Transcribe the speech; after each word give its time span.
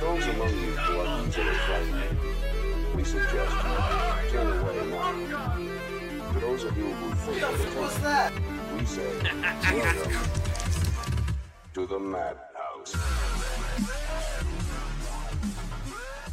those 0.00 0.26
among 0.26 0.50
you 0.50 0.72
who 0.76 0.98
are 1.00 1.26
easily 1.26 1.54
frightened, 1.66 2.18
we 2.94 3.04
suggest 3.04 3.52
you 3.52 4.30
turn 4.30 4.58
away 4.58 4.86
now. 4.90 5.56
For 6.32 6.40
those 6.40 6.64
of 6.64 6.76
you 6.76 6.84
who 6.84 7.14
think 7.14 7.42
What's 7.80 7.98
that? 7.98 8.32
we 8.78 8.84
say, 8.84 9.22
welcome 9.72 10.12
to 11.74 11.86
the 11.86 11.98
madhouse. 11.98 12.94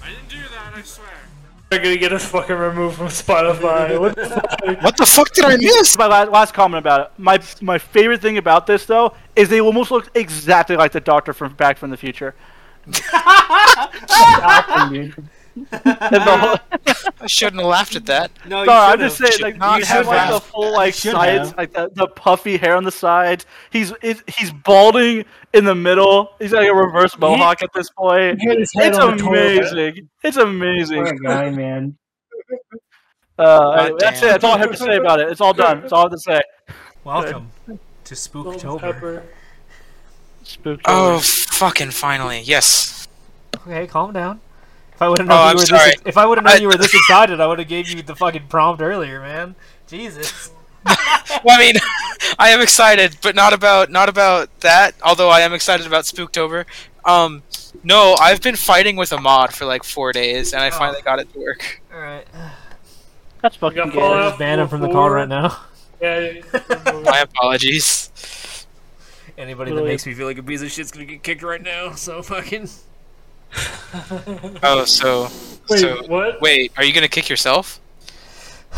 I 0.02 0.09
didn't 0.09 0.30
do 0.30 0.38
that, 0.38 0.73
I 0.75 0.82
swear. 0.82 1.07
They're 1.70 1.82
gonna 1.82 1.98
get 1.98 2.14
us 2.14 2.25
fucking 2.25 2.55
removed 2.55 2.98
from 2.98 3.07
Spotify. 3.07 4.00
What 4.00 4.16
the 4.16 4.25
fuck? 4.30 4.84
What 4.84 4.98
the 4.98 5.05
fuck 5.05 5.34
did 5.34 5.45
I 5.45 5.57
miss? 5.57 5.98
My 5.98 6.05
last, 6.05 6.32
last 6.32 6.54
comment 6.54 6.80
about 6.80 7.02
it. 7.02 7.11
My 7.18 7.39
my 7.61 7.80
favorite 7.80 8.21
thing 8.21 8.38
about 8.38 8.68
this 8.68 8.86
though 8.86 9.14
is 9.36 9.50
they 9.50 9.59
almost 9.59 9.89
look 9.89 10.09
exactly 10.14 10.75
like 10.75 10.91
the 10.91 11.00
Doctor 11.00 11.34
from 11.34 11.54
Back 11.54 11.77
from 11.77 11.89
the 11.89 11.98
Future. 11.98 12.36
And 15.55 16.24
whole- 16.24 16.58
I 17.22 17.28
shouldn't 17.28 17.62
have 17.62 17.70
laughed 17.70 17.96
at 17.96 18.05
that. 18.08 18.32
No, 18.48 18.64
no, 18.64 18.72
I'm 18.74 19.00
just 19.00 19.18
saying, 19.18 19.40
like 19.41 19.58
not 19.58 19.80
you 19.80 19.86
have 19.86 20.08
have 20.08 20.08
like 20.08 20.30
the 20.32 20.40
full 20.40 20.74
like 20.74 20.94
Should 20.94 21.12
sides, 21.12 21.50
have. 21.50 21.58
like 21.58 21.74
the, 21.74 21.91
the 21.94 22.08
puffy 22.08 22.58
hair 22.58 22.76
on 22.76 22.84
the 22.84 22.91
sides. 22.91 23.46
He's 23.70 23.94
it, 24.02 24.24
he's 24.27 24.52
balding 24.52 25.26
in 25.54 25.66
the 25.66 25.76
middle. 25.76 26.32
He's 26.40 26.52
like 26.54 26.68
a 26.68 26.74
reverse 26.74 27.18
mohawk 27.18 27.62
at 27.62 27.70
this 27.74 27.90
point. 27.91 28.41
He 28.41 28.48
had 28.48 28.58
his 28.60 28.72
head 28.76 28.90
It's 28.90 28.98
on 28.98 29.18
the 29.18 29.27
amazing. 29.27 30.10
It's 30.24 30.38
amazing. 30.38 31.04
What 31.04 31.22
guy, 31.24 31.50
man. 31.52 31.98
Uh, 33.38 33.90
God 33.90 34.00
that's 34.00 34.22
it. 34.22 34.26
That's 34.26 34.44
all 34.44 34.55
I 34.55 34.58
have 34.60 34.72
to 34.72 34.77
say 34.77 34.98
about 34.98 35.20
it. 35.20 35.30
It's 35.30 35.41
all 35.41 35.54
done. 35.54 35.82
That's 35.82 35.94
all 35.94 36.02
I 36.02 36.04
have 36.04 36.12
to 36.12 36.20
say. 36.20 36.41
Welcome 37.04 37.50
to 38.05 38.16
Salt 38.16 38.48
and 38.48 38.55
Spooktober. 38.62 39.24
Pepper. 40.44 40.76
Spooktober. 40.78 40.82
Oh, 40.86 41.20
fucking 41.20 41.92
finally. 41.92 42.42
Yes. 42.42 43.08
Okay, 43.66 43.88
calm 43.88 44.14
down. 44.14 44.42
If 44.94 45.02
I 45.02 45.10
would 45.10 45.20
have 45.20 45.28
Oh, 45.30 45.34
known 45.34 45.40
I'm 45.48 45.52
you 45.56 45.62
were 45.62 45.66
sorry. 45.66 45.92
this, 45.92 46.02
if 46.06 46.18
I 46.18 46.26
would 46.26 46.38
have 46.38 46.46
known 46.46 46.54
I- 46.56 46.58
you 46.60 46.68
were 46.68 46.76
this 46.78 46.94
excited, 46.94 47.40
I 47.41 47.48
would 47.48 47.60
have 47.60 47.68
gave 47.68 47.90
you 47.90 48.02
the 48.02 48.16
fucking 48.16 48.48
prompt 48.48 48.82
earlier, 48.82 49.20
man. 49.22 49.55
Jesus. 49.88 50.50
Well, 51.46 51.58
I 51.60 51.60
mean, 51.60 51.76
I 52.38 52.50
am 52.50 52.62
excited, 52.62 53.18
but 53.22 53.35
not 53.35 53.54
about 53.54 53.90
not 53.90 54.08
about 54.10 54.50
that. 54.60 54.94
Although 55.02 55.30
I 55.30 55.40
am 55.41 55.54
excited 55.54 55.88
about 55.88 56.04
Spooktober. 56.04 56.66
Um, 57.05 57.41
no, 57.84 58.16
I've 58.20 58.41
been 58.41 58.55
fighting 58.57 58.98
with 58.98 59.12
a 59.13 59.20
mod 59.20 59.54
for 59.54 59.66
like 59.66 59.84
four 59.84 60.12
days, 60.12 60.54
and 60.54 60.62
I 60.62 60.70
finally 60.70 61.02
got 61.02 61.20
it 61.20 61.32
to 61.34 61.40
work. 61.40 61.82
All 61.94 62.00
right. 62.00 62.26
That's 63.41 63.55
fucking 63.55 63.78
got 63.78 63.91
good. 63.91 64.00
Fallout 64.00 64.30
Just 64.31 64.40
ban 64.40 64.59
him 64.59 64.68
from 64.68 64.81
the 64.81 64.90
call 64.90 65.09
right 65.09 65.28
now. 65.28 65.57
Yeah. 66.02 66.34
My 67.03 67.19
apologies. 67.22 68.09
Anybody 69.38 69.73
that 69.73 69.84
makes 69.84 70.06
me 70.06 70.13
feel 70.13 70.28
like 70.28 70.38
a 70.38 70.44
piece 70.44 70.62
of 70.62 70.72
shit's 70.72 70.91
gonna 70.91 71.06
get 71.06 71.23
kicked 71.23 71.44
right 71.44 71.62
now. 71.62 71.91
So 71.95 72.22
fucking. 72.22 72.69
Oh, 74.63 74.84
so 74.85 75.23
Wait, 75.69 75.79
so 75.79 76.03
what? 76.07 76.41
wait, 76.41 76.72
are 76.78 76.84
you 76.84 76.94
gonna 76.94 77.07
kick 77.07 77.29
yourself? 77.29 77.79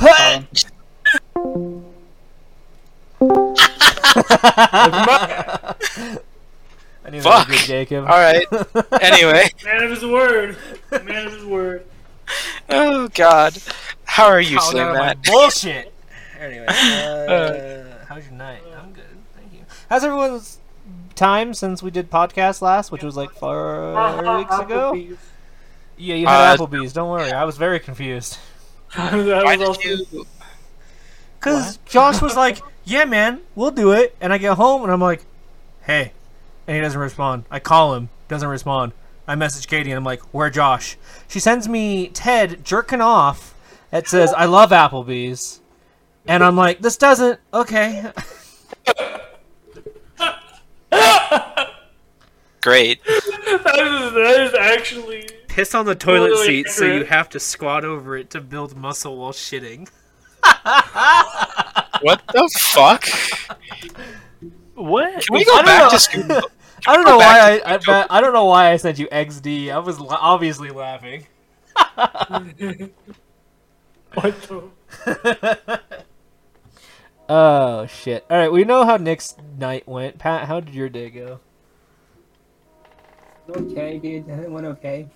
I 7.06 7.10
knew 7.12 7.22
that 7.22 7.24
Fuck. 7.24 7.48
was 7.48 7.58
good, 7.58 7.66
Jacob. 7.68 8.06
All 8.06 8.18
right. 8.18 8.46
Anyway, 9.02 9.50
Man 9.64 9.84
of 9.84 9.90
his 9.92 10.06
word. 10.06 10.58
Man 10.92 11.28
of 11.28 11.34
his 11.34 11.46
word. 11.46 11.86
oh 12.70 13.08
god, 13.10 13.56
how 14.06 14.26
are 14.26 14.42
you, 14.42 14.58
Called 14.58 14.72
Slim 14.72 14.88
out 14.88 14.94
my 14.96 15.00
Matt? 15.08 15.24
bullshit. 15.24 15.94
Anyway, 16.40 16.66
uh, 16.68 17.84
how's 18.08 18.24
your 18.26 18.34
night? 18.34 18.62
I'm 18.76 18.92
good, 18.94 19.04
thank 19.36 19.54
you. 19.54 19.60
How's 19.90 20.04
everyone's 20.04 20.60
time 21.16 21.54
since 21.54 21.82
we 21.84 21.92
did 21.92 22.10
podcast 22.10 22.62
last, 22.62 22.92
which 22.92 23.04
was 23.04 23.16
like 23.16 23.32
four 23.32 23.92
weeks 24.38 24.58
ago? 24.58 24.94
Applebee's. 24.94 25.18
Yeah, 25.98 26.16
you 26.16 26.28
had 26.28 26.54
Uh, 26.54 26.58
Applebee's. 26.58 26.94
Don't 26.94 27.10
worry, 27.10 27.32
I 27.32 27.44
was 27.46 27.58
very 27.58 27.80
confused. 27.80 28.38
that 28.98 29.14
Why 29.44 29.56
was 29.56 29.78
did 29.78 29.90
also 29.90 30.16
you? 30.16 30.28
Cause 31.40 31.78
Josh 31.86 32.22
was 32.22 32.36
like, 32.36 32.60
"Yeah, 32.86 33.06
man, 33.06 33.42
we'll 33.54 33.72
do 33.72 33.92
it," 33.92 34.16
and 34.20 34.34
I 34.34 34.38
get 34.40 34.58
home 34.58 34.82
and 34.84 34.92
I'm 34.92 35.02
like, 35.02 35.24
"Hey," 35.84 36.12
and 36.68 36.76
he 36.76 36.82
doesn't 36.82 37.00
respond. 37.00 37.46
I 37.52 37.60
call 37.60 37.94
him, 37.94 38.10
doesn't 38.28 38.48
respond. 38.50 38.94
I 39.28 39.36
message 39.36 39.68
Katie 39.68 39.92
and 39.92 39.98
I'm 39.98 40.04
like, 40.04 40.22
"Where 40.34 40.50
Josh?" 40.50 40.98
She 41.28 41.40
sends 41.40 41.68
me 41.70 42.08
Ted 42.08 42.64
jerking 42.66 43.02
off. 43.02 43.54
It 43.92 44.08
says, 44.08 44.34
"I 44.34 44.46
love 44.46 44.72
Applebee's," 44.72 45.62
and 46.28 46.44
I'm 46.44 46.56
like, 46.56 46.80
"This 46.82 46.98
doesn't." 46.98 47.40
Okay. 47.54 48.12
Great. 52.62 53.04
that 53.04 53.16
is 53.16 54.14
that 54.14 54.42
is 54.42 54.54
actually 54.56 55.30
Piss 55.48 55.74
on 55.76 55.86
the 55.86 55.96
toilet 55.96 56.30
Totally 56.30 56.48
seat, 56.48 56.68
so 56.68 56.86
you 56.86 57.06
have 57.06 57.30
to 57.30 57.40
squat 57.40 57.86
over 57.86 58.18
it 58.18 58.30
to 58.32 58.42
build 58.42 58.76
muscle 58.76 59.18
while 59.18 59.32
shitting. 59.32 59.90
What 62.02 62.22
the 62.34 62.50
fuck? 62.60 63.08
What? 64.76 65.26
Can 65.26 65.34
we 65.34 65.46
go 65.46 65.56
don't 65.56 65.66
back 65.66 65.84
know. 65.84 65.90
to 65.90 66.00
Scoop? 66.00 66.30
I 66.88 66.96
don't 66.96 67.06
know 67.06 67.18
why 67.18 67.62
I, 67.66 67.76
I, 67.76 68.06
I 68.10 68.22
don't 68.22 68.34
know 68.34 68.46
why 68.46 68.72
I 68.72 68.76
sent 68.78 69.00
you 69.00 69.08
XD. 69.08 69.72
I 69.72 69.80
was 69.80 70.00
la- 70.00 70.18
obviously 70.20 70.70
laughing. 70.70 71.26
what 74.14 74.42
the 74.44 75.82
Oh 77.28 77.88
shit! 77.88 78.26
All 78.30 78.38
right, 78.38 78.52
we 78.52 78.64
know 78.64 78.86
how 78.86 78.98
Nick's 78.98 79.36
night 79.58 79.88
went. 79.88 80.20
Pat, 80.20 80.48
how 80.48 80.60
did 80.60 80.76
your 80.76 80.90
day 80.90 81.10
go? 81.10 81.40
Okay, 83.50 84.00
dude. 84.00 84.28
It 84.30 84.50
went 84.50 84.66
okay. 84.68 85.08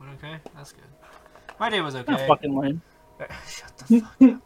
Went 0.00 0.12
okay. 0.18 0.36
That's 0.56 0.72
good. 0.72 0.84
My 1.58 1.70
day 1.70 1.80
was 1.80 1.94
That's 1.94 2.08
okay. 2.08 2.26
fucking 2.26 2.56
lame. 2.56 2.82
Shut 3.48 3.78
the 3.78 4.00
fuck 4.00 4.30
up. 4.32 4.40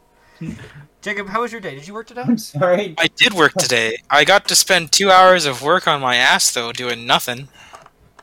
Jacob, 1.01 1.27
how 1.27 1.41
was 1.41 1.51
your 1.51 1.61
day? 1.61 1.75
Did 1.75 1.87
you 1.87 1.93
work 1.93 2.07
today? 2.07 2.21
I'm 2.21 2.37
sorry. 2.37 2.95
I 2.97 3.07
did 3.07 3.33
work 3.33 3.53
today. 3.53 3.97
I 4.09 4.25
got 4.25 4.47
to 4.49 4.55
spend 4.55 4.91
two 4.91 5.09
hours 5.11 5.45
of 5.45 5.61
work 5.61 5.87
on 5.87 6.01
my 6.01 6.15
ass 6.15 6.51
though, 6.51 6.71
doing 6.71 7.05
nothing. 7.05 7.47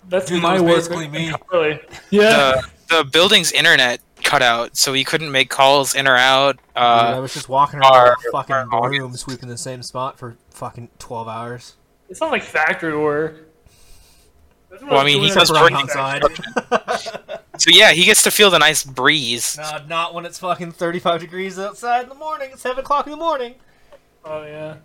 That's 0.09 0.26
Dude, 0.26 0.38
that 0.38 0.43
my 0.43 0.60
was 0.60 0.62
work. 0.62 0.76
basically 0.76 1.09
me. 1.09 1.32
Really? 1.53 1.81
Yeah. 2.10 2.60
The 2.88 2.99
the 2.99 3.04
building's 3.04 3.53
internet 3.53 4.00
cut 4.32 4.41
out, 4.43 4.76
so 4.78 4.94
he 4.94 5.04
couldn't 5.04 5.31
make 5.31 5.50
calls 5.50 5.94
in 5.94 6.09
or 6.09 6.16
out. 6.16 6.56
Dude, 6.56 6.62
I 6.76 7.12
Uh, 7.12 7.20
was 7.20 7.34
just 7.34 7.50
walking 7.50 7.81
around 7.81 7.93
our- 7.93 8.16
the 8.25 8.31
fucking 8.32 8.54
our 8.54 8.62
room, 8.65 8.72
audience. 8.75 9.20
sweeping 9.20 9.48
the 9.50 9.59
same 9.59 9.82
spot 9.82 10.19
for 10.19 10.37
fucking 10.50 10.88
twelve 10.98 11.28
hours. 11.28 11.75
It's 12.09 12.20
not 12.20 12.31
like 12.31 12.43
factory 12.43 12.97
work. 12.97 13.48
Well, 14.82 14.98
I 15.00 15.04
mean, 15.04 15.20
he 15.20 15.26
doing 15.28 15.38
does 15.38 15.53
work 15.53 15.70
outside. 15.72 16.22
so 17.59 17.70
yeah, 17.70 17.93
he 17.93 18.04
gets 18.06 18.22
to 18.22 18.31
feel 18.31 18.48
the 18.50 18.59
nice 18.59 18.82
breeze. 18.82 19.59
no, 19.59 19.81
not 19.87 20.15
when 20.15 20.25
it's 20.25 20.38
fucking 20.38 20.72
thirty-five 20.72 21.20
degrees 21.20 21.59
outside 21.59 22.04
in 22.04 22.09
the 22.09 22.14
morning. 22.14 22.50
It's 22.53 22.62
seven 22.62 22.78
o'clock 22.78 23.06
in 23.06 23.10
the 23.10 23.19
morning. 23.19 23.56
Oh 24.25 24.44
yeah. 24.44 24.76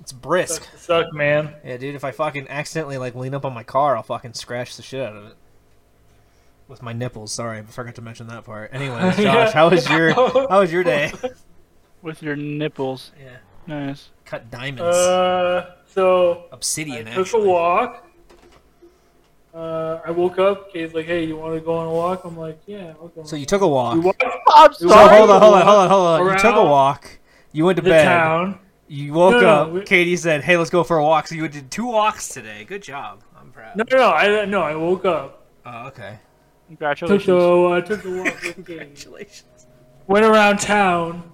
It's 0.00 0.12
brisk. 0.12 0.64
Sucks 0.64 0.70
to 0.72 0.78
suck, 0.78 1.12
man. 1.14 1.54
Yeah, 1.64 1.78
dude. 1.78 1.94
If 1.94 2.04
I 2.04 2.10
fucking 2.10 2.48
accidentally 2.50 2.98
like 2.98 3.14
lean 3.14 3.32
up 3.32 3.46
on 3.46 3.54
my 3.54 3.62
car, 3.62 3.96
I'll 3.96 4.02
fucking 4.02 4.34
scratch 4.34 4.76
the 4.76 4.82
shit 4.82 5.00
out 5.00 5.16
of 5.16 5.24
it 5.28 5.36
with 6.68 6.82
my 6.82 6.92
nipples. 6.92 7.32
Sorry, 7.32 7.58
I 7.58 7.62
forgot 7.62 7.94
to 7.96 8.02
mention 8.02 8.26
that 8.28 8.44
part. 8.44 8.70
Anyways, 8.74 9.16
Josh, 9.16 9.18
Yeah. 9.24 9.52
how 9.52 9.68
was 9.70 9.88
your 9.88 10.12
how 10.48 10.60
was 10.60 10.72
your 10.72 10.84
day? 10.84 11.12
With 12.02 12.22
your 12.22 12.36
nipples. 12.36 13.12
Yeah, 13.22 13.36
Nice. 13.66 14.10
cut 14.24 14.50
diamonds, 14.50 14.82
Uh, 14.82 15.74
so 15.86 16.44
I 16.52 16.54
obsidian. 16.54 17.06
took 17.06 17.18
Actually, 17.18 17.44
a 17.48 17.50
walk. 17.52 18.06
Uh, 19.54 20.00
I 20.04 20.10
woke 20.10 20.38
up. 20.40 20.72
Kay's 20.72 20.92
like, 20.94 21.06
"Hey, 21.06 21.24
you 21.24 21.36
want 21.36 21.54
to 21.54 21.60
go 21.60 21.74
on 21.74 21.86
a 21.86 21.90
walk?" 21.92 22.24
I'm 22.24 22.36
like, 22.36 22.60
"Yeah, 22.66 22.94
I'll 23.00 23.08
go." 23.08 23.22
so 23.22 23.36
you 23.36 23.46
took 23.46 23.62
a 23.62 23.68
walk. 23.68 23.94
We 23.94 24.00
walked 24.00 24.24
I'm 24.54 24.72
So 24.74 24.88
hold 24.88 25.30
on, 25.30 25.40
hold 25.40 25.54
on, 25.54 25.62
hold 25.62 25.78
on, 25.78 25.88
hold 25.88 26.06
on. 26.28 26.32
You 26.32 26.38
took 26.38 26.56
a 26.56 26.64
walk. 26.64 27.18
You 27.52 27.64
went 27.64 27.76
to 27.76 27.82
the 27.82 27.90
bed. 27.90 28.04
town. 28.04 28.58
You 28.88 29.12
woke 29.12 29.34
No, 29.34 29.40
no, 29.40 29.48
up. 29.48 29.70
we- 29.70 29.82
Katie 29.84 30.16
said, 30.16 30.42
"Hey, 30.42 30.56
let's 30.56 30.70
go 30.70 30.82
for 30.82 30.98
a 30.98 31.04
walk." 31.04 31.28
So 31.28 31.36
you 31.36 31.46
did 31.46 31.70
two 31.70 31.86
walks 31.86 32.28
today. 32.28 32.64
Good 32.64 32.82
job. 32.82 33.22
I'm 33.40 33.52
proud. 33.52 33.76
No, 33.76 33.84
no, 33.90 33.96
no. 33.96 34.10
I 34.12 34.44
no. 34.44 34.60
I 34.62 34.74
woke 34.74 35.04
up. 35.04 35.46
Oh, 35.64 35.86
okay. 35.86 36.18
Took 36.68 36.78
Congratulations. 36.78 37.26
the 37.26 37.68
I 37.72 37.80
took 37.80 38.02
the 38.02 38.22
walk. 38.22 38.40
Congratulations. 38.54 39.66
Went 40.06 40.24
around 40.24 40.58
town. 40.60 41.30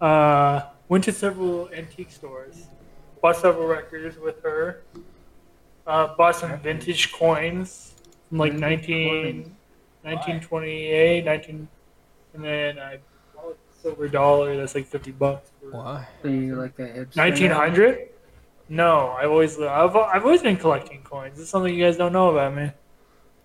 Uh, 0.00 0.62
went 0.88 1.04
to 1.04 1.12
several 1.12 1.70
antique 1.70 2.10
stores. 2.10 2.66
Bought 3.22 3.36
several 3.36 3.66
records 3.66 4.18
with 4.18 4.42
her. 4.42 4.82
Uh, 5.86 6.14
bought 6.16 6.36
some 6.36 6.58
vintage 6.60 7.12
coins 7.12 7.94
from 8.28 8.38
like 8.38 8.52
19, 8.52 9.56
1928, 10.02 11.24
19, 11.24 11.68
and 12.34 12.44
then 12.44 12.78
I 12.78 12.98
bought 13.34 13.56
a 13.56 13.80
silver 13.82 14.08
dollar 14.08 14.56
that's 14.56 14.74
like 14.74 14.86
50 14.86 15.12
bucks. 15.12 15.50
For 15.60 15.70
Why? 15.70 16.08
So 16.22 16.28
you 16.28 16.56
like 16.56 16.76
the 16.76 16.84
hipster? 16.84 17.16
1900? 17.16 18.08
No, 18.68 19.10
I've 19.18 19.30
always 19.30 19.58
I've, 19.60 19.94
I've 19.96 20.24
always 20.24 20.42
been 20.42 20.56
collecting 20.56 21.02
coins. 21.02 21.38
It's 21.38 21.50
something 21.50 21.72
you 21.72 21.84
guys 21.84 21.96
don't 21.96 22.12
know 22.12 22.30
about 22.30 22.54
me. 22.54 22.70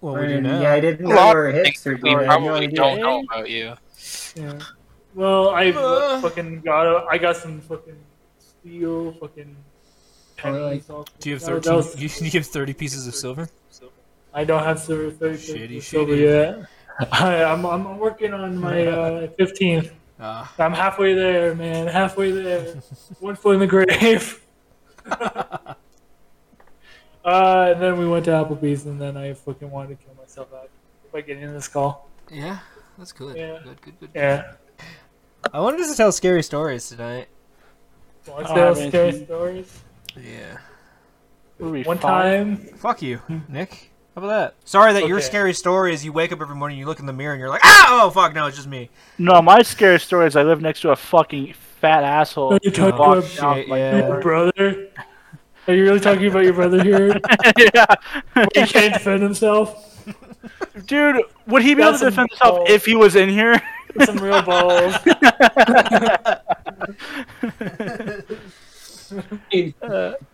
Well, 0.01 0.15
now? 0.15 0.21
we 0.21 0.27
do 0.27 0.41
now. 0.41 0.61
Yeah, 0.61 0.73
I 0.73 0.79
didn't 0.79 1.07
know 1.07 1.15
lot 1.15 1.29
you 1.31 1.35
were 1.37 1.49
a 1.49 1.53
hipster. 1.53 2.01
we 2.01 2.09
dude. 2.09 2.19
I 2.19 2.21
no 2.21 2.25
probably 2.25 2.67
don't 2.67 2.99
know 2.99 3.21
about 3.23 3.49
you. 3.49 3.73
Yeah. 4.35 4.59
Well, 5.13 5.49
I 5.49 5.69
Uh. 5.71 6.21
fucking 6.21 6.61
got 6.61 6.85
a, 6.87 7.05
I 7.09 7.17
got 7.17 7.37
some 7.37 7.61
fucking 7.61 7.97
steel 8.39 9.13
fucking 9.19 9.55
really? 10.43 10.59
pennies. 10.69 10.89
all- 10.89 11.07
Do 11.19 11.29
you 11.29 11.35
have 11.35 11.43
that- 11.43 11.63
that 11.63 11.63
thirteen? 11.63 11.75
was- 11.77 12.19
You, 12.21 12.25
you 12.25 12.31
have 12.39 12.47
thirty 12.47 12.73
pieces 12.73 13.07
of 13.07 13.15
silver. 13.15 13.47
I 14.33 14.45
don't 14.45 14.63
have 14.63 14.79
Silver 14.79 15.11
33 15.11 15.67
Shitty, 15.67 15.83
silver 15.83 16.13
shitty. 16.13 16.21
yet. 16.21 17.11
I, 17.11 17.43
I'm, 17.43 17.65
I'm 17.65 17.97
working 17.99 18.33
on 18.33 18.57
my 18.57 18.87
uh, 18.87 19.27
15th. 19.37 19.91
Ah. 20.21 20.49
I'm 20.57 20.71
halfway 20.71 21.13
there, 21.13 21.53
man. 21.53 21.87
Halfway 21.87 22.31
there. 22.31 22.75
One 23.19 23.35
foot 23.35 23.55
in 23.55 23.59
the 23.59 23.67
grave. 23.67 24.39
Uh, 27.25 27.71
and 27.73 27.81
then 27.81 27.97
we 27.97 28.07
went 28.07 28.25
to 28.25 28.31
Applebee's, 28.31 28.85
and 28.85 28.99
then 28.99 29.17
I 29.17 29.33
fucking 29.33 29.69
wanted 29.69 29.99
to 29.99 30.05
kill 30.05 30.15
myself 30.15 30.47
out 30.53 30.69
by 31.11 31.21
getting 31.21 31.43
in 31.43 31.53
this 31.53 31.67
call. 31.67 32.09
yeah, 32.31 32.59
that's 32.97 33.11
good. 33.11 33.35
Yeah. 33.37 33.59
Good, 33.63 33.81
good, 33.81 33.99
good. 33.99 34.09
Yeah. 34.15 34.53
I 35.53 35.59
wanted 35.59 35.81
us 35.81 35.91
to 35.91 35.97
tell 35.97 36.11
scary 36.11 36.43
stories 36.43 36.87
tonight. 36.89 37.27
Want 38.27 38.45
to 38.45 38.51
Oh, 38.51 38.55
tell 38.55 38.75
man. 38.75 38.89
scary 38.89 39.25
stories? 39.25 39.79
Yeah. 40.15 40.57
One 41.57 41.97
time, 41.99 42.57
Fuck 42.57 43.01
you, 43.01 43.19
Nick. 43.49 43.91
How 44.15 44.23
about 44.23 44.27
that? 44.29 44.55
Sorry 44.65 44.93
that 44.93 45.07
your 45.07 45.21
scary 45.21 45.53
story 45.53 45.93
is 45.93 46.03
you 46.03 46.11
wake 46.11 46.31
up 46.31 46.41
every 46.41 46.55
morning, 46.55 46.77
you 46.77 46.85
look 46.85 46.99
in 46.99 47.05
the 47.05 47.13
mirror, 47.13 47.33
and 47.33 47.39
you're 47.39 47.49
like, 47.49 47.61
ah, 47.63 48.03
oh 48.05 48.09
fuck, 48.09 48.33
no, 48.33 48.47
it's 48.47 48.57
just 48.57 48.67
me. 48.67 48.89
No, 49.17 49.41
my 49.41 49.61
scary 49.61 49.99
story 49.99 50.27
is 50.27 50.35
I 50.35 50.43
live 50.43 50.59
next 50.61 50.81
to 50.81 50.89
a 50.91 50.95
fucking 50.95 51.53
fat 51.53 52.03
asshole. 52.03 52.53
Are 52.53 52.59
you 52.61 52.71
who 52.71 52.75
talking 52.75 52.99
walks 52.99 53.37
about- 53.37 53.55
down 53.57 53.69
my 53.69 53.77
Yeah. 53.77 54.19
brother. 54.19 54.87
Are 55.67 55.73
you 55.73 55.83
really 55.83 55.99
talking 55.99 56.27
about 56.27 56.43
your 56.43 56.53
brother 56.53 56.83
here? 56.83 57.19
yeah. 57.57 57.85
he 58.53 58.65
can't 58.65 58.93
defend 58.93 59.21
himself. 59.21 59.87
Dude, 60.85 61.21
would 61.47 61.61
he 61.61 61.75
be 61.75 61.81
able 61.83 61.97
to 61.99 62.05
defend 62.05 62.15
some 62.15 62.27
himself 62.29 62.55
balls. 62.57 62.69
if 62.69 62.85
he 62.85 62.95
was 62.95 63.15
in 63.15 63.29
here? 63.29 63.61
Some 64.05 64.17
real 64.17 64.41
balls. 64.41 64.95
Dude, 69.51 69.73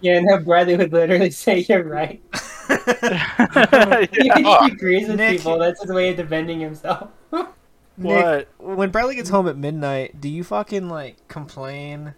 yeah, 0.01 0.19
no, 0.21 0.39
Bradley 0.39 0.75
would 0.77 0.93
literally 0.93 1.31
say 1.31 1.59
you're 1.67 1.83
right. 1.83 2.21
Yeah. 2.69 4.05
He 4.11 4.43
Fuck. 4.43 4.71
agrees 4.73 5.07
with 5.07 5.17
Nick. 5.17 5.37
people. 5.37 5.57
That's 5.57 5.81
his 5.81 5.89
way 5.91 6.09
of 6.09 6.17
defending 6.17 6.59
himself. 6.59 7.09
Nick, 7.31 7.47
What? 7.95 8.47
when 8.59 8.89
Bradley 8.91 9.15
gets 9.15 9.29
home 9.29 9.47
at 9.47 9.55
midnight, 9.57 10.19
do 10.19 10.27
you 10.29 10.43
fucking 10.43 10.89
like 10.89 11.27
complain 11.29 12.13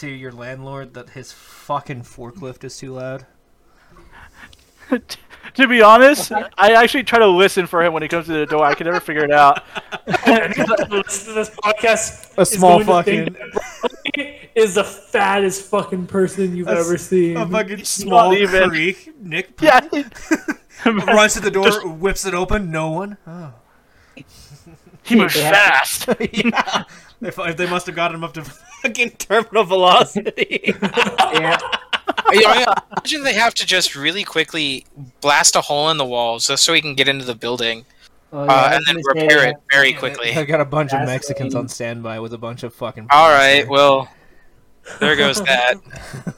to 0.00 0.08
your 0.08 0.32
landlord 0.32 0.94
that 0.94 1.10
his 1.10 1.32
fucking 1.32 2.02
forklift 2.02 2.64
is 2.64 2.76
too 2.76 2.92
loud? 2.92 3.26
to 5.54 5.66
be 5.68 5.82
honest, 5.82 6.30
I 6.56 6.72
actually 6.72 7.02
try 7.02 7.18
to 7.18 7.26
listen 7.26 7.66
for 7.66 7.82
him 7.82 7.92
when 7.92 8.02
he 8.02 8.08
comes 8.08 8.26
to 8.26 8.32
the 8.32 8.46
door. 8.46 8.64
I 8.64 8.74
can 8.74 8.84
never 8.86 9.00
figure 9.00 9.24
it 9.24 9.30
out. 9.32 9.64
Anyone 10.26 10.78
who 10.90 11.02
to 11.02 11.32
this 11.32 11.50
podcast 11.50 12.38
A 12.38 12.46
small 12.46 12.82
going 12.84 13.04
to 13.04 13.34
think 13.34 13.36
fucking- 13.36 14.34
is 14.54 14.74
the 14.76 14.84
fattest 14.84 15.62
fucking 15.70 16.06
person 16.06 16.56
you've 16.56 16.68
A 16.68 16.72
s- 16.72 16.86
ever 16.86 16.98
seen. 16.98 17.36
A 17.36 17.46
fucking 17.48 17.84
small 17.84 18.32
even. 18.34 18.68
creak. 18.70 19.12
Nick 19.20 19.60
Yeah. 19.60 19.80
runs 20.84 21.34
to 21.34 21.40
the 21.40 21.50
door, 21.50 21.86
whips 21.88 22.24
it 22.24 22.34
open. 22.34 22.70
No 22.70 22.90
one. 22.90 23.16
Oh. 23.26 23.52
he 25.02 25.16
moves 25.16 25.36
Yeah. 25.36 25.50
fast. 25.50 26.08
yeah. 26.32 26.84
They, 27.20 27.52
they 27.54 27.66
must 27.68 27.86
have 27.86 27.96
gotten 27.96 28.14
him 28.16 28.24
up 28.24 28.34
to 28.34 28.42
fucking 28.86 29.10
terminal 29.18 29.64
velocity. 29.64 30.74
Yeah. 31.32 31.58
You 32.32 32.40
know, 32.42 32.48
I 32.48 32.82
imagine 32.96 33.22
they 33.24 33.34
have 33.34 33.54
to 33.54 33.66
just 33.66 33.94
really 33.94 34.24
quickly 34.24 34.84
blast 35.20 35.54
a 35.54 35.60
hole 35.60 35.90
in 35.90 35.96
the 35.96 36.04
walls 36.04 36.46
just 36.48 36.64
so 36.64 36.72
he 36.72 36.80
can 36.80 36.94
get 36.94 37.08
into 37.08 37.24
the 37.24 37.34
building, 37.34 37.84
Oh, 38.32 38.44
yeah, 38.44 38.52
uh, 38.52 38.70
and 38.74 38.84
then 38.86 38.96
gonna 38.96 39.20
say 39.20 39.22
repair 39.26 39.40
that. 39.42 39.48
it 39.50 39.56
very 39.70 39.92
quickly. 39.92 40.32
I 40.34 40.44
got 40.44 40.60
a 40.60 40.64
bunch 40.64 40.92
of 40.92 41.06
Mexicans 41.06 41.54
lame. 41.54 41.62
on 41.64 41.68
standby 41.68 42.18
with 42.20 42.32
a 42.32 42.38
bunch 42.38 42.62
of 42.64 42.74
fucking. 42.74 43.06
All 43.10 43.28
right, 43.30 43.68
well, 43.68 44.08
there 45.00 45.14
goes 45.14 45.40
that. 45.42 45.74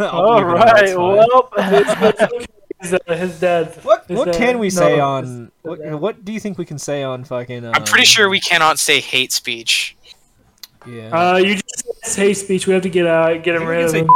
All 0.00 0.44
right, 0.44 0.96
well, 0.96 1.50
His, 2.80 2.94
uh, 2.94 2.98
his 3.08 3.40
dad. 3.40 3.74
What 3.82 4.04
his 4.06 4.18
what 4.18 4.26
dad- 4.26 4.36
can 4.36 4.58
we 4.60 4.70
say 4.70 4.92
his- 4.92 5.00
on 5.00 5.24
his 5.24 5.32
dad. 5.38 5.50
what 5.62 6.00
what 6.00 6.24
do 6.24 6.32
you 6.32 6.38
think 6.40 6.58
we 6.58 6.64
can 6.64 6.78
say 6.78 7.02
on 7.02 7.24
fucking? 7.24 7.64
Um, 7.64 7.72
I'm 7.74 7.82
pretty 7.84 8.04
sure 8.04 8.28
we 8.28 8.38
cannot 8.40 8.78
say 8.78 9.00
hate 9.00 9.32
speech. 9.32 9.96
Yeah. 10.88 11.10
Uh, 11.32 11.36
you 11.36 11.54
just 11.56 11.84
said 12.04 12.16
hate 12.16 12.34
speech. 12.34 12.66
We 12.66 12.72
have 12.74 12.82
to 12.82 12.88
get 12.90 13.06
out, 13.06 13.42
get 13.42 13.54
him 13.54 13.66
think 13.66 13.70
rid 13.70 13.84
of 13.84 13.92
can 13.92 14.04
him. 14.04 14.10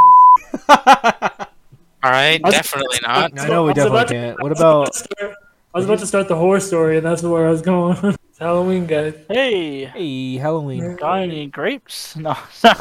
All 2.05 2.11
right, 2.11 2.41
I 2.43 2.47
was- 2.47 2.55
definitely 2.55 2.99
not. 3.03 3.39
I 3.39 3.47
know 3.49 3.63
we 3.65 3.73
was 3.73 3.85
about 3.85 4.09
definitely 4.09 4.09
to- 4.09 4.15
can't. 4.15 4.43
What 4.43 4.53
about 4.53 4.83
about? 4.89 4.93
to 4.93 4.99
start- 4.99 5.35
I 5.75 5.79
was 5.79 5.85
about 5.87 5.99
to 6.01 6.07
start 6.07 6.29
the 6.29 6.35
horror 6.37 6.61
story, 6.61 6.97
and 6.99 7.07
that's 7.07 7.23
where 7.23 7.47
I 7.47 7.51
was 7.51 7.63
going. 7.63 7.97
it's 8.03 8.39
Halloween, 8.39 8.87
guys. 8.87 9.15
hey, 9.29 9.85
Hey, 9.87 10.35
Halloween. 10.37 10.97
dying 10.97 11.49
grapes. 11.51 12.17
No, 12.17 12.37
sorry. 12.53 12.77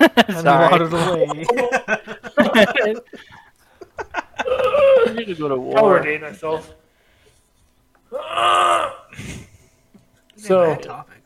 And 0.00 0.38
sorry. 0.42 0.70
waddled 0.72 0.92
away. 0.92 1.46
I 4.38 5.12
need 5.14 5.26
to 5.26 5.34
go 5.34 5.48
to 5.48 5.54
How 5.54 5.60
war. 5.60 5.82
we're 5.84 6.02
dating 6.02 6.24
ourselves. 6.24 6.68
So 10.36 10.74
topics. 10.76 11.19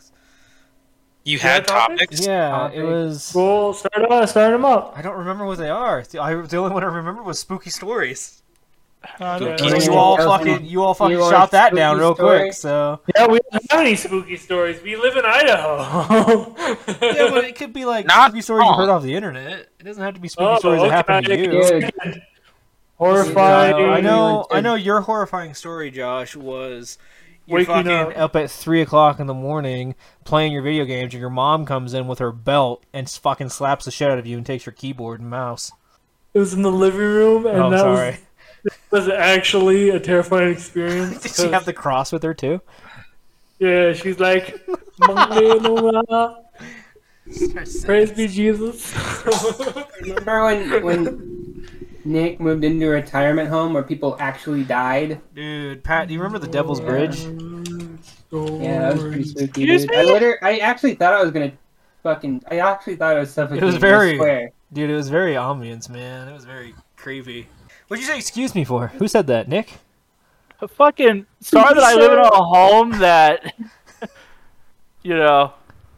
You 1.25 1.39
had 1.39 1.67
topics? 1.67 2.01
topics. 2.03 2.27
Yeah, 2.27 2.71
it 2.71 2.83
was. 2.83 3.33
we'll 3.35 3.73
start 3.73 4.09
them, 4.09 4.27
start 4.27 4.53
them 4.53 4.65
up. 4.65 4.93
I 4.97 5.03
don't 5.03 5.17
remember 5.19 5.47
what 5.47 5.59
they 5.59 5.71
are. 5.71 6.03
The, 6.03 6.21
I, 6.21 6.35
the 6.35 6.57
only 6.59 6.75
one 6.75 6.85
I 6.85 6.87
remember 6.89 7.23
was 7.23 7.39
spooky 7.39 7.71
stories. 7.71 8.43
I 9.19 9.39
don't 9.39 9.59
Spooky 9.59 9.71
know. 9.79 9.85
You 9.85 9.95
all 9.99 10.17
Yeah. 10.19 10.27
fucking, 10.27 10.65
you 10.65 10.83
all 10.83 10.95
fucking 10.95 11.17
You 11.17 11.31
shot 11.31 11.51
that 11.51 11.75
down 11.75 11.99
real 11.99 12.15
story? 12.15 12.39
quick. 12.41 12.53
So 12.55 13.01
Yeah, 13.17 13.27
we 13.27 13.39
don't 13.53 13.71
have 13.71 13.81
any 13.81 13.97
spooky 13.97 14.37
stories. 14.37 14.83
We 14.83 14.97
live 14.97 15.17
in 15.17 15.25
Idaho. 15.27 16.55
yeah, 16.89 17.31
but 17.31 17.45
it 17.45 17.55
could 17.57 17.73
be 17.75 17.85
like 17.85 18.07
Not 18.07 18.31
spooky 18.31 18.41
stories 18.43 18.67
you 18.67 18.75
heard 18.75 18.89
off 18.89 19.03
the 19.03 19.15
internet. 19.15 19.69
It 19.79 19.85
doesn't 19.85 20.03
have 20.03 20.15
to 20.15 20.21
be 20.21 20.29
spooky 20.29 20.47
Oh, 20.47 20.59
stories 20.59 20.83
that 20.83 20.91
happen 20.91 21.23
to 21.25 21.37
you. 21.39 21.89
Horrifying. 22.97 23.75
I 23.75 24.01
know, 24.01 24.47
you 24.51 24.57
I 24.57 24.61
know. 24.61 24.75
Your 24.75 25.01
horrifying 25.01 25.53
story, 25.55 25.91
Josh, 25.91 26.37
was 26.37 26.97
you're 27.47 27.59
Waking 27.59 27.75
fucking 27.75 27.91
up. 27.93 28.17
up. 28.17 28.37
at 28.37 28.51
three 28.51 28.81
o'clock 28.81 29.21
in 29.21 29.27
the 29.27 29.35
morning 29.35 29.95
playing 30.25 30.53
your 30.53 30.63
video 30.63 30.85
games, 30.85 31.13
and 31.13 31.21
your 31.21 31.31
mom 31.31 31.67
comes 31.67 31.93
in 31.93 32.07
with 32.07 32.19
her 32.19 32.33
belt 32.33 32.83
and 32.93 33.09
fucking 33.09 33.51
slaps 33.51 33.85
the 33.85 33.91
shit 33.91 34.11
out 34.11 34.19
of 34.19 34.27
you 34.27 34.37
and 34.37 34.47
takes 34.47 34.65
your 34.67 34.73
keyboard 34.73 35.21
and 35.21 35.29
mouse. 35.29 35.73
It 36.33 36.39
was 36.39 36.55
in 36.55 36.63
the 36.63 36.73
living 36.73 37.01
room, 37.01 37.47
and 37.47 37.59
oh, 37.59 37.71
that 37.71 37.81
sorry. 37.81 38.19
was, 38.65 38.73
was 39.07 39.09
actually 39.09 39.91
a 39.91 40.01
terrifying 40.01 40.53
experience. 40.53 41.21
Did 41.23 41.35
she 41.35 41.49
have 41.49 41.65
the 41.65 41.73
cross 41.73 42.13
with 42.13 42.23
her 42.23 42.35
too? 42.35 42.61
Yeah, 43.59 43.93
she's 43.93 44.19
like, 44.19 44.67
praise 47.85 48.13
be 48.13 48.27
Jesus. 48.29 48.93
remember 50.01 50.45
when 50.45 50.83
when 50.83 51.34
Nick 52.05 52.39
moved 52.41 52.65
into 52.65 52.87
a 52.87 52.91
retirement 52.91 53.49
home 53.49 53.73
where 53.73 53.83
people 53.83 54.17
actually 54.21 54.65
died? 54.65 55.21
Dude, 55.35 55.83
Pat, 55.85 56.09
do 56.09 56.15
you 56.15 56.21
remember 56.21 56.39
the 56.39 56.51
Devil's 56.53 56.81
Bridge? 56.81 57.21
Yeah, 58.31 58.81
that 58.81 58.95
was 58.95 59.03
pretty 59.03 59.25
spooky, 59.25 59.45
Excuse 59.45 59.83
dude. 59.87 59.95
I 59.95 60.03
literally, 60.05 60.37
I 60.43 60.57
actually 60.59 60.95
thought 60.97 61.13
I 61.15 61.23
was 61.23 61.31
gonna 61.31 61.53
fucking, 62.03 62.43
I 62.51 62.59
actually 62.59 62.97
thought 62.97 63.17
I 63.17 63.21
was 63.21 63.33
suffocating. 63.33 63.63
It 63.63 63.67
was 63.67 63.77
very- 63.77 64.51
Dude, 64.73 64.91
it 64.91 64.95
was 64.95 65.09
very 65.09 65.35
ambience, 65.35 65.89
man. 65.89 66.27
It 66.27 66.33
was 66.33 66.45
very 66.45 66.75
creepy. 66.97 67.47
What'd 67.87 68.05
you 68.05 68.11
say 68.11 68.19
excuse 68.19 68.55
me 68.55 68.65
for? 68.65 68.89
Who 68.89 69.07
said 69.07 69.27
that, 69.29 69.47
Nick? 69.49 69.75
A 70.61 70.67
fucking 70.69 71.27
sorry 71.41 71.75
that 71.75 71.83
I 71.83 71.95
live 71.95 72.13
in 72.13 72.19
a 72.19 72.29
home 72.35 72.91
that 72.99 73.55
you 75.03 75.15
know 75.17 75.53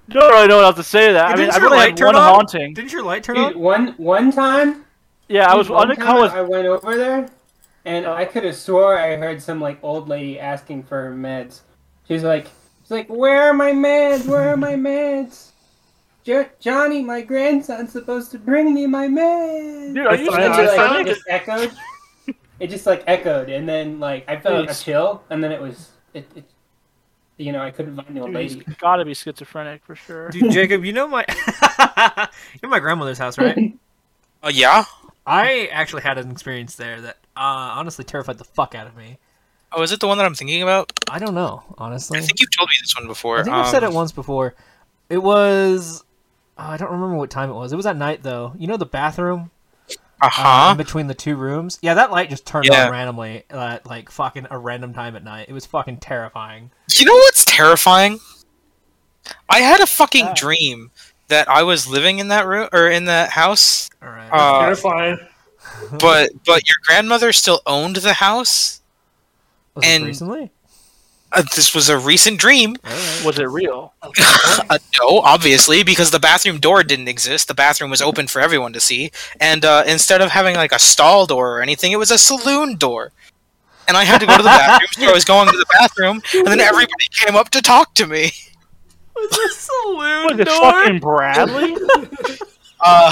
don't 0.09 0.31
really 0.33 0.47
know 0.49 0.57
what 0.57 0.65
else 0.65 0.77
to 0.77 0.83
say 0.83 1.09
to 1.09 1.13
that. 1.15 1.27
I 1.27 1.29
mean, 1.31 1.47
Didn't 1.47 1.53
I 1.55 1.57
your 1.57 1.65
really 1.67 1.77
light 1.79 1.89
had 1.91 1.97
turn 1.97 2.07
one 2.09 2.17
on? 2.17 2.23
haunting. 2.35 2.75
Didn't 2.75 2.93
your 2.93 3.03
light 3.03 3.23
turn 3.25 3.37
Dude, 3.37 3.45
on? 3.55 3.59
one 3.59 3.89
one 3.97 4.31
time, 4.33 4.85
Yeah, 5.29 5.51
I 5.51 5.55
was 5.57 5.69
on 5.69 5.77
one 5.77 5.89
the 5.89 5.97
call 5.97 6.29
time 6.29 6.37
I 6.39 6.43
went 6.43 6.67
over 6.67 6.97
there, 6.97 7.29
and 7.85 8.07
oh. 8.07 8.13
I 8.15 8.25
could 8.25 8.45
have 8.45 8.57
swore 8.57 8.99
I 8.99 9.17
heard 9.17 9.43
some 9.43 9.61
like 9.61 9.79
old 9.83 10.09
lady 10.09 10.39
asking 10.39 10.85
for 10.85 11.03
her 11.03 11.15
meds. 11.15 11.61
She's 12.07 12.23
like, 12.23 12.47
she's 12.83 12.91
like, 12.91 13.09
where 13.09 13.43
are 13.43 13.55
my 13.55 13.73
meds? 13.73 14.27
Where 14.27 14.49
are 14.51 14.57
my 14.57 14.75
meds? 14.89 15.51
Jo- 16.25 16.49
Johnny, 16.61 17.03
my 17.03 17.23
grandson's 17.23 17.93
supposed 17.93 18.31
to 18.33 18.39
bring 18.39 18.75
me 18.75 18.87
my 18.87 19.09
meds. 19.09 19.95
Dude, 19.95 20.07
are 20.07 20.17
you 20.17 20.31
I- 20.31 20.41
And 20.43 20.53
I- 20.53 20.67
like, 20.67 20.79
I- 20.79 21.01
it 21.01 21.07
just 21.07 21.23
echoed. 21.29 21.73
It 22.59 22.71
just 22.71 22.87
like 22.87 23.05
echoed, 23.07 23.51
and 23.51 23.69
then 23.69 24.01
like 24.01 24.25
I 24.31 24.39
felt 24.39 24.71
a 24.71 24.75
chill, 24.75 25.23
and 25.29 25.45
then 25.45 25.53
it 25.53 25.61
was 25.61 25.91
it. 26.15 26.27
it 26.35 26.45
you 27.37 27.53
know, 27.53 27.61
I 27.61 27.71
couldn't 27.71 27.97
find 27.97 28.17
the 28.17 28.21
old 28.23 28.33
Dude, 28.33 28.41
he's 28.41 28.57
lady. 28.57 28.77
gotta 28.81 29.05
be 29.05 29.13
schizophrenic 29.13 29.85
for 29.85 29.95
sure. 29.95 30.31
Dude, 30.31 30.51
Jacob, 30.53 30.83
you 30.83 30.95
know 30.95 31.07
my 31.07 31.27
You're 32.63 32.71
my 32.71 32.79
grandmother's 32.81 33.19
house, 33.19 33.37
right? 33.37 33.77
Oh 34.43 34.49
yeah. 34.49 34.85
I 35.27 35.67
actually 35.73 36.03
had 36.03 36.19
an 36.19 36.31
experience 36.31 36.77
there 36.77 37.01
that 37.01 37.17
uh, 37.37 37.41
honestly 37.77 38.05
terrified 38.05 38.39
the 38.39 38.45
fuck 38.45 38.75
out 38.75 38.87
of 38.87 38.97
me. 38.97 39.19
Oh, 39.73 39.83
is 39.83 39.91
it 39.93 40.01
the 40.01 40.07
one 40.07 40.19
that 40.19 40.25
I'm 40.25 40.35
thinking 40.35 40.63
about? 40.63 40.93
I 41.11 41.19
don't 41.19 41.35
know, 41.35 41.65
honestly. 41.77 42.19
I 42.19 42.23
think 42.23 42.41
you've 42.41 42.57
told 42.57 42.69
me 42.69 42.77
this 42.81 42.95
one 42.97 43.07
before. 43.09 43.41
I 43.41 43.43
think 43.43 43.57
I've 43.57 43.67
said 43.69 43.83
Um, 43.85 43.93
it 43.93 43.95
once 43.97 44.13
before. 44.13 44.55
It 45.09 45.19
was 45.19 46.05
oh, 46.57 46.63
I 46.63 46.77
don't 46.77 46.91
remember 46.93 47.17
what 47.17 47.31
time 47.31 47.51
it 47.51 47.55
was. 47.55 47.73
It 47.73 47.77
was 47.77 47.87
at 47.87 47.97
night 47.97 48.23
though. 48.23 48.55
You 48.57 48.67
know 48.69 48.77
the 48.77 48.87
bathroom 48.87 49.51
Uh 50.23 50.31
uh, 50.39 50.69
in 50.73 50.77
between 50.79 51.09
the 51.09 51.15
two 51.15 51.35
rooms? 51.37 51.79
Yeah, 51.83 51.95
that 51.95 52.11
light 52.13 52.31
just 52.31 52.47
turned 52.47 52.67
Yeah. 52.67 52.87
on 52.87 52.93
randomly 52.93 53.43
at 53.51 53.85
like 53.87 54.11
fucking 54.11 54.47
a 54.51 54.59
random 54.59 54.95
time 54.95 55.17
at 55.17 55.25
night. 55.25 55.47
It 55.49 55.53
was 55.53 55.67
fucking 55.67 55.99
terrifying. 55.99 56.71
You 56.95 57.05
know 57.07 57.15
what's 57.15 57.45
terrifying? 57.45 58.21
I 59.51 59.59
had 59.59 59.81
a 59.81 59.87
fucking 59.87 60.27
Ah. 60.29 60.35
dream 60.35 60.91
that 61.29 61.49
I 61.49 61.63
was 61.63 61.87
living 61.89 62.19
in 62.19 62.29
that 62.29 62.47
room 62.47 62.69
or 62.73 62.89
in 62.89 63.07
that 63.07 63.31
house, 63.31 63.91
All 64.03 64.09
right. 64.09 64.29
uh, 64.33 64.61
Terrifying. 64.63 65.19
but 65.99 66.31
but 66.45 66.67
your 66.69 66.77
grandmother 66.87 67.33
still 67.33 67.61
owned 67.67 67.97
the 67.97 68.15
house, 68.15 68.81
Was 69.75 69.85
it 69.85 69.89
And- 69.89 70.05
recently? 70.07 70.51
Uh, 71.33 71.43
this 71.57 71.75
was 71.75 71.89
a 71.89 71.99
recent 71.99 72.39
dream. 72.39 72.77
Was 73.25 73.39
it 73.39 73.45
real? 73.49 73.93
Uh, 74.71 74.79
no, 75.01 75.19
obviously, 75.21 75.83
because 75.83 76.11
the 76.11 76.19
bathroom 76.19 76.59
door 76.59 76.83
didn't 76.83 77.09
exist. 77.09 77.47
The 77.49 77.55
bathroom 77.55 77.91
was 77.91 78.01
open 78.01 78.27
for 78.27 78.41
everyone 78.41 78.73
to 78.73 78.81
see, 78.81 79.11
and 79.41 79.65
uh, 79.65 79.83
instead 79.87 80.21
of 80.23 80.31
having 80.31 80.55
like 80.57 80.73
a 80.73 80.79
stall 80.79 81.27
door 81.27 81.57
or 81.59 81.63
anything, 81.63 81.93
it 81.93 81.99
was 81.99 82.11
a 82.11 82.19
saloon 82.19 82.77
door. 82.77 83.13
And 83.87 83.97
I 83.97 84.05
had 84.05 84.19
to 84.21 84.27
go 84.27 84.37
to 84.37 84.43
the 84.43 84.49
bathroom, 84.49 84.89
so 84.93 85.11
I 85.11 85.13
was 85.13 85.25
going 85.25 85.49
to 85.49 85.57
the 85.57 85.67
bathroom, 85.79 86.23
and 86.35 86.47
then 86.47 86.61
everybody 86.61 87.07
came 87.13 87.37
up 87.37 87.51
to 87.51 87.61
talk 87.61 87.95
to 87.95 88.07
me. 88.07 88.31
saloon 89.51 90.27
Was 90.27 90.39
it 90.41 90.49
fucking 90.49 91.01
Bradley? 91.01 91.77
Uh, 92.79 93.11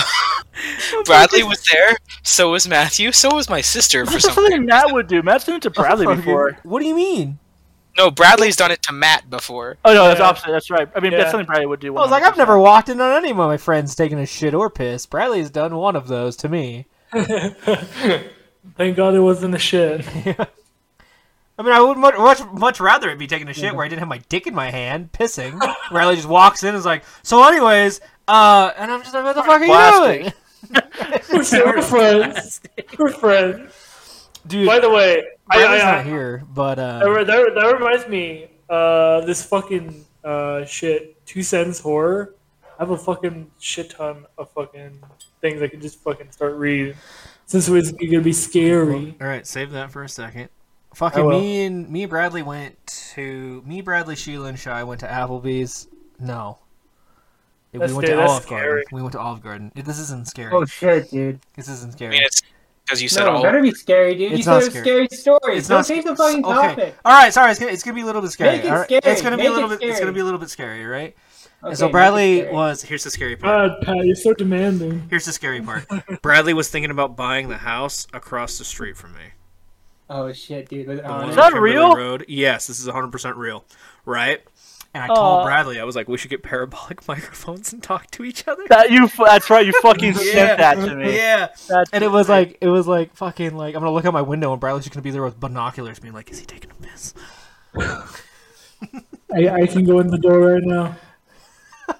Bradley 1.07 1.43
was 1.43 1.65
there, 1.73 1.97
so 2.23 2.51
was 2.51 2.69
Matthew, 2.69 3.13
so 3.13 3.35
was 3.35 3.49
my 3.49 3.63
sister 3.63 4.05
for 4.05 4.13
That's 4.13 4.25
some 4.27 4.35
something 4.35 4.53
reason. 4.53 4.67
Matt 4.67 4.93
would 4.93 5.07
do. 5.09 5.23
Matt's 5.23 5.47
done 5.47 5.57
it 5.57 5.63
to 5.63 5.71
Bradley 5.71 6.05
before. 6.15 6.59
What 6.65 6.81
do 6.81 6.87
you 6.87 6.95
mean? 6.95 7.39
No, 7.97 8.11
Bradley's 8.11 8.57
done 8.57 8.71
it 8.71 8.83
to 8.83 8.93
Matt 8.93 9.31
before. 9.31 9.79
Oh 9.85 9.95
no, 9.95 10.05
that's 10.07 10.21
Yeah. 10.21 10.27
opposite. 10.29 10.51
That's 10.53 10.71
right. 10.71 10.87
I 10.95 11.01
mean, 11.01 11.13
Yeah. 11.13 11.19
that's 11.19 11.31
something 11.31 11.47
Bradley 11.47 11.65
would 11.67 11.81
do. 11.81 11.97
I 11.97 12.01
was 12.03 12.11
like, 12.11 12.23
I've 12.23 12.35
100%. 12.35 12.37
never 12.39 12.59
walked 12.59 12.91
in 12.91 13.01
on 13.01 13.17
any 13.17 13.31
of 13.31 13.39
my 13.39 13.57
friends 13.57 13.95
taking 13.95 14.19
a 14.19 14.27
shit 14.27 14.53
or 14.53 14.69
piss. 14.69 15.07
Bradley's 15.07 15.49
done 15.49 15.75
one 15.77 15.97
of 15.97 16.09
those 16.09 16.37
to 16.37 16.49
me. 16.51 16.85
Thank 17.13 18.97
God 18.97 19.15
it 19.15 19.21
wasn't 19.21 19.55
a 19.55 19.59
shit. 19.59 20.05
I 21.57 21.63
mean, 21.63 21.73
I 21.73 21.81
would 21.81 21.97
much 21.97 22.17
much, 22.17 22.45
much 22.53 22.81
rather 22.81 23.11
it 23.11 23.19
be 23.19 23.27
taking 23.27 23.49
a 23.49 23.53
shit 23.53 23.75
where 23.75 23.85
I 23.85 23.89
didn't 23.89 24.01
have 24.01 24.09
my 24.09 24.19
dick 24.29 24.47
in 24.47 24.55
my 24.55 24.71
hand, 24.71 25.13
pissing. 25.13 25.61
Bradley 25.91 26.17
just 26.17 26.29
walks 26.29 26.63
in 26.63 26.71
and 26.71 26.79
is 26.79 26.85
like, 26.85 27.05
"So, 27.23 27.47
anyways, 27.47 28.01
uh," 28.27 28.73
and 28.77 28.91
I'm 28.91 29.03
just 29.03 29.15
like, 29.15 29.25
"What 29.25 29.37
the 29.37 29.43
fuck 29.43 29.61
are 29.61 29.65
you 29.65 30.23
doing?" 30.23 30.33
We're 31.33 31.83
friends. 31.83 32.61
We're 32.99 33.11
friends. 33.11 34.29
Dude, 34.47 34.67
By 34.67 34.79
the 34.79 34.91
way, 34.91 35.23
I, 35.51 35.57
Bradley's 35.59 35.83
I, 35.83 35.91
I, 35.91 35.97
not 35.97 36.07
here, 36.07 36.43
but 36.53 36.79
uh, 36.79 36.99
That, 36.99 37.27
that, 37.27 37.55
that 37.55 37.75
reminds 37.75 38.09
me, 38.09 38.49
uh, 38.69 39.21
this 39.25 39.45
fucking 39.47 40.05
uh, 40.23 40.65
shit, 40.65 41.25
two 41.25 41.43
sentence 41.43 41.81
horror. 41.81 42.35
I 42.79 42.83
have 42.83 42.91
a 42.91 42.99
fucking 42.99 43.51
shit 43.61 43.91
ton 43.91 44.27
of 44.37 44.51
fucking 44.51 45.03
things 45.41 45.63
I 45.63 45.69
can 45.69 45.81
just 45.81 46.01
fucking 46.01 46.33
start 46.33 46.57
reading. 46.57 46.95
Since 47.47 47.69
it's 47.69 47.93
gonna 47.93 48.21
be 48.21 48.33
scary. 48.33 49.17
All 49.21 49.27
right, 49.27 49.47
save 49.47 49.71
that 49.73 49.91
for 49.93 50.03
a 50.03 50.09
second. 50.09 50.49
I 50.95 51.11
Fucking 51.11 51.29
me 51.29 51.65
and 51.65 51.89
me, 51.91 52.03
and 52.05 52.11
Bradley 52.11 52.43
went 52.43 52.77
to 53.15 53.63
me, 53.67 53.81
Bradley, 53.81 54.17
Sheila, 54.17 54.49
and 54.49 54.59
Shy 54.59 54.83
went 54.85 55.01
to 55.01 55.07
Applebee's. 55.07 55.89
No, 56.21 56.59
we 57.73 57.81
That's 57.81 57.93
went 57.93 58.07
scary, 58.07 58.17
to 58.17 58.21
that's 58.23 58.33
Olive 58.33 58.47
Garden. 58.49 58.85
We 58.93 59.03
went 59.03 59.13
to 59.13 59.19
Olive 59.21 59.43
Garden. 59.43 59.73
This 59.75 59.99
isn't 59.99 60.29
scary. 60.29 60.53
Oh 60.53 60.65
shit, 60.65 61.11
dude. 61.11 61.41
This 61.57 61.69
isn't 61.69 61.93
I 61.93 61.97
scary. 61.97 62.11
mean, 62.13 62.23
it's 62.23 62.43
because 62.85 63.03
you 63.03 63.09
said 63.09 63.25
No, 63.25 63.33
all. 63.37 63.43
better 63.43 63.61
be 63.63 63.73
scary, 63.73 64.15
dude. 64.15 64.33
It's 64.33 64.39
you 64.39 64.45
said 64.45 64.51
not 64.53 64.63
it 64.63 64.65
was 64.67 64.75
scary 64.75 65.09
stories. 65.11 65.59
It's 65.59 65.69
Don't 65.69 65.79
not 65.79 65.87
change 65.87 66.05
the 66.05 66.15
sc- 66.15 66.19
fucking 66.23 66.45
okay. 66.45 66.55
topic. 66.69 66.95
All 67.05 67.13
right, 67.13 67.33
sorry. 67.33 67.51
It's 67.51 67.59
gonna, 67.59 67.73
it's 67.73 67.83
gonna 67.83 67.95
be 67.97 68.03
a 68.03 68.07
little 68.07 68.23
bit 68.23 68.31
scary. 68.31 68.57
Make 68.57 68.65
it 68.67 68.71
all 68.71 68.77
right? 68.79 68.85
scary, 68.87 69.01
It's 69.05 69.23
gonna 69.23 69.37
be 69.37 69.43
make 69.43 69.51
a 69.51 69.55
little 69.55 69.73
it 69.73 69.81
bit. 69.81 69.89
It's 69.89 69.97
scary. 69.97 70.05
gonna 70.07 70.15
be 70.15 70.21
a 70.21 70.25
little 70.25 70.39
bit 70.41 70.51
scary, 70.51 70.85
right? 70.87 71.17
Okay, 71.63 71.71
And 71.71 71.79
so 71.79 71.89
Bradley 71.89 72.47
was. 72.51 72.83
Here's 72.83 73.05
the 73.05 73.11
scary 73.11 73.37
part. 73.37 73.73
God, 73.81 73.87
Pat, 73.87 74.05
you're 74.05 74.15
so 74.15 74.35
demanding. 74.35 75.07
Here's 75.09 75.25
the 75.25 75.33
scary 75.33 75.61
part. 75.63 75.87
Bradley 76.23 76.53
was 76.55 76.69
thinking 76.69 76.91
about 76.91 77.17
buying 77.17 77.49
the 77.49 77.57
house 77.57 78.07
across 78.13 78.59
the 78.59 78.65
street 78.65 78.97
from 78.99 79.15
me. 79.15 79.21
Oh 80.11 80.33
shit, 80.33 80.69
dude. 80.69 80.87
Was- 80.87 81.01
The 81.01 81.07
oh, 81.09 81.17
one. 81.19 81.29
Is 81.31 81.37
that 81.37 81.53
Kimberly 81.53 81.73
real? 81.75 81.95
Road. 81.97 82.25
Yes, 82.29 82.67
this 82.67 82.79
is 82.81 82.87
100% 82.87 83.37
real. 83.37 83.65
Right? 84.05 84.43
And 84.93 85.03
I 85.03 85.07
told 85.09 85.41
Uh, 85.41 85.45
Bradley, 85.45 85.81
I 85.81 85.85
was 85.85 85.97
like, 85.97 86.07
we 86.07 86.17
should 86.19 86.31
get 86.31 86.43
parabolic 86.45 87.07
microphones 87.09 87.73
and 87.73 87.83
talk 87.83 88.11
to 88.13 88.23
each 88.25 88.47
other. 88.47 88.63
That 88.69 88.91
you. 88.93 89.09
That's 89.25 89.51
right. 89.51 89.67
You 89.67 89.73
fucking 89.83 90.15
sent 90.15 90.59
that 90.59 90.75
to 90.77 90.95
me. 90.95 91.17
Yeah. 91.17 91.49
That's 91.69 91.91
And 91.93 92.05
it 92.05 92.11
was 92.11 92.29
like, 92.29 92.59
it 92.61 92.69
was 92.69 92.87
like 92.87 93.15
fucking 93.17 93.57
like, 93.57 93.75
I'm 93.75 93.81
gonna 93.81 93.93
look 93.93 94.05
out 94.05 94.13
my 94.13 94.23
window 94.23 94.53
and 94.53 94.61
Bradley's 94.61 94.85
just 94.85 94.95
gonna 94.95 95.03
be 95.03 95.11
there 95.11 95.25
with 95.25 95.41
binoculars 95.41 95.99
being 95.99 96.15
like, 96.15 96.31
is 96.31 96.39
he 96.39 96.47
taking 96.47 96.71
a 96.71 96.75
piss? 96.75 97.15
I, 99.35 99.49
I 99.49 99.67
can 99.67 99.85
go 99.85 99.99
in 99.99 100.09
the 100.09 100.19
door 100.19 100.39
right 100.53 100.63
now. 100.63 100.97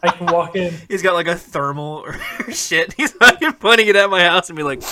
I 0.03 0.11
can 0.11 0.27
walk 0.27 0.55
in. 0.57 0.73
He's 0.89 1.03
got 1.03 1.15
like 1.15 1.27
a 1.27 1.35
thermal 1.35 2.05
or 2.07 2.19
shit. 2.53 2.93
He's 2.95 3.13
fucking 3.13 3.55
pointing 3.55 3.89
it 3.89 3.97
at 3.97 4.09
my 4.09 4.23
house 4.23 4.49
and 4.51 4.57
be 4.57 4.63
like, 4.63 4.83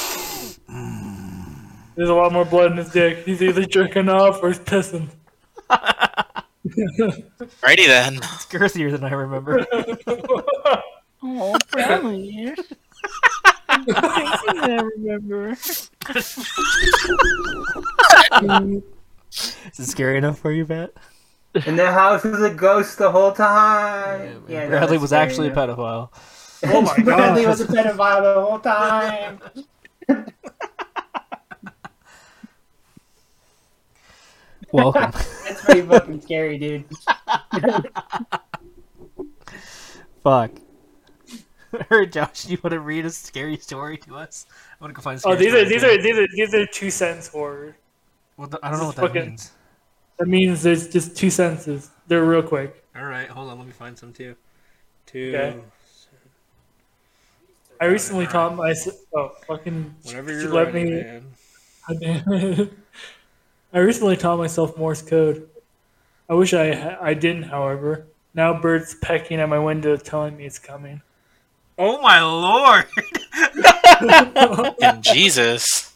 There's 1.94 2.08
a 2.08 2.14
lot 2.14 2.32
more 2.32 2.44
blood 2.44 2.72
in 2.72 2.78
his 2.78 2.90
dick. 2.90 3.24
He's 3.24 3.42
either 3.42 3.64
jerking 3.64 4.08
off 4.08 4.42
or 4.42 4.48
he's 4.48 4.58
pissing. 4.58 5.08
Righty 7.62 7.86
then. 7.86 8.16
it's 8.16 8.46
girthier 8.46 8.90
than 8.90 9.04
I 9.04 9.12
remember. 9.12 9.66
Oh, 11.24 11.56
Bradley. 11.70 12.52
I 13.68 14.90
remember. 14.96 15.50
is 15.50 15.90
it 19.78 19.86
scary 19.86 20.18
enough 20.18 20.40
for 20.40 20.50
you, 20.50 20.66
Pat? 20.66 20.92
And 21.66 21.78
the 21.78 21.92
house 21.92 22.24
was 22.24 22.42
a 22.42 22.52
ghost 22.52 22.98
the 22.98 23.10
whole 23.10 23.30
time. 23.30 24.42
Yeah, 24.48 24.64
no, 24.64 24.70
Bradley 24.70 24.98
was 24.98 25.10
scary 25.10 25.22
actually 25.22 25.48
a 25.48 25.52
pedophile. 25.52 26.08
Oh 26.64 26.82
my 26.82 26.96
god. 26.96 27.04
Bradley 27.04 27.46
was 27.46 27.60
a 27.60 27.66
pedophile 27.68 28.22
the 28.22 28.40
whole 28.40 28.58
time. 28.58 29.40
Welcome. 34.72 35.10
That's 35.44 35.64
pretty 35.64 35.82
fucking 35.82 36.20
scary, 36.22 36.58
dude. 36.58 36.84
Fuck. 40.22 40.50
Or 41.90 42.04
Josh, 42.04 42.46
you 42.48 42.58
want 42.62 42.72
to 42.72 42.80
read 42.80 43.06
a 43.06 43.10
scary 43.10 43.56
story 43.56 43.96
to 43.96 44.14
us? 44.14 44.44
I 44.78 44.84
want 44.84 44.90
to 44.92 44.94
go 44.94 45.00
find. 45.00 45.14
A 45.16 45.26
oh, 45.26 45.34
scary 45.34 45.34
Oh, 45.34 45.64
these 45.64 45.80
story 45.80 45.94
are 45.94 45.98
these 45.98 45.98
are 45.98 46.02
these 46.02 46.18
are 46.18 46.26
these 46.34 46.54
are 46.54 46.66
two 46.66 46.90
sentence 46.90 47.28
horror. 47.28 47.74
Well, 48.36 48.46
th- 48.48 48.58
I 48.62 48.70
don't 48.70 48.78
know 48.78 48.86
what 48.88 48.96
this 48.96 49.00
that 49.00 49.06
is 49.06 49.08
fucking- 49.14 49.28
means. 49.30 49.52
That 50.18 50.28
means 50.28 50.62
there's 50.62 50.88
just 50.90 51.16
two 51.16 51.30
sentences. 51.30 51.90
They're 52.08 52.26
real 52.26 52.42
quick. 52.42 52.84
All 52.94 53.04
right, 53.06 53.26
hold 53.26 53.48
on. 53.50 53.56
Let 53.56 53.66
me 53.66 53.72
find 53.72 53.96
some 53.96 54.12
too. 54.12 54.36
Two. 55.06 55.32
Okay. 55.34 55.60
I 57.80 57.86
recently 57.86 58.26
taught 58.26 58.54
myself. 58.54 58.96
Oh, 59.16 59.32
fucking. 59.48 59.94
Whenever 60.04 60.30
you're 60.30 60.52
let 60.52 60.74
ready, 60.74 60.90
me. 60.90 61.22
man. 62.00 62.70
God 63.72 63.78
damn 63.78 63.82
it. 63.82 63.84
I 63.84 63.86
recently 63.86 64.16
taught 64.16 64.38
myself 64.38 64.76
Morse 64.76 65.02
code. 65.02 65.48
I 66.28 66.34
wish 66.34 66.54
I 66.54 66.96
I 67.00 67.14
didn't, 67.14 67.44
however. 67.44 68.06
Now 68.34 68.58
birds 68.60 68.94
pecking 68.94 69.40
at 69.40 69.48
my 69.48 69.58
window 69.58 69.96
telling 69.96 70.36
me 70.36 70.46
it's 70.46 70.58
coming. 70.58 71.02
Oh 71.78 72.00
my 72.00 72.22
lord! 72.22 72.86
And 74.82 75.02
Jesus. 75.02 75.92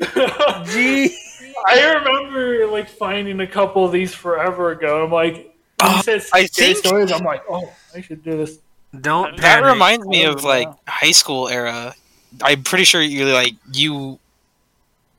Gee. 0.00 1.16
I 1.68 1.92
remember 1.94 2.66
like 2.68 2.88
finding 2.88 3.40
a 3.40 3.46
couple 3.46 3.84
of 3.84 3.92
these 3.92 4.14
forever 4.14 4.70
ago. 4.72 5.04
I'm 5.04 5.12
like, 5.12 5.34
when 5.34 5.90
you 5.92 5.98
oh, 5.98 6.00
said 6.02 6.22
I 6.32 6.46
think- 6.46 6.78
stories. 6.78 7.12
I'm 7.12 7.24
like, 7.24 7.42
oh, 7.48 7.70
I 7.94 8.00
should 8.00 8.22
do 8.24 8.36
this. 8.38 8.58
Don't 9.00 9.36
That 9.36 9.60
panic. 9.60 9.72
reminds 9.72 10.06
me 10.06 10.26
Oh, 10.26 10.32
of 10.32 10.44
like 10.44 10.68
high 10.88 11.12
school 11.12 11.48
era. 11.48 11.94
I'm 12.42 12.62
pretty 12.62 12.84
sure 12.84 13.00
you 13.02 13.26
like 13.26 13.54
you 13.72 14.18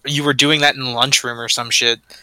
you 0.05 0.23
were 0.23 0.33
doing 0.33 0.61
that 0.61 0.75
in 0.75 0.83
the 0.83 0.89
lunchroom 0.91 1.39
or 1.39 1.49
some 1.49 1.69
shit. 1.69 1.99
I 2.09 2.13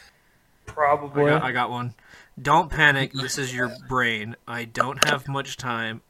Probably. 0.73 1.27
got, 1.27 1.43
I 1.43 1.53
got 1.53 1.71
one. 1.71 1.95
Don't 2.41 2.71
panic. 2.71 3.13
This 3.13 3.39
is 3.39 3.55
your 3.55 3.71
brain. 3.89 4.37
I 4.47 4.65
don't 4.65 5.05
have 5.07 5.29
much 5.29 5.57
time. 5.57 6.03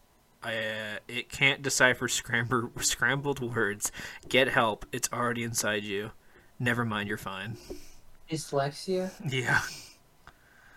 I, 0.42 0.54
uh, 0.56 0.98
it 1.08 1.28
can't 1.28 1.60
decipher 1.60 2.08
scrambled 2.08 2.70
scrambled 2.84 3.40
words. 3.40 3.92
Get 4.28 4.48
help. 4.48 4.86
It's 4.92 5.08
already 5.12 5.42
inside 5.42 5.84
you. 5.84 6.12
Never 6.58 6.84
mind. 6.84 7.08
You're 7.08 7.18
fine. 7.18 7.56
Dyslexia? 8.30 9.10
Yeah. 9.28 9.60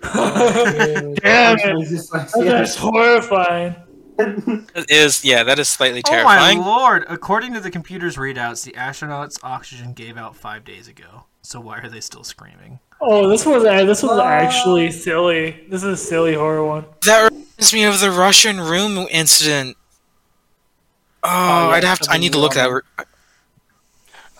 Damn 0.03 1.57
it. 1.59 1.87
Dyslexia. 1.87 2.45
That's 2.45 2.75
horrifying. 2.75 3.75
It 4.17 4.89
is 4.89 5.23
yeah, 5.25 5.43
that 5.43 5.59
is 5.59 5.69
slightly 5.69 6.01
terrifying. 6.01 6.27
Oh 6.27 6.39
terrifying. 6.39 6.59
my 6.59 6.65
lord! 6.65 7.05
According 7.07 7.53
to 7.53 7.59
the 7.59 7.71
computer's 7.71 8.15
readouts, 8.17 8.63
the 8.63 8.71
astronauts' 8.73 9.39
oxygen 9.43 9.93
gave 9.93 10.17
out 10.17 10.35
five 10.35 10.63
days 10.63 10.87
ago. 10.87 11.25
So 11.41 11.59
why 11.59 11.79
are 11.79 11.89
they 11.89 11.99
still 12.01 12.23
screaming? 12.23 12.79
Oh, 13.01 13.27
this 13.27 13.45
was 13.45 13.65
uh, 13.65 13.83
this 13.85 14.01
was 14.03 14.19
actually 14.19 14.91
silly. 14.91 15.65
This 15.69 15.83
is 15.83 15.89
a 15.89 15.97
silly 15.97 16.35
horror 16.35 16.65
one. 16.65 16.85
That 17.05 17.31
reminds 17.31 17.73
me 17.73 17.83
of 17.83 17.99
the 17.99 18.11
Russian 18.11 18.59
room 18.61 19.07
incident. 19.11 19.77
Oh, 21.23 21.29
yeah, 21.29 21.67
I'd 21.75 21.83
have 21.83 21.99
to. 21.99 22.03
I 22.03 22.05
something 22.05 22.21
need 22.21 22.33
to 22.33 22.39
look 22.39 22.53
that. 22.53 22.83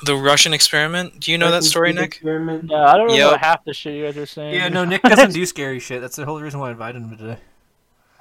The 0.06 0.15
Russian 0.15 0.53
experiment. 0.53 1.20
Do 1.22 1.32
you 1.32 1.38
know 1.38 1.50
that 1.51 1.63
story, 1.63 1.94
Nick? 1.94 2.15
Experiment. 2.15 2.70
Yeah, 2.70 2.86
I 2.92 2.98
don't 2.98 3.08
know 3.08 3.13
Yep. 3.13 3.27
about 3.30 3.39
half 3.39 3.63
the 3.63 3.74
shit 3.74 3.96
you 3.96 4.03
guys 4.06 4.18
are 4.18 4.25
saying. 4.25 4.53
Yeah, 4.53 4.68
no, 4.68 4.84
Nick 4.84 5.01
doesn't 5.03 5.32
do 5.32 5.46
scary 5.46 5.80
shit. 5.80 6.01
That's 6.01 6.18
the 6.18 6.25
whole 6.25 6.42
reason 6.42 6.60
why 6.60 6.68
I 6.68 6.72
invited 6.72 7.01
him 7.01 7.18
today. 7.18 7.38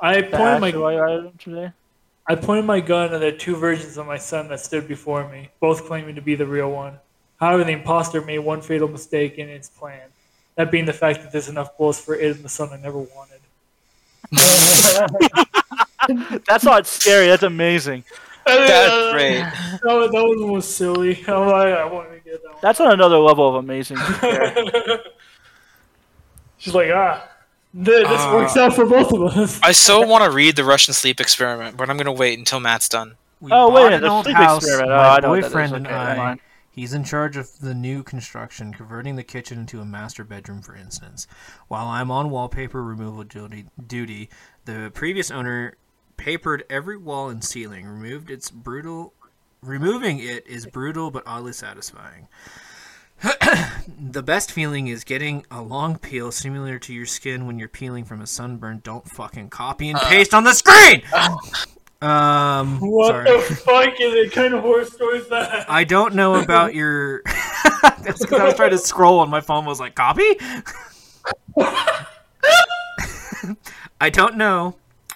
I 0.03 0.23
pointed 0.23 0.75
my 0.81 1.01
item 1.01 1.33
today. 1.39 1.73
I 2.29 2.35
pointed 2.35 2.65
my 2.65 2.81
gun 2.81 3.15
at 3.15 3.21
the 3.21 3.33
two 3.33 3.57
versions 3.57 3.97
of 3.97 4.07
my 4.07 4.19
son 4.19 4.49
that 4.49 4.61
stood 4.61 4.87
before 4.87 5.29
me, 5.29 5.49
both 5.61 5.87
claiming 5.87 6.15
to 6.17 6.21
be 6.21 6.35
the 6.35 6.47
real 6.47 6.71
one. 6.71 6.95
However, 7.41 7.65
the 7.65 7.73
imposter 7.73 8.21
made 8.21 8.39
one 8.41 8.61
fatal 8.61 8.89
mistake 8.89 9.39
in 9.39 9.49
its 9.49 9.69
plan. 9.69 10.09
That 10.57 10.71
being 10.71 10.85
the 10.85 10.93
fact 10.93 11.23
that 11.23 11.33
there's 11.33 11.49
enough 11.49 11.77
bullets 11.79 12.01
for 12.01 12.15
it 12.15 12.37
and 12.37 12.45
the 12.45 12.49
son 12.49 12.69
I 12.73 12.77
never 12.77 12.99
wanted. 12.99 13.41
That's 16.47 16.65
not 16.65 16.87
scary. 16.87 17.27
That's 17.29 17.43
amazing. 17.43 18.05
That's 18.45 19.13
great. 19.13 19.39
That, 19.39 19.81
was- 19.85 20.11
that 20.11 20.23
one 20.23 20.51
was 20.53 20.69
silly. 20.69 21.25
I'm 21.29 21.47
like, 21.47 21.75
I 21.75 21.85
wanted 21.85 22.23
to 22.23 22.31
get 22.31 22.43
that 22.43 22.49
one. 22.51 22.59
That's 22.61 22.81
on 22.81 22.93
another 22.93 23.19
level 23.19 23.49
of 23.49 23.55
amazing. 23.57 23.97
She's 26.59 26.75
like, 26.75 26.91
ah, 26.93 27.15
th- 27.19 27.29
this 27.75 28.05
Ah. 28.09 28.35
works 28.35 28.57
out 28.57 28.75
for 28.75 28.85
both 28.87 29.13
of 29.13 29.23
us. 29.37 29.61
I 29.63 29.73
so 29.73 30.07
want 30.07 30.25
to 30.25 30.31
read 30.31 30.57
the 30.57 30.65
Russian 30.65 30.95
sleep 30.95 31.21
experiment, 31.21 31.77
but 31.77 31.89
I'm 31.89 31.97
gonna 31.97 32.13
wait 32.13 32.39
until 32.39 32.61
Matt's 32.61 32.89
done. 32.89 33.17
We 33.41 33.51
Oh, 33.53 33.71
wait, 33.71 33.93
an 33.93 34.03
the 34.03 34.09
old 34.09 34.25
sleep 34.25 34.37
house. 34.37 34.63
experiment. 34.63 34.93
Oh, 34.93 34.97
My 34.97 35.09
I 35.17 35.21
know 35.21 35.29
what 35.31 35.43
boyfriend 35.43 35.75
and 35.77 35.87
Okay, 35.87 35.95
I. 35.97 36.37
He's 36.71 36.95
in 36.95 37.05
charge 37.05 37.37
of 37.37 37.59
the 37.61 37.75
new 37.75 38.03
construction, 38.03 38.73
converting 38.73 39.17
the 39.17 39.23
kitchen 39.23 39.59
into 39.59 39.81
a 39.81 39.85
master 39.85 40.25
bedroom, 40.25 40.63
for 40.63 40.75
instance. 40.75 41.27
While 41.69 41.87
I'm 41.87 42.11
on 42.11 42.31
wallpaper 42.31 42.83
removal 42.83 43.25
duty, 43.25 43.67
duty 43.87 44.31
the 44.65 44.91
previous 44.95 45.31
owner 45.31 45.75
papered 46.17 46.65
every 46.71 46.97
wall 46.97 47.29
and 47.29 47.43
ceiling, 47.45 47.87
removed 47.87 48.31
its 48.31 48.51
brutal. 48.51 49.13
Removing 49.61 50.19
it 50.19 50.47
is 50.47 50.67
brutal 50.67 51.11
but 51.11 51.23
oddly 51.27 51.53
satisfying. 51.53 52.29
The 53.99 54.23
best 54.23 54.53
feeling 54.53 54.89
is 54.89 55.05
getting 55.05 55.47
a 55.51 55.63
long 55.63 55.97
peel 55.99 56.33
similar 56.33 56.79
to 56.81 56.93
your 56.93 57.07
skin 57.07 57.47
when 57.47 57.59
you're 57.59 57.69
peeling 57.69 58.05
from 58.05 58.21
a 58.21 58.27
sunburn. 58.27 58.81
Don't 58.83 59.09
fucking 59.11 59.49
copy 59.51 59.91
and 59.91 59.99
paste 60.01 60.35
on 60.35 60.45
the 60.45 60.53
screen. 60.55 61.03
Um, 62.03 62.81
What 62.81 63.11
sorry. 63.13 63.31
the 63.31 63.55
fuck 63.55 64.01
is 64.01 64.13
it? 64.15 64.33
Kind 64.33 64.55
of 64.55 64.63
horror 64.63 64.85
story 64.85 65.19
is 65.19 65.29
that? 65.29 65.71
I 65.71 65.85
don't 65.85 66.17
know 66.17 66.35
about 66.35 66.75
your. 66.81 67.23
That's 67.83 68.19
because 68.19 68.41
I 68.41 68.45
was 68.45 68.55
trying 68.55 68.71
to 68.73 68.79
scroll 68.79 69.23
and 69.23 69.31
my 69.31 69.41
phone 69.41 69.65
was 69.65 69.79
like, 69.79 69.95
copy? 69.95 70.25
I 74.01 74.11
don't 74.11 74.37
know 74.37 74.75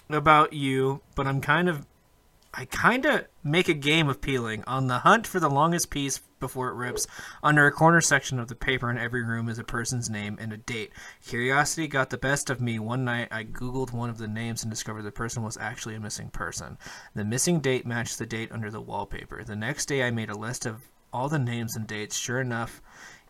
about 0.09 0.53
you, 0.53 1.01
but 1.15 1.27
I'm 1.27 1.41
kind 1.41 1.67
of. 1.67 1.85
I 2.59 2.65
kind 2.65 3.05
of 3.05 3.27
make 3.43 3.69
a 3.69 3.75
game 3.75 4.09
of 4.09 4.19
peeling. 4.19 4.63
On 4.65 4.87
the 4.87 4.97
hunt 4.97 5.27
for 5.27 5.39
the 5.39 5.47
longest 5.47 5.91
piece 5.91 6.17
before 6.39 6.69
it 6.69 6.73
rips, 6.73 7.05
under 7.43 7.67
a 7.67 7.71
corner 7.71 8.01
section 8.01 8.39
of 8.39 8.47
the 8.47 8.55
paper 8.55 8.89
in 8.89 8.97
every 8.97 9.23
room 9.23 9.47
is 9.47 9.59
a 9.59 9.63
person's 9.63 10.09
name 10.09 10.39
and 10.41 10.51
a 10.51 10.57
date. 10.57 10.91
Curiosity 11.23 11.87
got 11.87 12.09
the 12.09 12.17
best 12.17 12.49
of 12.49 12.59
me. 12.59 12.79
One 12.79 13.05
night 13.05 13.27
I 13.29 13.43
googled 13.43 13.93
one 13.93 14.09
of 14.09 14.17
the 14.17 14.27
names 14.27 14.63
and 14.63 14.71
discovered 14.71 15.03
the 15.03 15.11
person 15.11 15.43
was 15.43 15.55
actually 15.57 15.93
a 15.93 15.99
missing 15.99 16.29
person. 16.31 16.79
The 17.13 17.23
missing 17.23 17.59
date 17.59 17.85
matched 17.85 18.17
the 18.17 18.25
date 18.25 18.51
under 18.51 18.71
the 18.71 18.81
wallpaper. 18.81 19.43
The 19.43 19.55
next 19.55 19.85
day 19.85 20.01
I 20.01 20.09
made 20.09 20.31
a 20.31 20.37
list 20.37 20.65
of 20.65 20.89
all 21.13 21.29
the 21.29 21.37
names 21.37 21.75
and 21.75 21.85
dates. 21.85 22.17
Sure 22.17 22.41
enough, 22.41 22.81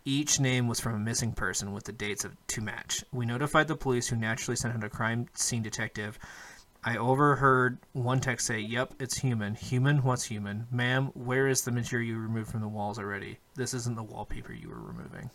each 0.06 0.40
name 0.40 0.70
was 0.70 0.80
from 0.80 0.96
a 0.96 1.00
missing 1.00 1.34
person 1.34 1.74
with 1.74 1.84
the 1.84 1.92
dates 1.92 2.24
of, 2.24 2.32
to 2.48 2.62
match. 2.62 3.04
We 3.12 3.26
notified 3.26 3.68
the 3.68 3.76
police, 3.76 4.08
who 4.08 4.16
naturally 4.16 4.56
sent 4.56 4.74
out 4.74 4.86
a 4.86 4.90
crime 4.90 5.28
scene 5.34 5.64
detective. 5.64 6.18
I 6.88 6.96
overheard 6.96 7.80
one 7.92 8.22
text 8.22 8.48
say, 8.48 8.60
Yep, 8.60 8.94
it's 9.02 9.18
human. 9.18 9.56
Human? 9.56 10.04
What's 10.04 10.24
human? 10.24 10.68
Ma'am, 10.72 11.12
where 11.16 11.50
is 11.50 11.64
the 11.64 11.72
material 11.74 12.08
you 12.08 12.18
removed 12.18 12.50
from 12.50 12.62
the 12.62 12.68
walls 12.70 12.98
already? 12.98 13.40
This 13.56 13.74
isn't 13.74 13.98
the 13.98 14.04
wallpaper 14.04 14.54
you 14.54 14.70
were 14.70 14.80
removing. 14.80 15.30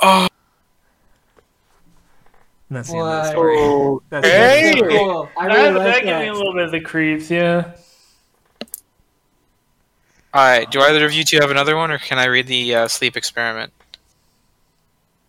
Oh. 0.00 0.28
And 2.70 2.78
that's 2.78 2.88
the 2.90 2.96
end 2.96 3.06
of 3.06 3.12
the 3.12 3.18
What? 3.18 3.30
story. 3.32 3.98
That's 4.08 4.26
the 4.26 4.32
Hey! 4.32 4.68
end 4.70 4.78
of 4.80 4.84
the 4.86 4.90
story. 4.94 4.98
Cool. 4.98 5.28
I 5.36 5.48
that 5.48 5.54
really 5.54 5.72
that 5.74 5.84
like 5.84 6.04
gave 6.04 6.20
me 6.22 6.28
a 6.28 6.32
little 6.32 6.54
bit 6.54 6.64
of 6.64 6.70
the 6.70 6.80
creeps, 6.80 7.30
yeah. 7.30 7.72
All 10.32 10.42
right. 10.42 10.70
Do 10.70 10.80
either 10.80 11.04
of 11.04 11.12
you 11.12 11.22
two 11.22 11.36
have 11.40 11.50
another 11.50 11.76
one, 11.76 11.90
or 11.90 11.98
can 11.98 12.18
I 12.18 12.24
read 12.24 12.46
the 12.46 12.74
uh, 12.76 12.88
sleep 12.88 13.14
experiment? 13.14 13.74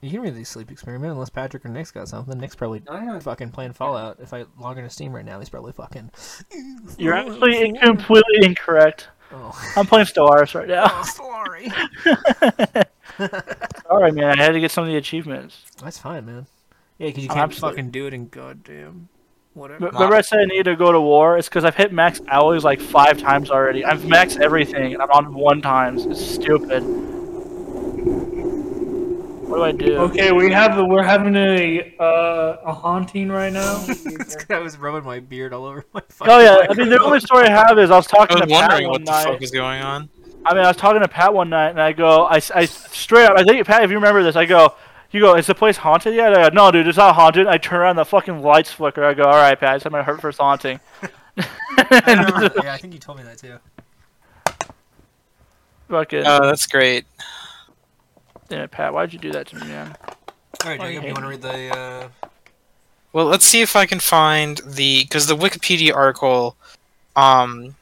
You 0.02 0.10
can 0.10 0.22
read 0.22 0.36
the 0.36 0.44
sleep 0.44 0.72
experiment 0.72 1.14
unless 1.14 1.30
Patrick 1.30 1.64
or 1.64 1.70
Nick's 1.70 1.92
got 1.92 2.08
something. 2.08 2.40
Nick's 2.40 2.56
probably 2.56 2.82
I 2.90 3.06
know. 3.06 3.20
fucking 3.20 3.52
playing 3.52 3.74
Fallout. 3.74 4.18
If 4.20 4.34
I 4.34 4.46
log 4.60 4.78
into 4.80 4.90
Steam 4.90 5.14
right 5.14 5.24
now, 5.24 5.38
he's 5.38 5.50
probably 5.50 5.74
fucking. 5.74 6.10
You're 6.98 7.14
actually 7.14 7.78
completely 7.78 8.44
incorrect. 8.46 9.10
Oh, 9.32 9.74
I'm 9.78 9.86
playing 9.86 10.08
Stellaris 10.08 10.56
right 10.56 10.68
now. 10.68 10.88
Oh, 10.88 11.04
sorry. 11.04 11.72
All 13.90 14.02
right, 14.02 14.14
man. 14.14 14.40
I 14.40 14.44
had 14.44 14.54
to 14.54 14.60
get 14.60 14.72
some 14.72 14.84
of 14.84 14.90
the 14.90 14.98
achievements. 14.98 15.66
That's 15.82 16.00
fine, 16.00 16.26
man. 16.26 16.48
Yeah, 16.98 17.08
because 17.08 17.24
you 17.24 17.30
can't 17.30 17.42
absolutely. 17.42 17.78
fucking 17.78 17.92
do 17.92 18.08
it 18.08 18.14
in 18.14 18.28
goddamn 18.28 19.10
whatever. 19.54 19.80
But 19.80 19.94
Remember 19.94 20.16
I 20.16 20.22
said 20.22 20.40
I 20.40 20.46
need 20.46 20.66
to 20.66 20.76
go 20.76 20.92
to 20.92 21.00
war? 21.00 21.38
It's 21.38 21.48
because 21.48 21.64
I've 21.64 21.76
hit 21.76 21.94
max 21.94 22.20
alloys 22.28 22.64
like 22.64 22.82
five 22.82 23.20
times 23.20 23.52
already. 23.52 23.86
I've 23.86 24.02
maxed 24.02 24.40
everything, 24.40 24.94
and 24.94 25.02
I'm 25.02 25.12
on 25.12 25.34
one 25.34 25.62
times. 25.62 26.06
It's 26.06 26.24
stupid. 26.24 26.84
What 29.52 29.58
do 29.58 29.64
I 29.64 29.72
do? 29.74 29.98
Okay, 29.98 30.32
we 30.32 30.52
have 30.52 30.78
the, 30.78 30.86
we're 30.86 31.04
having 31.04 31.36
a 31.36 31.94
uh, 32.00 32.58
a 32.66 32.74
haunting 32.74 33.28
right 33.30 33.52
now. 33.52 33.86
I 34.50 34.60
was 34.60 34.78
rubbing 34.78 35.04
my 35.04 35.20
beard 35.20 35.52
all 35.54 35.66
over 35.66 35.84
my 35.94 36.02
fucking 36.10 36.34
Oh 36.34 36.40
yeah, 36.40 36.68
I 36.70 36.74
mean 36.74 36.90
the 36.90 37.02
only 37.02 37.20
story 37.20 37.48
I 37.48 37.52
have 37.52 37.78
is 37.78 37.92
I 37.92 37.98
was 37.98 38.08
talking. 38.08 38.38
I 38.38 38.40
talking 38.46 38.50
was 38.50 38.60
to 38.60 38.62
Pat 38.62 38.70
wondering 38.70 38.90
one 38.90 38.92
what 39.02 39.06
the 39.06 39.12
night. 39.12 39.24
fuck 39.26 39.42
is 39.42 39.52
going 39.52 39.82
on. 39.82 40.10
I 40.46 40.54
mean, 40.56 40.64
I 40.64 40.68
was 40.70 40.78
talking 40.78 41.02
to 41.02 41.08
Pat 41.08 41.34
one 41.34 41.50
night, 41.50 41.70
and 41.70 41.82
I 41.82 41.92
go, 41.92 42.26
I, 42.26 42.40
I 42.56 42.66
straight 42.66 43.26
up, 43.26 43.38
I 43.38 43.44
think 43.44 43.64
Pat, 43.68 43.84
if 43.84 43.92
you 43.92 43.98
remember 43.98 44.24
this, 44.24 44.36
I 44.36 44.46
go, 44.46 44.74
you 45.12 45.20
go, 45.20 45.36
is 45.36 45.46
the 45.46 45.54
place 45.54 45.78
haunted 45.78 46.16
yet? 46.16 46.34
I 46.36 46.50
go, 46.50 46.56
no, 46.56 46.72
dude, 46.72 46.88
it's 46.88 46.98
not 46.98 47.14
haunted. 47.14 47.46
I 47.46 47.58
turn 47.58 47.80
around, 47.82 47.98
the 47.98 48.06
fucking 48.06 48.42
lights 48.42 48.72
flicker. 48.72 49.04
I 49.04 49.14
go, 49.14 49.24
all 49.26 49.34
right, 49.36 49.60
Pat, 49.60 49.76
it's 49.76 49.86
my 49.92 50.02
heart 50.02 50.20
first 50.20 50.40
haunting. 50.40 50.80
I 51.78 52.00
remember- 52.08 52.52
yeah, 52.64 52.74
I 52.74 52.78
think 52.78 52.94
you 52.94 53.00
told 53.00 53.20
me 53.20 53.24
that 53.26 53.38
too. 53.38 53.58
Fucking, 55.90 56.24
Oh, 56.26 56.46
that's 56.48 56.66
great. 56.68 57.06
Damn 58.52 58.62
it, 58.62 58.72
Pat, 58.72 58.94
why'd 58.94 59.14
you 59.14 59.20
do 59.20 59.32
that 59.32 59.48
to 59.48 59.56
me, 59.56 59.68
man? 59.68 59.96
All 60.64 60.70
right, 60.70 60.80
Jacob, 60.80 61.04
you 61.04 61.14
want 61.14 61.24
to 61.24 61.28
read 61.28 61.42
the? 61.42 61.78
Uh... 61.78 62.08
Well, 63.14 63.26
let's 63.26 63.46
see 63.46 63.62
if 63.62 63.76
I 63.76 63.86
can 63.86 64.00
find 64.00 64.62
the 64.66 65.04
because 65.04 65.28
the 65.28 65.36
Wikipedia 65.36 65.96
article, 65.96 66.56
um, 67.16 67.76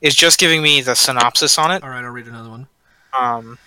is 0.00 0.14
just 0.14 0.38
giving 0.38 0.62
me 0.62 0.80
the 0.80 0.94
synopsis 0.94 1.58
on 1.58 1.70
it. 1.70 1.82
All 1.82 1.90
right, 1.90 2.04
I'll 2.04 2.10
read 2.10 2.26
another 2.26 2.50
one. 2.50 2.66
Um, 3.12 3.58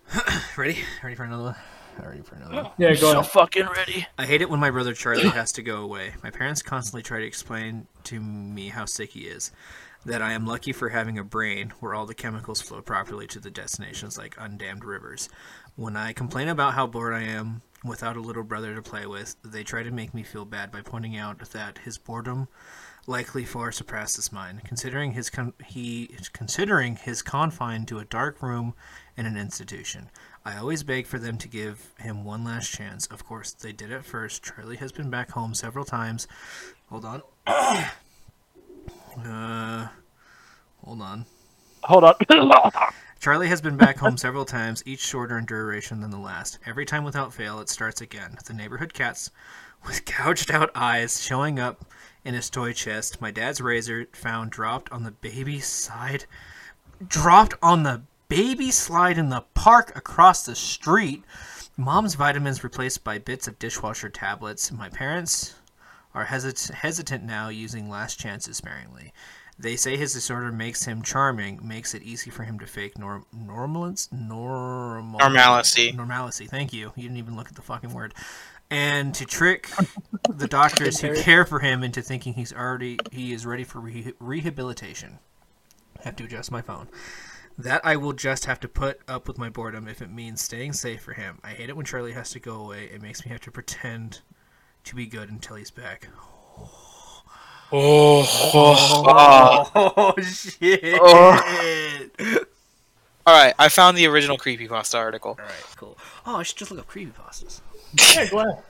Ready? 0.56 0.78
Ready 1.02 1.16
for 1.16 1.24
another 1.24 1.42
one? 1.44 1.56
Ready 2.02 2.22
for 2.22 2.34
another 2.36 2.54
one. 2.62 2.72
yeah, 2.78 2.90
go 2.90 3.12
So 3.12 3.18
ahead. 3.20 3.30
fucking 3.30 3.66
ready. 3.66 4.06
I 4.18 4.26
hate 4.26 4.42
it 4.42 4.50
when 4.50 4.60
my 4.60 4.70
brother 4.70 4.94
Charlie 4.94 5.28
has 5.28 5.52
to 5.52 5.62
go 5.62 5.82
away. 5.82 6.12
My 6.22 6.30
parents 6.30 6.62
constantly 6.62 7.02
try 7.02 7.20
to 7.20 7.26
explain 7.26 7.86
to 8.04 8.20
me 8.20 8.68
how 8.68 8.84
sick 8.84 9.10
he 9.10 9.22
is. 9.22 9.52
That 10.04 10.20
I 10.20 10.32
am 10.32 10.46
lucky 10.46 10.72
for 10.72 10.88
having 10.88 11.18
a 11.18 11.22
brain 11.24 11.72
where 11.78 11.94
all 11.94 12.06
the 12.06 12.14
chemicals 12.14 12.60
flow 12.60 12.80
properly 12.80 13.28
to 13.28 13.38
the 13.38 13.50
destinations 13.50 14.18
like 14.18 14.34
undammed 14.36 14.82
rivers. 14.84 15.28
When 15.76 15.96
I 15.96 16.12
complain 16.12 16.48
about 16.48 16.74
how 16.74 16.86
bored 16.86 17.14
I 17.14 17.22
am 17.22 17.62
without 17.82 18.16
a 18.16 18.20
little 18.20 18.42
brother 18.42 18.74
to 18.74 18.82
play 18.82 19.06
with, 19.06 19.36
they 19.42 19.64
try 19.64 19.82
to 19.82 19.90
make 19.90 20.12
me 20.12 20.22
feel 20.22 20.44
bad 20.44 20.70
by 20.70 20.82
pointing 20.82 21.16
out 21.16 21.38
that 21.50 21.78
his 21.78 21.96
boredom 21.96 22.48
likely 23.06 23.44
far 23.44 23.72
surpasses 23.72 24.30
mine, 24.30 24.60
considering 24.64 25.12
his 25.12 25.30
con- 25.30 25.54
he 25.64 26.14
considering 26.34 26.96
his 26.96 27.22
confined 27.22 27.88
to 27.88 27.98
a 27.98 28.04
dark 28.04 28.42
room 28.42 28.74
in 29.16 29.24
an 29.24 29.38
institution. 29.38 30.10
I 30.44 30.58
always 30.58 30.82
beg 30.82 31.06
for 31.06 31.18
them 31.18 31.38
to 31.38 31.48
give 31.48 31.94
him 31.98 32.22
one 32.22 32.44
last 32.44 32.70
chance. 32.70 33.06
Of 33.06 33.24
course, 33.24 33.52
they 33.52 33.72
did 33.72 33.92
at 33.92 34.04
first. 34.04 34.44
Charlie 34.44 34.76
has 34.76 34.92
been 34.92 35.08
back 35.08 35.30
home 35.30 35.54
several 35.54 35.86
times. 35.86 36.28
Hold 36.90 37.06
on. 37.06 37.22
uh, 37.46 37.88
hold 40.84 41.00
on. 41.00 41.24
Hold 41.84 42.04
on. 42.04 42.14
Charlie 43.22 43.46
has 43.46 43.60
been 43.60 43.76
back 43.76 43.98
home 43.98 44.16
several 44.16 44.44
times, 44.44 44.82
each 44.84 44.98
shorter 44.98 45.38
in 45.38 45.44
duration 45.44 46.00
than 46.00 46.10
the 46.10 46.18
last. 46.18 46.58
Every 46.66 46.84
time 46.84 47.04
without 47.04 47.32
fail, 47.32 47.60
it 47.60 47.68
starts 47.68 48.00
again. 48.00 48.36
The 48.44 48.52
neighborhood 48.52 48.94
cats 48.94 49.30
with 49.86 50.04
gouged 50.18 50.50
out 50.50 50.72
eyes 50.74 51.22
showing 51.22 51.60
up 51.60 51.84
in 52.24 52.34
his 52.34 52.50
toy 52.50 52.72
chest. 52.72 53.20
My 53.20 53.30
dad's 53.30 53.60
razor 53.60 54.08
found 54.10 54.50
dropped 54.50 54.90
on 54.90 55.04
the 55.04 55.12
baby 55.12 55.60
side. 55.60 56.24
Dropped 57.06 57.54
on 57.62 57.84
the 57.84 58.02
baby 58.28 58.72
slide 58.72 59.18
in 59.18 59.28
the 59.28 59.44
park 59.54 59.92
across 59.94 60.44
the 60.44 60.56
street. 60.56 61.22
Mom's 61.76 62.16
vitamins 62.16 62.64
replaced 62.64 63.04
by 63.04 63.18
bits 63.18 63.46
of 63.46 63.56
dishwasher 63.60 64.08
tablets. 64.08 64.72
My 64.72 64.88
parents 64.88 65.54
are 66.12 66.26
hesit- 66.26 66.72
hesitant 66.72 67.22
now, 67.22 67.50
using 67.50 67.88
last 67.88 68.18
chances 68.18 68.56
sparingly. 68.56 69.12
They 69.58 69.76
say 69.76 69.96
his 69.96 70.12
disorder 70.14 70.50
makes 70.50 70.84
him 70.84 71.02
charming, 71.02 71.60
makes 71.62 71.94
it 71.94 72.02
easy 72.02 72.30
for 72.30 72.42
him 72.42 72.58
to 72.58 72.66
fake 72.66 72.98
norm- 72.98 73.26
normalance, 73.32 74.08
normal 74.10 75.18
Normalcy. 75.18 75.92
Normalcy. 75.92 76.46
Thank 76.46 76.72
you. 76.72 76.92
You 76.96 77.02
didn't 77.02 77.18
even 77.18 77.36
look 77.36 77.48
at 77.48 77.54
the 77.54 77.62
fucking 77.62 77.92
word. 77.92 78.14
And 78.70 79.14
to 79.14 79.24
trick 79.26 79.68
the 80.30 80.48
doctors 80.48 81.00
who 81.00 81.14
care 81.14 81.44
for 81.44 81.60
him 81.60 81.84
into 81.84 82.00
thinking 82.02 82.32
he's 82.32 82.52
already 82.52 82.98
he 83.10 83.32
is 83.32 83.44
ready 83.44 83.64
for 83.64 83.80
re- 83.80 84.14
rehabilitation. 84.18 85.18
I 86.00 86.04
have 86.04 86.16
to 86.16 86.24
adjust 86.24 86.50
my 86.50 86.62
phone. 86.62 86.88
That 87.58 87.82
I 87.84 87.96
will 87.96 88.14
just 88.14 88.46
have 88.46 88.58
to 88.60 88.68
put 88.68 89.00
up 89.06 89.28
with 89.28 89.36
my 89.36 89.50
boredom 89.50 89.86
if 89.86 90.00
it 90.00 90.10
means 90.10 90.40
staying 90.40 90.72
safe 90.72 91.02
for 91.02 91.12
him. 91.12 91.38
I 91.44 91.50
hate 91.50 91.68
it 91.68 91.76
when 91.76 91.84
Charlie 91.84 92.12
has 92.12 92.30
to 92.30 92.40
go 92.40 92.54
away. 92.56 92.84
It 92.84 93.02
makes 93.02 93.24
me 93.24 93.30
have 93.30 93.42
to 93.42 93.50
pretend 93.50 94.22
to 94.84 94.94
be 94.96 95.06
good 95.06 95.30
until 95.30 95.56
he's 95.56 95.70
back. 95.70 96.08
Oh, 97.72 99.70
Oh, 99.74 100.14
shit! 100.22 100.98
all 103.26 103.34
right. 103.34 103.54
I 103.58 103.68
found 103.68 103.96
the 103.96 104.06
original 104.06 104.36
creepypasta 104.38 104.96
article. 104.98 105.36
All 105.38 105.44
right, 105.44 105.76
cool. 105.76 105.96
Oh, 106.26 106.36
I 106.36 106.42
should 106.42 106.56
just 106.58 106.70
look 106.70 106.80
up 106.80 106.88
creepypastas. 106.90 107.60
Yeah, 108.16 108.28
go 108.30 108.38
ahead. 108.40 108.62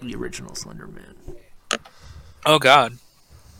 The 0.00 0.14
original 0.14 0.54
Slender 0.54 0.86
Man. 0.86 1.14
Oh 2.46 2.58
God, 2.58 2.98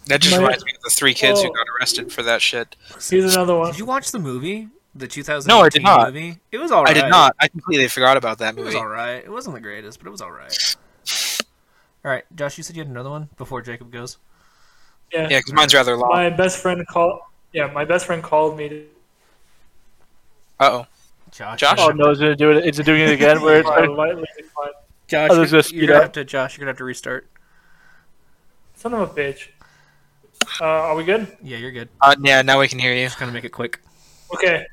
that 0.06 0.20
just 0.20 0.34
My- 0.36 0.42
reminds 0.42 0.64
me 0.64 0.72
of 0.76 0.82
the 0.82 0.90
three 0.90 1.14
kids 1.14 1.42
who 1.42 1.48
Oh. 1.48 1.52
got 1.52 1.66
arrested 1.80 2.12
for 2.12 2.22
that 2.22 2.40
shit. 2.40 2.76
Here's 3.10 3.34
another 3.34 3.56
one. 3.56 3.72
Did 3.72 3.78
you 3.80 3.84
watch 3.86 4.12
the 4.12 4.18
movie 4.20 4.68
The 4.94 5.06
2018 5.06 5.48
No, 5.56 5.64
I 5.64 5.68
did 5.68 5.82
not. 5.82 6.06
movie. 6.14 6.38
It 6.50 6.58
was 6.58 6.72
alright. 6.72 6.96
I 6.96 7.00
did 7.00 7.08
not. 7.10 7.34
I 7.40 7.48
completely 7.48 7.88
forgot 7.88 8.16
about 8.16 8.38
that 8.38 8.54
movie. 8.56 8.62
It 8.62 8.66
was 8.66 8.74
alright. 8.76 9.24
It 9.24 9.30
wasn't 9.30 9.54
the 9.56 9.60
greatest, 9.60 9.98
but 10.00 10.06
it 10.08 10.10
was 10.10 10.22
alright. 10.22 10.76
Alright, 12.04 12.24
Josh, 12.34 12.56
you 12.58 12.64
said 12.64 12.76
you 12.76 12.82
had 12.82 12.90
another 12.90 13.10
one 13.10 13.28
before 13.36 13.60
Jacob 13.62 13.90
goes? 13.90 14.18
Yeah. 15.12 15.28
Yeah, 15.30 15.38
because 15.38 15.52
mine's 15.52 15.74
rather 15.74 15.96
long. 15.96 16.10
My 16.10 16.30
best 16.30 16.58
friend 16.58 16.86
called. 16.86 17.20
Yeah, 17.52 17.70
my 17.72 17.84
best 17.84 18.06
friend 18.06 18.22
called 18.22 18.56
me 18.56 18.68
to. 18.68 18.86
Uh 20.60 20.70
oh. 20.72 20.86
Josh. 21.32 21.60
Josh? 21.60 21.78
Oh 21.80 21.88
no, 21.90 22.10
is 22.10 22.20
it 22.20 22.38
doing 22.38 22.58
it? 22.58 22.66
Is 22.66 22.78
it 22.78 22.86
doing 22.86 23.02
it 23.02 23.10
again? 23.10 23.40
Where 23.40 23.60
it's 23.60 23.68
like, 23.68 23.84
politely 23.84 24.24
decline. 24.36 24.70
Josh, 25.06 25.30
Oh, 25.30 25.36
you're, 25.36 25.46
there's 25.46 25.72
a 25.72 25.74
you're 25.74 25.86
gonna 25.86 26.02
have 26.02 26.12
to 26.12 26.24
Josh, 26.24 26.56
you're 26.56 26.62
gonna 26.62 26.70
have 26.70 26.78
to 26.78 26.84
restart. 26.84 27.26
Son 28.74 28.94
of 28.94 29.00
a 29.00 29.06
bitch. 29.12 29.48
Uh, 30.60 30.64
are 30.64 30.94
we 30.94 31.04
good? 31.04 31.36
Yeah, 31.42 31.58
you're 31.58 31.72
good. 31.72 31.88
Uh, 32.00 32.14
yeah, 32.22 32.42
now 32.42 32.60
we 32.60 32.68
can 32.68 32.78
hear 32.78 32.94
you. 32.94 33.04
Just 33.04 33.18
gonna 33.18 33.32
make 33.32 33.44
it 33.44 33.50
quick. 33.50 33.80
Okay. 34.34 34.66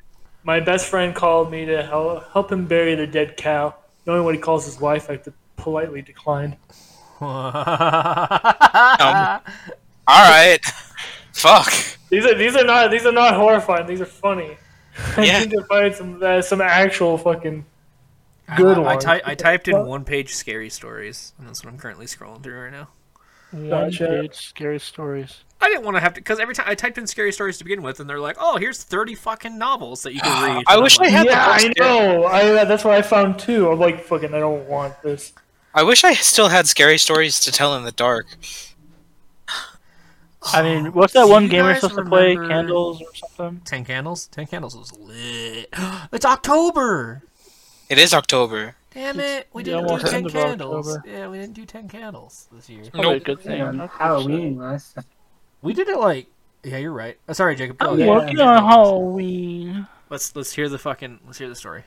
My 0.44 0.60
best 0.60 0.88
friend 0.88 1.16
called 1.16 1.50
me 1.50 1.66
to 1.66 1.82
help, 1.82 2.32
help 2.32 2.52
him 2.52 2.66
bury 2.66 2.94
the 2.94 3.08
dead 3.08 3.36
cow. 3.36 3.74
Knowing 4.06 4.24
what 4.24 4.36
he 4.36 4.42
calls 4.42 4.66
his 4.66 4.80
wife, 4.80 5.10
I 5.10 5.20
politely 5.58 6.04
decline. 6.04 6.56
Um, 7.22 7.28
All 10.08 10.30
right. 10.30 10.60
Fuck. 11.34 11.74
These 12.10 12.26
are 12.26 12.36
these 12.36 12.56
are 12.56 12.64
not 12.64 12.92
these 12.92 13.06
are 13.06 13.12
not 13.12 13.34
horrifying. 13.36 13.88
These 13.88 14.02
are 14.02 14.06
funny. 14.06 14.58
I 15.18 15.24
Yeah. 15.26 15.40
need 15.40 15.52
to 15.52 15.64
find 15.66 15.94
some 15.94 16.22
uh, 16.24 16.42
some 16.42 16.62
actual 16.62 17.18
fucking 17.18 17.66
good 18.58 18.78
I, 18.78 18.82
ones. 18.82 19.04
ty- 19.04 19.22
I 19.26 19.36
typed 19.36 19.68
in 19.68 19.86
one 19.86 20.06
page 20.06 20.34
scary 20.36 20.70
stories, 20.70 21.34
and 21.40 21.48
that's 21.48 21.64
what 21.64 21.72
I'm 21.74 21.80
currently 21.80 22.06
scrolling 22.06 22.44
through 22.44 22.60
right 22.62 22.72
now. 22.72 22.90
one 23.52 23.70
Gotcha. 23.70 24.08
page 24.08 24.36
scary 24.36 24.80
stories. 24.80 25.44
I 25.62 25.70
didn't 25.70 25.84
want 25.84 25.96
to 25.98 26.02
have 26.02 26.14
to 26.14 26.22
because 26.22 26.40
every 26.40 26.54
time 26.54 26.68
I 26.70 26.76
typed 26.76 26.98
in 26.98 27.08
scary 27.08 27.32
stories 27.32 27.58
to 27.58 27.64
begin 27.64 27.82
with, 27.82 28.00
and 28.00 28.10
they're 28.10 28.20
like, 28.20 28.38
"Oh, 28.40 28.58
here's 28.58 28.84
30 28.84 29.16
fucking 29.16 29.58
novels 29.58 30.04
that 30.04 30.14
you 30.14 30.22
can 30.22 30.44
read." 30.56 30.64
I 30.68 30.74
And 30.76 30.84
wish 30.84 31.00
I'm 31.00 31.06
I 31.06 31.08
like, 31.08 31.16
had 31.18 31.26
yeah, 31.26 31.58
the 31.58 31.84
I 31.84 31.88
know. 31.88 32.26
I 32.26 32.66
that's 32.66 32.84
what 32.86 32.94
I 32.94 33.02
found 33.02 33.40
too. 33.40 33.72
I'm 33.72 33.80
like, 33.80 34.04
fucking, 34.04 34.34
I 34.34 34.40
don't 34.40 34.68
want 34.68 35.02
this. 35.02 35.34
I 35.76 35.84
wish 35.84 36.04
I 36.06 36.14
still 36.14 36.48
had 36.48 36.68
scary 36.68 36.98
stories 36.98 37.40
to 37.42 37.52
tell 37.52 37.76
in 37.76 37.84
the 37.84 37.92
dark. 37.92 38.28
I 40.54 40.62
mean, 40.62 40.88
oh, 40.88 40.92
what's 40.92 41.14
that 41.14 41.26
Do 41.26 41.30
one 41.30 41.44
you 41.44 41.50
game 41.50 41.66
we're 41.66 41.76
supposed 41.76 41.96
to 41.96 42.06
play? 42.06 42.36
Candles 42.36 43.02
or 43.02 43.14
something? 43.16 43.62
Ten 43.66 43.84
candles. 43.84 44.28
Ten 44.28 44.46
candles 44.48 44.76
was 44.78 44.92
lit. 44.94 45.70
it's 46.14 46.26
October. 46.26 47.24
It 47.90 47.98
is 47.98 48.14
October. 48.14 48.76
Damn 48.94 49.20
it, 49.20 49.48
we 49.52 49.64
The 49.64 49.72
didn't 49.72 49.88
do 49.88 49.98
ten 50.08 50.30
candles. 50.30 50.96
October. 50.96 51.10
Yeah, 51.18 51.28
we 51.28 51.40
didn't 51.40 51.56
do 51.56 51.66
ten 51.66 51.90
candles 51.90 52.48
this 52.52 52.70
year. 52.70 52.84
Probably 52.92 53.10
a 53.10 53.14
Nope. 53.16 53.24
good 53.26 53.42
thing. 53.42 53.62
on 53.62 53.82
I 53.82 53.88
think 53.88 54.00
Halloween 54.00 54.58
last. 54.58 54.98
We 55.62 55.74
did 55.74 55.90
it 55.90 55.98
like. 55.98 56.28
Yeah, 56.64 56.78
you're 56.78 56.94
right. 56.94 57.18
Oh, 57.28 57.34
sorry, 57.34 57.56
Jacob. 57.56 57.78
Go 57.78 57.88
so. 57.88 57.94
ahead. 57.94 58.06
Yeah. 58.08 58.12
Working 58.14 58.40
on 58.40 58.64
Halloween. 58.64 59.88
Let's 60.10 60.34
let's 60.36 60.54
hear 60.54 60.70
the 60.70 60.78
fucking 60.80 61.20
let's 61.26 61.40
hear 61.40 61.50
the 61.50 61.56
story. 61.56 61.84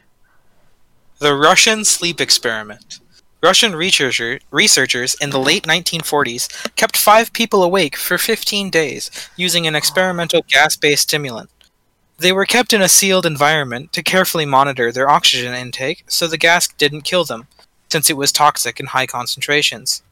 The 1.19 1.35
Russian 1.35 1.85
sleep 1.85 2.21
experiment. 2.21 3.01
Russian 3.41 3.77
researcher, 3.77 4.41
researchers 4.51 5.15
in 5.21 5.31
the 5.31 5.39
late 5.39 5.63
1940s 5.63 6.75
kept 6.75 6.97
five 6.97 7.33
people 7.33 7.63
awake 7.63 7.97
for 7.97 8.19
15 8.19 8.69
days 8.69 9.13
using 9.37 9.65
an 9.65 9.77
experimental 9.77 10.43
gas 10.49 10.75
based 10.75 11.05
stimulant. 11.05 11.49
They 12.19 12.33
were 12.33 12.47
kept 12.47 12.73
in 12.73 12.83
a 12.83 12.89
sealed 12.89 13.25
environment 13.25 13.93
to 13.93 14.03
carefully 14.03 14.45
monitor 14.45 14.91
their 14.91 15.09
oxygen 15.09 15.55
intake 15.55 16.03
so 16.09 16.27
the 16.27 16.37
gas 16.37 16.67
didn't 16.67 17.03
kill 17.03 17.25
them, 17.25 17.47
since 17.89 18.11
it 18.11 18.17
was 18.17 18.33
toxic 18.33 18.81
in 18.81 18.87
high 18.87 19.07
concentrations. 19.07 20.03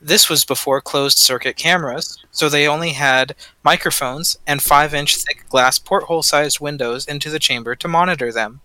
This 0.00 0.28
was 0.28 0.44
before 0.44 0.80
closed 0.80 1.18
circuit 1.18 1.56
cameras, 1.56 2.18
so 2.32 2.48
they 2.48 2.66
only 2.66 2.94
had 2.94 3.36
microphones 3.62 4.36
and 4.48 4.60
5 4.60 4.94
inch 4.94 5.16
thick 5.16 5.48
glass 5.48 5.78
porthole 5.78 6.24
sized 6.24 6.58
windows 6.58 7.06
into 7.06 7.30
the 7.30 7.38
chamber 7.38 7.76
to 7.76 7.86
monitor 7.86 8.32
them. 8.32 8.62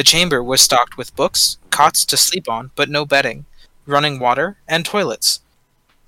The 0.00 0.04
chamber 0.04 0.42
was 0.42 0.62
stocked 0.62 0.96
with 0.96 1.14
books, 1.14 1.58
cots 1.68 2.06
to 2.06 2.16
sleep 2.16 2.48
on, 2.48 2.70
but 2.74 2.88
no 2.88 3.04
bedding, 3.04 3.44
running 3.84 4.18
water, 4.18 4.56
and 4.66 4.82
toilets, 4.82 5.40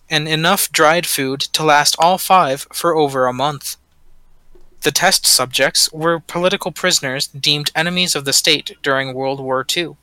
and 0.09 0.27
enough 0.27 0.73
dried 0.73 1.05
food 1.05 1.41
to 1.53 1.63
last 1.63 1.95
all 1.99 2.17
five 2.17 2.67
for 2.73 2.97
over 2.97 3.27
a 3.27 3.35
month. 3.35 3.77
The 4.81 4.93
test 4.93 5.27
subjects 5.27 5.93
were 5.93 6.21
political 6.21 6.73
prisoners 6.73 7.27
deemed 7.27 7.71
enemies 7.77 8.17
of 8.17 8.25
the 8.25 8.33
state 8.33 8.79
during 8.83 9.13
World 9.13 9.41
War 9.41 9.63
II. 9.77 9.97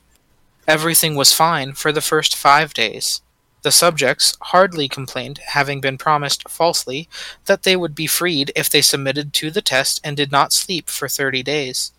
Everything 0.68 1.16
was 1.16 1.32
fine 1.32 1.72
for 1.72 1.90
the 1.90 2.00
first 2.00 2.36
five 2.36 2.72
days. 2.72 3.22
The 3.62 3.72
subjects 3.72 4.36
hardly 4.40 4.86
complained, 4.86 5.40
having 5.46 5.80
been 5.80 5.98
promised 5.98 6.48
falsely 6.48 7.08
that 7.46 7.64
they 7.64 7.74
would 7.74 7.96
be 7.96 8.06
freed 8.06 8.52
if 8.54 8.70
they 8.70 8.82
submitted 8.82 9.32
to 9.32 9.50
the 9.50 9.60
test 9.60 10.00
and 10.04 10.16
did 10.16 10.30
not 10.30 10.52
sleep 10.52 10.88
for 10.88 11.08
30 11.08 11.42
days. 11.42 11.90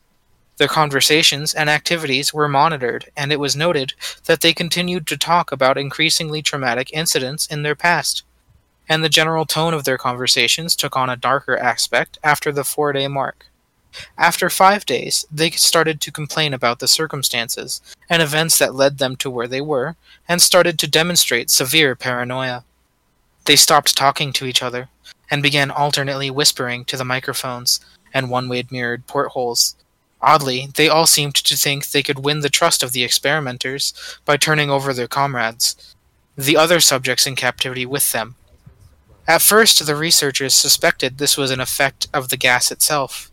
Their 0.62 0.68
conversations 0.68 1.56
and 1.56 1.72
activities 1.72 2.36
were 2.36 2.48
monitored, 2.48 3.10
and 3.18 3.32
it 3.32 3.40
was 3.40 3.56
noted 3.56 3.96
that 4.26 4.42
they 4.42 4.54
continued 4.54 5.08
to 5.08 5.18
talk 5.18 5.52
about 5.52 5.76
increasingly 5.76 6.44
traumatic 6.44 6.94
incidents 6.94 7.48
in 7.48 7.64
their 7.64 7.74
past. 7.74 8.22
And 8.88 9.04
the 9.04 9.10
general 9.10 9.48
tone 9.48 9.74
of 9.74 9.86
their 9.86 9.98
conversations 9.98 10.76
took 10.76 10.96
on 10.96 11.10
a 11.10 11.16
darker 11.16 11.58
aspect 11.58 12.20
after 12.24 12.52
the 12.52 12.64
four 12.64 12.94
day 12.94 13.08
mark. 13.08 13.48
After 14.20 14.52
five 14.52 14.86
days, 14.86 15.26
they 15.32 15.50
started 15.50 16.00
to 16.00 16.12
complain 16.12 16.54
about 16.54 16.78
the 16.78 16.88
circumstances 16.88 17.82
and 18.08 18.22
events 18.22 18.60
that 18.60 18.76
led 18.76 19.00
them 19.00 19.16
to 19.16 19.32
where 19.32 19.48
they 19.48 19.62
were, 19.62 19.96
and 20.30 20.44
started 20.44 20.78
to 20.78 20.88
demonstrate 20.88 21.50
severe 21.50 21.96
paranoia. 21.96 22.66
They 23.46 23.56
stopped 23.56 23.98
talking 23.98 24.32
to 24.34 24.46
each 24.46 24.62
other, 24.62 24.90
and 25.32 25.42
began 25.42 25.72
alternately 25.72 26.30
whispering 26.30 26.86
to 26.86 26.98
the 26.98 27.04
microphones 27.04 27.80
and 28.14 28.30
one 28.30 28.48
way 28.48 28.64
mirrored 28.70 29.08
portholes. 29.08 29.76
Oddly, 30.22 30.70
they 30.76 30.88
all 30.88 31.08
seemed 31.08 31.36
to 31.36 31.56
think 31.56 31.90
they 31.90 32.04
could 32.04 32.24
win 32.24 32.42
the 32.42 32.50
trust 32.50 32.84
of 32.84 32.92
the 32.92 33.04
experimenters 33.04 33.94
by 34.24 34.38
turning 34.38 34.70
over 34.70 34.94
their 34.94 35.08
comrades, 35.08 35.96
the 36.38 36.56
other 36.56 36.80
subjects 36.80 37.26
in 37.26 37.36
captivity 37.36 37.86
with 37.86 38.12
them. 38.12 38.36
At 39.28 39.42
first, 39.42 39.86
the 39.86 39.96
researchers 39.96 40.56
suspected 40.56 41.18
this 41.18 41.38
was 41.38 41.52
an 41.52 41.60
effect 41.60 42.08
of 42.14 42.30
the 42.30 42.38
gas 42.38 42.72
itself. 42.72 43.32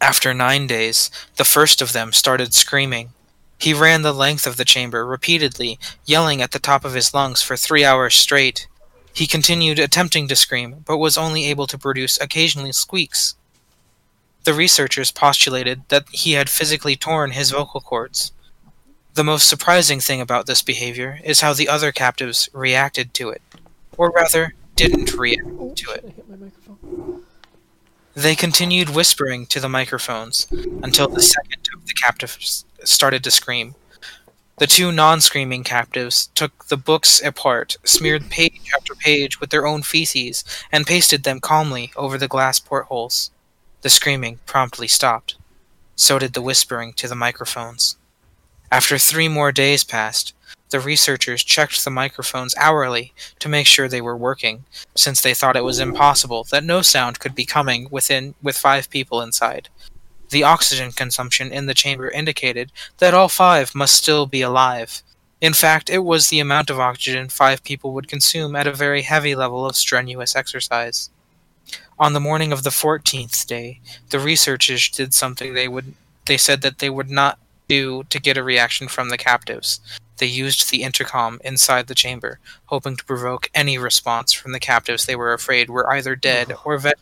After 0.00 0.32
nine 0.32 0.66
days, 0.66 1.10
the 1.36 1.44
first 1.44 1.82
of 1.82 1.92
them 1.92 2.12
started 2.12 2.54
screaming. 2.54 3.10
He 3.58 3.74
ran 3.74 4.00
the 4.02 4.14
length 4.14 4.46
of 4.46 4.56
the 4.56 4.64
chamber 4.64 5.06
repeatedly, 5.06 5.78
yelling 6.06 6.40
at 6.40 6.52
the 6.52 6.58
top 6.58 6.84
of 6.84 6.94
his 6.94 7.12
lungs 7.12 7.42
for 7.42 7.56
three 7.56 7.84
hours 7.84 8.14
straight. 8.14 8.66
He 9.12 9.26
continued 9.26 9.78
attempting 9.78 10.28
to 10.28 10.36
scream, 10.36 10.82
but 10.86 10.96
was 10.96 11.18
only 11.18 11.44
able 11.46 11.66
to 11.66 11.78
produce 11.78 12.18
occasionally 12.20 12.72
squeaks. 12.72 13.34
The 14.44 14.54
researchers 14.54 15.10
postulated 15.10 15.82
that 15.88 16.06
he 16.10 16.32
had 16.32 16.48
physically 16.48 16.96
torn 16.96 17.32
his 17.32 17.50
vocal 17.50 17.80
cords. 17.80 18.32
The 19.14 19.24
most 19.24 19.48
surprising 19.48 20.00
thing 20.00 20.20
about 20.20 20.46
this 20.46 20.62
behavior 20.62 21.18
is 21.24 21.40
how 21.40 21.52
the 21.52 21.68
other 21.68 21.92
captives 21.92 22.48
reacted 22.52 23.12
to 23.14 23.30
it, 23.30 23.42
or 23.96 24.10
rather, 24.10 24.54
didn't 24.76 25.12
react 25.14 25.76
to 25.76 25.90
it. 25.90 26.14
They 28.14 28.34
continued 28.34 28.90
whispering 28.90 29.46
to 29.46 29.60
the 29.60 29.68
microphones 29.68 30.46
until 30.82 31.08
the 31.08 31.22
second 31.22 31.68
of 31.74 31.86
the 31.86 31.94
captives 31.94 32.64
started 32.84 33.22
to 33.24 33.30
scream. 33.30 33.74
The 34.58 34.66
two 34.66 34.92
non 34.92 35.20
screaming 35.20 35.64
captives 35.64 36.28
took 36.34 36.66
the 36.66 36.76
books 36.76 37.22
apart, 37.22 37.76
smeared 37.84 38.30
page 38.30 38.60
after 38.76 38.94
page 38.94 39.40
with 39.40 39.50
their 39.50 39.66
own 39.66 39.82
feces, 39.82 40.44
and 40.70 40.86
pasted 40.86 41.24
them 41.24 41.40
calmly 41.40 41.92
over 41.96 42.18
the 42.18 42.28
glass 42.28 42.58
portholes. 42.58 43.30
The 43.82 43.90
screaming 43.90 44.40
promptly 44.46 44.88
stopped. 44.88 45.36
So 45.96 46.18
did 46.18 46.34
the 46.34 46.42
whispering 46.42 46.92
to 46.94 47.08
the 47.08 47.14
microphones. 47.14 47.96
After 48.70 48.98
three 48.98 49.28
more 49.28 49.52
days 49.52 49.84
passed, 49.84 50.34
the 50.70 50.80
researchers 50.80 51.42
checked 51.42 51.84
the 51.84 51.90
microphones 51.90 52.54
hourly 52.56 53.12
to 53.40 53.48
make 53.48 53.66
sure 53.66 53.88
they 53.88 54.00
were 54.00 54.16
working, 54.16 54.64
since 54.94 55.20
they 55.20 55.34
thought 55.34 55.56
it 55.56 55.64
was 55.64 55.80
impossible 55.80 56.44
that 56.50 56.62
no 56.62 56.80
sound 56.80 57.18
could 57.18 57.34
be 57.34 57.44
coming 57.44 57.88
within 57.90 58.34
with 58.42 58.56
five 58.56 58.88
people 58.88 59.20
inside. 59.20 59.68
The 60.28 60.44
oxygen 60.44 60.92
consumption 60.92 61.50
in 61.50 61.66
the 61.66 61.74
chamber 61.74 62.08
indicated 62.08 62.70
that 62.98 63.14
all 63.14 63.28
five 63.28 63.74
must 63.74 63.96
still 63.96 64.26
be 64.26 64.42
alive. 64.42 65.02
In 65.40 65.54
fact, 65.54 65.90
it 65.90 66.04
was 66.04 66.28
the 66.28 66.38
amount 66.38 66.70
of 66.70 66.78
oxygen 66.78 67.28
five 67.28 67.64
people 67.64 67.92
would 67.94 68.06
consume 68.06 68.54
at 68.54 68.68
a 68.68 68.72
very 68.72 69.02
heavy 69.02 69.34
level 69.34 69.66
of 69.66 69.74
strenuous 69.74 70.36
exercise. 70.36 71.10
On 72.00 72.14
the 72.14 72.20
morning 72.20 72.50
of 72.50 72.62
the 72.62 72.70
14th 72.70 73.46
day, 73.46 73.78
the 74.08 74.18
researchers 74.18 74.88
did 74.88 75.12
something 75.12 75.52
they 75.52 75.68
would 75.68 75.92
they 76.24 76.38
said 76.38 76.62
that 76.62 76.78
they 76.78 76.88
would 76.88 77.10
not 77.10 77.38
do 77.68 78.04
to 78.04 78.18
get 78.18 78.38
a 78.38 78.42
reaction 78.42 78.88
from 78.88 79.10
the 79.10 79.18
captives. 79.18 79.80
They 80.16 80.24
used 80.24 80.70
the 80.70 80.82
intercom 80.82 81.40
inside 81.44 81.88
the 81.88 81.94
chamber, 81.94 82.38
hoping 82.66 82.96
to 82.96 83.04
provoke 83.04 83.50
any 83.54 83.76
response 83.76 84.32
from 84.32 84.52
the 84.52 84.60
captives 84.60 85.04
they 85.04 85.14
were 85.14 85.34
afraid 85.34 85.68
were 85.68 85.92
either 85.92 86.16
dead 86.16 86.54
or 86.64 86.78
vet. 86.78 86.98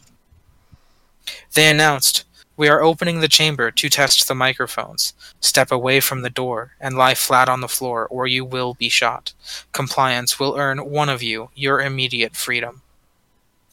They 1.55 1.71
announced, 1.71 2.25
We 2.57 2.69
are 2.69 2.83
opening 2.83 3.21
the 3.21 3.29
chamber 3.29 3.71
to 3.71 3.89
test 3.89 4.27
the 4.27 4.35
microphones. 4.35 5.13
Step 5.39 5.71
away 5.71 6.01
from 6.01 6.23
the 6.23 6.31
door 6.31 6.73
and 6.81 6.97
lie 6.97 7.15
flat 7.15 7.49
on 7.49 7.61
the 7.61 7.69
floor, 7.69 8.09
or 8.09 8.27
you 8.27 8.45
will 8.45 8.75
be 8.75 8.89
shot. 8.89 9.33
Compliance 9.71 10.41
will 10.41 10.57
earn 10.57 10.91
one 10.91 11.09
of 11.09 11.23
you 11.23 11.51
your 11.55 11.81
immediate 11.81 12.35
freedom. 12.35 12.83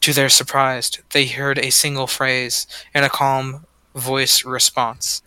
To 0.06 0.14
their 0.14 0.30
surprise, 0.30 0.92
they 1.14 1.26
heard 1.26 1.58
a 1.58 1.72
single 1.72 2.06
phrase 2.06 2.68
in 2.94 3.04
a 3.04 3.10
calm 3.10 3.66
voice 3.96 4.46
response 4.46 5.24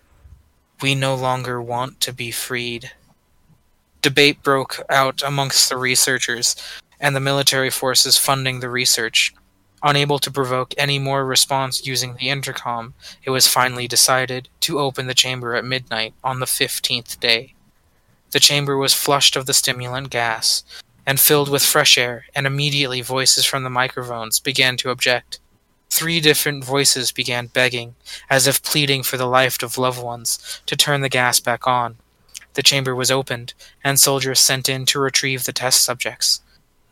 We 0.81 0.95
no 0.95 1.17
longer 1.17 1.61
want 1.61 2.01
to 2.03 2.13
be 2.13 2.31
freed. 2.31 2.93
Debate 4.03 4.41
broke 4.41 4.81
out 4.89 5.21
amongst 5.21 5.69
the 5.69 5.77
researchers 5.77 6.55
and 7.01 7.17
the 7.17 7.19
military 7.19 7.71
forces 7.71 8.19
funding 8.19 8.61
the 8.61 8.71
research. 8.71 9.35
Unable 9.83 10.21
to 10.21 10.31
provoke 10.31 10.75
any 10.79 11.01
more 11.01 11.27
response 11.27 11.85
using 11.85 12.15
the 12.15 12.29
intercom, 12.29 12.95
it 13.25 13.31
was 13.31 13.49
finally 13.49 13.89
decided 13.89 14.49
to 14.61 14.79
open 14.79 15.09
the 15.09 15.13
chamber 15.13 15.57
at 15.57 15.65
midnight 15.65 16.15
on 16.23 16.39
the 16.39 16.47
15th 16.47 17.19
day. 17.19 17.55
The 18.31 18.39
chamber 18.39 18.77
was 18.77 18.95
flushed 18.95 19.35
of 19.35 19.47
the 19.47 19.55
stimulant 19.55 20.11
gas 20.11 20.63
and 21.09 21.19
filled 21.19 21.49
with 21.49 21.63
fresh 21.63 21.97
air, 21.97 22.27
and 22.35 22.47
immediately 22.47 23.01
voices 23.01 23.47
from 23.47 23.65
the 23.65 23.71
microphones 23.71 24.39
began 24.39 24.77
to 24.77 24.91
object. 24.91 25.41
Three 25.89 26.21
different 26.21 26.63
voices 26.63 27.13
began 27.13 27.47
begging, 27.47 27.95
as 28.29 28.47
if 28.47 28.63
pleading 28.63 29.03
for 29.03 29.17
the 29.17 29.25
life 29.25 29.63
of 29.63 29.79
loved 29.79 30.03
ones, 30.03 30.61
to 30.67 30.77
turn 30.77 31.01
the 31.01 31.09
gas 31.09 31.41
back 31.41 31.67
on. 31.67 31.97
The 32.53 32.63
chamber 32.63 32.95
was 32.95 33.11
opened, 33.11 33.55
and 33.83 33.99
soldiers 33.99 34.39
sent 34.39 34.69
in 34.69 34.85
to 34.85 35.01
retrieve 35.01 35.45
the 35.45 35.53
test 35.55 35.83
subjects. 35.83 36.43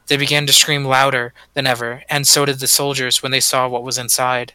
They 0.07 0.16
began 0.16 0.46
to 0.46 0.52
scream 0.55 0.87
louder 0.87 1.35
than 1.52 1.66
ever, 1.66 2.02
and 2.09 2.26
so 2.26 2.46
did 2.46 2.61
the 2.61 2.68
soldiers 2.68 3.22
when 3.22 3.33
they 3.33 3.40
saw 3.40 3.68
what 3.68 3.85
was 3.85 3.98
inside. 3.98 4.55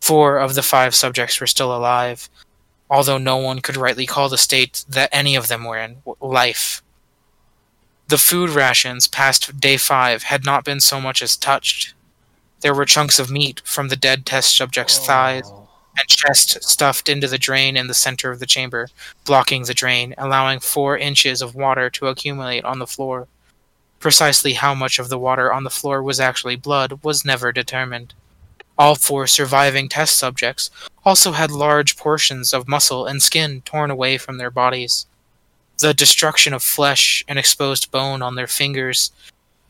Four 0.00 0.38
of 0.38 0.56
the 0.56 0.62
five 0.62 0.96
subjects 0.96 1.40
were 1.40 1.46
still 1.46 1.72
alive, 1.72 2.28
although 2.90 3.18
no 3.18 3.36
one 3.36 3.60
could 3.60 3.76
rightly 3.76 4.06
call 4.06 4.28
the 4.28 4.36
state 4.36 4.84
that 4.88 5.10
any 5.12 5.36
of 5.36 5.46
them 5.46 5.62
were 5.62 5.78
in 5.78 5.98
life. 6.20 6.82
The 8.08 8.16
food 8.16 8.48
rations 8.48 9.06
past 9.06 9.60
day 9.60 9.76
five 9.76 10.22
had 10.22 10.42
not 10.42 10.64
been 10.64 10.80
so 10.80 10.98
much 10.98 11.20
as 11.20 11.36
touched. 11.36 11.92
There 12.60 12.72
were 12.72 12.86
chunks 12.86 13.18
of 13.18 13.30
meat 13.30 13.60
from 13.66 13.88
the 13.88 13.96
dead 13.96 14.24
test 14.24 14.56
subject's 14.56 14.98
oh. 14.98 15.02
thighs 15.02 15.50
and 15.50 16.08
chest 16.08 16.64
stuffed 16.64 17.10
into 17.10 17.28
the 17.28 17.36
drain 17.36 17.76
in 17.76 17.86
the 17.86 17.92
center 17.92 18.30
of 18.30 18.38
the 18.38 18.46
chamber, 18.46 18.88
blocking 19.26 19.64
the 19.64 19.74
drain, 19.74 20.14
allowing 20.16 20.58
four 20.58 20.96
inches 20.96 21.42
of 21.42 21.54
water 21.54 21.90
to 21.90 22.06
accumulate 22.06 22.64
on 22.64 22.78
the 22.78 22.86
floor. 22.86 23.28
Precisely 24.00 24.54
how 24.54 24.74
much 24.74 24.98
of 24.98 25.10
the 25.10 25.18
water 25.18 25.52
on 25.52 25.64
the 25.64 25.70
floor 25.70 26.02
was 26.02 26.18
actually 26.18 26.56
blood 26.56 27.00
was 27.02 27.26
never 27.26 27.52
determined. 27.52 28.14
All 28.78 28.94
four 28.94 29.26
surviving 29.26 29.86
test 29.86 30.16
subjects 30.16 30.70
also 31.04 31.32
had 31.32 31.50
large 31.50 31.98
portions 31.98 32.54
of 32.54 32.68
muscle 32.68 33.04
and 33.04 33.20
skin 33.20 33.60
torn 33.66 33.90
away 33.90 34.16
from 34.16 34.38
their 34.38 34.50
bodies. 34.50 35.04
The 35.80 35.94
destruction 35.94 36.52
of 36.52 36.62
flesh 36.62 37.24
and 37.28 37.38
exposed 37.38 37.90
bone 37.90 38.20
on 38.20 38.34
their 38.34 38.48
fingers 38.48 39.12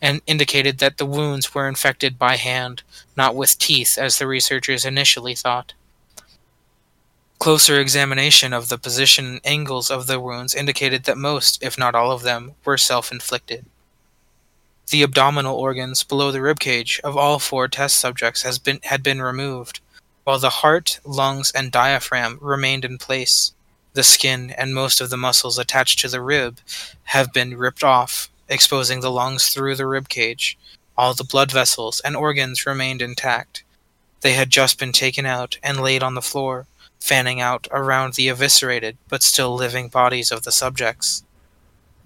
and 0.01 0.23
indicated 0.27 0.79
that 0.79 0.97
the 0.97 1.07
wounds 1.07 1.55
were 1.55 1.69
infected 1.69 2.19
by 2.19 2.37
hand, 2.37 2.83
not 3.17 3.35
with 3.35 3.59
teeth 3.59 3.99
as 3.99 4.19
the 4.19 4.27
researchers 4.27 4.85
initially 4.85 5.35
thought. 5.35 5.75
Closer 7.39 7.79
examination 7.79 8.53
of 8.53 8.69
the 8.69 8.79
position 8.79 9.27
and 9.27 9.41
angles 9.45 9.91
of 9.91 10.07
the 10.07 10.19
wounds 10.19 10.55
indicated 10.55 11.05
that 11.05 11.19
most, 11.19 11.63
if 11.63 11.79
not 11.79 11.95
all 11.95 12.11
of 12.11 12.23
them, 12.23 12.55
were 12.65 12.79
self-inflicted. 12.79 13.67
The 14.91 15.03
abdominal 15.03 15.57
organs 15.57 16.03
below 16.03 16.33
the 16.33 16.39
ribcage 16.39 17.01
of 17.01 17.17
all 17.17 17.39
four 17.39 17.69
test 17.69 17.97
subjects 17.97 18.43
has 18.43 18.59
been, 18.59 18.81
had 18.85 19.03
been 19.03 19.21
removed, 19.21 19.81
while 20.25 20.39
the 20.39 20.51
heart, 20.51 21.01
lungs, 21.05 21.51
and 21.51 21.71
diaphragm 21.71 22.39
remained 22.41 22.85
in 22.85 22.99
place. 22.99 23.53
The 23.99 24.05
skin 24.05 24.53
and 24.53 24.77
most 24.77 25.01
of 25.01 25.11
the 25.11 25.17
muscles 25.17 25.59
attached 25.59 25.99
to 25.99 26.09
the 26.09 26.21
rib 26.21 26.61
have 27.07 27.33
been 27.33 27.57
ripped 27.57 27.83
off, 27.83 28.31
exposing 28.49 29.01
the 29.01 29.11
lungs 29.11 29.49
through 29.49 29.75
the 29.75 29.89
rib 29.89 30.09
cage. 30.09 30.57
All 30.97 31.15
the 31.15 31.25
blood 31.25 31.51
vessels 31.51 31.99
and 32.05 32.15
organs 32.15 32.65
remained 32.65 33.03
intact. 33.03 33.65
They 34.21 34.35
had 34.35 34.51
just 34.51 34.79
been 34.79 34.93
taken 34.93 35.27
out 35.27 35.59
and 35.65 35.81
laid 35.81 36.05
on 36.05 36.15
the 36.15 36.23
floor, 36.23 36.69
fanning 37.01 37.41
out 37.41 37.67
around 37.73 38.15
the 38.15 38.29
eviscerated 38.29 38.99
but 39.09 39.25
still 39.25 39.57
living 39.57 39.89
bodies 39.89 40.31
of 40.31 40.45
the 40.45 40.53
subjects. 40.53 41.25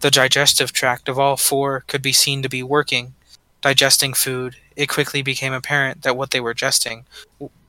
The 0.00 0.10
digestive 0.10 0.72
tract 0.72 1.10
of 1.10 1.18
all 1.18 1.36
four 1.36 1.84
could 1.88 2.00
be 2.00 2.14
seen 2.14 2.40
to 2.40 2.48
be 2.48 2.62
working, 2.62 3.12
digesting 3.60 4.14
food. 4.14 4.56
It 4.76 4.88
quickly 4.88 5.20
became 5.20 5.52
apparent 5.52 6.00
that 6.04 6.16
what 6.16 6.30
they 6.30 6.40
were 6.40 6.54
digesting, 6.54 7.04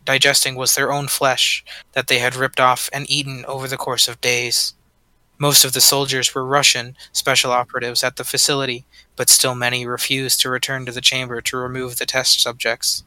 digesting 0.05 0.55
was 0.55 0.75
their 0.75 0.91
own 0.91 1.07
flesh 1.07 1.63
that 1.93 2.07
they 2.07 2.19
had 2.19 2.35
ripped 2.35 2.59
off 2.59 2.89
and 2.93 3.09
eaten 3.09 3.45
over 3.45 3.67
the 3.67 3.77
course 3.77 4.07
of 4.07 4.21
days. 4.21 4.73
Most 5.37 5.65
of 5.65 5.73
the 5.73 5.81
soldiers 5.81 6.33
were 6.33 6.45
Russian 6.45 6.95
special 7.11 7.51
operatives 7.51 8.03
at 8.03 8.15
the 8.15 8.23
facility, 8.23 8.85
but 9.15 9.29
still 9.29 9.55
many 9.55 9.85
refused 9.85 10.39
to 10.41 10.49
return 10.49 10.85
to 10.85 10.91
the 10.91 11.01
chamber 11.01 11.41
to 11.41 11.57
remove 11.57 11.97
the 11.97 12.05
test 12.05 12.41
subjects. 12.41 13.03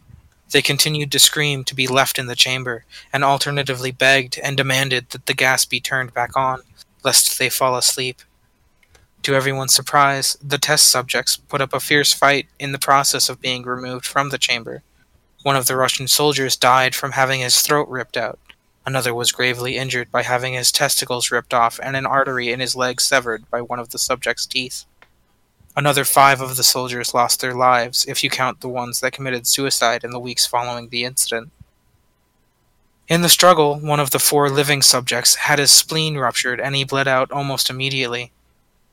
They 0.51 0.63
continued 0.63 1.11
to 1.13 1.19
scream 1.19 1.65
to 1.65 1.75
be 1.75 1.87
left 1.87 2.19
in 2.19 2.27
the 2.27 2.37
chamber, 2.37 2.85
and 3.13 3.25
alternatively 3.25 3.91
begged 3.91 4.39
and 4.39 4.57
demanded 4.57 5.11
that 5.11 5.27
the 5.27 5.35
gas 5.35 5.65
be 5.65 5.81
turned 5.81 6.15
back 6.15 6.37
on, 6.37 6.63
lest 7.03 7.39
they 7.39 7.49
fall 7.49 7.77
asleep. 7.77 8.23
To 9.23 9.35
everyone's 9.35 9.75
surprise, 9.75 10.37
the 10.41 10.59
test 10.59 10.89
subjects 10.89 11.37
put 11.37 11.61
up 11.61 11.73
a 11.73 11.81
fierce 11.81 12.13
fight 12.13 12.47
in 12.61 12.71
the 12.71 12.79
process 12.79 13.29
of 13.29 13.41
being 13.41 13.65
removed 13.65 14.07
from 14.07 14.31
the 14.31 14.39
chamber. 14.39 14.83
One 15.47 15.55
of 15.55 15.69
the 15.69 15.77
Russian 15.77 16.09
soldiers 16.09 16.57
died 16.57 16.97
from 16.97 17.13
having 17.13 17.39
his 17.39 17.63
throat 17.63 17.87
ripped 17.89 18.17
out. 18.17 18.41
Another 18.85 19.15
was 19.15 19.31
gravely 19.31 19.77
injured 19.77 20.11
by 20.11 20.25
having 20.25 20.55
his 20.55 20.73
testicles 20.73 21.31
ripped 21.31 21.55
off 21.55 21.79
and 21.81 21.95
an 21.95 22.05
artery 22.05 22.51
in 22.51 22.59
his 22.59 22.75
leg 22.75 23.01
severed 23.01 23.49
by 23.49 23.61
one 23.61 23.79
of 23.79 23.91
the 23.91 23.99
subject's 24.01 24.45
teeth. 24.45 24.87
Another 25.77 26.05
five 26.05 26.41
of 26.41 26.57
the 26.57 26.65
soldiers 26.65 27.15
lost 27.15 27.41
their 27.41 27.55
lives, 27.55 28.05
if 28.07 28.25
you 28.25 28.29
count 28.29 28.61
the 28.61 28.69
ones 28.69 28.99
that 28.99 29.13
committed 29.13 29.47
suicide 29.47 30.03
in 30.03 30.11
the 30.11 30.19
weeks 30.19 30.47
following 30.47 30.89
the 30.89 31.05
incident. 31.05 31.53
In 33.07 33.23
the 33.23 33.29
struggle, 33.29 33.79
one 33.79 34.01
of 34.01 34.11
the 34.11 34.19
four 34.19 34.51
living 34.51 34.83
subjects 34.83 35.37
had 35.37 35.61
his 35.61 35.71
spleen 35.71 36.19
ruptured 36.19 36.61
and 36.61 36.75
he 36.75 36.83
bled 36.83 37.07
out 37.07 37.31
almost 37.31 37.71
immediately. 37.71 38.33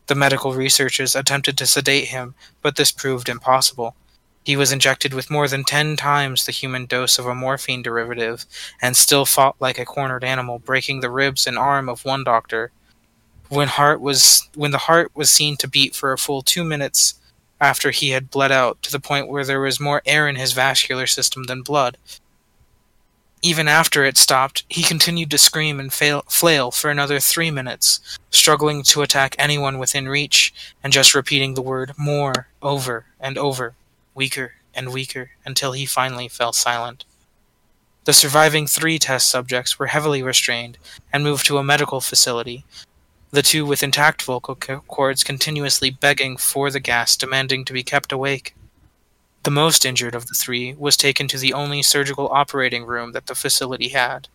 The 0.06 0.14
medical 0.14 0.54
researchers 0.54 1.16
attempted 1.16 1.58
to 1.58 1.66
sedate 1.66 2.10
him, 2.10 2.36
but 2.62 2.76
this 2.76 2.92
proved 2.92 3.28
impossible. 3.28 3.96
He 4.44 4.58
was 4.58 4.72
injected 4.72 5.14
with 5.14 5.32
more 5.32 5.48
than 5.48 5.64
ten 5.64 5.96
times 5.96 6.46
the 6.46 6.52
human 6.52 6.86
dose 6.86 7.18
of 7.18 7.26
a 7.26 7.36
morphine 7.36 7.82
derivative 7.82 8.46
and 8.82 8.98
still 8.98 9.26
fought 9.26 9.56
like 9.60 9.80
a 9.80 9.86
cornered 9.86 10.24
animal, 10.24 10.60
breaking 10.60 11.00
the 11.00 11.10
ribs 11.10 11.48
and 11.48 11.58
arm 11.58 11.88
of 11.88 12.04
one 12.04 12.24
doctor. 12.24 12.72
When 13.50 13.68
heart 13.70 14.02
was 14.02 14.50
when 14.56 14.72
the 14.72 14.80
heart 14.90 15.12
was 15.14 15.30
seen 15.30 15.56
to 15.58 15.68
beat 15.68 15.96
for 15.96 16.12
a 16.12 16.18
full 16.18 16.42
two 16.42 16.64
minutes 16.64 17.16
after 17.62 17.92
he 17.92 18.10
had 18.10 18.30
bled 18.30 18.52
out 18.52 18.82
to 18.82 18.92
the 18.92 19.00
point 19.00 19.30
where 19.30 19.46
there 19.46 19.62
was 19.62 19.80
more 19.80 20.02
air 20.06 20.28
in 20.28 20.36
his 20.36 20.52
vascular 20.52 21.08
system 21.08 21.46
than 21.46 21.62
blood. 21.62 21.98
Even 23.42 23.68
after 23.68 24.06
it 24.06 24.18
stopped, 24.18 24.64
he 24.70 24.84
continued 24.84 25.30
to 25.32 25.38
scream 25.38 25.80
and 25.80 25.92
fail, 25.92 26.24
flail 26.30 26.72
for 26.72 26.90
another 26.90 27.20
three 27.20 27.52
minutes, 27.52 28.00
struggling 28.32 28.84
to 28.84 29.02
attack 29.02 29.36
anyone 29.38 29.80
within 29.80 30.08
reach, 30.08 30.54
and 30.82 30.94
just 30.94 31.14
repeating 31.14 31.54
the 31.54 31.62
word 31.62 31.94
more 31.98 32.48
over 32.62 33.06
and 33.20 33.38
over, 33.38 33.76
weaker 34.14 34.54
and 34.74 34.92
weaker, 34.92 35.32
until 35.46 35.72
he 35.74 35.86
finally 35.86 36.28
fell 36.28 36.54
silent. 36.54 37.06
The 38.06 38.14
surviving 38.14 38.68
three 38.68 39.00
test 39.00 39.30
subjects 39.30 39.80
were 39.80 39.88
heavily 39.88 40.22
restrained 40.22 40.78
and 41.12 41.24
moved 41.24 41.46
to 41.46 41.58
a 41.58 41.64
medical 41.64 42.02
facility, 42.02 42.66
the 43.32 43.42
two 43.42 43.66
with 43.66 43.82
intact 43.82 44.22
vocal 44.22 44.56
cords 44.56 45.24
continuously 45.24 45.90
begging 45.90 46.38
for 46.38 46.70
the 46.70 46.80
gas, 46.80 47.18
demanding 47.18 47.66
to 47.66 47.74
be 47.74 47.82
kept 47.82 48.12
awake. 48.12 48.56
The 49.42 49.52
most 49.52 49.86
injured 49.86 50.16
of 50.16 50.28
the 50.28 50.36
three 50.36 50.74
was 50.74 50.96
taken 50.96 51.28
to 51.30 51.38
the 51.38 51.52
only 51.52 51.82
surgical 51.82 52.30
operating 52.30 52.86
room 52.86 53.12
that 53.14 53.26
the 53.26 53.36
facility 53.36 53.90
had. 53.90 54.28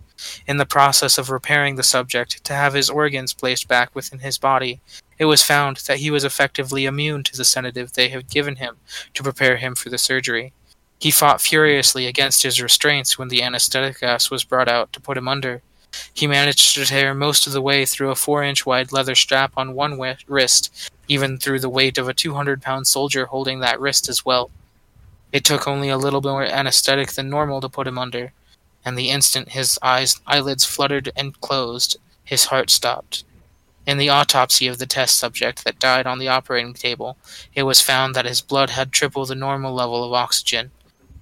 In 0.46 0.56
the 0.56 0.66
process 0.66 1.16
of 1.16 1.30
repairing 1.30 1.76
the 1.76 1.84
subject 1.84 2.42
to 2.44 2.54
have 2.54 2.74
his 2.74 2.90
organs 2.90 3.32
placed 3.32 3.68
back 3.68 3.94
within 3.94 4.18
his 4.18 4.36
body, 4.36 4.80
it 5.18 5.24
was 5.24 5.42
found 5.42 5.78
that 5.88 5.98
he 5.98 6.10
was 6.10 6.24
effectively 6.24 6.84
immune 6.84 7.22
to 7.24 7.36
the 7.36 7.44
sedative 7.44 7.92
they 7.92 8.08
had 8.08 8.30
given 8.30 8.56
him 8.56 8.76
to 9.14 9.22
prepare 9.22 9.56
him 9.56 9.74
for 9.74 9.88
the 9.88 9.98
surgery. 9.98 10.52
He 11.00 11.10
fought 11.10 11.40
furiously 11.40 12.06
against 12.06 12.42
his 12.42 12.60
restraints 12.60 13.18
when 13.18 13.28
the 13.28 13.42
anesthetic 13.42 14.00
gas 14.00 14.30
was 14.30 14.44
brought 14.44 14.68
out 14.68 14.92
to 14.92 15.00
put 15.00 15.16
him 15.16 15.28
under. 15.28 15.62
He 16.12 16.26
managed 16.26 16.74
to 16.74 16.84
tear 16.84 17.14
most 17.14 17.46
of 17.46 17.52
the 17.52 17.62
way 17.62 17.84
through 17.84 18.10
a 18.10 18.16
four 18.16 18.42
inch 18.42 18.66
wide 18.66 18.92
leather 18.92 19.14
strap 19.14 19.52
on 19.56 19.74
one 19.74 19.98
wrist, 20.26 20.90
even 21.08 21.38
through 21.38 21.60
the 21.60 21.68
weight 21.68 21.98
of 21.98 22.08
a 22.08 22.14
200 22.14 22.60
pound 22.62 22.86
soldier 22.86 23.26
holding 23.26 23.60
that 23.60 23.80
wrist 23.80 24.08
as 24.08 24.24
well. 24.24 24.50
It 25.32 25.44
took 25.44 25.66
only 25.66 25.88
a 25.88 25.98
little 25.98 26.22
more 26.22 26.44
anesthetic 26.44 27.12
than 27.12 27.30
normal 27.30 27.60
to 27.60 27.68
put 27.68 27.86
him 27.86 27.98
under, 27.98 28.32
and 28.84 28.96
the 28.96 29.10
instant 29.10 29.50
his 29.50 29.78
eyes 29.82 30.20
eyelids 30.26 30.64
fluttered 30.64 31.10
and 31.16 31.40
closed, 31.40 31.96
his 32.24 32.46
heart 32.46 32.70
stopped. 32.70 33.24
In 33.88 33.96
the 33.96 34.10
autopsy 34.10 34.66
of 34.66 34.76
the 34.76 34.84
test 34.84 35.16
subject 35.16 35.64
that 35.64 35.78
died 35.78 36.06
on 36.06 36.18
the 36.18 36.28
operating 36.28 36.74
table, 36.74 37.16
it 37.54 37.62
was 37.62 37.80
found 37.80 38.14
that 38.14 38.26
his 38.26 38.42
blood 38.42 38.68
had 38.68 38.92
triple 38.92 39.24
the 39.24 39.34
normal 39.34 39.72
level 39.72 40.04
of 40.04 40.12
oxygen. 40.12 40.72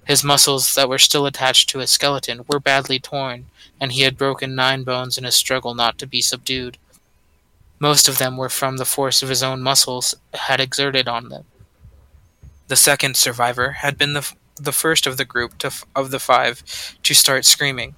His 0.03 0.21
muscles 0.21 0.75
that 0.75 0.89
were 0.89 0.99
still 0.99 1.25
attached 1.25 1.69
to 1.69 1.79
his 1.79 1.91
skeleton 1.91 2.43
were 2.45 2.59
badly 2.59 2.99
torn, 2.99 3.45
and 3.79 3.93
he 3.93 4.01
had 4.01 4.17
broken 4.17 4.53
nine 4.53 4.83
bones 4.83 5.17
in 5.17 5.23
his 5.23 5.33
struggle 5.33 5.75
not 5.75 5.97
to 5.99 6.05
be 6.05 6.19
subdued. 6.21 6.77
Most 7.79 8.09
of 8.09 8.17
them 8.17 8.35
were 8.35 8.49
from 8.49 8.75
the 8.75 8.83
force 8.83 9.23
of 9.23 9.29
his 9.29 9.41
own 9.41 9.61
muscles 9.61 10.13
had 10.33 10.59
exerted 10.59 11.07
on 11.07 11.29
them. 11.29 11.45
The 12.67 12.75
second 12.75 13.15
survivor 13.15 13.71
had 13.79 13.97
been 13.97 14.11
the, 14.11 14.19
f- 14.19 14.35
the 14.57 14.73
first 14.73 15.07
of 15.07 15.15
the 15.15 15.23
group 15.23 15.53
f- 15.63 15.85
of 15.95 16.11
the 16.11 16.19
five 16.19 16.63
to 17.03 17.13
start 17.13 17.45
screaming. 17.45 17.95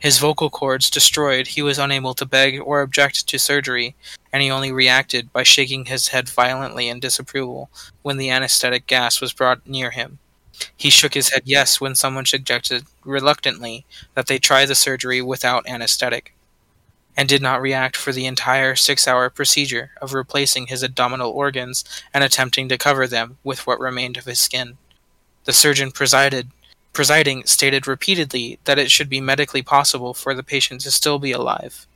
His 0.00 0.18
vocal 0.18 0.48
cords 0.48 0.88
destroyed, 0.88 1.48
he 1.48 1.62
was 1.62 1.78
unable 1.78 2.14
to 2.14 2.24
beg 2.24 2.58
or 2.58 2.80
object 2.80 3.26
to 3.28 3.38
surgery, 3.38 3.94
and 4.32 4.42
he 4.42 4.50
only 4.50 4.72
reacted 4.72 5.30
by 5.30 5.42
shaking 5.42 5.84
his 5.84 6.08
head 6.08 6.28
violently 6.28 6.88
in 6.88 7.00
disapproval 7.00 7.70
when 8.00 8.16
the 8.16 8.30
anesthetic 8.30 8.86
gas 8.86 9.20
was 9.20 9.34
brought 9.34 9.66
near 9.66 9.90
him. 9.90 10.18
He 10.74 10.88
shook 10.88 11.12
his 11.12 11.28
head 11.28 11.42
yes 11.44 11.82
when 11.82 11.94
someone 11.94 12.24
suggested 12.24 12.84
reluctantly 13.04 13.84
that 14.14 14.26
they 14.26 14.38
try 14.38 14.64
the 14.64 14.74
surgery 14.74 15.20
without 15.20 15.68
anesthetic, 15.68 16.34
and 17.14 17.28
did 17.28 17.42
not 17.42 17.60
react 17.60 17.94
for 17.94 18.12
the 18.12 18.24
entire 18.24 18.76
six 18.76 19.06
hour 19.06 19.28
procedure 19.28 19.90
of 20.00 20.14
replacing 20.14 20.68
his 20.68 20.82
abdominal 20.82 21.30
organs 21.30 21.84
and 22.14 22.24
attempting 22.24 22.70
to 22.70 22.78
cover 22.78 23.06
them 23.06 23.36
with 23.44 23.66
what 23.66 23.78
remained 23.78 24.16
of 24.16 24.24
his 24.24 24.40
skin. 24.40 24.78
The 25.44 25.52
surgeon 25.52 25.90
presided 25.90 26.48
presiding 26.92 27.44
stated 27.46 27.86
repeatedly 27.86 28.58
that 28.64 28.78
it 28.78 28.90
should 28.90 29.08
be 29.08 29.20
medically 29.20 29.62
possible 29.62 30.14
for 30.14 30.34
the 30.34 30.42
patient 30.42 30.80
to 30.82 30.90
still 30.90 31.18
be 31.18 31.32
alive. 31.32 31.86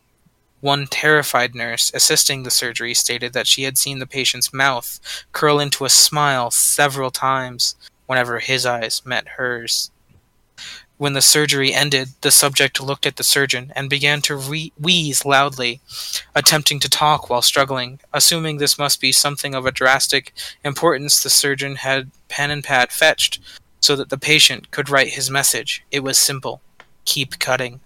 One 0.61 0.87
terrified 0.87 1.55
nurse 1.55 1.91
assisting 1.93 2.43
the 2.43 2.51
surgery 2.51 2.95
stated 2.95 3.33
that 3.35 3.47
she 3.47 3.65
had 3.65 3.77
seen 3.77 3.99
the 3.99 4.07
patient's 4.07 4.53
mouth 4.53 4.99
curl 5.33 5.61
into 5.61 5.85
a 5.85 5.91
smile 5.91 6.51
several 6.51 7.11
times 7.11 7.75
whenever 8.07 8.39
his 8.39 8.65
eyes 8.65 9.03
met 9.05 9.29
hers. 9.37 9.91
When 10.97 11.13
the 11.13 11.21
surgery 11.21 11.75
ended, 11.75 12.11
the 12.21 12.31
subject 12.31 12.81
looked 12.81 13.05
at 13.05 13.17
the 13.17 13.25
surgeon 13.25 13.73
and 13.75 13.91
began 13.91 14.23
to 14.23 14.37
re- 14.37 14.73
wheeze 14.81 15.25
loudly, 15.25 15.81
attempting 16.35 16.79
to 16.81 16.89
talk 16.89 17.29
while 17.29 17.43
struggling. 17.43 17.99
Assuming 18.13 18.57
this 18.57 18.79
must 18.79 19.01
be 19.01 19.11
something 19.11 19.55
of 19.55 19.67
a 19.67 19.73
drastic 19.73 20.33
importance, 20.65 21.23
the 21.23 21.31
surgeon 21.31 21.77
had 21.77 22.13
pen 22.29 22.53
and 22.53 22.63
pad 22.63 22.93
fetched 22.93 23.41
so 23.85 23.95
that 23.95 24.09
the 24.09 24.17
patient 24.17 24.71
could 24.71 24.89
write 24.89 25.09
his 25.09 25.29
message. 25.31 25.85
It 25.91 26.03
was 26.03 26.17
simple 26.17 26.63
keep 27.05 27.39
cutting. 27.39 27.81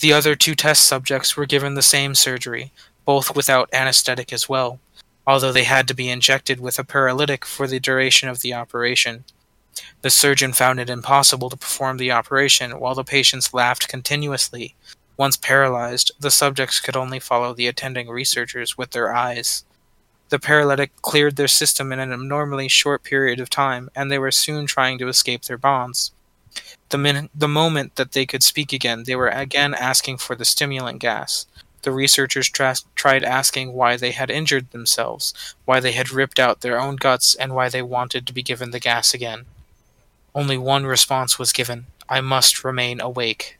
The 0.00 0.12
other 0.12 0.36
two 0.36 0.54
test 0.54 0.84
subjects 0.84 1.34
were 1.34 1.46
given 1.46 1.72
the 1.72 1.80
same 1.80 2.14
surgery, 2.14 2.72
both 3.06 3.34
without 3.34 3.70
anesthetic 3.72 4.34
as 4.34 4.50
well, 4.50 4.80
although 5.26 5.50
they 5.50 5.64
had 5.64 5.88
to 5.88 5.94
be 5.94 6.10
injected 6.10 6.60
with 6.60 6.78
a 6.78 6.84
paralytic 6.84 7.46
for 7.46 7.66
the 7.66 7.80
duration 7.80 8.28
of 8.28 8.40
the 8.42 8.52
operation. 8.52 9.24
The 10.02 10.10
surgeon 10.10 10.52
found 10.52 10.78
it 10.78 10.90
impossible 10.90 11.48
to 11.48 11.56
perform 11.56 11.96
the 11.96 12.12
operation 12.12 12.78
while 12.78 12.94
the 12.94 13.02
patients 13.02 13.54
laughed 13.54 13.88
continuously. 13.88 14.74
Once 15.16 15.38
paralyzed, 15.38 16.12
the 16.20 16.30
subjects 16.30 16.80
could 16.80 16.96
only 16.96 17.18
follow 17.18 17.54
the 17.54 17.66
attending 17.66 18.10
researchers 18.10 18.76
with 18.76 18.90
their 18.90 19.14
eyes. 19.14 19.64
The 20.32 20.38
paralytic 20.38 20.96
cleared 21.02 21.36
their 21.36 21.46
system 21.46 21.92
in 21.92 21.98
an 21.98 22.10
abnormally 22.10 22.66
short 22.66 23.02
period 23.02 23.38
of 23.38 23.50
time, 23.50 23.90
and 23.94 24.10
they 24.10 24.18
were 24.18 24.30
soon 24.30 24.64
trying 24.64 24.96
to 24.96 25.08
escape 25.08 25.42
their 25.42 25.58
bonds. 25.58 26.10
The, 26.88 26.96
min- 26.96 27.28
the 27.34 27.48
moment 27.48 27.96
that 27.96 28.12
they 28.12 28.24
could 28.24 28.42
speak 28.42 28.72
again, 28.72 29.04
they 29.06 29.14
were 29.14 29.28
again 29.28 29.74
asking 29.74 30.16
for 30.16 30.34
the 30.34 30.46
stimulant 30.46 31.00
gas. 31.00 31.44
The 31.82 31.92
researchers 31.92 32.48
tra- 32.48 32.76
tried 32.94 33.24
asking 33.24 33.74
why 33.74 33.98
they 33.98 34.12
had 34.12 34.30
injured 34.30 34.70
themselves, 34.70 35.34
why 35.66 35.80
they 35.80 35.92
had 35.92 36.10
ripped 36.10 36.38
out 36.38 36.62
their 36.62 36.80
own 36.80 36.96
guts, 36.96 37.34
and 37.34 37.54
why 37.54 37.68
they 37.68 37.82
wanted 37.82 38.26
to 38.26 38.32
be 38.32 38.42
given 38.42 38.70
the 38.70 38.80
gas 38.80 39.12
again. 39.12 39.44
Only 40.34 40.56
one 40.56 40.86
response 40.86 41.38
was 41.38 41.52
given 41.52 41.88
I 42.08 42.22
must 42.22 42.64
remain 42.64 43.02
awake. 43.02 43.58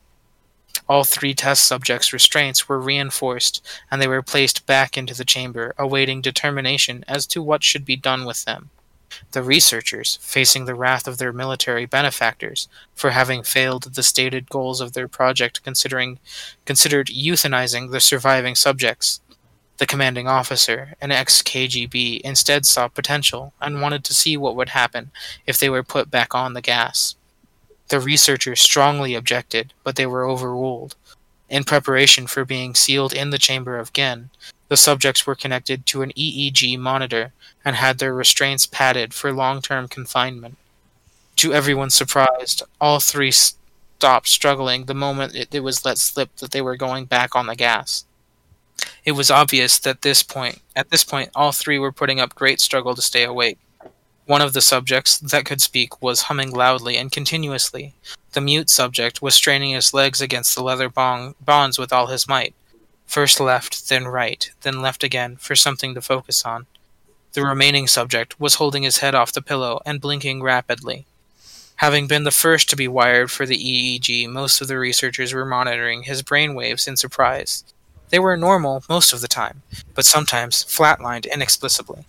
All 0.89 1.03
three 1.03 1.33
test 1.33 1.65
subjects' 1.65 2.11
restraints 2.11 2.67
were 2.67 2.79
reinforced, 2.79 3.65
and 3.89 4.01
they 4.01 4.07
were 4.07 4.21
placed 4.21 4.65
back 4.65 4.97
into 4.97 5.13
the 5.13 5.25
chamber, 5.25 5.73
awaiting 5.77 6.21
determination 6.21 7.05
as 7.07 7.25
to 7.27 7.41
what 7.41 7.63
should 7.63 7.85
be 7.85 7.95
done 7.95 8.25
with 8.25 8.43
them. 8.45 8.69
The 9.31 9.43
researchers, 9.43 10.17
facing 10.21 10.65
the 10.65 10.75
wrath 10.75 11.07
of 11.07 11.19
their 11.19 11.31
military 11.31 11.85
benefactors 11.85 12.67
for 12.95 13.11
having 13.11 13.43
failed 13.43 13.93
the 13.93 14.03
stated 14.03 14.49
goals 14.49 14.81
of 14.81 14.93
their 14.93 15.07
project 15.07 15.63
considering 15.63 16.19
considered 16.65 17.07
euthanizing 17.07 17.91
the 17.91 17.99
surviving 17.99 18.55
subjects. 18.55 19.21
The 19.77 19.85
commanding 19.85 20.27
officer, 20.27 20.95
an 21.01 21.11
ex-KGB, 21.11 22.21
instead 22.21 22.65
saw 22.65 22.87
potential 22.87 23.53
and 23.61 23.81
wanted 23.81 24.03
to 24.05 24.13
see 24.13 24.37
what 24.37 24.55
would 24.55 24.69
happen 24.69 25.11
if 25.47 25.59
they 25.59 25.69
were 25.69 25.83
put 25.83 26.11
back 26.11 26.35
on 26.35 26.53
the 26.53 26.61
gas. 26.61 27.15
The 27.89 27.99
researchers 27.99 28.61
strongly 28.61 29.15
objected, 29.15 29.73
but 29.83 29.95
they 29.95 30.05
were 30.05 30.27
overruled. 30.27 30.95
In 31.49 31.63
preparation 31.63 32.25
for 32.27 32.45
being 32.45 32.73
sealed 32.73 33.13
in 33.13 33.29
the 33.29 33.37
chamber 33.37 33.77
of 33.77 33.93
Gen, 33.93 34.29
the 34.69 34.77
subjects 34.77 35.27
were 35.27 35.35
connected 35.35 35.85
to 35.85 36.01
an 36.01 36.11
EEG 36.17 36.79
monitor 36.79 37.33
and 37.63 37.75
had 37.75 37.99
their 37.99 38.13
restraints 38.13 38.65
padded 38.65 39.13
for 39.13 39.31
long 39.31 39.61
term 39.61 39.87
confinement. 39.87 40.57
To 41.37 41.53
everyone's 41.53 41.93
surprise, 41.93 42.63
all 42.81 42.99
three 42.99 43.31
stopped 43.31 44.27
struggling 44.27 44.85
the 44.85 44.93
moment 44.93 45.35
it, 45.35 45.53
it 45.53 45.59
was 45.61 45.85
let 45.85 45.97
slip 45.97 46.35
that 46.37 46.51
they 46.51 46.61
were 46.61 46.75
going 46.75 47.05
back 47.05 47.35
on 47.35 47.47
the 47.47 47.55
gas. 47.55 48.05
It 49.05 49.13
was 49.13 49.29
obvious 49.29 49.77
that 49.79 50.01
this 50.01 50.23
point, 50.23 50.59
at 50.75 50.89
this 50.89 51.03
point, 51.03 51.29
all 51.35 51.51
three 51.51 51.79
were 51.79 51.91
putting 51.91 52.19
up 52.19 52.35
great 52.35 52.59
struggle 52.59 52.95
to 52.95 53.01
stay 53.01 53.23
awake. 53.23 53.59
One 54.25 54.41
of 54.41 54.53
the 54.53 54.61
subjects 54.61 55.17
that 55.19 55.43
could 55.45 55.61
speak 55.61 56.01
was 56.01 56.23
humming 56.23 56.51
loudly 56.51 56.95
and 56.97 57.11
continuously. 57.11 57.93
The 58.31 58.39
mute 58.41 58.69
subject 58.69 59.21
was 59.21 59.35
straining 59.35 59.71
his 59.71 59.93
legs 59.93 60.21
against 60.21 60.55
the 60.55 60.63
leather 60.63 60.87
bong- 60.87 61.35
bonds 61.41 61.77
with 61.77 61.91
all 61.91 62.07
his 62.07 62.27
might. 62.27 62.55
First 63.05 63.41
left, 63.41 63.89
then 63.89 64.05
right, 64.05 64.49
then 64.61 64.81
left 64.81 65.03
again, 65.03 65.35
for 65.35 65.55
something 65.55 65.93
to 65.93 66.01
focus 66.01 66.45
on. 66.45 66.67
The 67.33 67.43
remaining 67.43 67.85
subject 67.85 68.39
was 68.39 68.55
holding 68.55 68.83
his 68.83 68.99
head 68.99 69.13
off 69.13 69.33
the 69.33 69.41
pillow 69.41 69.81
and 69.85 69.99
blinking 69.99 70.41
rapidly. 70.41 71.05
Having 71.77 72.07
been 72.07 72.23
the 72.23 72.31
first 72.31 72.69
to 72.69 72.77
be 72.77 72.87
wired 72.87 73.29
for 73.29 73.45
the 73.45 73.57
EEG, 73.57 74.29
most 74.29 74.61
of 74.61 74.69
the 74.69 74.79
researchers 74.79 75.33
were 75.33 75.45
monitoring 75.45 76.03
his 76.03 76.21
brain 76.21 76.55
waves 76.55 76.87
in 76.87 76.95
surprise. 76.95 77.65
They 78.09 78.19
were 78.19 78.37
normal 78.37 78.83
most 78.87 79.11
of 79.11 79.19
the 79.19 79.27
time, 79.27 79.63
but 79.93 80.05
sometimes 80.05 80.63
flatlined 80.63 81.29
inexplicably. 81.29 82.05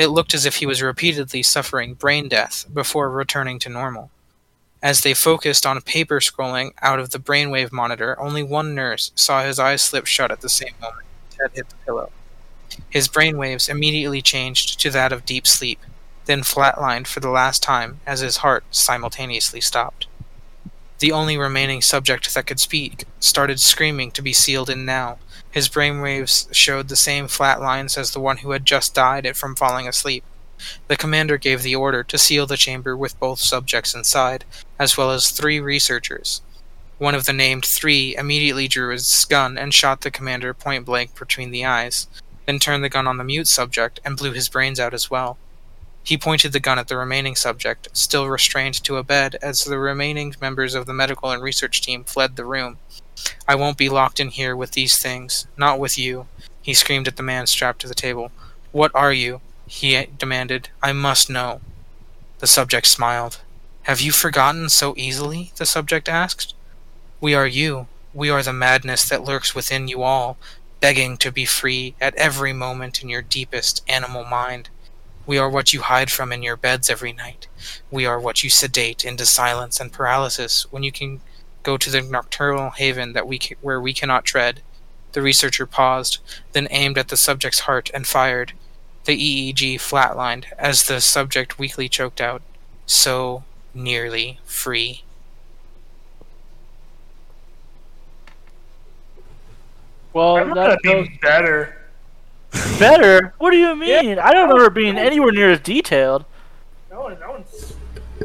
It 0.00 0.08
looked 0.08 0.32
as 0.32 0.46
if 0.46 0.56
he 0.56 0.64
was 0.64 0.80
repeatedly 0.80 1.42
suffering 1.42 1.92
brain 1.92 2.26
death 2.26 2.64
before 2.72 3.10
returning 3.10 3.58
to 3.58 3.68
normal. 3.68 4.10
As 4.82 5.02
they 5.02 5.12
focused 5.12 5.66
on 5.66 5.78
paper 5.82 6.20
scrolling 6.20 6.70
out 6.80 6.98
of 6.98 7.10
the 7.10 7.18
brainwave 7.18 7.70
monitor, 7.70 8.18
only 8.18 8.42
one 8.42 8.74
nurse 8.74 9.12
saw 9.14 9.42
his 9.42 9.58
eyes 9.58 9.82
slip 9.82 10.06
shut 10.06 10.30
at 10.30 10.40
the 10.40 10.48
same 10.48 10.72
moment 10.80 11.04
Ted 11.36 11.50
hit 11.52 11.68
the 11.68 11.74
pillow. 11.84 12.10
His 12.88 13.08
brainwaves 13.08 13.68
immediately 13.68 14.22
changed 14.22 14.80
to 14.80 14.88
that 14.88 15.12
of 15.12 15.26
deep 15.26 15.46
sleep, 15.46 15.80
then 16.24 16.44
flatlined 16.44 17.06
for 17.06 17.20
the 17.20 17.28
last 17.28 17.62
time 17.62 18.00
as 18.06 18.20
his 18.20 18.38
heart 18.38 18.64
simultaneously 18.70 19.60
stopped. 19.60 20.06
The 21.00 21.12
only 21.12 21.36
remaining 21.36 21.82
subject 21.82 22.32
that 22.32 22.46
could 22.46 22.58
speak 22.58 23.04
started 23.18 23.60
screaming 23.60 24.12
to 24.12 24.22
be 24.22 24.32
sealed 24.32 24.70
in 24.70 24.86
now, 24.86 25.18
his 25.50 25.68
brainwaves 25.68 26.52
showed 26.54 26.88
the 26.88 26.96
same 26.96 27.28
flat 27.28 27.60
lines 27.60 27.98
as 27.98 28.12
the 28.12 28.20
one 28.20 28.38
who 28.38 28.52
had 28.52 28.64
just 28.64 28.94
died 28.94 29.36
from 29.36 29.56
falling 29.56 29.88
asleep. 29.88 30.24
The 30.88 30.96
commander 30.96 31.38
gave 31.38 31.62
the 31.62 31.74
order 31.74 32.04
to 32.04 32.18
seal 32.18 32.46
the 32.46 32.56
chamber 32.56 32.96
with 32.96 33.18
both 33.18 33.40
subjects 33.40 33.94
inside, 33.94 34.44
as 34.78 34.96
well 34.96 35.10
as 35.10 35.30
three 35.30 35.58
researchers. 35.58 36.42
One 36.98 37.14
of 37.14 37.24
the 37.24 37.32
named 37.32 37.64
three 37.64 38.14
immediately 38.14 38.68
drew 38.68 38.92
his 38.92 39.24
gun 39.24 39.56
and 39.56 39.72
shot 39.72 40.02
the 40.02 40.10
commander 40.10 40.52
point 40.52 40.84
blank 40.84 41.18
between 41.18 41.50
the 41.50 41.64
eyes, 41.64 42.06
then 42.44 42.58
turned 42.58 42.84
the 42.84 42.90
gun 42.90 43.06
on 43.06 43.16
the 43.16 43.24
mute 43.24 43.48
subject 43.48 44.00
and 44.04 44.16
blew 44.16 44.32
his 44.32 44.50
brains 44.50 44.78
out 44.78 44.92
as 44.92 45.10
well. 45.10 45.38
He 46.02 46.18
pointed 46.18 46.52
the 46.52 46.60
gun 46.60 46.78
at 46.78 46.88
the 46.88 46.96
remaining 46.96 47.36
subject, 47.36 47.88
still 47.92 48.28
restrained 48.28 48.82
to 48.84 48.96
a 48.96 49.02
bed, 49.02 49.36
as 49.42 49.64
the 49.64 49.78
remaining 49.78 50.34
members 50.40 50.74
of 50.74 50.86
the 50.86 50.94
medical 50.94 51.30
and 51.30 51.42
research 51.42 51.80
team 51.82 52.04
fled 52.04 52.36
the 52.36 52.44
room. 52.44 52.78
I 53.46 53.54
won't 53.54 53.78
be 53.78 53.88
locked 53.88 54.20
in 54.20 54.28
here 54.28 54.54
with 54.54 54.72
these 54.72 54.98
things. 54.98 55.46
Not 55.56 55.78
with 55.78 55.98
you. 55.98 56.26
He 56.62 56.74
screamed 56.74 57.08
at 57.08 57.16
the 57.16 57.22
man 57.22 57.46
strapped 57.46 57.80
to 57.80 57.88
the 57.88 57.94
table. 57.94 58.32
What 58.72 58.92
are 58.94 59.12
you? 59.12 59.40
He 59.66 60.06
demanded. 60.18 60.68
I 60.82 60.92
must 60.92 61.30
know. 61.30 61.60
The 62.38 62.46
subject 62.46 62.86
smiled. 62.86 63.40
Have 63.82 64.00
you 64.00 64.12
forgotten 64.12 64.68
so 64.68 64.94
easily? 64.96 65.52
The 65.56 65.66
subject 65.66 66.08
asked. 66.08 66.54
We 67.20 67.34
are 67.34 67.46
you. 67.46 67.86
We 68.12 68.30
are 68.30 68.42
the 68.42 68.52
madness 68.52 69.08
that 69.08 69.24
lurks 69.24 69.54
within 69.54 69.88
you 69.88 70.02
all, 70.02 70.36
begging 70.80 71.16
to 71.18 71.30
be 71.30 71.44
free 71.44 71.94
at 72.00 72.14
every 72.16 72.52
moment 72.52 73.02
in 73.02 73.08
your 73.08 73.22
deepest 73.22 73.82
animal 73.88 74.24
mind. 74.24 74.68
We 75.26 75.38
are 75.38 75.48
what 75.48 75.72
you 75.72 75.82
hide 75.82 76.10
from 76.10 76.32
in 76.32 76.42
your 76.42 76.56
beds 76.56 76.90
every 76.90 77.12
night. 77.12 77.46
We 77.90 78.06
are 78.06 78.18
what 78.18 78.42
you 78.42 78.50
sedate 78.50 79.04
into 79.04 79.26
silence 79.26 79.78
and 79.78 79.92
paralysis 79.92 80.70
when 80.72 80.82
you 80.82 80.90
can 80.90 81.20
go 81.62 81.76
to 81.76 81.90
the 81.90 82.00
nocturnal 82.02 82.70
haven 82.70 83.12
that 83.12 83.26
we 83.26 83.38
ca- 83.38 83.56
where 83.60 83.80
we 83.80 83.92
cannot 83.92 84.24
tread. 84.24 84.62
The 85.12 85.22
researcher 85.22 85.66
paused, 85.66 86.18
then 86.52 86.68
aimed 86.70 86.96
at 86.96 87.08
the 87.08 87.16
subject's 87.16 87.60
heart 87.60 87.90
and 87.92 88.06
fired. 88.06 88.52
The 89.04 89.16
EEG 89.16 89.76
flatlined 89.76 90.44
as 90.58 90.84
the 90.84 91.00
subject 91.00 91.58
weakly 91.58 91.88
choked 91.88 92.20
out, 92.20 92.42
"So 92.86 93.44
nearly 93.74 94.38
free." 94.44 95.02
Well, 100.12 100.36
I 100.36 100.40
remember 100.40 100.60
that 100.60 100.78
that 100.82 100.88
goes 100.88 101.08
better. 101.22 101.76
better. 102.78 103.34
What 103.38 103.52
do 103.52 103.56
you 103.56 103.76
mean? 103.76 104.18
I 104.18 104.32
don't 104.32 104.48
remember 104.48 104.70
being 104.70 104.98
anywhere 104.98 105.32
near 105.32 105.50
as 105.50 105.60
detailed. 105.60 106.24
That 106.88 107.00
one, 107.00 107.18
that 107.18 107.28
one's. 107.28 107.74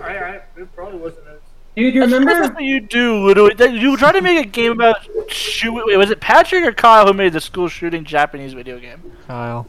I, 0.02 0.18
I, 0.18 0.42
it 0.58 0.76
probably 0.76 1.00
wasn't 1.00 1.25
as 1.25 1.25
Dude, 1.76 1.94
you 1.94 2.00
That's 2.02 2.14
remember? 2.14 2.54
what 2.54 2.64
you 2.64 2.80
do, 2.80 3.26
literally. 3.26 3.54
That- 3.56 3.74
You 3.74 3.98
try 3.98 4.12
to 4.14 4.22
make 4.22 4.46
a 4.46 4.48
game 4.50 4.72
about 4.72 4.98
shoot. 5.30 5.74
Wait, 5.74 5.98
was 5.98 6.10
it 6.10 6.20
Patrick 6.22 6.64
or 6.64 6.72
Kyle 6.72 7.06
who 7.08 7.14
made 7.14 7.34
the 7.34 7.42
school 7.42 7.68
shooting 7.68 8.04
Japanese 8.06 8.54
video 8.54 8.80
game? 8.80 9.12
Kyle. 9.28 9.68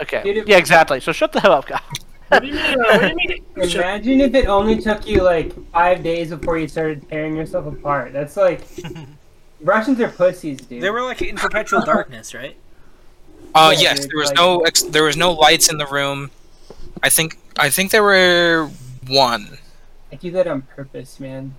Okay. 0.00 0.22
Did 0.22 0.36
it- 0.38 0.48
Yeah, 0.48 0.56
exactly. 0.56 1.00
So 1.00 1.12
shut 1.12 1.32
the 1.32 1.40
hell 1.40 1.52
up, 1.52 1.66
Kyle. 1.66 1.80
What 2.28 2.40
do 2.40 2.48
you 2.48 2.54
mean? 2.54 2.64
Uh, 2.64 2.74
what 2.84 3.00
do 3.00 3.08
you 3.08 3.14
mean? 3.16 3.44
Imagine 3.76 4.20
if 4.22 4.34
it 4.34 4.46
only 4.46 4.80
took 4.80 5.06
you 5.06 5.22
like 5.22 5.52
five 5.70 6.02
days 6.02 6.30
before 6.30 6.58
you 6.58 6.66
started 6.66 7.06
tearing 7.10 7.36
yourself 7.36 7.66
apart. 7.66 8.12
That's 8.14 8.36
like 8.36 8.62
Russians 9.60 10.00
are 10.00 10.08
pussies, 10.08 10.58
dude. 10.62 10.82
They 10.82 10.90
were 10.90 11.02
like 11.02 11.20
in 11.20 11.36
perpetual 11.36 11.80
darkness, 11.84 12.34
right? 12.34 12.56
Uh, 13.54 13.72
Yeah, 13.76 13.82
yes, 13.82 14.00
dude, 14.00 14.10
there 14.10 14.18
was 14.18 14.28
like- 14.30 14.36
no 14.36 14.60
ex- 14.62 14.82
there 14.82 15.04
was 15.04 15.16
no 15.16 15.32
lights 15.32 15.68
in 15.68 15.76
the 15.76 15.86
room. 15.86 16.30
I 17.02 17.10
think 17.10 17.38
I 17.58 17.68
think 17.68 17.90
there 17.90 18.02
were 18.02 18.70
one. 19.06 19.58
I 20.12 20.16
do 20.16 20.30
that 20.32 20.46
on 20.46 20.62
purpose, 20.62 21.18
man. 21.18 21.54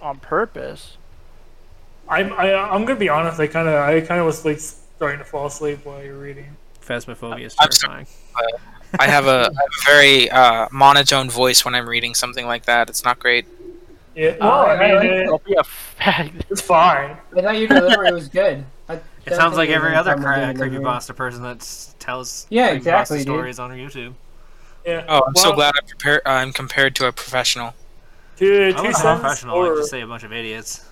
On 0.00 0.18
purpose. 0.18 0.96
I'm 2.08 2.32
I, 2.32 2.54
I'm 2.54 2.84
gonna 2.84 2.98
be 2.98 3.08
honest. 3.08 3.38
I 3.38 3.46
kind 3.46 3.68
of 3.68 3.74
I 3.74 4.00
kind 4.00 4.18
of 4.20 4.26
was 4.26 4.44
like 4.44 4.58
starting 4.58 5.18
to 5.18 5.24
fall 5.24 5.46
asleep 5.46 5.84
while 5.84 6.02
you're 6.02 6.18
reading. 6.18 6.56
Phasmophobia 6.82 7.44
is 7.46 7.54
I'm 7.60 7.68
terrifying. 7.68 8.06
I 8.98 9.06
have 9.06 9.26
a, 9.26 9.28
I 9.28 9.42
have 9.44 9.48
a 9.48 9.50
very 9.86 10.30
uh, 10.30 10.66
monotone 10.72 11.30
voice 11.30 11.64
when 11.64 11.76
I'm 11.76 11.88
reading 11.88 12.14
something 12.14 12.44
like 12.46 12.64
that. 12.64 12.88
It's 12.90 13.04
not 13.04 13.20
great. 13.20 13.46
Yeah, 14.16 14.34
Oh, 14.40 14.48
well, 14.48 14.66
I 14.66 14.72
I 14.74 15.02
mean, 15.02 15.12
it- 15.12 15.24
Don't 15.26 15.44
be 15.44 15.54
a 15.54 15.62
fag. 15.62 16.42
it's 16.50 16.60
fine. 16.60 17.16
I 17.36 17.40
thought 17.42 17.56
your 17.56 17.68
delivery 17.68 18.10
was 18.12 18.26
good. 18.26 18.64
I 18.88 18.94
It 18.94 19.34
sounds 19.36 19.56
like 19.56 19.70
every 19.70 19.94
other 19.94 20.16
problem 20.16 20.48
with 20.48 20.58
cra- 20.58 20.68
creepypasta 20.68 21.14
person 21.14 21.42
that 21.44 21.60
tells 22.00 22.48
Yeah, 22.50 22.70
creepypasta 22.70 22.76
exactly, 22.76 23.20
stories 23.20 23.60
on 23.60 23.70
YouTube. 23.70 24.14
Yeah. 24.86 25.04
Oh, 25.08 25.22
I'm 25.26 25.34
so 25.36 25.52
glad 25.54 25.74
I'm, 25.80 25.86
prepare- 25.86 26.26
I'm 26.26 26.52
compared 26.52 26.94
to 26.96 27.06
a 27.06 27.12
professional. 27.12 27.74
Dude, 28.36 28.74
I'm 28.76 28.84
two 28.84 28.90
a 28.90 28.94
cents 28.94 29.20
professional. 29.20 29.54
I 29.56 29.66
or 29.66 29.76
just 29.76 29.90
say 29.90 30.00
a 30.00 30.06
bunch 30.06 30.22
of 30.24 30.32
idiots. 30.32 30.86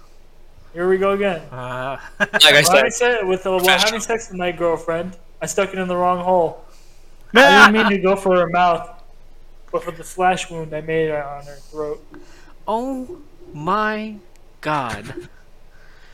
here 0.75 0.89
we 0.89 0.99
go 0.99 1.13
again. 1.13 1.41
Uh, 1.51 1.97
Like 2.21 2.45
I 2.45 2.53
Well, 2.53 2.65
said, 2.65 2.85
I 2.85 2.89
said 2.91 3.27
with 3.27 3.47
uh, 3.47 3.59
while 3.59 3.79
having 3.79 4.01
sex 4.01 4.29
with 4.29 4.37
my 4.39 4.53
girlfriend, 4.53 5.17
I 5.41 5.47
stuck 5.47 5.73
it 5.73 5.79
in 5.79 5.89
the 5.89 5.97
wrong 5.97 6.23
hole. 6.23 6.65
I 7.35 7.71
didn't 7.71 7.83
mean 7.83 7.91
to 7.91 7.99
go 7.99 8.17
for 8.17 8.37
her 8.37 8.49
mouth, 8.49 9.03
but 9.73 9.83
for 9.85 9.91
the 9.93 10.05
slash 10.05 10.51
wound 10.51 10.75
I 10.75 10.81
made 10.83 11.11
on 11.11 11.45
her 11.45 11.57
throat. 11.57 12.05
oh 12.67 13.19
my 13.55 14.17
god. 14.61 15.29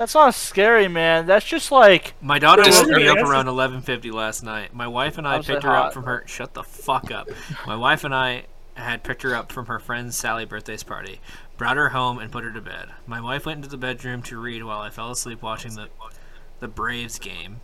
That's 0.05 0.15
not 0.15 0.35
scary, 0.35 0.87
man. 0.87 1.25
That's 1.25 1.47
just 1.47 1.73
like 1.73 2.13
My 2.21 2.39
daughter 2.39 2.63
woke 2.63 2.89
me 2.89 3.09
up 3.09 3.17
around 3.17 3.47
11:50 3.47 4.13
last 4.13 4.43
night. 4.43 4.75
My 4.75 4.87
wife 4.87 5.17
and 5.17 5.27
I 5.27 5.41
picked 5.41 5.63
her 5.63 5.71
hot? 5.71 5.87
up 5.87 5.93
from 5.95 6.05
her. 6.05 6.25
Shut 6.27 6.53
the 6.53 6.63
fuck 6.63 7.11
up. 7.11 7.31
My 7.67 7.75
wife 7.75 8.05
and 8.05 8.15
I 8.15 8.45
had 8.75 9.03
picked 9.03 9.23
her 9.23 9.35
up 9.35 9.51
from 9.51 9.65
her 9.65 9.79
friend's 9.79 10.15
Sally 10.15 10.45
birthday's 10.45 10.83
party, 10.83 11.23
brought 11.57 11.79
her 11.79 11.89
home, 11.89 12.19
and 12.19 12.31
put 12.31 12.45
her 12.45 12.53
to 12.53 12.61
bed. 12.61 12.89
My 13.07 13.19
wife 13.19 13.47
went 13.47 13.59
into 13.59 13.71
the 13.71 13.79
bedroom 13.79 14.21
to 14.25 14.39
read 14.39 14.63
while 14.63 14.81
I 14.81 14.91
fell 14.91 15.11
asleep 15.11 15.41
watching 15.41 15.75
the 15.75 15.89
the 16.61 16.69
Braves 16.69 17.19
game. 17.19 17.63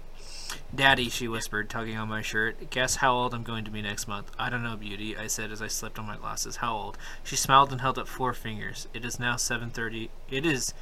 Daddy, 0.74 1.11
she 1.11 1.28
whispered, 1.28 1.68
tugging 1.68 1.99
on 1.99 2.09
my 2.09 2.22
shirt. 2.22 2.70
Guess 2.70 2.97
how 2.97 3.12
old 3.12 3.34
I'm 3.34 3.43
going 3.43 3.66
to 3.66 3.70
be 3.70 3.82
next 3.82 4.09
month? 4.09 4.30
I 4.38 4.49
don't 4.49 4.62
know, 4.62 4.76
beauty, 4.76 5.14
I 5.14 5.26
said 5.26 5.53
as 5.53 5.61
I 5.61 5.66
slipped 5.66 5.99
on 5.99 6.07
my 6.07 6.16
glasses. 6.16 6.57
How 6.57 6.74
old? 6.74 6.97
She 7.22 7.36
smiled 7.36 7.70
and 7.70 7.82
held 7.82 7.99
up 7.99 8.09
four 8.09 8.32
fingers. 8.32 8.88
It 8.95 9.05
is 9.05 9.20
now 9.20 9.34
7:30. 9.34 10.09
It 10.30 10.47
is 10.47 10.72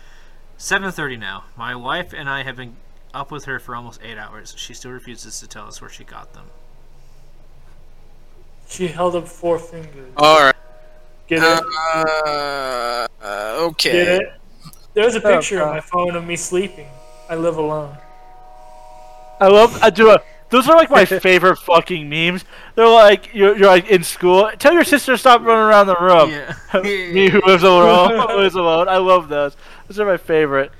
7:30 0.58 1.18
now. 1.18 1.44
My 1.56 1.74
wife 1.74 2.12
and 2.12 2.28
I 2.28 2.42
have 2.42 2.56
been 2.56 2.76
up 3.14 3.30
with 3.30 3.44
her 3.44 3.58
for 3.58 3.74
almost 3.76 4.00
8 4.02 4.18
hours. 4.18 4.54
She 4.56 4.74
still 4.74 4.90
refuses 4.90 5.40
to 5.40 5.46
tell 5.46 5.66
us 5.66 5.80
where 5.80 5.90
she 5.90 6.04
got 6.04 6.34
them. 6.34 6.46
She 8.68 8.88
held 8.88 9.16
up 9.16 9.26
four 9.26 9.58
fingers. 9.58 10.12
all 10.16 10.40
right. 10.40 10.54
Get 11.26 11.42
it? 11.42 11.64
Uh, 11.94 13.06
okay. 13.70 13.92
Get 13.92 14.08
it? 14.22 14.32
There's 14.94 15.14
a 15.14 15.20
Shut 15.20 15.32
up, 15.32 15.40
picture 15.40 15.62
on 15.62 15.68
my 15.68 15.80
phone 15.80 16.16
of 16.16 16.26
me 16.26 16.36
sleeping. 16.36 16.88
I 17.28 17.36
live 17.36 17.56
alone. 17.56 17.96
I 19.40 19.48
love. 19.48 19.78
I 19.82 19.90
do. 19.90 20.10
A, 20.10 20.20
those 20.50 20.68
are 20.68 20.76
like 20.76 20.90
my 20.90 21.04
favorite 21.20 21.56
fucking 21.56 22.08
memes. 22.08 22.44
They're 22.74 22.88
like 22.88 23.34
you're, 23.34 23.56
you're 23.56 23.68
like 23.68 23.88
in 23.90 24.02
school. 24.02 24.50
Tell 24.58 24.72
your 24.72 24.84
sister 24.84 25.12
to 25.12 25.18
stop 25.18 25.42
running 25.42 25.62
around 25.62 25.86
the 25.86 25.96
room. 25.96 26.30
Yeah. 26.30 26.80
Me 27.12 27.28
who 27.28 27.40
lives 27.46 27.62
alone. 27.62 28.28
who 28.28 28.36
lives 28.42 28.54
alone. 28.54 28.88
I 28.88 28.96
love 28.96 29.28
those. 29.28 29.56
Those 29.88 29.98
are 30.00 30.06
my 30.06 30.16
favorite. 30.16 30.70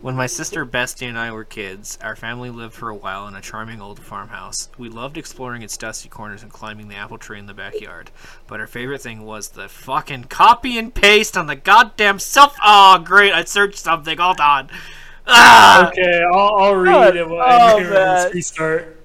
When 0.00 0.16
my 0.16 0.26
sister 0.26 0.64
Bessie 0.64 1.06
and 1.06 1.16
I 1.16 1.30
were 1.30 1.44
kids, 1.44 1.96
our 2.02 2.16
family 2.16 2.50
lived 2.50 2.74
for 2.74 2.88
a 2.88 2.94
while 2.94 3.28
in 3.28 3.36
a 3.36 3.40
charming 3.40 3.80
old 3.80 4.00
farmhouse. 4.00 4.68
We 4.76 4.88
loved 4.88 5.16
exploring 5.16 5.62
its 5.62 5.76
dusty 5.76 6.08
corners 6.08 6.42
and 6.42 6.50
climbing 6.50 6.88
the 6.88 6.96
apple 6.96 7.18
tree 7.18 7.38
in 7.38 7.46
the 7.46 7.54
backyard. 7.54 8.10
But 8.48 8.58
our 8.58 8.66
favorite 8.66 9.00
thing 9.02 9.22
was 9.24 9.50
the 9.50 9.68
fucking 9.68 10.24
copy 10.24 10.76
and 10.76 10.92
paste 10.92 11.36
on 11.36 11.46
the 11.46 11.54
goddamn 11.54 12.18
self. 12.18 12.56
Oh, 12.64 12.98
great! 13.04 13.32
I 13.32 13.44
searched 13.44 13.78
something. 13.78 14.18
Hold 14.18 14.40
on. 14.40 14.70
Ah! 15.24 15.88
Okay, 15.90 16.20
I'll, 16.32 16.56
I'll 16.56 16.74
read 16.74 17.14
it 17.14 17.28
when 17.28 17.38
Oh, 17.38 17.42
I 17.44 17.80
hear 17.80 17.90
man. 17.90 18.24
this 18.24 18.34
restart. 18.34 18.98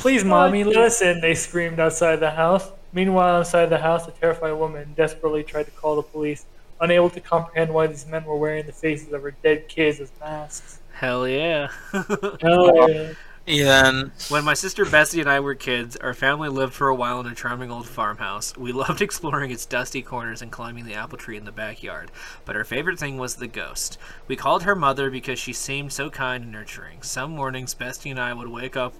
Please, 0.00 0.22
mommy, 0.22 0.64
let 0.64 0.76
us 0.76 1.00
in, 1.00 1.20
they 1.22 1.34
screamed 1.34 1.80
outside 1.80 2.16
the 2.16 2.30
house. 2.30 2.70
Meanwhile, 2.92 3.38
inside 3.38 3.66
the 3.66 3.78
house, 3.78 4.06
a 4.06 4.10
terrified 4.10 4.52
woman 4.52 4.92
desperately 4.94 5.44
tried 5.44 5.62
to 5.64 5.70
call 5.70 5.96
the 5.96 6.02
police, 6.02 6.44
unable 6.82 7.08
to 7.10 7.20
comprehend 7.20 7.72
why 7.72 7.86
these 7.86 8.06
men 8.06 8.24
were 8.24 8.36
wearing 8.36 8.66
the 8.66 8.72
faces 8.72 9.12
of 9.12 9.22
her 9.22 9.30
dead 9.42 9.68
kids 9.68 10.00
as 10.00 10.12
masks. 10.20 10.80
Hell 10.92 11.26
yeah. 11.26 11.68
Hell 12.42 12.88
yeah. 12.90 13.12
Then 13.46 14.12
When 14.28 14.44
my 14.44 14.54
sister 14.54 14.84
Bessie 14.84 15.20
and 15.20 15.28
I 15.30 15.40
were 15.40 15.54
kids, 15.54 15.96
our 15.96 16.14
family 16.14 16.48
lived 16.48 16.74
for 16.74 16.88
a 16.88 16.94
while 16.94 17.20
in 17.20 17.26
a 17.26 17.34
charming 17.34 17.70
old 17.70 17.88
farmhouse. 17.88 18.56
We 18.56 18.72
loved 18.72 19.00
exploring 19.02 19.50
its 19.50 19.66
dusty 19.66 20.02
corners 20.02 20.42
and 20.42 20.52
climbing 20.52 20.84
the 20.84 20.94
apple 20.94 21.18
tree 21.18 21.36
in 21.36 21.44
the 21.44 21.52
backyard. 21.52 22.10
But 22.44 22.56
our 22.56 22.64
favorite 22.64 22.98
thing 22.98 23.16
was 23.16 23.36
the 23.36 23.48
ghost. 23.48 23.98
We 24.28 24.36
called 24.36 24.64
her 24.64 24.76
Mother 24.76 25.10
because 25.10 25.38
she 25.38 25.52
seemed 25.52 25.92
so 25.92 26.10
kind 26.10 26.44
and 26.44 26.52
nurturing. 26.52 27.02
Some 27.02 27.32
mornings, 27.32 27.74
Bessie 27.74 28.10
and 28.10 28.20
I 28.20 28.34
would 28.34 28.48
wake 28.48 28.76
up, 28.76 28.94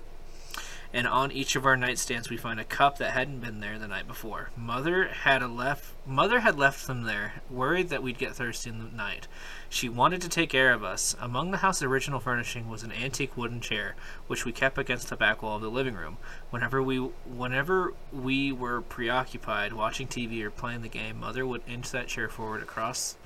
and 0.93 1.07
on 1.07 1.33
each 1.33 1.57
of 1.57 1.65
our 1.65 1.77
nightstands 1.77 2.29
we 2.29 2.37
find 2.37 2.61
a 2.61 2.65
cup 2.65 2.99
that 2.99 3.13
hadn't 3.13 3.41
been 3.41 3.61
there 3.61 3.79
the 3.79 3.89
night 3.89 4.07
before. 4.07 4.51
Mother 4.57 5.09
had 5.09 5.43
left. 5.49 5.95
Mother 6.07 6.41
had 6.41 6.59
left 6.59 6.87
them 6.87 7.05
there, 7.05 7.43
worried 7.51 7.89
that 7.89 8.03
we'd 8.03 8.19
get 8.19 8.35
thirsty 8.35 8.71
in 8.71 8.79
the 8.79 8.97
night. 8.97 9.27
She 9.69 9.89
wanted 9.89 10.21
to 10.23 10.29
take 10.29 10.51
care 10.51 10.73
of 10.73 10.85
us. 10.85 11.17
Among 11.21 11.51
the 11.51 11.59
house's 11.59 11.85
original 11.85 12.21
furnishing 12.21 12.69
was 12.69 12.83
an 12.83 12.93
antique 12.93 13.37
wooden 13.37 13.61
chair, 13.61 13.95
which 14.27 14.45
we 14.45 14.53
kept 14.53 14.79
against 14.79 15.09
the 15.09 15.17
back 15.17 15.43
wall 15.43 15.57
of 15.57 15.63
the 15.63 15.71
living 15.71 15.95
room. 15.95 16.19
Whenever 16.51 16.83
we 16.83 16.99
whenever 16.99 17.95
we 18.13 18.53
were 18.53 18.83
preoccupied 18.83 19.73
watching 19.73 20.07
TV 20.07 20.43
or 20.43 20.51
playing 20.51 20.83
the 20.83 20.89
game, 20.89 21.21
Mother 21.21 21.47
would 21.47 21.63
inch 21.67 21.91
that 21.91 22.09
chair 22.09 22.29
forward 22.29 22.63
across 22.63 23.17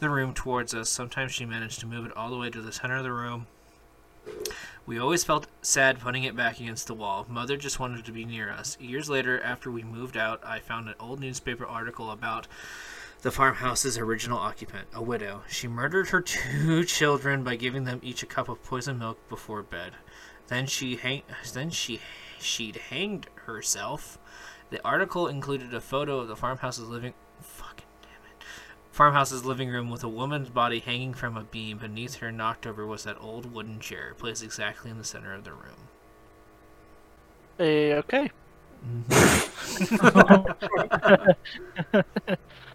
the 0.00 0.10
room 0.10 0.34
towards 0.34 0.74
us. 0.74 0.90
Sometimes 0.90 1.32
she 1.32 1.46
managed 1.46 1.80
to 1.80 1.86
move 1.86 2.04
it 2.06 2.16
all 2.16 2.30
the 2.30 2.36
way 2.36 2.50
to 2.50 2.60
the 2.60 2.72
center 2.72 2.96
of 2.96 3.04
the 3.04 3.12
room. 3.12 3.46
We 4.86 5.00
always 5.00 5.24
felt 5.24 5.48
sad 5.62 5.98
putting 5.98 6.22
it 6.22 6.36
back 6.36 6.60
against 6.60 6.86
the 6.86 6.94
wall. 6.94 7.26
Mother 7.28 7.56
just 7.56 7.80
wanted 7.80 8.04
to 8.04 8.12
be 8.12 8.24
near 8.24 8.50
us. 8.52 8.78
Years 8.80 9.10
later, 9.10 9.42
after 9.42 9.68
we 9.68 9.82
moved 9.82 10.16
out, 10.16 10.40
I 10.46 10.60
found 10.60 10.88
an 10.88 10.94
old 11.00 11.18
newspaper 11.18 11.66
article 11.66 12.12
about 12.12 12.46
the 13.22 13.32
farmhouse's 13.32 13.98
original 13.98 14.38
occupant, 14.38 14.86
a 14.94 15.02
widow. 15.02 15.42
She 15.48 15.66
murdered 15.66 16.10
her 16.10 16.20
two 16.22 16.84
children 16.84 17.42
by 17.42 17.56
giving 17.56 17.82
them 17.82 17.98
each 18.04 18.22
a 18.22 18.26
cup 18.26 18.48
of 18.48 18.62
poisoned 18.62 19.00
milk 19.00 19.18
before 19.28 19.64
bed. 19.64 19.94
Then 20.46 20.66
she 20.66 20.94
hang- 20.94 21.22
then 21.52 21.70
she 21.70 22.00
she'd 22.38 22.76
hanged 22.76 23.26
herself. 23.46 24.20
The 24.70 24.80
article 24.84 25.26
included 25.26 25.74
a 25.74 25.80
photo 25.80 26.20
of 26.20 26.28
the 26.28 26.36
farmhouse's 26.36 26.88
living 26.88 27.14
fucking. 27.40 27.85
Farmhouse's 28.96 29.44
living 29.44 29.68
room 29.68 29.90
with 29.90 30.02
a 30.02 30.08
woman's 30.08 30.48
body 30.48 30.78
hanging 30.78 31.12
from 31.12 31.36
a 31.36 31.42
beam. 31.44 31.76
Beneath 31.76 32.14
her 32.16 32.32
knocked 32.32 32.66
over 32.66 32.86
was 32.86 33.04
that 33.04 33.18
old 33.20 33.52
wooden 33.52 33.78
chair, 33.78 34.14
placed 34.16 34.42
exactly 34.42 34.90
in 34.90 34.96
the 34.96 35.04
center 35.04 35.34
of 35.34 35.44
the 35.44 35.52
room. 35.52 35.90
Eh, 37.58 37.92
okay. 37.96 38.30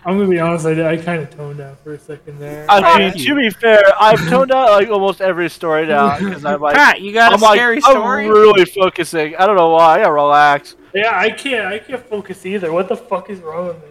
I'm 0.05 0.17
gonna 0.17 0.27
be 0.27 0.39
honest, 0.39 0.67
I, 0.67 0.91
I 0.91 0.97
kind 0.97 1.23
of 1.23 1.31
toned 1.31 1.57
down 1.57 1.75
for 1.83 1.93
a 1.93 1.99
second 1.99 2.37
there. 2.39 2.67
I 2.69 2.99
mean, 2.99 3.13
to 3.13 3.35
be 3.35 3.49
fair, 3.49 3.81
I've 3.99 4.19
toned 4.29 4.51
out 4.51 4.69
like 4.69 4.89
almost 4.89 5.21
every 5.21 5.49
story 5.49 5.87
now 5.87 6.19
because 6.19 6.45
I'm 6.45 6.61
like, 6.61 6.75
Pat, 6.75 7.01
you 7.01 7.13
got 7.13 7.33
I'm 7.33 7.39
a 7.39 7.43
like, 7.43 7.57
scary 7.57 7.77
I'm 7.77 7.81
story? 7.81 8.27
really 8.29 8.65
focusing. 8.65 9.35
I 9.37 9.47
don't 9.47 9.55
know 9.55 9.69
why. 9.69 9.95
I 9.95 9.97
gotta 10.01 10.11
relax. 10.13 10.75
yeah, 10.93 11.17
I 11.17 11.31
can't, 11.31 11.65
I 11.65 11.79
can't 11.79 12.05
focus 12.07 12.45
either. 12.45 12.71
What 12.71 12.89
the 12.89 12.97
fuck 12.97 13.31
is 13.31 13.39
wrong 13.39 13.69
with 13.69 13.81
me? 13.89 13.90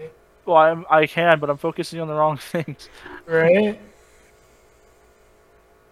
Well, 0.51 0.59
I'm, 0.59 0.85
I 0.91 1.07
can, 1.07 1.39
but 1.39 1.49
I'm 1.49 1.59
focusing 1.59 2.01
on 2.01 2.09
the 2.09 2.15
wrong 2.15 2.37
things. 2.53 2.89
Right? 3.25 3.79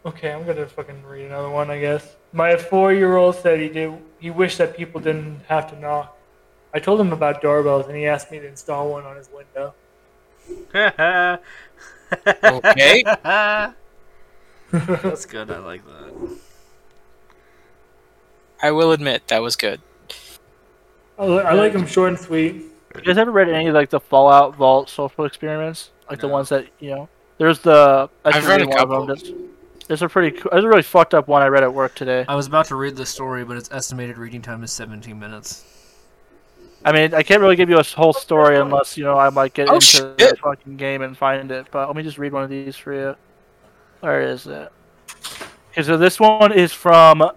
Okay, 0.04 0.32
I'm 0.32 0.44
gonna 0.44 0.66
fucking 0.66 1.04
read 1.04 1.26
another 1.26 1.48
one, 1.48 1.70
I 1.70 1.78
guess. 1.78 2.16
My 2.32 2.56
four-year-old 2.56 3.36
said 3.36 3.60
he 3.60 3.68
did. 3.68 3.96
He 4.18 4.30
wished 4.30 4.58
that 4.58 4.76
people 4.76 5.00
didn't 5.00 5.42
have 5.46 5.70
to 5.70 5.78
knock. 5.78 6.18
I 6.74 6.80
told 6.80 7.00
him 7.00 7.12
about 7.12 7.40
doorbells, 7.40 7.86
and 7.86 7.96
he 7.96 8.06
asked 8.06 8.32
me 8.32 8.40
to 8.40 8.48
install 8.48 8.90
one 8.90 9.04
on 9.04 9.16
his 9.16 9.28
window. 9.32 9.74
okay. 12.42 13.04
That's 14.72 15.24
good. 15.26 15.52
I 15.52 15.58
like 15.58 15.82
that. 15.86 16.36
I 18.60 18.72
will 18.72 18.90
admit 18.90 19.28
that 19.28 19.40
was 19.40 19.54
good. 19.54 19.80
I, 21.16 21.26
li- 21.26 21.44
I 21.44 21.54
like 21.54 21.74
him 21.74 21.86
short 21.86 22.08
and 22.08 22.18
sweet. 22.18 22.67
You 22.94 23.02
guys 23.02 23.18
ever 23.18 23.30
read 23.30 23.48
any 23.48 23.66
of 23.68 23.74
like 23.74 23.90
the 23.90 24.00
Fallout 24.00 24.56
Vault 24.56 24.88
social 24.88 25.24
experiments? 25.24 25.90
Like 26.10 26.20
the 26.20 26.28
ones 26.28 26.48
that 26.48 26.66
you 26.80 26.90
know. 26.90 27.08
There's 27.38 27.60
the. 27.60 28.08
I 28.24 28.30
I've 28.30 28.46
read 28.48 28.62
a 28.62 28.66
one 28.66 28.72
of 28.72 28.78
couple. 28.88 29.06
them. 29.06 29.16
There's, 29.16 29.32
there's 29.86 30.02
a 30.02 30.08
pretty. 30.08 30.36
cool- 30.38 30.50
There's 30.50 30.64
a 30.64 30.68
really 30.68 30.82
fucked 30.82 31.14
up 31.14 31.28
one 31.28 31.42
I 31.42 31.46
read 31.46 31.62
at 31.62 31.72
work 31.72 31.94
today. 31.94 32.24
I 32.28 32.34
was 32.34 32.46
about 32.46 32.66
to 32.66 32.76
read 32.76 32.96
the 32.96 33.06
story, 33.06 33.44
but 33.44 33.56
its 33.56 33.70
estimated 33.70 34.16
reading 34.18 34.42
time 34.42 34.62
is 34.64 34.72
17 34.72 35.18
minutes. 35.18 35.64
I 36.84 36.92
mean, 36.92 37.12
I 37.12 37.22
can't 37.22 37.40
really 37.40 37.56
give 37.56 37.68
you 37.68 37.78
a 37.78 37.82
whole 37.82 38.12
story 38.12 38.56
oh, 38.56 38.62
unless 38.64 38.96
you 38.96 39.04
know 39.04 39.18
I 39.18 39.30
might 39.30 39.52
get 39.52 39.68
Oh, 39.68 39.74
into 39.76 40.14
the 40.16 40.36
fucking 40.42 40.76
game 40.76 41.02
and 41.02 41.16
find 41.16 41.50
it. 41.50 41.66
But 41.70 41.86
let 41.88 41.96
me 41.96 42.02
just 42.02 42.18
read 42.18 42.32
one 42.32 42.42
of 42.44 42.50
these 42.50 42.76
for 42.76 42.92
you. 42.94 43.16
Where 44.00 44.22
is 44.22 44.46
it? 44.46 44.72
Okay, 45.72 45.82
so 45.82 45.96
this 45.96 46.18
one 46.20 46.52
is 46.52 46.72
from 46.72 47.30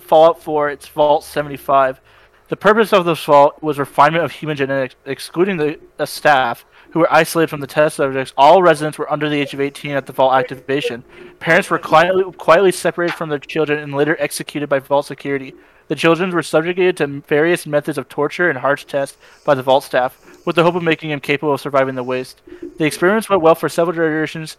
Fallout 0.00 0.42
4. 0.42 0.70
It's 0.70 0.88
Vault 0.88 1.24
75. 1.24 2.00
The 2.48 2.56
purpose 2.56 2.94
of 2.94 3.04
the 3.04 3.14
vault 3.14 3.62
was 3.62 3.78
refinement 3.78 4.24
of 4.24 4.32
human 4.32 4.56
genetics, 4.56 4.96
excluding 5.04 5.58
the, 5.58 5.78
the 5.98 6.06
staff 6.06 6.64
who 6.92 7.00
were 7.00 7.12
isolated 7.12 7.48
from 7.48 7.60
the 7.60 7.66
test 7.66 7.96
subjects. 7.96 8.32
All 8.38 8.62
residents 8.62 8.96
were 8.96 9.10
under 9.12 9.28
the 9.28 9.38
age 9.38 9.52
of 9.52 9.60
18 9.60 9.90
at 9.90 10.06
the 10.06 10.14
vault 10.14 10.32
activation. 10.32 11.04
Parents 11.40 11.68
were 11.68 11.78
quietly, 11.78 12.24
quietly 12.38 12.72
separated 12.72 13.14
from 13.14 13.28
their 13.28 13.38
children 13.38 13.78
and 13.78 13.92
later 13.92 14.16
executed 14.18 14.70
by 14.70 14.78
vault 14.78 15.04
security. 15.04 15.54
The 15.88 15.94
children 15.94 16.30
were 16.30 16.42
subjugated 16.42 16.96
to 16.98 17.20
various 17.28 17.66
methods 17.66 17.98
of 17.98 18.08
torture 18.08 18.48
and 18.48 18.58
harsh 18.58 18.84
tests 18.84 19.18
by 19.44 19.54
the 19.54 19.62
vault 19.62 19.84
staff, 19.84 20.46
with 20.46 20.56
the 20.56 20.62
hope 20.62 20.74
of 20.74 20.82
making 20.82 21.10
them 21.10 21.20
capable 21.20 21.52
of 21.52 21.60
surviving 21.60 21.96
the 21.96 22.02
waste. 22.02 22.40
The 22.78 22.84
experiments 22.84 23.28
went 23.28 23.42
well 23.42 23.54
for 23.54 23.68
several 23.68 23.94
generations, 23.94 24.56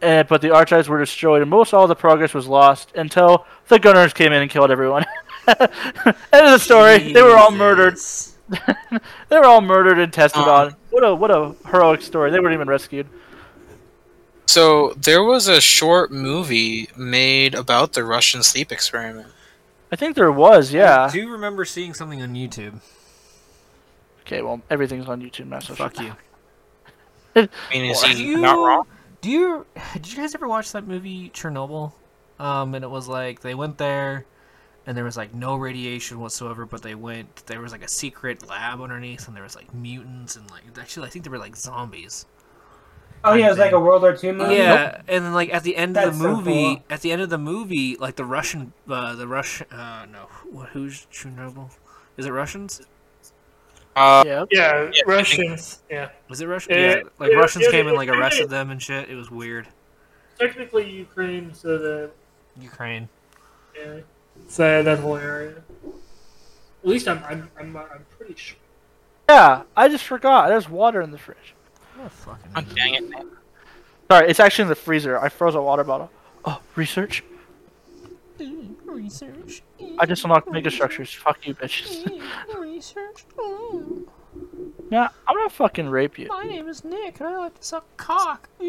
uh, 0.00 0.22
but 0.24 0.42
the 0.42 0.54
archives 0.54 0.88
were 0.88 0.98
destroyed, 0.98 1.42
and 1.42 1.50
most 1.50 1.74
all 1.74 1.88
the 1.88 1.96
progress 1.96 2.34
was 2.34 2.46
lost 2.46 2.92
until 2.94 3.46
the 3.66 3.78
gunners 3.80 4.12
came 4.12 4.32
in 4.32 4.42
and 4.42 4.50
killed 4.50 4.70
everyone. 4.70 5.04
End 5.48 6.46
of 6.46 6.50
the 6.52 6.58
story. 6.58 7.12
They 7.12 7.22
were 7.22 7.36
all 7.36 7.50
murdered. 7.50 7.98
They 9.30 9.38
were 9.38 9.46
all 9.46 9.62
murdered 9.62 9.98
and 9.98 10.12
tested 10.12 10.42
Um, 10.42 10.48
on. 10.48 10.76
What 10.90 11.02
a 11.04 11.14
what 11.14 11.30
a 11.30 11.54
heroic 11.70 12.02
story. 12.02 12.30
They 12.30 12.38
weren't 12.38 12.52
even 12.52 12.68
rescued. 12.68 13.06
So 14.46 14.90
there 14.90 15.22
was 15.22 15.48
a 15.48 15.60
short 15.60 16.12
movie 16.12 16.90
made 16.94 17.54
about 17.54 17.94
the 17.94 18.04
Russian 18.04 18.42
sleep 18.42 18.70
experiment. 18.70 19.28
I 19.90 19.96
think 19.96 20.16
there 20.16 20.30
was, 20.32 20.72
yeah. 20.72 21.04
I 21.04 21.10
do 21.10 21.30
remember 21.30 21.64
seeing 21.64 21.94
something 21.94 22.20
on 22.20 22.34
YouTube. 22.34 22.80
Okay, 24.22 24.42
well 24.42 24.60
everything's 24.68 25.08
on 25.08 25.22
YouTube 25.22 25.46
now. 25.46 25.60
So 25.60 25.74
Fuck 25.74 25.98
you. 26.00 26.12
I 27.36 27.48
mean, 27.72 27.86
is 27.90 28.02
Do 28.02 28.08
he 28.08 28.26
you, 28.26 28.38
not 28.38 28.58
wrong? 28.58 28.86
Do 29.22 29.30
you 29.30 29.64
did 29.94 30.10
you 30.12 30.18
guys 30.18 30.34
ever 30.34 30.46
watch 30.48 30.72
that 30.72 30.86
movie 30.86 31.30
Chernobyl? 31.30 31.92
Um, 32.38 32.74
and 32.74 32.84
it 32.84 32.90
was 32.90 33.08
like 33.08 33.40
they 33.40 33.54
went 33.54 33.78
there, 33.78 34.26
and 34.86 34.96
there 34.96 35.04
was 35.04 35.16
like 35.16 35.34
no 35.34 35.56
radiation 35.56 36.20
whatsoever. 36.20 36.66
But 36.66 36.82
they 36.82 36.94
went. 36.94 37.46
There 37.46 37.60
was 37.60 37.72
like 37.72 37.84
a 37.84 37.88
secret 37.88 38.48
lab 38.48 38.80
underneath, 38.80 39.26
and 39.26 39.36
there 39.36 39.42
was 39.44 39.56
like 39.56 39.72
mutants 39.74 40.36
and 40.36 40.50
like 40.50 40.62
actually 40.78 41.06
I 41.06 41.10
think 41.10 41.24
they 41.24 41.30
were 41.30 41.38
like 41.38 41.56
zombies. 41.56 42.26
Oh 43.24 43.34
yeah, 43.34 43.46
it 43.46 43.50
was 43.50 43.58
like 43.58 43.70
a 43.72 43.78
World 43.78 44.02
War 44.02 44.16
II 44.20 44.32
movie. 44.32 44.56
Yeah, 44.56 45.00
and 45.06 45.24
then 45.24 45.32
like 45.32 45.54
at 45.54 45.62
the 45.62 45.76
end 45.76 45.96
of 45.96 46.04
That's 46.04 46.18
the 46.18 46.22
so 46.24 46.36
movie, 46.36 46.74
cool. 46.76 46.84
at 46.90 47.02
the 47.02 47.12
end 47.12 47.22
of 47.22 47.30
the 47.30 47.38
movie, 47.38 47.96
like 47.96 48.16
the 48.16 48.24
Russian, 48.24 48.72
uh, 48.88 49.14
the 49.14 49.28
Russian, 49.28 49.68
uh, 49.70 50.06
no, 50.10 50.26
what, 50.50 50.70
who's 50.70 51.06
Chernobyl? 51.12 51.70
Is 52.16 52.26
it 52.26 52.30
Russians? 52.32 52.82
Uh, 53.94 54.24
yeah. 54.26 54.44
Yeah, 54.50 54.90
Yeah. 54.92 55.02
Russians. 55.06 55.82
Yeah. 55.90 56.08
Was 56.28 56.40
it 56.40 56.46
Russian? 56.46 56.72
Yeah, 56.72 56.78
Yeah, 56.96 57.02
like 57.18 57.30
yeah, 57.32 57.38
Russians 57.38 57.66
yeah, 57.66 57.70
came 57.70 57.86
and 57.86 57.96
like 57.96 58.08
yeah, 58.08 58.18
arrested 58.18 58.44
yeah. 58.50 58.58
them 58.58 58.70
and 58.70 58.82
shit. 58.82 59.08
It 59.08 59.14
was 59.14 59.30
weird. 59.30 59.68
Technically 60.38 60.90
Ukraine, 60.90 61.52
so 61.54 61.78
the 61.78 62.10
Ukraine. 62.60 63.08
yeah, 63.76 64.00
so 64.48 64.82
that 64.82 64.98
whole 64.98 65.16
area. 65.16 65.62
At 66.82 66.88
least 66.88 67.08
I'm 67.08 67.22
I'm 67.24 67.50
I'm, 67.58 67.76
I'm 67.76 68.06
pretty 68.18 68.34
sure. 68.36 68.58
Yeah, 69.28 69.62
I 69.76 69.88
just 69.88 70.04
forgot. 70.04 70.48
There's 70.48 70.68
water 70.68 71.00
in 71.00 71.10
the 71.10 71.18
fridge. 71.18 71.54
What 71.96 72.06
a 72.06 72.10
fucking 72.10 72.50
oh, 72.56 72.60
idiot. 72.60 72.76
dang 72.76 72.94
it. 72.94 73.08
man. 73.08 73.30
Sorry, 74.10 74.28
it's 74.28 74.40
actually 74.40 74.64
in 74.64 74.68
the 74.68 74.74
freezer. 74.74 75.18
I 75.18 75.28
froze 75.28 75.54
a 75.54 75.62
water 75.62 75.84
bottle. 75.84 76.10
Oh, 76.44 76.60
research? 76.74 77.22
Research. 78.84 79.62
I 79.98 80.06
just 80.06 80.24
unlocked 80.24 80.50
mega 80.50 80.70
structures. 80.70 81.12
Fuck 81.12 81.46
you, 81.46 81.54
bitches. 81.54 82.06
Research. 82.58 83.24
nah, 84.90 85.08
I'm 85.26 85.36
gonna 85.36 85.48
fucking 85.48 85.88
rape 85.88 86.18
you. 86.18 86.28
My 86.28 86.44
name 86.44 86.68
is 86.68 86.84
Nick, 86.84 87.20
and 87.20 87.28
I 87.28 87.38
like 87.38 87.58
to 87.58 87.64
suck 87.64 87.86
cock. 87.96 88.48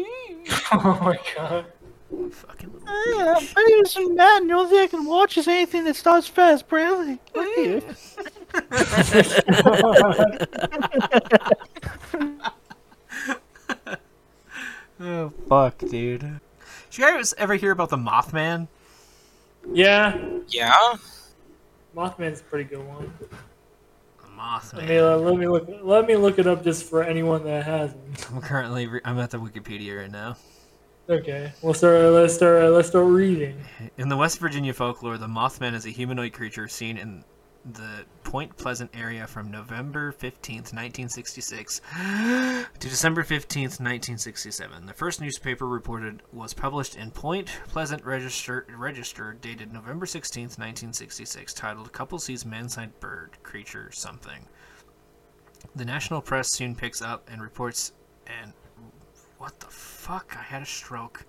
Oh 0.72 0.98
my 1.02 1.18
god. 1.36 1.66
Fucking 2.30 2.72
little 2.72 2.88
Yeah, 3.18 3.34
my 3.56 3.62
name 3.68 3.80
is 3.84 3.96
Matt, 4.14 4.42
and 4.42 4.50
the 4.50 4.54
only 4.54 4.70
thing 4.70 4.78
I 4.80 4.86
can 4.86 5.04
watch 5.06 5.36
is 5.38 5.48
anything 5.48 5.84
that 5.84 5.96
starts 5.96 6.28
fast, 6.28 6.68
Bradley. 6.68 7.18
Fuck 7.32 7.46
you. 7.56 7.82
Oh 15.00 15.30
fuck, 15.48 15.78
dude. 15.78 16.20
Did 16.20 16.40
you 16.92 17.04
guys 17.04 17.34
ever 17.36 17.54
hear 17.56 17.72
about 17.72 17.90
the 17.90 17.96
Mothman? 17.96 18.68
Yeah, 19.72 20.16
Yeah? 20.48 20.94
Mothman's 21.96 22.40
a 22.40 22.44
pretty 22.44 22.64
good 22.64 22.86
one. 22.86 23.12
The 23.20 23.26
Let 24.22 24.30
Mothman. 24.38 24.88
me 24.88 24.98
uh, 24.98 25.16
let 25.16 25.36
me 25.36 25.48
look 25.48 25.68
let 25.82 26.06
me 26.06 26.16
look 26.16 26.38
it 26.38 26.46
up 26.46 26.62
just 26.64 26.88
for 26.88 27.02
anyone 27.02 27.44
that 27.44 27.64
hasn't. 27.64 28.30
I'm 28.32 28.40
currently 28.40 28.86
re- 28.86 29.00
I'm 29.04 29.18
at 29.18 29.30
the 29.30 29.38
Wikipedia 29.38 30.00
right 30.00 30.10
now. 30.10 30.36
Okay, 31.08 31.52
we'll 31.60 31.74
start. 31.74 32.00
Let's 32.12 32.34
start. 32.34 32.70
Let's 32.72 32.88
start 32.88 33.06
reading. 33.06 33.62
In 33.98 34.08
the 34.08 34.16
West 34.16 34.38
Virginia 34.38 34.72
folklore, 34.72 35.18
the 35.18 35.26
Mothman 35.26 35.74
is 35.74 35.84
a 35.84 35.90
humanoid 35.90 36.32
creature 36.32 36.66
seen 36.66 36.96
in 36.96 37.22
the 37.72 38.06
Point 38.22 38.56
Pleasant 38.56 38.90
area 38.94 39.26
from 39.26 39.50
November 39.50 40.12
15th, 40.12 40.72
1966 40.72 41.82
to 41.94 42.88
December 42.88 43.22
15th, 43.22 43.80
1967. 43.80 44.86
The 44.86 44.94
first 44.94 45.20
newspaper 45.20 45.66
reported 45.66 46.22
was 46.32 46.54
published 46.54 46.96
in 46.96 47.10
Point 47.10 47.50
Pleasant 47.68 48.02
Register, 48.02 48.66
Register 48.74 49.36
dated 49.42 49.74
November 49.74 50.06
16th, 50.06 50.58
1966, 50.58 51.52
titled 51.52 51.92
Couple 51.92 52.18
Sees 52.18 52.46
Man-Sized 52.46 52.98
Bird 53.00 53.36
Creature 53.42 53.90
Something. 53.92 54.46
The 55.76 55.84
national 55.84 56.22
press 56.22 56.50
soon 56.52 56.74
picks 56.74 57.02
up 57.02 57.28
and 57.30 57.42
reports 57.42 57.92
and 58.26 58.54
what 59.44 59.60
the 59.60 59.66
fuck? 59.66 60.34
I 60.38 60.42
had 60.42 60.62
a 60.62 60.66
stroke. 60.66 61.26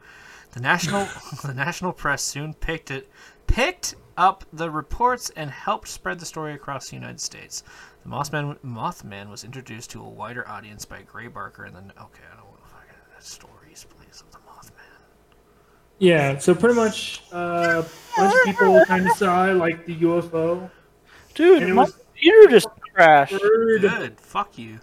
The 0.54 0.62
national 0.62 1.06
the 1.44 1.54
national 1.54 1.92
press 1.92 2.24
soon 2.24 2.54
picked 2.54 2.90
it 2.90 3.10
picked 3.46 3.96
up 4.18 4.46
the 4.54 4.72
reports 4.72 5.30
and 5.36 5.52
helped 5.52 5.90
spread 5.90 6.18
the 6.20 6.26
story 6.26 6.54
across 6.54 6.88
the 6.90 6.96
United 6.96 7.20
States. 7.20 7.64
The 8.04 8.10
Mothman 8.10 8.58
Mothman 8.66 9.30
was 9.30 9.44
introduced 9.44 9.90
to 9.92 10.02
a 10.02 10.08
wider 10.08 10.48
audience 10.48 10.86
by 10.86 11.02
Gray 11.02 11.28
Barker 11.28 11.66
and 11.66 11.76
then 11.76 11.92
okay, 12.02 12.24
I 12.32 12.38
don't 12.38 12.48
want 12.48 12.64
to 12.64 12.70
fucking 12.70 12.96
stories, 13.20 13.86
please, 13.90 14.22
of 14.22 14.32
the 14.32 14.38
Mothman. 14.38 14.72
Yeah, 16.00 16.38
so 16.38 16.56
pretty 16.56 16.76
much 16.76 17.24
uh, 17.34 17.84
a 17.84 17.86
bunch 18.18 18.34
of 18.34 18.46
people 18.46 18.86
kind 18.86 19.08
of 19.10 19.14
saw 19.18 19.50
it, 19.50 19.56
like 19.56 19.86
the 19.86 19.96
UFO. 19.98 20.70
Dude, 21.34 21.64
And 21.64 21.72
it 21.72 21.74
my 21.74 21.84
was- 21.84 21.94
computer 21.96 22.50
just 22.50 22.68
crashed. 22.94 23.34
Bird 23.42 23.82
Good, 23.82 24.20
fuck 24.22 24.58
you. 24.58 24.80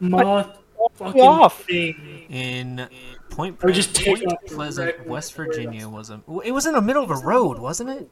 moth 0.00 0.58
fucking 0.94 1.20
off. 1.20 1.62
thing. 1.64 2.26
In 2.30 2.88
Point, 3.30 3.58
Or 3.62 3.70
just 3.70 3.94
take 3.94 4.06
Point 4.24 4.46
Pleasant, 4.46 4.86
record 4.88 5.06
West 5.08 5.34
Virginia 5.34 5.88
was 5.88 6.10
a 6.10 6.20
it 6.44 6.52
was 6.52 6.66
in 6.66 6.74
the 6.74 6.82
middle 6.82 7.02
of 7.04 7.10
a 7.10 7.16
road, 7.16 7.58
wasn't 7.58 7.90
it? 7.90 8.10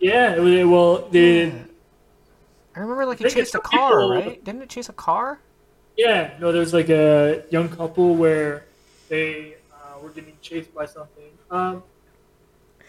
Yeah, 0.00 0.34
it 0.34 0.40
was, 0.40 0.66
well, 0.66 1.08
the 1.10 1.52
I 2.74 2.80
remember 2.80 3.06
like 3.06 3.22
I 3.22 3.26
it 3.26 3.32
chased 3.32 3.54
a 3.54 3.60
car, 3.60 3.90
people- 3.90 4.10
right? 4.10 4.44
Didn't 4.44 4.62
it 4.62 4.68
chase 4.68 4.88
a 4.88 4.92
car? 4.92 5.40
yeah, 5.96 6.32
no, 6.40 6.52
there 6.52 6.60
was 6.60 6.74
like 6.74 6.90
a 6.90 7.42
young 7.50 7.68
couple 7.70 8.14
where 8.16 8.64
they 9.08 9.54
uh, 9.72 9.98
were 10.02 10.10
getting 10.10 10.36
chased 10.42 10.74
by 10.74 10.84
something. 10.84 11.24
Um, 11.50 11.82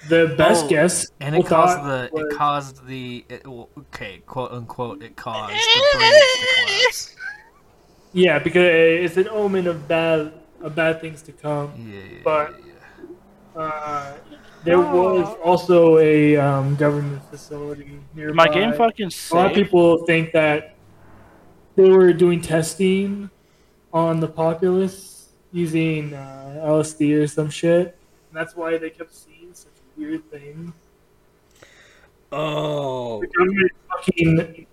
the 0.09 0.35
best 0.37 0.65
Oh, 0.65 0.69
guess 0.69 1.07
And 1.21 1.35
it 1.35 1.45
caused 1.45 1.79
the 1.83 2.09
was- 2.11 2.31
it 2.31 2.37
caused 2.37 2.85
the 2.85 3.25
it, 3.29 3.47
well, 3.47 3.69
okay 3.79 4.21
quote 4.25 4.51
unquote 4.51 5.01
it 5.03 5.15
caused 5.15 5.53
the 5.53 5.57
bridge 5.97 6.11
to 6.11 6.65
collapse. 6.65 7.15
Yeah 8.13 8.39
because 8.39 8.63
it's 8.65 9.17
an 9.17 9.27
omen 9.29 9.67
of 9.67 9.87
bad 9.87 10.33
of 10.61 10.75
bad 10.75 11.01
things 11.01 11.21
to 11.23 11.31
come. 11.31 11.73
Yeah, 11.77 11.99
yeah, 11.99 12.17
But- 12.23 12.59
yeah. 12.65 12.73
Uh, 13.61 14.17
there 14.63 14.79
was 14.79 15.35
also 15.43 15.97
a 15.97 16.35
um, 16.35 16.75
government 16.75 17.23
facility 17.29 17.99
nearby. 18.13 18.33
My 18.35 18.47
game 18.53 18.73
fucking 18.73 19.11
A 19.31 19.35
lot 19.35 19.49
of 19.51 19.55
people 19.55 20.05
think 20.05 20.31
that 20.33 20.75
they 21.75 21.89
were 21.89 22.11
doing 22.13 22.41
testing 22.41 23.29
on 23.93 24.19
the 24.19 24.27
populace 24.27 25.29
using 25.51 26.13
uh, 26.13 26.61
LSD 26.65 27.17
or 27.17 27.27
some 27.27 27.49
shit. 27.49 27.97
And 28.29 28.33
that's 28.33 28.55
why 28.55 28.77
they 28.77 28.89
kept 28.89 29.15
seeing 29.15 29.53
such 29.53 29.71
weird 29.95 30.29
things. 30.29 30.73
Oh, 32.31 33.21
The 33.21 33.27
government 33.27 33.71
fucking. 33.89 34.66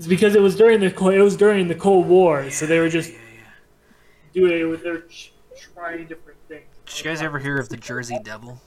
It's 0.00 0.06
because 0.06 0.34
it 0.34 0.40
was 0.40 0.56
during 0.56 0.80
the 0.80 0.90
Cold- 0.90 1.12
it 1.12 1.20
was 1.20 1.36
during 1.36 1.68
the 1.68 1.74
Cold 1.74 2.06
War, 2.08 2.48
so 2.48 2.64
they 2.64 2.78
were 2.78 2.88
just 2.88 3.10
yeah, 3.12 3.18
yeah. 3.36 4.48
doing 4.48 4.80
they 4.82 4.90
were 4.90 5.00
ch- 5.00 5.34
trying 5.74 6.06
different 6.06 6.38
things. 6.48 6.64
Did 6.86 6.98
you 6.98 7.04
guys 7.04 7.20
ever 7.20 7.38
hear 7.38 7.58
of 7.58 7.68
the 7.68 7.76
Jersey 7.76 8.18
Devil? 8.24 8.58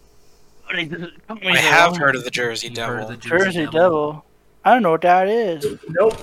I 0.71 1.57
have 1.57 1.97
heard 1.97 2.15
of 2.15 2.23
the 2.23 2.29
Jersey 2.29 2.67
You've 2.67 2.77
heard 2.77 2.99
Devil. 2.99 3.01
of 3.01 3.09
the 3.09 3.17
Jersey, 3.17 3.45
Jersey 3.45 3.65
Devil? 3.65 3.71
Devil. 3.79 4.25
I 4.63 4.73
don't 4.75 4.83
know 4.83 4.91
what 4.91 5.01
that 5.01 5.27
is. 5.27 5.65
Nope. 5.89 6.13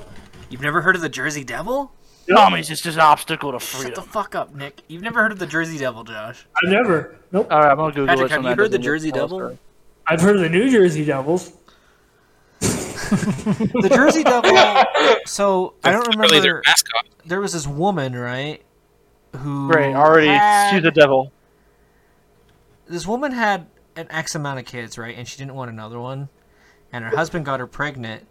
You've 0.49 0.63
never 0.63 0.81
heard 0.81 0.95
of 0.95 1.03
the 1.03 1.09
Jersey 1.09 1.43
Devil? 1.43 1.91
Tommy's 2.29 2.69
just 2.69 2.87
an 2.87 3.01
obstacle 3.01 3.51
to 3.51 3.59
free. 3.59 3.87
Shut 3.87 3.97
the 3.97 4.03
fuck 4.03 4.37
up, 4.37 4.55
Nick. 4.55 4.81
You've 4.87 5.03
never 5.03 5.21
heard 5.21 5.33
of 5.33 5.41
the 5.41 5.47
Jersey 5.49 5.77
Devil, 5.79 6.05
Josh. 6.05 6.47
I've 6.63 6.71
never. 6.71 7.17
Nope. 7.33 7.49
All 7.51 7.59
right, 7.59 7.73
I'm 7.73 7.77
gonna 7.79 7.93
Google 7.93 8.07
Patrick, 8.07 8.31
it. 8.31 8.35
have 8.35 8.45
you 8.45 8.55
heard 8.55 8.71
the 8.71 8.79
Jersey 8.79 9.11
Devil? 9.11 9.43
Oh, 9.43 9.59
I've 10.07 10.21
heard 10.21 10.37
of 10.37 10.43
the 10.43 10.49
New 10.49 10.71
Jersey 10.71 11.05
Devils. 11.05 11.53
The 13.11 13.91
Jersey 13.93 14.23
Devil. 14.25 14.51
So 15.27 15.75
I 15.85 15.93
don't 15.93 16.17
Really, 16.17 16.41
their 16.41 16.55
remember. 16.55 16.63
mascot. 16.67 17.07
There 17.27 17.41
was 17.41 17.53
this 17.53 17.67
woman, 17.67 18.15
right? 18.15 18.63
Who 19.37 19.69
Great, 19.71 19.95
already 19.95 20.29
had- 20.29 20.71
she's 20.77 20.85
a 20.85 20.91
devil. 20.91 21.33
this 22.87 23.07
woman 23.07 23.33
had 23.33 23.67
an 23.97 24.07
X 24.11 24.35
amount 24.35 24.59
of 24.59 24.65
kids, 24.65 24.99
right? 24.99 25.17
And 25.17 25.27
she 25.29 25.39
didn't 25.39 25.55
want 25.55 25.71
another 25.71 26.01
one. 26.01 26.29
And 26.93 27.05
her 27.05 27.15
husband 27.17 27.45
got 27.45 27.61
her 27.61 27.67
pregnant. 27.67 28.27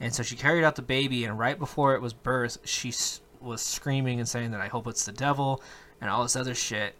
And 0.00 0.14
so 0.14 0.22
she 0.22 0.36
carried 0.36 0.62
out 0.64 0.76
the 0.76 0.82
baby. 0.82 1.24
And 1.24 1.38
right 1.38 1.58
before 1.58 1.94
it 1.94 2.02
was 2.02 2.12
birth, 2.12 2.58
she 2.64 2.92
was 3.40 3.62
screaming 3.62 4.18
and 4.20 4.28
saying 4.28 4.50
that 4.52 4.60
I 4.60 4.68
hope 4.68 4.86
it's 4.86 5.04
the 5.06 5.12
devil 5.12 5.62
and 6.00 6.08
all 6.10 6.22
this 6.22 6.36
other 6.36 6.54
shit. 6.54 6.94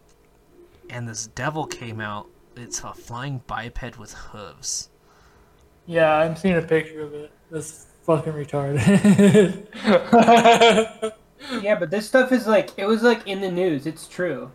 And 0.89 1.07
this 1.07 1.27
devil 1.27 1.65
came 1.67 2.01
out. 2.01 2.27
It's 2.55 2.83
a 2.83 2.93
flying 2.93 3.41
biped 3.47 3.97
with 3.99 4.13
hooves. 4.13 4.89
Yeah, 5.87 6.13
I'm 6.17 6.35
seeing 6.35 6.55
a 6.57 6.61
picture 6.61 7.01
of 7.01 7.13
it. 7.13 7.31
That's 7.49 7.87
fucking 8.03 8.33
retarded. 8.33 9.67
Yeah, 11.61 11.75
but 11.77 11.91
this 11.91 12.07
stuff 12.07 12.31
is 12.31 12.47
like 12.47 12.71
it 12.77 12.85
was 12.87 13.03
like 13.03 13.27
in 13.27 13.41
the 13.41 13.51
news. 13.51 13.85
It's 13.85 14.07
true. 14.07 14.51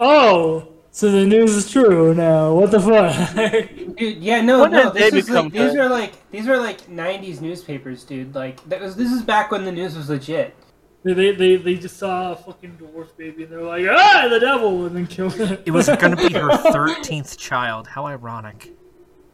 oh, 0.00 0.68
so 0.90 1.10
the 1.12 1.24
news 1.24 1.52
is 1.54 1.70
true 1.70 2.12
now. 2.12 2.52
What 2.54 2.72
the 2.72 2.80
fuck? 2.80 3.96
Dude, 3.96 4.18
yeah, 4.18 4.40
no, 4.40 4.62
When 4.62 4.72
no. 4.72 4.90
This 4.90 5.14
is 5.14 5.30
like, 5.30 5.52
these 5.52 5.76
are 5.76 5.88
like 5.88 6.12
these 6.32 6.48
are 6.48 6.58
like 6.58 6.86
'90s 6.88 7.40
newspapers, 7.40 8.02
dude. 8.04 8.34
Like 8.34 8.62
that 8.68 8.80
was 8.80 8.96
this 8.96 9.12
is 9.12 9.22
back 9.22 9.52
when 9.52 9.64
the 9.64 9.72
news 9.72 9.96
was 9.96 10.10
legit. 10.10 10.56
they, 11.04 11.14
they, 11.14 11.30
they, 11.32 11.56
they 11.56 11.74
just 11.76 11.96
saw 11.96 12.32
a 12.32 12.36
fucking 12.36 12.76
dwarf 12.78 13.16
baby 13.16 13.44
and 13.44 13.52
they're 13.52 13.62
like, 13.62 13.86
ah, 13.88 14.26
the 14.28 14.40
devil, 14.40 14.86
and 14.86 14.96
then 14.96 15.06
killed 15.06 15.38
it. 15.40 15.62
It 15.66 15.70
was 15.70 15.86
going 15.86 16.16
to 16.16 16.28
be 16.28 16.34
her 16.34 16.48
13th 16.50 17.38
child. 17.38 17.86
How 17.86 18.06
ironic. 18.06 18.72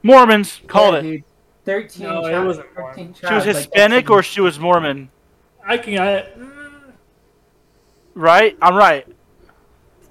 Mormons 0.05 0.61
called 0.69 0.95
Yeah, 0.95 1.01
it. 1.01 1.03
dude. 1.03 1.25
Thirteen. 1.65 2.07
No, 2.07 2.27
it 2.27 2.45
wasn't 2.45 2.67
13 2.77 3.07
She 3.07 3.11
was 3.11 3.19
child, 3.21 3.47
like, 3.47 3.57
Hispanic 3.57 4.11
or 4.11 4.23
she 4.23 4.41
was 4.43 4.59
Mormon, 4.61 5.09
I 5.67 5.79
can. 5.79 5.99
I, 5.99 6.27
right? 8.15 8.57
I'm 8.61 8.77
right. 8.77 9.07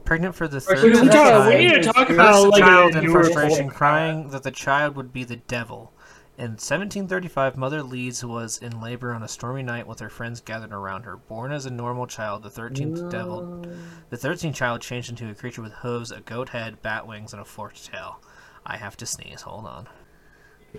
Pregnant 0.03 0.35
for 0.35 0.47
the 0.47 0.59
third 0.59 0.79
she 0.79 0.89
was 0.89 1.01
we, 1.01 1.07
talk, 1.07 1.47
we 1.47 1.57
need 1.57 1.83
to 1.83 1.93
talk 1.93 2.09
about 2.09 2.49
like 2.49 2.61
child 2.61 2.95
in 2.95 3.09
frustration, 3.09 3.69
crying 3.69 4.29
that 4.29 4.43
the 4.43 4.51
child 4.51 4.95
would 4.95 5.13
be 5.13 5.23
the 5.23 5.37
devil. 5.37 5.93
In 6.35 6.53
1735, 6.53 7.55
Mother 7.55 7.83
Leeds 7.83 8.25
was 8.25 8.57
in 8.57 8.81
labor 8.81 9.13
on 9.13 9.21
a 9.21 9.27
stormy 9.27 9.61
night 9.61 9.85
with 9.85 9.99
her 9.99 10.09
friends 10.09 10.41
gathered 10.41 10.73
around 10.73 11.03
her. 11.03 11.15
Born 11.15 11.51
as 11.51 11.67
a 11.67 11.69
normal 11.69 12.07
child, 12.07 12.41
the 12.41 12.49
13th 12.49 13.11
devil, 13.11 13.63
the 14.09 14.17
13th 14.17 14.55
child 14.55 14.81
changed 14.81 15.11
into 15.11 15.29
a 15.29 15.35
creature 15.35 15.61
with 15.61 15.73
hooves, 15.73 16.11
a 16.11 16.21
goat 16.21 16.49
head, 16.49 16.81
bat 16.81 17.05
wings, 17.05 17.31
and 17.33 17.41
a 17.41 17.45
forked 17.45 17.85
tail. 17.85 18.19
I 18.65 18.77
have 18.77 18.97
to 18.97 19.05
sneeze. 19.05 19.41
Hold 19.41 19.65
on. 19.65 19.87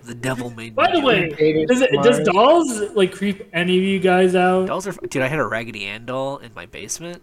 The 0.02 0.14
devil 0.14 0.50
made 0.50 0.74
By 0.74 0.90
me 0.90 1.00
the 1.00 1.06
way, 1.06 1.66
does, 1.66 1.80
it, 1.80 1.90
does 2.02 2.18
dolls 2.20 2.80
like 2.96 3.12
creep 3.12 3.48
any 3.52 3.78
of 3.78 3.84
you 3.84 4.00
guys 4.00 4.34
out? 4.34 4.66
Dolls 4.66 4.88
are 4.88 4.92
dude. 4.92 5.22
I 5.22 5.28
had 5.28 5.38
a 5.38 5.46
Raggedy 5.46 5.84
Ann 5.84 6.04
doll 6.04 6.38
in 6.38 6.52
my 6.52 6.66
basement, 6.66 7.22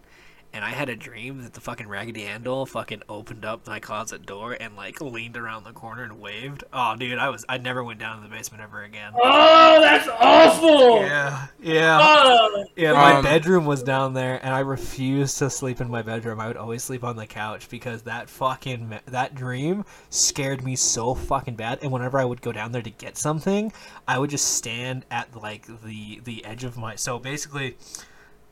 and 0.53 0.63
I 0.65 0.69
had 0.71 0.89
a 0.89 0.95
dream 0.95 1.41
that 1.43 1.53
the 1.53 1.61
fucking 1.61 1.87
Raggedy 1.87 2.23
Ann 2.23 2.43
doll 2.43 2.65
fucking 2.65 3.03
opened 3.07 3.45
up 3.45 3.65
my 3.67 3.79
closet 3.79 4.25
door 4.25 4.57
and 4.59 4.75
like 4.75 4.99
leaned 5.01 5.37
around 5.37 5.63
the 5.63 5.71
corner 5.71 6.03
and 6.03 6.19
waved. 6.19 6.63
Oh, 6.73 6.95
dude, 6.95 7.17
I 7.17 7.29
was 7.29 7.45
I 7.47 7.57
never 7.57 7.83
went 7.83 7.99
down 7.99 8.17
to 8.17 8.23
the 8.27 8.35
basement 8.35 8.61
ever 8.63 8.83
again. 8.83 9.13
Oh, 9.15 9.81
that's 9.81 10.07
awful. 10.07 11.01
Yeah, 11.01 11.47
yeah, 11.61 11.99
Oh, 12.01 12.65
yeah. 12.75 12.93
My 12.93 13.13
Um, 13.13 13.23
bedroom 13.23 13.65
was 13.65 13.81
down 13.83 14.13
there, 14.13 14.39
and 14.43 14.53
I 14.53 14.59
refused 14.59 15.37
to 15.39 15.49
sleep 15.49 15.81
in 15.81 15.89
my 15.89 16.01
bedroom. 16.01 16.39
I 16.39 16.47
would 16.47 16.57
always 16.57 16.83
sleep 16.83 17.03
on 17.03 17.15
the 17.15 17.27
couch 17.27 17.69
because 17.69 18.01
that 18.03 18.29
fucking 18.29 18.99
that 19.07 19.35
dream 19.35 19.85
scared 20.09 20.63
me 20.63 20.75
so 20.75 21.15
fucking 21.15 21.55
bad. 21.55 21.79
And 21.81 21.91
whenever 21.91 22.19
I 22.19 22.25
would 22.25 22.41
go 22.41 22.51
down 22.51 22.71
there 22.71 22.81
to 22.81 22.89
get 22.89 23.17
something, 23.17 23.71
I 24.07 24.19
would 24.19 24.29
just 24.29 24.53
stand 24.55 25.05
at 25.11 25.35
like 25.35 25.65
the 25.83 26.19
the 26.23 26.43
edge 26.45 26.63
of 26.63 26.77
my. 26.77 26.95
So 26.95 27.19
basically, 27.19 27.77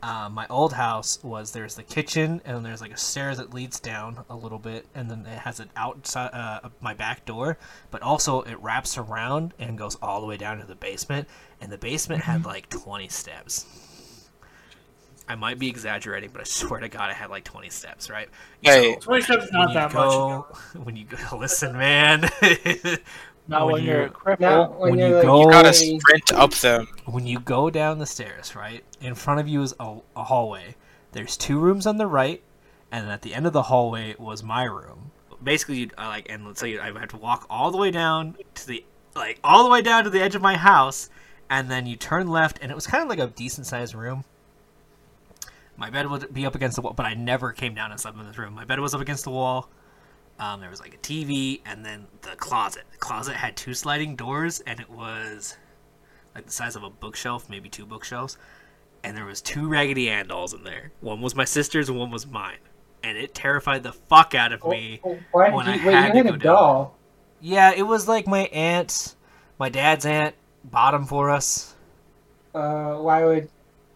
uh, 0.01 0.29
my 0.31 0.47
old 0.49 0.73
house 0.73 1.21
was 1.23 1.51
there's 1.51 1.75
the 1.75 1.83
kitchen 1.83 2.41
and 2.45 2.55
then 2.55 2.63
there's 2.63 2.81
like 2.81 2.93
a 2.93 2.97
stairs 2.97 3.37
that 3.37 3.53
leads 3.53 3.79
down 3.79 4.23
a 4.29 4.35
little 4.35 4.59
bit 4.59 4.85
and 4.95 5.11
then 5.11 5.25
it 5.25 5.39
has 5.39 5.59
an 5.59 5.69
outside 5.75 6.29
uh, 6.33 6.69
my 6.79 6.93
back 6.93 7.25
door 7.25 7.57
but 7.91 8.01
also 8.01 8.41
it 8.43 8.57
wraps 8.61 8.97
around 8.97 9.53
and 9.59 9.77
goes 9.77 9.95
all 10.01 10.21
the 10.21 10.27
way 10.27 10.37
down 10.37 10.57
to 10.57 10.65
the 10.65 10.75
basement 10.75 11.27
and 11.59 11.71
the 11.71 11.77
basement 11.77 12.21
had 12.23 12.45
like 12.45 12.69
20 12.69 13.09
steps. 13.09 13.65
I 15.27 15.35
might 15.35 15.59
be 15.59 15.67
exaggerating 15.67 16.29
but 16.31 16.41
i 16.41 16.45
swear 16.45 16.79
to 16.79 16.87
god 16.87 17.09
i 17.11 17.13
had 17.13 17.29
like 17.29 17.43
20 17.43 17.69
steps 17.69 18.09
right? 18.09 18.29
Hey, 18.61 18.95
20 18.95 19.21
steps 19.21 19.45
is 19.45 19.51
not 19.51 19.73
that 19.73 19.91
go 19.91 20.47
when 20.83 20.95
you 20.95 21.05
go 21.05 21.37
listen 21.37 21.73
man 21.77 22.27
Not 23.49 23.65
When 23.65 23.73
when, 23.73 23.83
you're 23.83 23.95
you're- 24.01 24.09
cripple. 24.11 24.39
Now, 24.41 24.69
when, 24.71 24.91
When 24.91 24.99
you're 24.99 25.07
you 25.09 25.15
like, 25.15 25.25
go- 25.25 25.41
you 25.45 25.51
gotta 25.51 25.73
sprint 25.73 26.31
up 26.33 26.51
them. 26.53 26.87
when 27.05 27.25
you 27.25 27.39
go 27.39 27.69
down 27.71 27.97
the 27.97 28.05
stairs, 28.05 28.55
right, 28.55 28.83
in 29.01 29.15
front 29.15 29.39
of 29.39 29.47
you 29.47 29.61
is 29.63 29.73
a, 29.79 29.97
a 30.15 30.23
hallway. 30.23 30.75
There's 31.13 31.35
two 31.35 31.59
rooms 31.59 31.87
on 31.87 31.97
the 31.97 32.05
right, 32.05 32.43
and 32.91 33.09
at 33.09 33.23
the 33.23 33.33
end 33.33 33.47
of 33.47 33.53
the 33.53 33.63
hallway 33.63 34.15
was 34.19 34.43
my 34.43 34.63
room. 34.65 35.09
Basically, 35.43 35.77
you'd 35.79 35.93
uh, 35.97 36.05
like, 36.05 36.27
and 36.29 36.45
let's 36.45 36.59
say 36.59 36.77
I 36.77 36.91
would 36.91 37.01
have 37.01 37.09
to 37.09 37.17
walk 37.17 37.47
all 37.49 37.71
the 37.71 37.77
way 37.77 37.89
down 37.89 38.35
to 38.55 38.67
the 38.67 38.85
like 39.15 39.39
all 39.43 39.63
the 39.63 39.69
way 39.71 39.81
down 39.81 40.03
to 40.03 40.09
the 40.11 40.21
edge 40.21 40.35
of 40.35 40.41
my 40.43 40.55
house, 40.55 41.09
and 41.49 41.71
then 41.71 41.87
you 41.87 41.95
turn 41.95 42.27
left, 42.27 42.59
and 42.61 42.71
it 42.71 42.75
was 42.75 42.85
kind 42.85 43.01
of 43.01 43.09
like 43.09 43.17
a 43.19 43.27
decent 43.33 43.65
sized 43.65 43.95
room. 43.95 44.25
My 45.75 45.89
bed 45.89 46.07
would 46.07 46.33
be 46.33 46.45
up 46.45 46.53
against 46.55 46.75
the 46.75 46.81
wall, 46.81 46.93
but 46.93 47.05
I 47.07 47.13
never 47.15 47.51
came 47.53 47.73
down 47.73 47.89
and 47.91 47.99
slept 47.99 48.17
in 48.19 48.27
this 48.27 48.37
room. 48.37 48.53
My 48.53 48.65
bed 48.65 48.79
was 48.79 48.93
up 48.93 49.01
against 49.01 49.23
the 49.23 49.31
wall. 49.31 49.69
Um, 50.39 50.61
there 50.61 50.69
was 50.69 50.79
like 50.79 50.93
a 50.93 50.97
TV, 50.97 51.61
and 51.65 51.85
then 51.85 52.07
the 52.21 52.35
closet. 52.37 52.83
The 52.91 52.97
closet 52.97 53.35
had 53.35 53.57
two 53.57 53.73
sliding 53.73 54.15
doors, 54.15 54.61
and 54.61 54.79
it 54.79 54.89
was 54.89 55.57
like 56.33 56.45
the 56.45 56.51
size 56.51 56.75
of 56.75 56.83
a 56.83 56.89
bookshelf, 56.89 57.49
maybe 57.49 57.69
two 57.69 57.85
bookshelves, 57.85 58.37
and 59.03 59.17
there 59.17 59.25
was 59.25 59.41
two 59.41 59.67
Raggedy 59.67 60.09
Ann 60.09 60.27
dolls 60.27 60.53
in 60.53 60.63
there. 60.63 60.91
One 61.01 61.21
was 61.21 61.35
my 61.35 61.45
sister's, 61.45 61.89
and 61.89 61.97
one 61.99 62.11
was 62.11 62.25
mine, 62.25 62.59
and 63.03 63.17
it 63.17 63.33
terrified 63.35 63.83
the 63.83 63.91
fuck 63.93 64.33
out 64.33 64.53
of 64.53 64.65
me. 64.65 65.01
Oh, 65.03 65.19
why 65.31 65.49
when 65.49 65.65
did 65.65 65.75
I 65.75 65.75
you, 65.75 65.81
wait, 65.83 65.93
had 65.93 66.13
you 66.15 66.23
to 66.23 66.23
had 66.23 66.27
a 66.27 66.31
go 66.31 66.37
down 66.37 66.55
doll. 66.55 66.99
Yeah, 67.41 67.73
it 67.75 67.83
was 67.83 68.07
like 68.07 68.27
my 68.27 68.43
aunt, 68.47 69.15
my 69.59 69.69
dad's 69.69 70.05
aunt, 70.05 70.35
bought 70.63 70.91
them 70.91 71.05
for 71.05 71.29
us. 71.29 71.75
Uh, 72.53 72.95
why 72.95 73.23
would? 73.25 73.49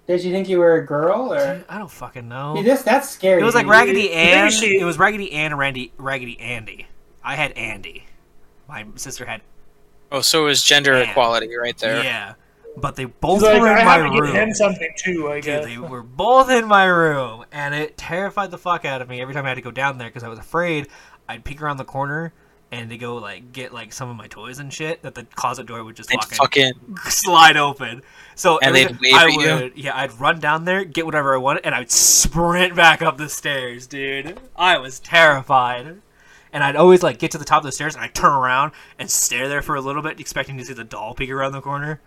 Did 0.05 0.23
you 0.23 0.31
think 0.33 0.49
you 0.49 0.59
were 0.59 0.75
a 0.75 0.85
girl 0.85 1.33
or? 1.33 1.63
I 1.69 1.77
don't 1.77 1.89
fucking 1.91 2.27
know. 2.27 2.55
See, 2.57 2.63
this 2.63 2.81
that's 2.81 3.09
scary. 3.09 3.41
It 3.41 3.45
was 3.45 3.55
like 3.55 3.63
dude. 3.65 3.71
Raggedy 3.71 4.11
Ann. 4.11 4.51
she- 4.51 4.77
It 4.79 4.83
was 4.83 4.97
Raggedy 4.99 5.31
Ann 5.31 5.51
and 5.51 5.57
Randy, 5.59 5.93
Raggedy 5.97 6.39
Andy. 6.39 6.87
I 7.23 7.35
had 7.35 7.53
Andy. 7.53 8.05
My 8.67 8.85
sister 8.95 9.25
had 9.25 9.41
Oh, 10.11 10.21
so 10.21 10.43
it 10.43 10.47
was 10.49 10.61
gender 10.63 10.93
Yeah. 11.01 11.09
equality 11.09 11.55
right 11.55 11.77
there. 11.77 12.03
yeah, 12.03 12.33
but 12.77 12.95
they 12.95 13.05
both 13.05 13.41
like, 13.41 13.59
were 13.61 13.71
in 13.71 13.77
I 13.79 13.83
my 13.85 13.97
room. 13.97 14.33
get 14.33 14.43
him 14.47 14.53
something 14.53 14.93
too, 14.97 15.29
I 15.31 15.35
Dude, 15.35 15.43
guess. 15.45 15.65
they 15.65 15.77
were 15.77 16.03
both 16.03 16.51
in 16.51 16.67
my 16.67 16.85
room, 16.85 17.45
and 17.51 17.73
it 17.73 17.97
terrified 17.97 18.51
the 18.51 18.57
fuck 18.59 18.85
out 18.85 19.01
of 19.01 19.09
me 19.09 19.21
every 19.21 19.33
time 19.33 19.45
I 19.45 19.49
had 19.49 19.55
to 19.55 19.61
go 19.61 19.71
down 19.71 19.97
there 19.97 20.09
because 20.09 20.23
I 20.23 20.27
was 20.27 20.37
afraid 20.37 20.87
I'd 21.27 21.43
peek 21.45 21.61
around 21.61 21.77
the 21.77 21.85
corner 21.85 22.33
and 22.79 22.89
to 22.89 22.97
go 22.97 23.15
like 23.17 23.51
get 23.53 23.73
like 23.73 23.93
some 23.93 24.09
of 24.09 24.15
my 24.15 24.27
toys 24.27 24.59
and 24.59 24.73
shit 24.73 25.01
that 25.03 25.15
the 25.15 25.23
closet 25.35 25.65
door 25.67 25.83
would 25.83 25.95
just 25.95 26.11
And 26.11 26.21
fucking, 26.23 26.73
fucking 26.73 26.97
slide 27.09 27.55
open. 27.57 28.01
So 28.35 28.57
And 28.59 28.73
they'd 28.75 28.87
time 28.89 28.99
wave 29.01 29.13
I 29.13 29.23
at 29.25 29.31
you? 29.31 29.37
would, 29.39 29.77
yeah, 29.77 29.95
I'd 29.95 30.19
run 30.19 30.39
down 30.39 30.65
there, 30.65 30.83
get 30.83 31.05
whatever 31.05 31.33
I 31.33 31.37
wanted, 31.37 31.65
and 31.65 31.75
I'd 31.75 31.91
sprint 31.91 32.75
back 32.75 33.01
up 33.01 33.17
the 33.17 33.29
stairs, 33.29 33.85
dude. 33.87 34.39
I 34.55 34.77
was 34.79 34.99
terrified. 34.99 36.01
And 36.51 36.63
I'd 36.63 36.75
always 36.75 37.01
like 37.01 37.17
get 37.17 37.31
to 37.31 37.37
the 37.39 37.45
top 37.45 37.59
of 37.59 37.65
the 37.65 37.71
stairs 37.71 37.95
and 37.95 38.03
I'd 38.03 38.13
turn 38.13 38.31
around 38.31 38.73
and 38.99 39.09
stare 39.09 39.47
there 39.49 39.61
for 39.63 39.75
a 39.75 39.81
little 39.81 40.01
bit, 40.03 40.19
expecting 40.19 40.57
to 40.57 40.65
see 40.65 40.73
the 40.73 40.83
doll 40.83 41.13
peek 41.15 41.31
around 41.31 41.51
the 41.53 41.61
corner. 41.61 41.99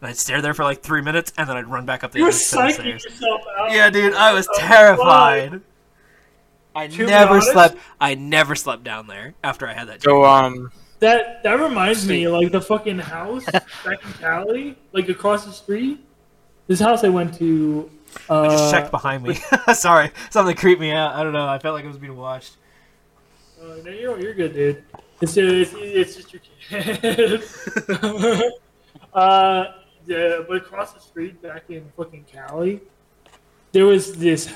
And 0.00 0.08
I'd 0.08 0.16
stare 0.16 0.40
there 0.40 0.54
for 0.54 0.62
like 0.62 0.82
three 0.82 1.02
minutes 1.02 1.32
and 1.36 1.48
then 1.48 1.56
I'd 1.56 1.66
run 1.66 1.84
back 1.84 2.04
up 2.04 2.12
the 2.12 2.18
you 2.18 2.24
were 2.24 2.28
other 2.30 2.38
set 2.38 2.60
psyching 2.60 2.72
stairs. 2.74 3.04
yourself 3.04 3.40
out. 3.58 3.72
Yeah, 3.72 3.90
dude, 3.90 4.14
I 4.14 4.32
was 4.32 4.46
Oh, 4.48 4.58
terrified. 4.58 5.60
I 6.78 6.86
To 6.88 7.06
never 7.06 7.32
honest- 7.34 7.52
slept. 7.52 7.76
I 8.00 8.14
never 8.14 8.54
slept 8.54 8.84
down 8.84 9.06
there 9.06 9.34
after 9.42 9.66
I 9.68 9.72
had 9.72 9.88
that. 9.88 10.02
so 10.02 10.24
um 10.24 10.70
That 11.00 11.42
that 11.42 11.54
reminds 11.60 12.06
me, 12.06 12.28
like 12.28 12.50
the 12.52 12.60
fucking 12.60 12.98
house 12.98 13.44
back 13.46 13.64
in 14.04 14.12
Cali, 14.20 14.76
like 14.92 15.08
across 15.08 15.44
the 15.44 15.52
street. 15.52 16.04
This 16.66 16.80
house 16.80 17.02
I 17.04 17.08
went 17.08 17.34
to. 17.38 17.90
Uh, 18.28 18.40
I 18.42 18.48
just 18.48 18.70
checked 18.72 18.90
behind 18.90 19.22
me. 19.22 19.34
Sorry, 19.74 20.10
something 20.30 20.56
creeped 20.56 20.80
me 20.80 20.90
out. 20.92 21.14
I 21.14 21.22
don't 21.22 21.32
know. 21.32 21.46
I 21.46 21.58
felt 21.58 21.74
like 21.74 21.84
I 21.84 21.88
was 21.88 21.98
being 21.98 22.16
watched. 22.16 22.56
Uh, 23.60 23.76
no, 23.84 23.90
you're, 23.90 24.18
you're 24.20 24.34
good, 24.34 24.54
dude. 24.54 24.84
It's 25.20 25.34
just, 25.34 25.74
it's, 25.76 26.16
it's 26.16 26.30
just 26.30 26.32
your 26.70 26.82
kid. 26.82 27.42
uh, 29.14 29.64
yeah, 30.06 30.38
but 30.46 30.56
across 30.58 30.92
the 30.94 31.00
street, 31.00 31.40
back 31.42 31.64
in 31.68 31.84
fucking 31.96 32.24
Cali, 32.32 32.80
there 33.72 33.84
was 33.86 34.14
this, 34.14 34.52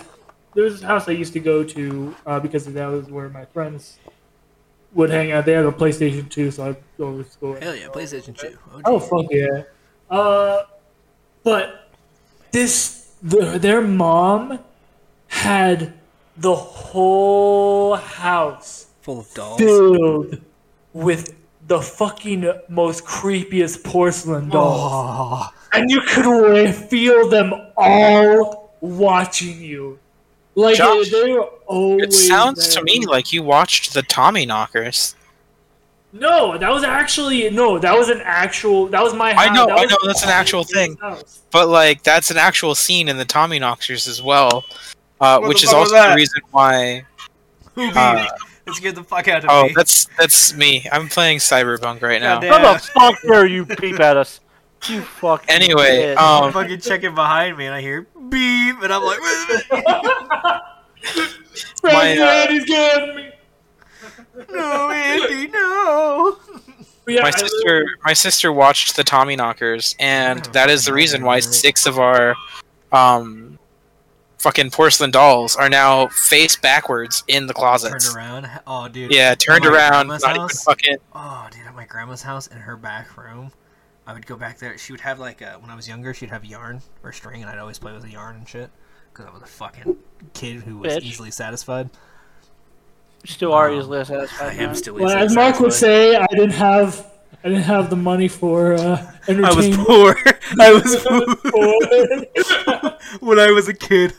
there 0.54 0.64
was 0.64 0.74
this 0.74 0.82
house 0.82 1.08
I 1.08 1.12
used 1.12 1.32
to 1.34 1.40
go 1.40 1.64
to 1.64 2.14
uh, 2.26 2.40
because 2.40 2.66
that 2.66 2.86
was 2.86 3.08
where 3.08 3.28
my 3.28 3.44
friends 3.46 3.98
would 4.94 5.10
hang 5.10 5.32
out. 5.32 5.44
They 5.46 5.52
had 5.52 5.64
a 5.64 5.72
PlayStation 5.72 6.28
2, 6.28 6.50
so 6.50 6.68
I'd 6.68 6.76
go 6.98 7.22
to 7.22 7.28
school. 7.30 7.54
Hell 7.60 7.74
yeah, 7.74 7.88
PlayStation 7.88 8.36
Two. 8.36 8.58
Oh 8.84 8.98
fuck 8.98 9.26
yeah! 9.30 9.62
Uh, 10.10 10.64
but 11.42 11.90
this 12.50 13.14
the, 13.22 13.58
their 13.58 13.80
mom 13.80 14.58
had 15.28 15.94
the 16.36 16.54
whole 16.54 17.96
house 17.96 18.88
Full 19.02 19.20
of 19.20 19.34
dolls. 19.34 19.58
filled 19.58 20.40
with 20.92 21.34
the 21.66 21.80
fucking 21.80 22.52
most 22.68 23.04
creepiest 23.04 23.84
porcelain 23.84 24.48
dolls. 24.48 24.92
Oh, 24.92 25.50
And 25.72 25.90
you 25.90 26.00
could 26.06 26.74
feel 26.74 27.28
them 27.28 27.52
all 27.76 28.74
watching 28.80 29.60
you. 29.60 29.98
Like 30.54 30.76
Josh, 30.76 31.10
they, 31.10 31.22
they 31.22 31.32
were 31.32 31.44
always 31.66 32.02
It 32.04 32.12
sounds 32.12 32.74
to 32.74 32.82
me 32.82 33.06
like 33.06 33.32
you 33.32 33.42
watched 33.42 33.94
the 33.94 34.02
Tommyknockers. 34.02 35.14
No, 36.12 36.58
that 36.58 36.70
was 36.70 36.84
actually 36.84 37.48
no, 37.48 37.78
that 37.78 37.96
was 37.96 38.10
an 38.10 38.20
actual 38.22 38.86
that 38.88 39.02
was 39.02 39.14
my 39.14 39.32
house. 39.32 39.48
I 39.48 39.54
know, 39.54 39.64
I 39.70 39.86
know, 39.86 39.96
that's 40.04 40.22
an 40.22 40.28
actual 40.28 40.62
thing. 40.62 40.96
house. 40.98 41.42
But 41.50 41.68
like 41.68 42.02
that's 42.02 42.30
an 42.30 42.36
actual 42.36 42.74
scene 42.74 43.08
in 43.08 43.16
the 43.16 43.24
Tommyknockers 43.24 44.06
as 44.06 44.20
well, 44.22 44.64
uh, 45.20 45.40
which 45.40 45.64
is 45.64 45.72
also 45.72 45.94
the 45.94 46.14
reason 46.14 46.42
why. 46.50 47.04
who 47.74 47.88
beat 47.88 47.96
Uh. 47.96 48.26
Let's 48.64 48.78
get 48.78 48.94
the 48.94 49.02
fuck 49.02 49.26
out 49.26 49.38
of 49.38 49.42
here. 49.42 49.50
oh, 49.50 49.64
me. 49.64 49.72
that's 49.74 50.06
that's 50.16 50.54
me. 50.54 50.86
I'm 50.92 51.08
playing 51.08 51.38
Cyberpunk 51.38 52.00
right 52.00 52.20
now. 52.20 52.40
Goddamn. 52.40 52.62
How 52.62 52.72
the 52.74 52.78
fuck 52.78 53.22
dare 53.22 53.46
you 53.46 53.66
peep 53.66 53.98
at 53.98 54.16
us? 54.16 54.38
You 54.88 55.02
fucking. 55.02 55.48
Anyway, 55.48 56.14
bitch. 56.14 56.16
I'm 56.18 56.44
um, 56.44 56.52
fucking 56.52 56.80
checking 56.80 57.14
behind 57.14 57.56
me 57.56 57.66
and 57.66 57.74
I 57.74 57.80
hear 57.80 58.02
beep 58.28 58.82
and 58.82 58.92
I'm 58.92 59.02
like, 59.02 59.20
wait 59.20 59.64
a 59.70 59.74
minute. 59.74 60.62
My, 61.82 62.16
uh, 62.18 62.24
Andy's 62.24 62.64
getting 62.64 63.16
me. 63.16 63.30
no, 64.50 64.90
Andy, 64.90 65.48
no. 65.48 66.38
Yeah, 67.06 67.22
my 67.22 67.30
sister 67.30 67.86
my 68.04 68.12
sister 68.12 68.52
watched 68.52 68.96
the 68.96 69.02
Tommyknockers, 69.02 69.96
and 69.98 70.44
that 70.46 70.70
is 70.70 70.84
the 70.84 70.92
reason 70.92 71.24
why 71.24 71.40
six 71.40 71.86
of 71.86 71.98
our 71.98 72.36
um 72.92 73.58
fucking 74.38 74.70
porcelain 74.70 75.10
dolls 75.10 75.54
are 75.56 75.68
now 75.68 76.08
face 76.08 76.56
backwards 76.56 77.22
in 77.28 77.46
the 77.46 77.54
closets. 77.54 78.12
Turned 78.12 78.16
around. 78.16 78.60
Oh, 78.66 78.88
dude. 78.88 79.12
Yeah, 79.12 79.34
turned 79.34 79.64
around. 79.64 80.06
grandma's 80.06 80.22
Not 80.22 80.30
even 80.30 80.40
house? 80.42 80.64
fucking. 80.64 80.96
Oh, 81.14 81.48
dude, 81.50 81.62
at 81.66 81.74
my 81.74 81.86
grandma's 81.86 82.22
house 82.22 82.48
in 82.48 82.58
her 82.58 82.76
back 82.76 83.16
room, 83.16 83.52
I 84.06 84.12
would 84.12 84.26
go 84.26 84.36
back 84.36 84.58
there. 84.58 84.76
She 84.78 84.92
would 84.92 85.00
have 85.02 85.18
like 85.20 85.40
a, 85.42 85.52
when 85.60 85.70
I 85.70 85.76
was 85.76 85.86
younger, 85.88 86.12
she'd 86.12 86.30
have 86.30 86.44
yarn 86.44 86.80
or 87.02 87.12
string, 87.12 87.42
and 87.42 87.50
I'd 87.50 87.58
always 87.58 87.78
play 87.78 87.92
with 87.92 88.02
the 88.02 88.10
yarn 88.10 88.36
and 88.36 88.48
shit 88.48 88.70
because 89.12 89.26
I 89.26 89.30
was 89.32 89.42
a 89.42 89.46
fucking 89.46 89.96
kid 90.34 90.62
who 90.62 90.78
was 90.78 90.94
Bitch. 90.94 91.02
easily 91.02 91.30
satisfied. 91.30 91.90
Still 93.24 93.52
are 93.52 93.70
Um, 93.70 93.78
easily 93.78 93.98
I 94.00 94.52
am 94.54 94.74
still 94.74 94.94
well, 94.94 95.04
easily 95.06 95.22
as 95.24 95.34
Mark 95.34 95.60
would 95.60 95.72
satisfied. 95.72 95.72
say, 95.72 96.16
I 96.16 96.26
didn't 96.34 96.50
have 96.52 97.06
I 97.44 97.48
didn't 97.48 97.64
have 97.64 97.90
the 97.90 97.96
money 97.96 98.28
for 98.28 98.74
uh, 98.74 99.12
I 99.28 99.52
was 99.54 99.66
entertainment. 99.66 99.86
poor. 99.88 100.16
I 100.60 100.72
was 100.72 100.96
poor. 101.04 102.98
when 103.28 103.38
I 103.38 103.50
was 103.50 103.68
a 103.68 103.74
kid, 103.74 104.14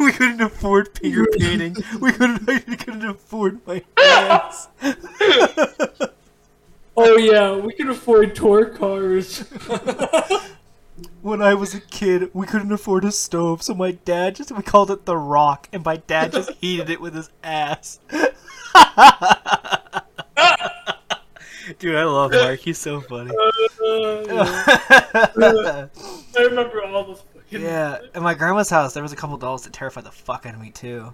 we 0.00 0.12
couldn't 0.12 0.40
afford 0.40 0.88
finger 0.98 1.26
painting. 1.38 1.76
We 2.00 2.12
couldn't. 2.12 2.48
I 2.48 2.58
couldn't 2.60 3.04
afford 3.08 3.66
my 3.66 3.82
hands. 3.98 4.68
Oh 6.98 7.16
yeah, 7.16 7.56
we 7.56 7.72
can 7.72 7.88
afford 7.88 8.34
tour 8.34 8.66
cars. 8.66 9.44
When 11.20 11.42
I 11.42 11.54
was 11.54 11.74
a 11.74 11.80
kid, 11.80 12.30
we 12.32 12.46
couldn't 12.46 12.72
afford 12.72 13.04
a 13.04 13.12
stove, 13.12 13.62
so 13.62 13.74
my 13.74 13.90
dad 13.92 14.36
just 14.36 14.52
we 14.52 14.62
called 14.62 14.90
it 14.90 15.04
the 15.04 15.16
rock, 15.16 15.68
and 15.72 15.84
my 15.84 15.96
dad 15.96 16.32
just 16.32 16.50
heated 16.60 16.90
it 16.90 17.00
with 17.00 17.14
his 17.14 17.30
ass. 17.42 18.00
Dude, 21.78 21.96
I 21.96 22.04
love 22.04 22.32
Mark. 22.32 22.60
He's 22.60 22.78
so 22.78 23.00
funny. 23.00 23.30
Uh, 23.30 24.22
yeah. 24.26 25.86
I 26.36 26.42
remember 26.42 26.82
all 26.84 27.04
those. 27.04 27.22
Fucking 27.34 27.60
yeah, 27.62 27.98
at 28.14 28.22
my 28.22 28.34
grandma's 28.34 28.70
house, 28.70 28.94
there 28.94 29.02
was 29.02 29.12
a 29.12 29.16
couple 29.16 29.36
dolls 29.36 29.64
that 29.64 29.72
terrified 29.72 30.04
the 30.04 30.10
fuck 30.10 30.46
out 30.46 30.54
of 30.54 30.60
me 30.60 30.70
too. 30.70 31.12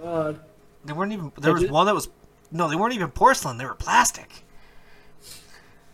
God. 0.00 0.40
They 0.84 0.92
weren't 0.92 1.12
even. 1.12 1.32
There 1.38 1.52
was 1.52 1.68
one 1.68 1.86
that 1.86 1.94
was. 1.94 2.08
No, 2.50 2.68
they 2.68 2.76
weren't 2.76 2.94
even 2.94 3.10
porcelain. 3.10 3.58
They 3.58 3.64
were 3.66 3.74
plastic. 3.74 4.44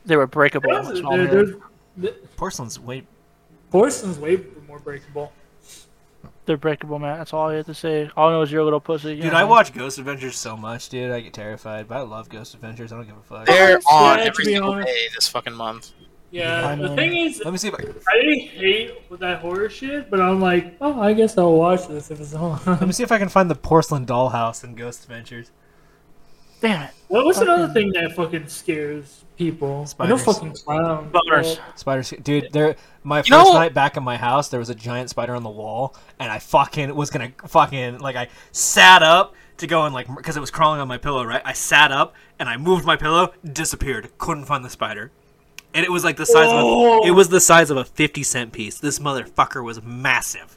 They 0.07 0.17
were 0.17 0.27
breakable. 0.27 0.71
Yeah, 0.73 0.83
that's 0.83 1.01
all 1.01 1.17
there- 1.17 1.27
they 1.27 1.33
there's- 1.33 1.53
were. 1.55 1.61
the- 1.97 2.15
Porcelain's 2.37 2.79
way. 2.79 3.07
Porcelain's 3.71 4.19
way 4.19 4.41
more 4.69 4.79
breakable. 4.79 5.33
They're 6.47 6.57
breakable, 6.59 6.99
man. 6.99 7.17
That's 7.19 7.33
all 7.33 7.49
I 7.49 7.55
have 7.55 7.67
to 7.67 7.75
say. 7.75 8.11
All 8.17 8.29
I 8.29 8.33
know 8.33 8.43
is 8.43 8.53
you're 8.53 8.61
a 8.61 8.65
little 8.65 8.81
pussy. 8.81 9.15
you 9.17 9.23
Dude, 9.23 9.33
know? 9.33 9.39
I 9.39 9.45
watch 9.45 9.73
Ghost 9.73 9.99
Adventures 9.99 10.37
so 10.37 10.57
much, 10.59 10.91
dude. 10.91 11.11
I 11.11 11.21
get 11.21 11.33
terrified, 11.33 11.89
but 11.89 11.97
I 11.97 12.01
love 12.03 12.29
Ghost 12.29 12.53
Adventures. 12.55 12.93
I 12.93 12.97
don't 12.97 13.07
give 13.07 13.17
a 13.17 13.23
fuck. 13.23 13.47
They're 13.47 13.81
on 13.91 14.19
to 14.19 14.25
every 14.25 14.45
single 14.45 14.73
honest. 14.73 14.89
day 14.89 15.07
this 15.15 15.27
fucking 15.29 15.55
month. 15.55 15.93
Yeah, 16.31 16.75
the 16.75 16.95
thing 16.97 17.17
is, 17.17 17.41
Let 17.45 17.53
me 17.53 17.59
see 17.59 17.69
if 17.69 17.75
I. 17.75 17.85
I 18.13 18.21
hate 18.53 19.09
that 19.21 19.41
horror 19.41 19.71
shit, 19.71 20.11
but 20.11 20.21
I'm 20.21 20.41
like, 20.41 20.77
oh, 20.81 21.01
I 21.01 21.13
guess 21.15 21.39
I'll 21.39 21.55
watch 21.55 21.87
this 21.87 22.11
if 22.11 22.21
it's 22.21 22.35
on. 22.35 22.61
Let 22.67 22.83
me 22.83 22.93
see 22.93 23.05
if 23.05 23.13
I 23.13 23.19
can 23.19 23.29
find 23.29 23.49
the 23.49 23.55
porcelain 23.55 24.05
dollhouse 24.05 24.65
in 24.65 24.75
Ghost 24.75 25.05
Adventures. 25.05 25.51
Damn 26.65 26.83
it. 26.83 26.91
what 27.09 27.25
was 27.27 27.39
another 27.39 27.73
thing 27.73 27.93
that 27.93 28.12
fucking 28.17 28.49
scares 28.49 29.25
people? 29.37 29.87
I 30.01 30.07
know 30.09 30.17
Spiders. 30.17 30.25
fucking 30.25 30.53
clowns. 30.65 31.12
Boners. 31.12 31.59
Spiders, 31.79 32.15
dude. 32.23 32.53
There, 32.53 32.77
my 33.03 33.21
first 33.21 33.31
know- 33.31 33.53
night 33.53 33.75
back 33.75 33.97
in 33.97 34.03
my 34.03 34.17
house, 34.17 34.49
there 34.49 34.61
was 34.61 34.71
a 34.71 34.75
giant 34.75 35.11
spider 35.11 35.35
on 35.35 35.43
the 35.43 35.51
wall, 35.51 35.95
and 36.19 36.33
I 36.33 36.39
fucking 36.39 36.95
was 36.95 37.11
gonna 37.11 37.33
fucking 37.47 37.99
like 37.99 38.17
I 38.17 38.29
sat 38.53 39.03
up 39.03 39.35
to 39.59 39.67
go 39.67 39.83
and 39.85 39.95
like 39.95 40.07
because 40.17 40.37
it 40.37 40.41
was 40.41 40.51
crawling 40.51 40.81
on 40.81 40.89
my 40.89 40.99
pillow, 40.99 41.25
right? 41.25 41.43
I 41.45 41.53
sat 41.53 41.93
up 41.93 42.15
and 42.39 42.49
I 42.49 42.57
moved 42.57 42.85
my 42.87 42.97
pillow, 42.97 43.33
disappeared, 43.45 44.11
couldn't 44.19 44.47
find 44.47 44.65
the 44.65 44.71
spider, 44.71 45.12
and 45.75 45.85
it 45.85 45.93
was 45.93 46.03
like 46.03 46.17
the 46.17 46.27
size 46.27 46.49
of 46.51 46.65
a, 46.65 47.01
it 47.07 47.11
was 47.12 47.29
the 47.29 47.41
size 47.41 47.71
of 47.71 47.77
a 47.77 47.85
fifty 47.85 48.23
cent 48.23 48.53
piece. 48.53 48.79
This 48.79 48.99
motherfucker 48.99 49.62
was 49.62 49.83
massive. 49.83 50.57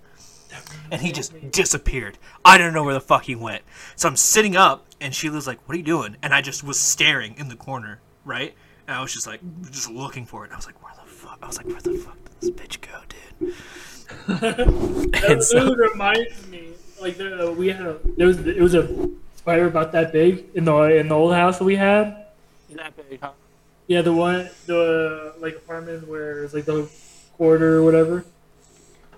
And 0.91 1.01
he 1.01 1.12
just 1.12 1.34
disappeared. 1.51 2.18
I 2.45 2.58
don't 2.58 2.74
know 2.74 2.84
where 2.84 2.93
the 2.93 3.01
fuck 3.01 3.24
he 3.24 3.36
went. 3.36 3.64
So 3.95 4.08
I'm 4.08 4.16
sitting 4.16 4.55
up, 4.55 4.86
and 5.01 5.14
Sheila's 5.14 5.47
like, 5.47 5.60
"What 5.68 5.76
are 5.76 5.78
you 5.78 5.84
doing?" 5.84 6.18
And 6.22 6.34
I 6.34 6.41
just 6.41 6.64
was 6.64 6.80
staring 6.80 7.36
in 7.38 7.49
the 7.49 7.55
corner, 7.55 7.99
right? 8.26 8.53
And 8.88 8.95
I 8.95 9.01
was 9.01 9.14
just 9.14 9.28
like, 9.28 9.41
just 9.70 9.89
looking 9.89 10.26
for 10.26 10.45
it. 10.45 10.51
I 10.51 10.55
was 10.55 10.66
like, 10.66 10.82
"Where 10.84 10.93
the 10.95 11.10
fuck?" 11.10 11.39
I 11.41 11.47
was 11.47 11.58
like, 11.58 11.68
"Where 11.68 11.82
the 11.82 11.93
fuck 11.97 12.18
did 12.24 12.41
this 12.41 12.49
bitch 12.51 12.82
go, 12.82 12.99
dude?" 13.10 13.53
and 14.28 15.14
That 15.14 15.43
so, 15.43 15.64
really 15.64 15.89
reminds 15.89 16.47
me, 16.47 16.70
like 17.01 17.18
the, 17.18 17.49
uh, 17.49 17.51
we 17.51 17.68
had 17.68 17.86
a 17.86 17.99
there 18.16 18.28
was 18.28 18.39
it 18.45 18.62
was 18.62 18.74
a 18.74 19.10
spider 19.36 19.68
about 19.68 19.91
that 19.91 20.12
big 20.12 20.45
in 20.55 20.66
the 20.66 20.76
in 20.97 21.08
the 21.10 21.16
old 21.16 21.34
house 21.34 21.58
that 21.58 21.66
we 21.66 21.76
had. 21.76 22.26
That 22.72 22.95
big, 23.10 23.20
huh? 23.22 23.32
Yeah, 23.88 24.01
the 24.01 24.14
one 24.14 24.49
the 24.66 25.34
like 25.39 25.55
apartment 25.55 26.08
where 26.08 26.43
it's 26.43 26.53
like 26.53 26.66
the 26.66 26.89
quarter 27.38 27.78
or 27.78 27.84
whatever. 27.84 28.26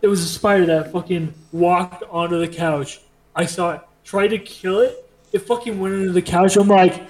It 0.02 0.08
was 0.08 0.24
a 0.24 0.28
spider 0.28 0.66
that 0.68 0.91
fucking 0.91 1.34
walked 1.52 2.04
onto 2.10 2.39
the 2.39 2.47
couch. 2.47 3.02
I 3.36 3.45
saw 3.45 3.74
it. 3.74 3.82
Tried 4.04 4.30
to 4.30 4.39
kill 4.39 4.80
it. 4.80 5.10
It 5.32 5.39
fucking 5.39 5.80
went 5.80 5.95
into 5.95 6.12
the 6.12 6.22
couch. 6.22 6.56
I'm 6.56 6.68
like, 6.68 7.04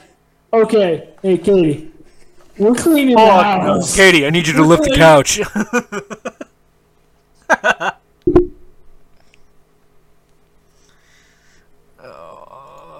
okay, 0.51 1.09
hey 1.21 1.37
Katie, 1.37 1.91
we're 2.57 2.75
cleaning 2.75 3.15
the 3.15 3.25
house. 3.25 3.95
Katie, 3.95 4.25
I 4.25 4.29
need 4.29 4.47
you 4.47 4.53
to 4.53 4.63
lift 4.63 4.83
the 4.83 4.95
couch. 4.95 5.39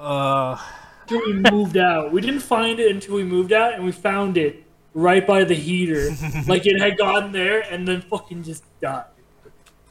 uh, 0.10 0.58
until 1.02 1.26
we 1.26 1.34
moved 1.52 1.78
out. 1.78 2.14
We 2.14 2.22
didn't 2.22 2.40
find 2.40 2.80
it 2.80 2.92
until 2.92 3.16
we 3.16 3.24
moved 3.24 3.52
out, 3.52 3.74
and 3.74 3.84
we 3.84 3.92
found 3.92 4.38
it 4.38 4.64
right 4.94 5.26
by 5.26 5.44
the 5.44 5.56
heater. 5.56 6.12
like 6.48 6.66
it 6.66 6.80
had 6.80 6.98
gotten 6.98 7.32
there 7.32 7.62
and 7.62 7.88
then 7.88 8.02
fucking 8.02 8.44
just 8.44 8.64
died. 8.80 9.06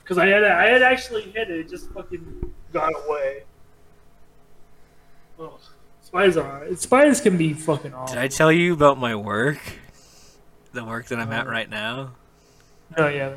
Because 0.09 0.17
I 0.17 0.27
had 0.29 0.43
I 0.43 0.69
had 0.69 0.81
actually 0.83 1.21
hit 1.21 1.51
it, 1.51 1.61
it 1.61 1.69
just 1.69 1.91
fucking 1.91 2.51
got 2.73 2.95
away. 3.05 3.43
Ugh. 5.39 5.61
Spiders 6.01 6.39
are 6.39 6.75
spiders 6.77 7.21
can 7.21 7.37
be 7.37 7.53
fucking 7.53 7.93
awful. 7.93 8.15
did 8.15 8.23
I 8.23 8.29
tell 8.29 8.51
you 8.51 8.73
about 8.73 8.97
my 8.99 9.15
work? 9.15 9.61
The 10.73 10.83
work 10.83 11.09
that 11.09 11.19
I'm 11.19 11.31
at 11.33 11.47
right 11.47 11.69
now. 11.69 12.13
No, 12.97 13.09
yeah. 13.09 13.35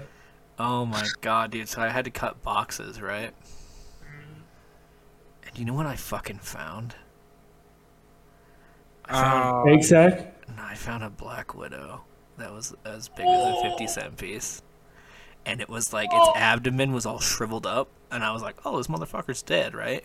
Oh 0.57 0.85
my 0.85 1.05
god, 1.19 1.51
dude! 1.51 1.67
So 1.67 1.81
I 1.81 1.89
had 1.89 2.05
to 2.05 2.11
cut 2.11 2.41
boxes, 2.41 3.01
right? 3.01 3.33
And 5.45 5.57
you 5.59 5.65
know 5.65 5.73
what 5.73 5.87
I 5.87 5.97
fucking 5.97 6.39
found? 6.39 6.95
I 9.03 9.11
found, 9.21 9.67
um, 9.67 9.73
Egg 9.73 9.83
sack. 9.83 10.47
no, 10.55 10.63
I 10.63 10.75
found 10.75 11.03
a 11.03 11.09
black 11.09 11.53
widow 11.53 12.05
that 12.37 12.53
was 12.53 12.73
as 12.85 13.09
big 13.09 13.25
as 13.25 13.57
a 13.57 13.61
fifty 13.61 13.87
cent 13.87 14.17
piece, 14.17 14.61
and 15.45 15.61
it 15.61 15.69
was 15.69 15.93
like 15.93 16.09
its 16.11 16.29
abdomen 16.35 16.93
was 16.93 17.05
all 17.05 17.19
shriveled 17.19 17.65
up, 17.65 17.89
and 18.11 18.23
I 18.23 18.31
was 18.31 18.41
like, 18.41 18.57
"Oh, 18.65 18.77
this 18.77 18.87
motherfucker's 18.87 19.41
dead," 19.41 19.73
right? 19.73 20.03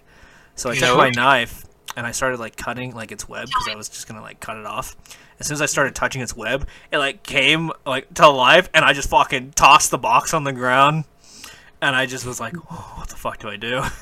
So 0.55 0.71
I 0.71 0.75
took 0.75 0.83
know 0.83 0.97
my 0.97 1.11
knife 1.11 1.67
and 1.97 2.07
I 2.07 2.11
started 2.13 2.39
like 2.39 2.57
cutting 2.57 2.95
like 2.95 3.11
its 3.11 3.29
web 3.29 3.47
because 3.47 3.69
I 3.69 3.75
was 3.75 3.89
just 3.89 4.07
gonna 4.07 4.21
like 4.21 4.39
cut 4.41 4.57
it 4.57 4.67
off. 4.67 4.97
As 5.41 5.47
soon 5.47 5.55
as 5.55 5.63
I 5.63 5.67
started 5.67 5.95
touching 5.95 6.23
its 6.23 6.37
web, 6.37 6.67
it 6.93 6.99
like 6.99 7.23
came 7.23 7.73
like 7.87 8.13
to 8.15 8.29
life, 8.29 8.69
and 8.75 8.85
I 8.85 8.93
just 8.93 9.09
fucking 9.09 9.53
tossed 9.53 9.91
the 9.91 9.99
box 9.99 10.35
on 10.35 10.45
the 10.45 10.53
ground, 10.53 11.05
and 11.81 11.97
I 11.97 12.07
just 12.07 12.27
was 12.27 12.39
like, 12.39 12.55
oh, 12.71 12.95
"What 12.97 13.09
the 13.09 13.17
fuck 13.17 13.39
do 13.39 13.49
I 13.49 13.57
do?" 13.57 13.83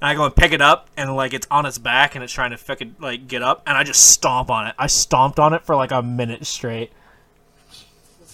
And 0.00 0.08
I 0.08 0.14
go 0.14 0.24
and 0.24 0.36
pick 0.36 0.52
it 0.52 0.62
up, 0.62 0.88
and 0.96 1.16
like 1.16 1.32
it's 1.34 1.48
on 1.50 1.66
its 1.66 1.76
back, 1.76 2.14
and 2.14 2.22
it's 2.22 2.32
trying 2.32 2.52
to 2.52 2.56
fucking 2.56 2.94
like 3.00 3.26
get 3.26 3.42
up, 3.42 3.64
and 3.66 3.76
I 3.76 3.82
just 3.82 4.10
stomp 4.10 4.48
on 4.48 4.68
it. 4.68 4.76
I 4.78 4.86
stomped 4.86 5.40
on 5.40 5.52
it 5.54 5.64
for 5.64 5.74
like 5.74 5.90
a 5.90 6.02
minute 6.04 6.46
straight. 6.46 6.92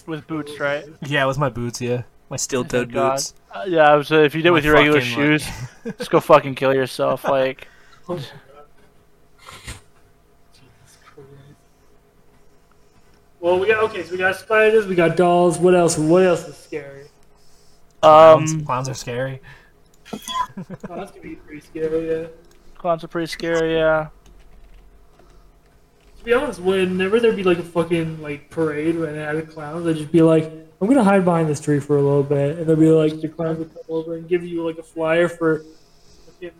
With 0.05 0.27
boots, 0.27 0.61
right? 0.61 0.85
Yeah, 1.01 1.25
with 1.25 1.39
my 1.39 1.49
boots. 1.49 1.81
Yeah, 1.81 2.03
My 2.31 2.37
steel-toed 2.37 2.93
boots. 2.93 3.35
Uh, 3.53 3.65
yeah, 3.69 3.91
I 3.93 3.97
was. 3.97 4.11
Uh, 4.11 4.21
if 4.21 4.35
you 4.35 4.43
did 4.43 4.51
My 4.51 4.55
with 4.55 4.65
your 4.65 4.75
regular 4.75 5.01
fucking, 5.01 5.15
shoes, 5.15 5.47
just 5.99 6.11
go 6.11 6.21
fucking 6.21 6.55
kill 6.55 6.75
yourself. 6.75 7.25
Like, 7.29 7.69
Oh 8.09 8.15
my 8.15 8.21
God. 8.21 8.27
Jesus 10.53 10.99
Christ. 11.05 11.29
Well, 13.41 13.59
we 13.61 13.67
got 13.67 13.83
okay. 13.85 14.03
So 14.03 14.13
we 14.13 14.19
got 14.19 14.37
spiders, 14.37 14.87
we 14.87 14.95
got 14.95 15.17
dolls. 15.17 15.59
What 15.59 15.75
else? 15.75 15.99
What 15.99 16.23
else 16.25 16.47
is 16.49 16.57
scary? 16.57 17.05
Clowns, 18.03 18.53
um, 18.53 18.65
clowns 18.65 18.89
are 18.89 18.95
scary. 18.95 19.41
Oh, 20.13 20.19
that's 20.89 21.11
gonna 21.11 21.23
be 21.23 21.37
pretty 21.37 21.61
scary. 21.61 22.09
Yeah. 22.11 22.27
clowns 22.77 23.05
are 23.05 23.09
pretty 23.09 23.27
scary. 23.31 23.75
Yeah. 23.75 24.09
To 26.19 26.25
be 26.25 26.33
honest, 26.33 26.61
whenever 26.61 27.21
there'd 27.21 27.37
be 27.37 27.43
like 27.45 27.59
a 27.59 27.63
fucking 27.63 28.21
like 28.23 28.51
parade 28.51 28.97
when 28.99 29.13
they 29.15 29.21
had 29.21 29.37
the 29.37 29.43
clowns, 29.43 29.85
they'd 29.85 29.97
just 29.97 30.13
be 30.13 30.23
like, 30.23 30.51
"I'm 30.85 30.91
gonna 30.91 31.05
hide 31.05 31.25
behind 31.25 31.49
this 31.49 31.61
tree 31.61 31.81
for 31.81 31.97
a 31.97 32.03
little 32.03 32.23
bit," 32.23 32.59
and 32.59 32.67
they'll 32.67 32.77
be 32.77 32.91
like, 32.91 33.21
the 33.21 33.29
clowns 33.29 33.59
would 33.59 33.73
come 33.73 33.83
over 33.89 34.17
and 34.17 34.29
give 34.29 34.45
you 34.45 34.65
like 34.65 34.79
a 34.79 34.83
flyer 34.83 35.29
for 35.29 35.65
fucking 36.27 36.51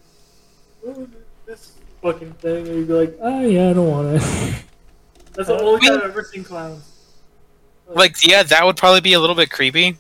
what 0.81 0.97
was 0.97 1.09
it? 1.09 1.47
this 1.47 1.73
fucking 2.01 2.33
thing, 2.35 2.67
and 2.67 2.77
you'd 2.77 2.89
be 2.89 2.95
like, 2.95 3.19
"Oh 3.21 3.41
yeah, 3.41 3.71
I 3.71 3.73
don't 3.75 3.91
want 3.91 4.17
it." 4.17 4.23
That's 5.35 5.49
the 5.49 5.61
only 5.61 5.87
time 5.87 5.99
I've 5.99 6.05
ever 6.05 6.23
seen 6.23 6.45
clowns. 6.45 6.91
Like, 7.89 8.17
yeah, 8.27 8.43
that 8.45 8.65
would 8.65 8.77
probably 8.77 9.01
be 9.01 9.13
a 9.13 9.21
little 9.21 9.37
bit 9.37 9.51
creepy. 9.51 9.99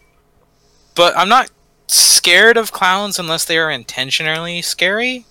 But 0.94 1.16
I'm 1.18 1.28
not 1.28 1.50
scared 1.88 2.56
of 2.56 2.72
clowns 2.72 3.18
unless 3.18 3.44
they 3.44 3.58
are 3.58 3.70
intentionally 3.70 4.62
scary 4.62 5.26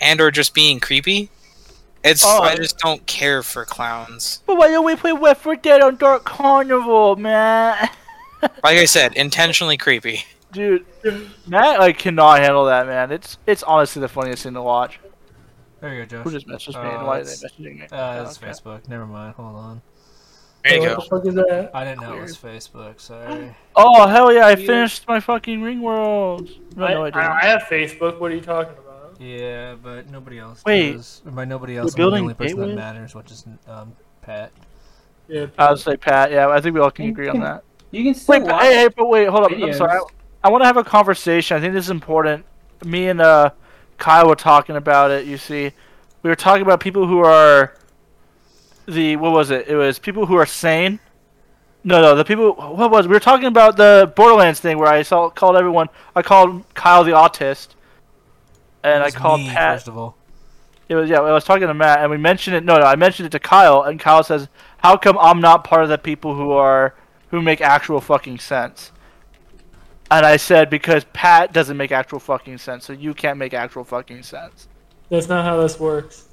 and 0.00 0.20
or 0.20 0.30
just 0.30 0.52
being 0.52 0.80
creepy. 0.80 1.30
It's 2.04 2.24
Oh. 2.24 2.42
I 2.42 2.56
just 2.56 2.78
don't 2.78 3.04
care 3.06 3.42
for 3.42 3.64
clowns. 3.64 4.42
But 4.46 4.56
why 4.56 4.68
don't 4.68 4.84
we 4.84 4.94
play 4.96 5.12
Left 5.12 5.42
4 5.42 5.56
Dead 5.56 5.80
on 5.80 5.96
Dark 5.96 6.24
Carnival, 6.24 7.16
man? 7.16 7.88
Like 8.42 8.78
I 8.78 8.84
said, 8.84 9.14
intentionally 9.14 9.76
creepy. 9.76 10.24
Dude, 10.52 10.86
Matt 11.46 11.80
like 11.80 11.98
cannot 11.98 12.40
handle 12.40 12.64
that, 12.66 12.86
man. 12.86 13.10
It's 13.12 13.38
it's 13.46 13.62
honestly 13.62 14.00
the 14.00 14.08
funniest 14.08 14.42
thing 14.42 14.54
to 14.54 14.62
watch. 14.62 15.00
There 15.80 15.94
you 15.94 16.06
go, 16.06 16.22
Who 16.22 16.30
just 16.30 16.46
messaged 16.48 16.82
me? 16.82 16.88
Uh, 16.88 16.98
and 16.98 17.06
why 17.06 17.20
are 17.20 17.24
they 17.24 17.30
messaging 17.30 17.78
me? 17.80 17.86
Uh, 17.92 17.96
Oh, 18.18 18.22
it's 18.22 18.42
okay. 18.42 18.50
Facebook. 18.50 18.88
Never 18.88 19.06
mind. 19.06 19.34
Hold 19.34 19.56
on. 19.56 19.82
There 20.64 20.74
you 20.74 20.80
Hey, 20.80 20.86
go. 20.86 20.94
What 20.94 21.02
the 21.04 21.10
fuck 21.16 21.26
is 21.26 21.34
that? 21.34 21.70
I 21.74 21.84
didn't 21.84 22.00
know 22.00 22.16
it 22.16 22.22
was 22.22 22.36
Facebook. 22.36 23.00
Sorry. 23.00 23.54
Oh 23.74 24.06
hell 24.06 24.32
yeah! 24.32 24.46
I 24.46 24.56
finished 24.56 25.06
my 25.06 25.20
fucking 25.20 25.62
Ring 25.62 25.82
World. 25.82 26.48
No, 26.74 26.86
I, 26.86 26.94
no, 26.94 27.04
I 27.04 27.10
didn't. 27.10 27.22
I, 27.22 27.40
I 27.42 27.44
have 27.46 27.62
Facebook. 27.62 28.18
What 28.18 28.32
are 28.32 28.34
you 28.34 28.40
talking 28.40 28.72
about? 28.78 29.20
Yeah, 29.20 29.74
but 29.82 30.10
nobody 30.10 30.38
else. 30.38 30.62
Wait. 30.64 30.92
does. 30.92 31.22
By 31.24 31.44
nobody 31.44 31.76
else, 31.76 31.92
I'm 31.92 31.92
the 31.92 31.96
building 31.96 32.22
only 32.22 32.34
person 32.34 32.60
that 32.60 32.74
matters, 32.74 33.14
which 33.14 33.30
is 33.30 33.44
um, 33.68 33.94
Pat. 34.22 34.52
Yeah. 35.28 35.46
I 35.58 35.70
would 35.70 35.80
say 35.80 35.96
Pat. 35.96 36.30
Yeah, 36.30 36.48
I 36.48 36.60
think 36.60 36.74
we 36.74 36.80
all 36.80 36.90
can 36.90 37.08
agree 37.08 37.28
on 37.28 37.40
that. 37.40 37.64
You 37.90 38.04
can 38.04 38.14
still 38.14 38.34
Wait, 38.34 38.44
but, 38.44 38.52
watch. 38.52 38.62
hey, 38.62 38.74
hey, 38.74 38.88
but 38.88 39.08
wait, 39.08 39.28
hold 39.28 39.44
up. 39.44 39.52
I'm 39.52 39.72
sorry. 39.72 39.98
videos. 40.00 40.10
I, 40.44 40.48
want 40.50 40.62
to 40.62 40.66
have 40.66 40.76
a 40.76 40.84
conversation. 40.84 41.56
I 41.56 41.60
think 41.60 41.72
this 41.74 41.86
is 41.86 41.90
important. 41.90 42.44
Me 42.84 43.08
and 43.08 43.20
uh, 43.20 43.50
Kyle 43.98 44.28
were 44.28 44.36
talking 44.36 44.76
about 44.76 45.10
it. 45.10 45.26
You 45.26 45.38
see, 45.38 45.72
we 46.22 46.30
were 46.30 46.36
talking 46.36 46.62
about 46.62 46.80
people 46.80 47.06
who 47.06 47.20
are 47.20 47.74
the 48.86 49.16
what 49.16 49.32
was 49.32 49.50
it? 49.50 49.68
It 49.68 49.76
was 49.76 49.98
people 49.98 50.26
who 50.26 50.36
are 50.36 50.46
sane. 50.46 51.00
No, 51.84 52.02
no, 52.02 52.16
the 52.16 52.24
people. 52.24 52.54
What 52.54 52.90
was? 52.90 53.06
It? 53.06 53.08
We 53.08 53.14
were 53.14 53.20
talking 53.20 53.46
about 53.46 53.76
the 53.76 54.12
Borderlands 54.16 54.60
thing 54.60 54.78
where 54.78 54.88
I 54.88 55.02
saw 55.02 55.30
called 55.30 55.56
everyone. 55.56 55.88
I 56.14 56.22
called 56.22 56.64
Kyle 56.74 57.04
the 57.04 57.12
autist, 57.12 57.68
and 58.82 59.02
I 59.02 59.10
called 59.10 59.40
me, 59.40 59.48
Pat. 59.48 59.76
First 59.76 59.88
of 59.88 59.96
all, 59.96 60.16
It 60.88 60.96
was 60.96 61.08
yeah. 61.08 61.20
I 61.20 61.32
was 61.32 61.44
talking 61.44 61.66
to 61.66 61.74
Matt, 61.74 62.00
and 62.00 62.10
we 62.10 62.16
mentioned 62.16 62.56
it. 62.56 62.64
No, 62.64 62.78
no, 62.78 62.84
I 62.84 62.96
mentioned 62.96 63.26
it 63.26 63.30
to 63.30 63.38
Kyle, 63.38 63.82
and 63.82 64.00
Kyle 64.00 64.22
says, 64.24 64.48
"How 64.78 64.96
come 64.96 65.16
I'm 65.18 65.40
not 65.40 65.64
part 65.64 65.84
of 65.84 65.88
the 65.88 65.98
people 65.98 66.34
who 66.34 66.50
are 66.52 66.94
who 67.30 67.42
make 67.42 67.60
actual 67.60 68.00
fucking 68.00 68.38
sense?" 68.38 68.92
And 70.10 70.24
I 70.24 70.36
said, 70.36 70.70
"Because 70.70 71.04
Pat 71.12 71.52
doesn't 71.52 71.76
make 71.76 71.92
actual 71.92 72.20
fucking 72.20 72.58
sense, 72.58 72.84
so 72.84 72.92
you 72.92 73.14
can't 73.14 73.38
make 73.38 73.54
actual 73.54 73.84
fucking 73.84 74.22
sense." 74.22 74.68
That's 75.10 75.28
not 75.28 75.44
how 75.44 75.60
this 75.60 75.78
works. 75.78 76.28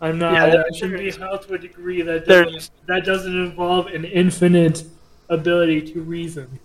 I'm 0.00 0.18
not. 0.18 0.34
Yeah, 0.34 0.62
I 0.62 0.76
should 0.76 0.96
be 0.96 1.10
held 1.10 1.42
to 1.42 1.54
a 1.54 1.58
degree 1.58 2.02
that 2.02 2.26
doesn't, 2.26 2.70
that 2.86 3.04
doesn't 3.04 3.32
involve 3.32 3.86
an 3.86 4.04
infinite 4.04 4.84
ability 5.28 5.92
to 5.92 6.02
reason. 6.02 6.58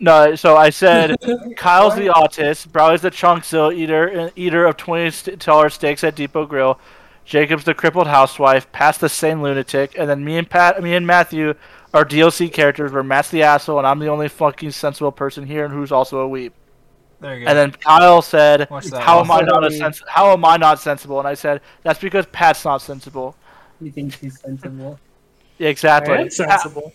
No, 0.00 0.34
so 0.34 0.56
I 0.56 0.70
said, 0.70 1.16
Kyle's 1.56 1.94
the 1.94 2.08
autist, 2.08 2.70
Brawley's 2.72 3.00
the 3.00 3.10
chunkzilla 3.10 3.74
eater, 3.74 4.30
eater 4.36 4.66
of 4.66 4.76
twenty 4.76 5.36
dollar 5.36 5.70
steaks 5.70 6.04
at 6.04 6.14
Depot 6.14 6.46
Grill, 6.46 6.78
Jacob's 7.24 7.64
the 7.64 7.74
crippled 7.74 8.08
housewife, 8.08 8.70
Pat's 8.72 8.98
the 8.98 9.08
sane 9.08 9.40
lunatic, 9.40 9.96
and 9.98 10.08
then 10.08 10.24
me 10.24 10.36
and 10.36 10.48
Pat, 10.48 10.82
me 10.82 10.94
and 10.94 11.06
Matthew 11.06 11.54
are 11.94 12.04
DLC 12.04 12.52
characters 12.52 12.92
where 12.92 13.02
Matt's 13.02 13.30
the 13.30 13.42
asshole 13.44 13.78
and 13.78 13.86
I'm 13.86 13.98
the 14.00 14.08
only 14.08 14.28
fucking 14.28 14.72
sensible 14.72 15.12
person 15.12 15.46
here 15.46 15.64
and 15.64 15.72
who's 15.72 15.92
also 15.92 16.18
a 16.18 16.28
weep. 16.28 16.52
there 17.20 17.38
you 17.38 17.44
go. 17.44 17.48
And 17.50 17.56
then 17.58 17.70
Kyle 17.70 18.20
said, 18.20 18.68
"How 18.68 19.20
am 19.20 19.30
I 19.30 19.40
not 19.40 19.64
a 19.64 19.70
sens- 19.70 20.02
How 20.08 20.32
am 20.32 20.44
I 20.44 20.56
not 20.58 20.78
sensible?" 20.80 21.18
And 21.20 21.26
I 21.28 21.34
said, 21.34 21.60
"That's 21.82 21.98
because 22.00 22.26
Pat's 22.26 22.64
not 22.64 22.82
sensible." 22.82 23.36
You 23.80 23.90
think 23.90 24.14
he's 24.16 24.38
sensible? 24.40 24.98
Exactly. 25.58 26.16
That's 26.16 26.36
sensible. 26.36 26.92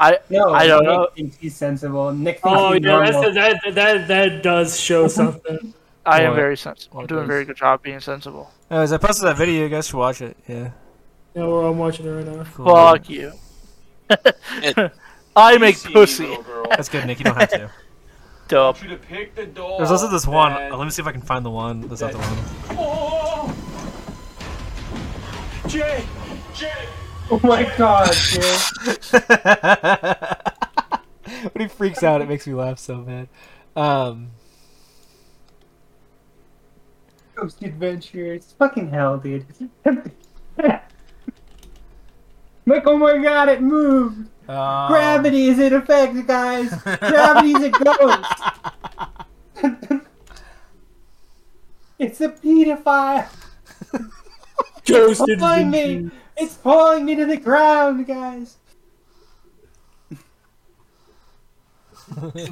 I 0.00 0.18
No, 0.30 0.52
I 0.54 0.66
don't 0.66 0.84
Nick 0.84 0.88
know. 0.92 1.08
thinks 1.16 1.36
he's 1.38 1.56
sensible. 1.56 2.12
Nick 2.12 2.40
thinks 2.42 2.58
Oh 2.60 2.72
he's 2.72 2.82
yeah, 2.84 2.88
normal. 2.90 3.32
that's, 3.32 3.34
that 3.64 3.74
that 3.74 4.08
that 4.08 4.42
does 4.42 4.78
show 4.78 5.08
something. 5.20 5.74
I 6.06 6.22
am 6.22 6.30
What? 6.30 6.36
very 6.36 6.56
sensible. 6.56 7.00
I'm 7.00 7.06
doing 7.06 7.24
a 7.24 7.26
very 7.26 7.44
good 7.44 7.56
job 7.56 7.82
being 7.82 8.00
sensible. 8.00 8.50
Anyways, 8.70 8.92
I 8.92 8.98
posted 8.98 9.26
that 9.26 9.36
video. 9.36 9.62
You 9.64 9.68
guys 9.68 9.86
should 9.88 9.96
watch 9.96 10.22
it. 10.22 10.36
Yeah. 10.46 10.70
Yeah, 11.34 11.44
well, 11.44 11.66
I'm 11.66 11.78
watching 11.78 12.06
it 12.06 12.10
right 12.10 12.24
now. 12.26 12.44
Cool. 12.54 12.66
Fuck 12.74 13.10
you. 13.10 13.32
I 15.36 15.58
make 15.58 15.82
pussy. 15.82 16.36
That's 16.70 16.88
good, 16.88 17.06
Nick. 17.06 17.18
You 17.18 17.24
don't 17.26 17.36
have 17.36 17.50
to. 17.50 17.70
Dope. 18.48 18.82
you 18.82 18.88
to 18.88 18.96
pick 18.96 19.34
the 19.34 19.44
door. 19.44 19.76
There's 19.78 19.90
also 19.90 20.08
this 20.08 20.26
one. 20.26 20.52
that- 20.52 20.76
let 20.76 20.84
me 20.84 20.90
see 20.90 21.02
if 21.02 21.08
I 21.08 21.12
can 21.12 21.20
find 21.20 21.44
the 21.44 21.50
one. 21.50 21.82
That's 21.82 22.00
not 22.00 22.12
the 22.12 22.18
one. 22.18 22.38
Oh! 22.78 23.54
Jay! 25.68 26.02
Jay! 26.54 26.88
Oh 27.30 27.38
my 27.42 27.70
god, 27.76 28.10
dude. 28.32 28.42
when 31.52 31.60
he 31.60 31.68
freaks 31.68 32.02
out, 32.02 32.22
it 32.22 32.28
makes 32.28 32.46
me 32.46 32.54
laugh 32.54 32.78
so 32.78 33.02
bad. 33.02 33.28
Um, 33.76 34.30
Ghost 37.34 37.62
Adventures. 37.62 38.54
Fucking 38.58 38.88
hell, 38.88 39.18
dude. 39.18 39.44
Like, 42.68 42.86
oh 42.86 42.96
my 42.96 43.18
god, 43.18 43.48
it 43.48 43.62
moved! 43.62 44.28
um, 44.48 44.88
Gravity 44.88 45.48
is 45.48 45.58
in 45.58 45.72
effect, 45.72 46.26
guys! 46.26 46.70
Gravity's 46.82 47.62
a 47.64 47.70
ghost! 47.70 48.32
it's 51.98 52.20
a 52.20 52.28
pedophile! 52.28 53.28
Ghost 54.84 55.22
Pulling 55.38 55.70
me! 55.70 56.10
It's 56.36 56.54
pulling 56.54 57.04
me 57.04 57.14
to 57.16 57.26
the 57.26 57.36
ground, 57.36 58.06
guys! 58.06 58.56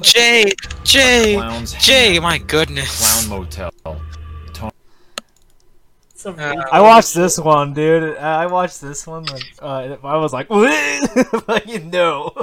Jay, 0.01 0.53
Jay, 0.83 1.63
Jay, 1.79 2.19
my 2.19 2.37
goodness. 2.37 3.25
Clown 3.25 3.39
Motel. 3.39 3.71
Some 6.23 6.39
Uh, 6.39 6.55
I 6.71 6.81
watched 6.81 7.13
this 7.13 7.37
one, 7.37 7.75
dude. 7.75 8.17
I 8.17 8.47
watched 8.47 8.81
this 8.81 9.05
one. 9.05 9.25
Like, 9.25 9.43
uh, 9.61 9.97
I 10.03 10.17
was 10.17 10.33
like, 10.33 10.49
like 11.47 11.83
no. 11.83 12.33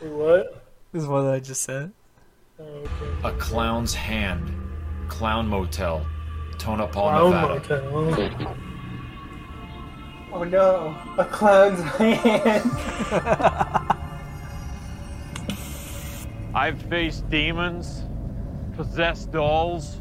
what? 0.00 0.64
This 0.90 1.04
is 1.04 1.08
one 1.08 1.26
that 1.26 1.34
I 1.34 1.38
just 1.38 1.62
said. 1.62 1.92
Oh, 2.58 2.64
okay. 2.64 2.88
A 3.22 3.30
Clown's 3.38 3.94
Hand. 3.94 4.52
Clown 5.06 5.46
Motel. 5.46 6.04
Tonopah, 6.58 6.92
Clown 6.92 7.30
Nevada. 7.30 7.90
Motel. 7.92 8.56
Oh 10.32 10.42
no, 10.42 10.96
a 11.16 11.24
clown's 11.24 11.80
hand! 11.92 12.68
I've 16.52 16.82
faced 16.82 17.30
demons, 17.30 18.02
possessed 18.74 19.30
dolls, 19.30 19.98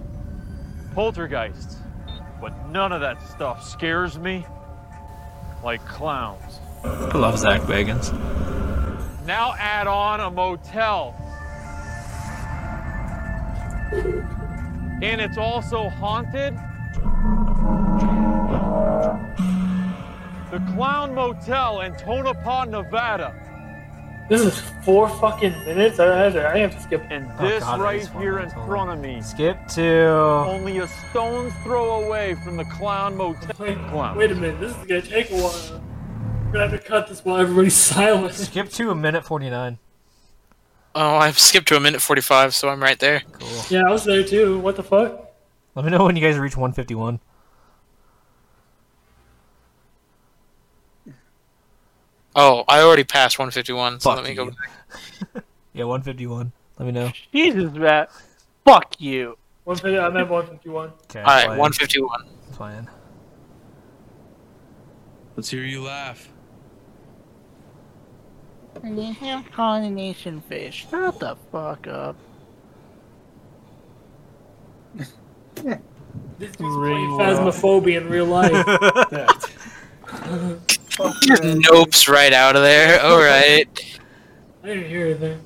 poltergeists, 0.95 1.82
but 2.44 2.68
none 2.68 2.91
of 2.91 3.00
that 3.00 3.22
stuff 3.26 3.66
scares 3.66 4.20
me 4.20 4.46
like 5.64 5.80
clowns. 5.86 6.60
I 6.84 7.18
love 7.18 7.39
Zak 7.39 7.62
Bagans. 7.62 8.12
Now 9.26 9.54
add 9.58 9.88
on 9.88 10.20
a 10.20 10.30
motel. 10.30 11.16
And 15.02 15.22
it's 15.22 15.38
also 15.38 15.88
haunted. 15.88 16.56
The 20.52 20.60
Clown 20.74 21.16
Motel 21.16 21.80
in 21.80 21.96
Tonopah, 21.96 22.66
Nevada. 22.66 23.34
This 24.30 24.41
is 24.41 24.59
four 24.86 25.09
fucking 25.09 25.51
minutes. 25.65 25.99
I 25.99 26.05
have 26.17 26.34
to, 26.34 26.47
I 26.47 26.57
have 26.59 26.71
to 26.76 26.82
skip. 26.82 27.03
And 27.09 27.30
Oh, 27.39 27.47
this 27.47 27.63
God, 27.63 27.82
right 27.82 28.07
here 28.19 28.39
in 28.39 28.49
horrible. 28.49 28.67
front 28.74 28.91
of 28.91 28.99
me, 28.99 29.21
Skip 29.21 29.67
to. 29.69 30.07
only 30.47 30.80
a 30.80 30.88
stone's 30.88 31.53
throw 31.63 32.05
away 32.05 32.36
from 32.43 32.55
the 32.57 32.65
Clown 32.65 33.15
Motel. 33.17 33.51
Wait, 33.59 33.78
Clown. 33.89 34.17
wait 34.17 34.32
a 34.32 34.36
minute. 34.36 34.59
This 34.59 34.71
is 34.71 34.86
gonna 34.86 35.01
take 35.01 35.30
a 35.32 35.36
while. 35.36 35.82
We're 36.45 36.51
gonna 36.53 36.69
have 36.69 36.80
to 36.82 36.88
cut 36.88 37.07
this 37.07 37.24
while 37.26 37.38
everybody's 37.38 37.76
silent. 37.93 38.34
Skip 38.34 38.69
to 38.69 38.91
a 38.91 38.95
minute 38.95 39.26
forty 39.26 39.49
nine. 39.49 39.78
Oh, 40.95 41.15
I've 41.15 41.39
skipped 41.39 41.67
to 41.69 41.76
a 41.76 41.80
minute 41.80 42.01
45, 42.03 42.53
so 42.53 42.69
I'm 42.69 42.80
right 42.80 42.99
there. 42.99 43.24
Cool. 43.32 43.47
Yeah, 43.71 43.82
I 43.88 43.91
was 43.91 44.03
there 44.05 44.24
too. 44.24 44.59
What 44.59 44.76
the 44.76 44.84
fuck? 44.84 45.32
Let 45.74 45.86
me 45.86 45.89
know 45.91 46.05
when 46.05 46.15
you 46.15 46.21
guys 46.21 46.38
reach 46.38 46.55
151. 46.55 47.19
Oh, 52.36 52.63
I 52.67 52.81
already 52.81 53.03
passed 53.03 53.38
151, 53.38 53.99
so 53.99 54.09
Fuck 54.09 54.17
let 54.17 54.27
me 54.27 54.36
go. 54.36 54.45
you. 54.45 55.41
Yeah, 55.75 55.86
151. 55.86 56.51
Let 56.77 56.86
me 56.86 56.91
know. 56.91 57.11
Jesus, 57.34 57.73
Matt. 57.73 58.11
Fuck 58.63 59.01
you. 59.01 59.38
150, 59.63 59.99
I'm 59.99 60.17
at 60.17 60.29
151. 60.29 60.89
Okay. 61.09 61.19
All 61.19 61.25
right, 61.25 61.47
fine. 61.47 61.57
151. 61.57 62.25
Fine. 62.51 62.89
Let's 65.36 65.49
hear 65.49 65.63
you 65.63 65.81
laugh. 65.81 66.29
Coronation 69.51 70.41
fish. 70.41 70.88
Shut 70.91 71.19
the 71.19 71.36
fuck 71.51 71.88
up. 71.88 72.15
This 74.95 75.11
dude's 76.38 76.57
playing 76.57 77.09
Phasmophobia 77.17 78.01
in 78.01 78.09
real 78.09 78.25
life. 78.25 78.53
Just 81.22 81.44
nopes 81.44 82.08
right 82.08 82.34
out 82.34 82.56
of 82.56 82.62
there. 82.62 83.02
All 83.02 83.18
right. 83.20 83.68
I 84.64 84.68
didn't 84.68 84.86
hear 84.86 85.08
anything. 85.08 85.41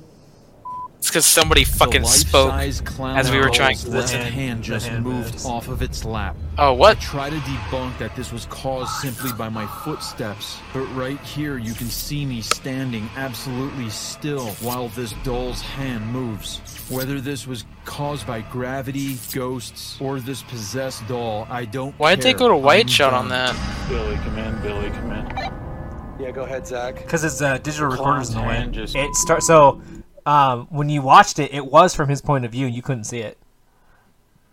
It's 1.08 1.12
because 1.14 1.24
somebody 1.24 1.64
fucking 1.64 2.04
spoke 2.04 2.52
as 2.52 3.30
we 3.30 3.38
were 3.38 3.48
trying 3.48 3.76
doll's 3.76 3.84
to 3.84 3.90
listen. 3.92 4.20
hand 4.20 4.62
just 4.62 4.88
hand 4.88 5.02
moved 5.04 5.32
moves. 5.32 5.46
off 5.46 5.68
of 5.68 5.80
its 5.80 6.04
lap. 6.04 6.36
Oh, 6.58 6.66
I 6.66 6.70
what? 6.76 7.00
try 7.00 7.30
to 7.30 7.36
debunk 7.36 7.96
that 7.96 8.14
this 8.14 8.30
was 8.30 8.44
caused 8.50 8.92
simply 9.00 9.32
by 9.32 9.48
my 9.48 9.64
footsteps, 9.84 10.58
but 10.74 10.82
right 10.94 11.18
here 11.20 11.56
you 11.56 11.72
can 11.72 11.86
see 11.86 12.26
me 12.26 12.42
standing 12.42 13.08
absolutely 13.16 13.88
still 13.88 14.48
while 14.60 14.88
this 14.90 15.14
doll's 15.24 15.62
hand 15.62 16.06
moves. 16.12 16.58
Whether 16.90 17.22
this 17.22 17.46
was 17.46 17.64
caused 17.86 18.26
by 18.26 18.42
gravity, 18.42 19.16
ghosts, 19.32 19.98
or 20.02 20.20
this 20.20 20.42
possessed 20.42 21.08
doll, 21.08 21.46
I 21.48 21.64
don't 21.64 21.94
Why'd 21.98 22.20
they 22.20 22.32
care. 22.32 22.38
go 22.40 22.48
to 22.48 22.56
white 22.58 22.82
I'm 22.82 22.88
shot 22.88 23.14
on 23.14 23.30
that? 23.30 23.56
Billy, 23.88 24.16
come 24.16 24.36
in. 24.36 24.60
Billy, 24.60 24.90
come 24.90 25.12
in. 25.12 26.22
Yeah, 26.22 26.32
go 26.32 26.42
ahead, 26.42 26.66
Zak. 26.66 26.96
Because 26.96 27.24
it's 27.24 27.40
uh, 27.40 27.56
digital 27.56 27.88
recorders 27.88 28.28
in 28.28 28.34
the 28.42 28.42
way. 28.46 28.56
hand 28.56 28.74
just- 28.74 28.94
It 28.94 29.14
starts 29.14 29.46
so 29.46 29.80
um, 30.28 30.66
when 30.70 30.88
you 30.88 31.00
watched 31.02 31.38
it, 31.38 31.52
it 31.54 31.66
was 31.66 31.94
from 31.94 32.08
his 32.08 32.20
point 32.20 32.44
of 32.44 32.52
view. 32.52 32.66
And 32.66 32.74
you 32.74 32.82
couldn't 32.82 33.04
see 33.04 33.20
it 33.20 33.38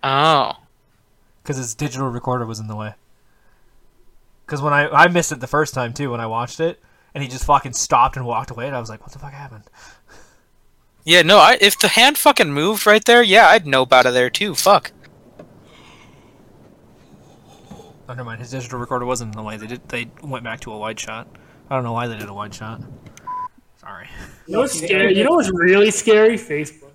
Oh. 0.04 0.54
because 1.44 1.58
his 1.58 1.76
digital 1.76 2.08
recorder 2.08 2.46
was 2.46 2.60
in 2.60 2.68
the 2.68 2.76
way. 2.76 2.94
Because 4.46 4.62
when 4.62 4.74
I 4.74 4.88
I 4.90 5.08
missed 5.08 5.32
it 5.32 5.40
the 5.40 5.48
first 5.48 5.74
time 5.74 5.92
too 5.94 6.12
when 6.12 6.20
I 6.22 6.28
watched 6.28 6.60
it, 6.60 6.80
and 7.14 7.24
he 7.24 7.30
just 7.30 7.46
fucking 7.46 7.74
stopped 7.74 8.16
and 8.16 8.26
walked 8.26 8.52
away, 8.52 8.68
and 8.68 8.76
I 8.76 8.80
was 8.80 8.90
like, 8.90 9.02
"What 9.02 9.12
the 9.12 9.20
fuck 9.20 9.34
happened?" 9.34 9.64
Yeah, 11.08 11.22
no, 11.22 11.38
I, 11.38 11.60
if 11.62 11.78
the 11.78 11.88
hand 11.90 12.18
fucking 12.18 12.52
moved 12.52 12.88
right 12.88 13.06
there, 13.06 13.22
yeah, 13.22 13.48
I'd 13.50 13.68
nope 13.68 13.94
out 13.94 14.08
of 14.08 14.16
there 14.16 14.32
too. 14.32 14.56
Fuck. 14.56 14.92
Oh, 17.72 18.14
never 18.14 18.24
mind. 18.24 18.40
His 18.40 18.50
digital 18.50 18.80
recorder 18.80 19.06
wasn't 19.06 19.34
in 19.34 19.38
the 19.38 19.44
way. 19.44 19.56
They 19.58 19.68
did. 19.68 19.88
They 19.90 20.10
went 20.24 20.44
back 20.44 20.62
to 20.62 20.72
a 20.74 20.78
wide 20.80 21.00
shot. 21.00 21.28
I 21.70 21.76
don't 21.76 21.84
know 21.84 21.94
why 21.94 22.08
they 22.08 22.18
did 22.18 22.28
a 22.30 22.34
wide 22.34 22.56
shot. 22.56 22.82
Sorry. 23.86 24.08
You 24.48 24.54
know 24.54 24.60
what's 24.62 24.78
scary? 24.78 25.16
You 25.18 25.24
know 25.24 25.32
what's 25.36 25.52
really 25.52 25.92
scary? 25.92 26.38
Facebook. 26.38 26.90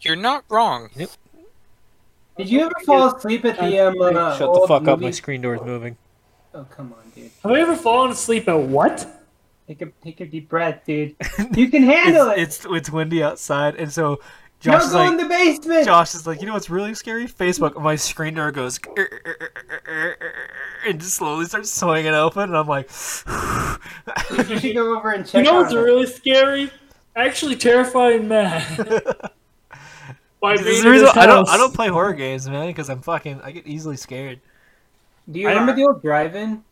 You're 0.00 0.16
not 0.16 0.44
wrong. 0.48 0.88
Did 0.96 2.48
you 2.48 2.60
ever 2.60 2.72
fall 2.86 3.14
asleep 3.14 3.44
at 3.44 3.58
the 3.58 3.78
um? 3.88 4.00
Uh, 4.00 4.30
Shut 4.32 4.38
the 4.38 4.46
old 4.46 4.68
fuck 4.68 4.82
up. 4.82 4.98
movie- 5.00 5.04
My 5.06 5.10
screen 5.10 5.42
door 5.42 5.56
is 5.56 5.62
moving. 5.62 5.96
Oh 6.54 6.64
come 6.70 6.94
on, 6.94 7.10
dude. 7.14 7.30
Have 7.42 7.52
I 7.52 7.60
ever 7.60 7.76
fallen 7.76 8.10
asleep 8.12 8.48
at 8.48 8.58
what? 8.58 9.06
Take 9.66 9.82
a 9.82 9.86
take 10.02 10.20
a 10.20 10.26
deep 10.26 10.48
breath, 10.48 10.82
dude. 10.86 11.14
You 11.56 11.68
can 11.68 11.82
handle 11.82 12.30
it. 12.30 12.38
It's, 12.38 12.64
it's 12.64 12.66
it's 12.74 12.90
windy 12.90 13.22
outside, 13.22 13.74
and 13.74 13.92
so 13.92 14.06
Don't 14.16 14.20
Josh 14.60 14.86
is 14.86 14.92
go 14.92 14.98
like, 14.98 15.12
in 15.12 15.16
the 15.18 15.26
basement. 15.26 15.84
Josh 15.84 16.14
is 16.14 16.26
like, 16.26 16.40
you 16.40 16.46
know 16.46 16.52
what's 16.54 16.68
really 16.68 16.94
scary? 16.94 17.26
Facebook. 17.26 17.80
My 17.80 17.94
screen 17.94 18.34
door 18.34 18.50
goes 18.50 18.80
and 20.86 21.00
just 21.00 21.14
slowly 21.14 21.44
starts 21.44 21.70
swinging 21.70 22.12
open, 22.12 22.42
and 22.44 22.56
I'm 22.56 22.66
like, 22.66 22.90
you 22.90 24.58
should 24.58 24.74
go 24.74 24.96
over 24.98 25.12
and 25.12 25.24
check. 25.24 25.44
You 25.44 25.50
know 25.50 25.60
what's 25.60 25.72
it. 25.72 25.78
really 25.78 26.06
scary? 26.06 26.70
Actually 27.14 27.54
terrifying 27.54 28.26
Matt. 28.26 29.32
By 30.40 30.56
This 30.56 30.66
is 30.66 30.66
being 30.66 30.84
the 30.84 30.90
reason 30.90 31.06
his 31.06 31.16
I 31.16 31.26
don't. 31.26 31.48
I 31.48 31.56
don't 31.56 31.74
play 31.74 31.88
horror 31.88 32.14
games, 32.14 32.48
man, 32.48 32.66
because 32.66 32.90
I'm 32.90 33.00
fucking 33.00 33.40
I 33.42 33.52
get 33.52 33.66
easily 33.66 33.96
scared. 33.96 34.40
Do 35.30 35.38
you 35.38 35.48
remember 35.48 35.74
the 35.74 35.84
old 35.84 36.02
drive-in? 36.02 36.64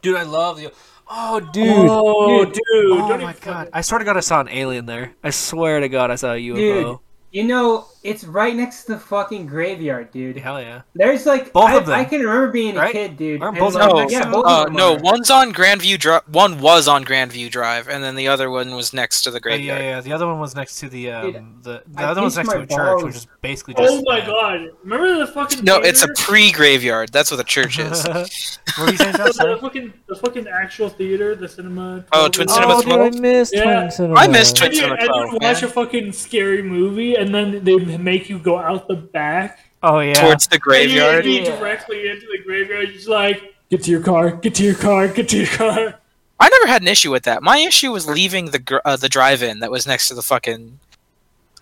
Dude, 0.00 0.16
I 0.16 0.22
love 0.22 0.56
the. 0.58 0.72
Oh, 1.10 1.40
dude. 1.40 1.66
Oh, 1.68 2.44
dude. 2.44 2.56
Oh 2.64 3.08
don't 3.08 3.22
my 3.22 3.30
even 3.30 3.42
god. 3.42 3.70
I 3.72 3.80
swear 3.80 3.98
to 3.98 4.04
God, 4.04 4.16
I 4.16 4.20
saw 4.20 4.40
an 4.40 4.48
alien 4.48 4.86
there. 4.86 5.14
I 5.22 5.30
swear 5.30 5.80
to 5.80 5.88
God, 5.88 6.10
I 6.10 6.16
saw 6.16 6.32
a 6.32 6.36
UFO. 6.36 6.54
Dude, 6.56 6.98
you 7.30 7.44
know 7.44 7.86
it's 8.08 8.24
right 8.24 8.54
next 8.56 8.84
to 8.84 8.92
the 8.94 8.98
fucking 8.98 9.46
graveyard, 9.46 10.10
dude. 10.10 10.36
Hell 10.38 10.60
yeah. 10.60 10.82
There's 10.94 11.26
like 11.26 11.52
Both 11.52 11.70
I, 11.70 11.76
of 11.76 11.86
them, 11.86 11.94
I 11.98 12.04
can 12.04 12.20
remember 12.20 12.50
being 12.50 12.76
a 12.76 12.80
right? 12.80 12.92
kid, 12.92 13.16
dude. 13.16 13.42
Aren't 13.42 13.58
both 13.58 13.74
of 13.76 13.80
like, 13.92 14.08
No, 14.10 14.18
yeah, 14.18 14.30
both 14.30 14.46
uh, 14.46 14.60
of 14.62 14.66
them 14.66 14.74
no, 14.76 14.94
are. 14.96 15.00
one's 15.00 15.30
on 15.30 15.52
Grandview 15.52 15.98
Drive. 15.98 16.22
One 16.28 16.60
was 16.60 16.88
on 16.88 17.04
Grandview 17.04 17.50
Drive, 17.50 17.88
and 17.88 18.02
then 18.02 18.14
the 18.16 18.28
other 18.28 18.50
one 18.50 18.74
was 18.74 18.92
next 18.92 19.22
to 19.22 19.30
the 19.30 19.36
Oh, 19.36 19.48
yeah, 19.48 19.56
graveyard. 19.56 19.80
yeah. 19.82 20.00
The 20.00 20.12
other 20.12 20.26
one 20.26 20.40
was 20.40 20.54
next 20.54 20.78
to 20.80 20.88
the 20.88 21.10
um, 21.10 21.32
Dude, 21.32 21.62
the, 21.62 21.82
the 21.88 22.02
I 22.02 22.04
other 22.06 22.22
one's 22.22 22.34
pinched 22.36 22.50
next 22.54 22.70
to 22.70 22.76
my 22.76 22.82
a 22.82 22.86
church, 22.96 23.04
which 23.04 23.14
is 23.16 23.26
basically 23.42 23.74
just. 23.74 23.92
Oh 23.94 24.02
my 24.06 24.20
god. 24.20 24.70
Remember 24.82 25.18
the 25.18 25.26
fucking 25.32 25.64
No, 25.64 25.76
it's 25.78 26.02
a 26.02 26.08
pre-graveyard. 26.16 27.10
That's 27.12 27.30
what 27.30 27.36
the 27.36 27.44
church 27.44 27.78
is. 27.78 28.06
what 28.08 28.90
you 28.92 28.96
saying, 28.96 29.14
Josh? 29.16 29.36
the 29.36 29.58
fucking 29.60 29.92
the 30.08 30.16
fucking 30.16 30.46
actual 30.48 30.88
theater, 30.88 31.34
the 31.34 31.48
cinema. 31.48 32.04
Oh, 32.12 32.28
Twin 32.28 32.46
television. 32.48 32.82
Cinema 32.82 33.04
oh, 33.04 33.10
dude, 33.10 33.16
I 33.16 33.20
missed 33.20 33.54
Yeah. 33.54 33.62
Twin 33.80 33.90
Cinema. 33.90 34.20
I 34.20 34.26
missed 34.28 34.56
Twin 34.56 34.66
And 34.68 34.74
you, 34.74 34.80
Cinema 34.82 35.00
and 35.00 35.08
you 35.14 35.38
12, 35.38 35.42
watch 35.42 35.62
a 35.62 35.68
fucking 35.68 36.12
scary 36.12 36.62
movie, 36.62 37.14
and 37.16 37.34
then 37.34 37.64
they 37.64 37.76
make 37.98 38.28
you 38.28 38.38
go 38.38 38.58
out 38.58 38.88
the 38.88 38.96
back. 38.96 39.60
Oh 39.82 40.00
yeah. 40.00 40.14
Towards 40.14 40.46
the 40.48 40.54
And 40.56 40.62
graveyard. 40.62 41.24
you 41.24 41.32
lead 41.32 41.44
directly 41.44 42.08
into 42.08 42.26
the 42.26 42.38
graveyard. 42.44 42.88
You're 42.88 42.92
just 42.96 43.08
like, 43.08 43.54
get 43.70 43.82
to 43.84 43.90
your 43.90 44.02
car, 44.02 44.30
get 44.32 44.54
to 44.56 44.64
your 44.64 44.74
car, 44.74 45.08
get 45.08 45.28
to 45.30 45.38
your 45.38 45.46
car. 45.46 45.94
I 46.40 46.48
never 46.48 46.66
had 46.68 46.82
an 46.82 46.88
issue 46.88 47.10
with 47.10 47.24
that. 47.24 47.42
My 47.42 47.58
issue 47.58 47.90
was 47.90 48.06
leaving 48.08 48.46
the 48.52 48.58
gr- 48.60 48.76
uh, 48.84 48.96
the 48.96 49.08
drive-in 49.08 49.58
that 49.60 49.70
was 49.70 49.86
next 49.86 50.08
to 50.08 50.14
the 50.14 50.22
fucking 50.22 50.78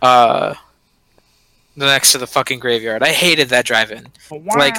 uh 0.02 0.54
the 1.76 1.86
next 1.86 2.12
to 2.12 2.18
the 2.18 2.26
fucking 2.26 2.58
graveyard. 2.58 3.02
I 3.02 3.10
hated 3.10 3.48
that 3.50 3.64
drive-in. 3.66 4.08
Like 4.30 4.76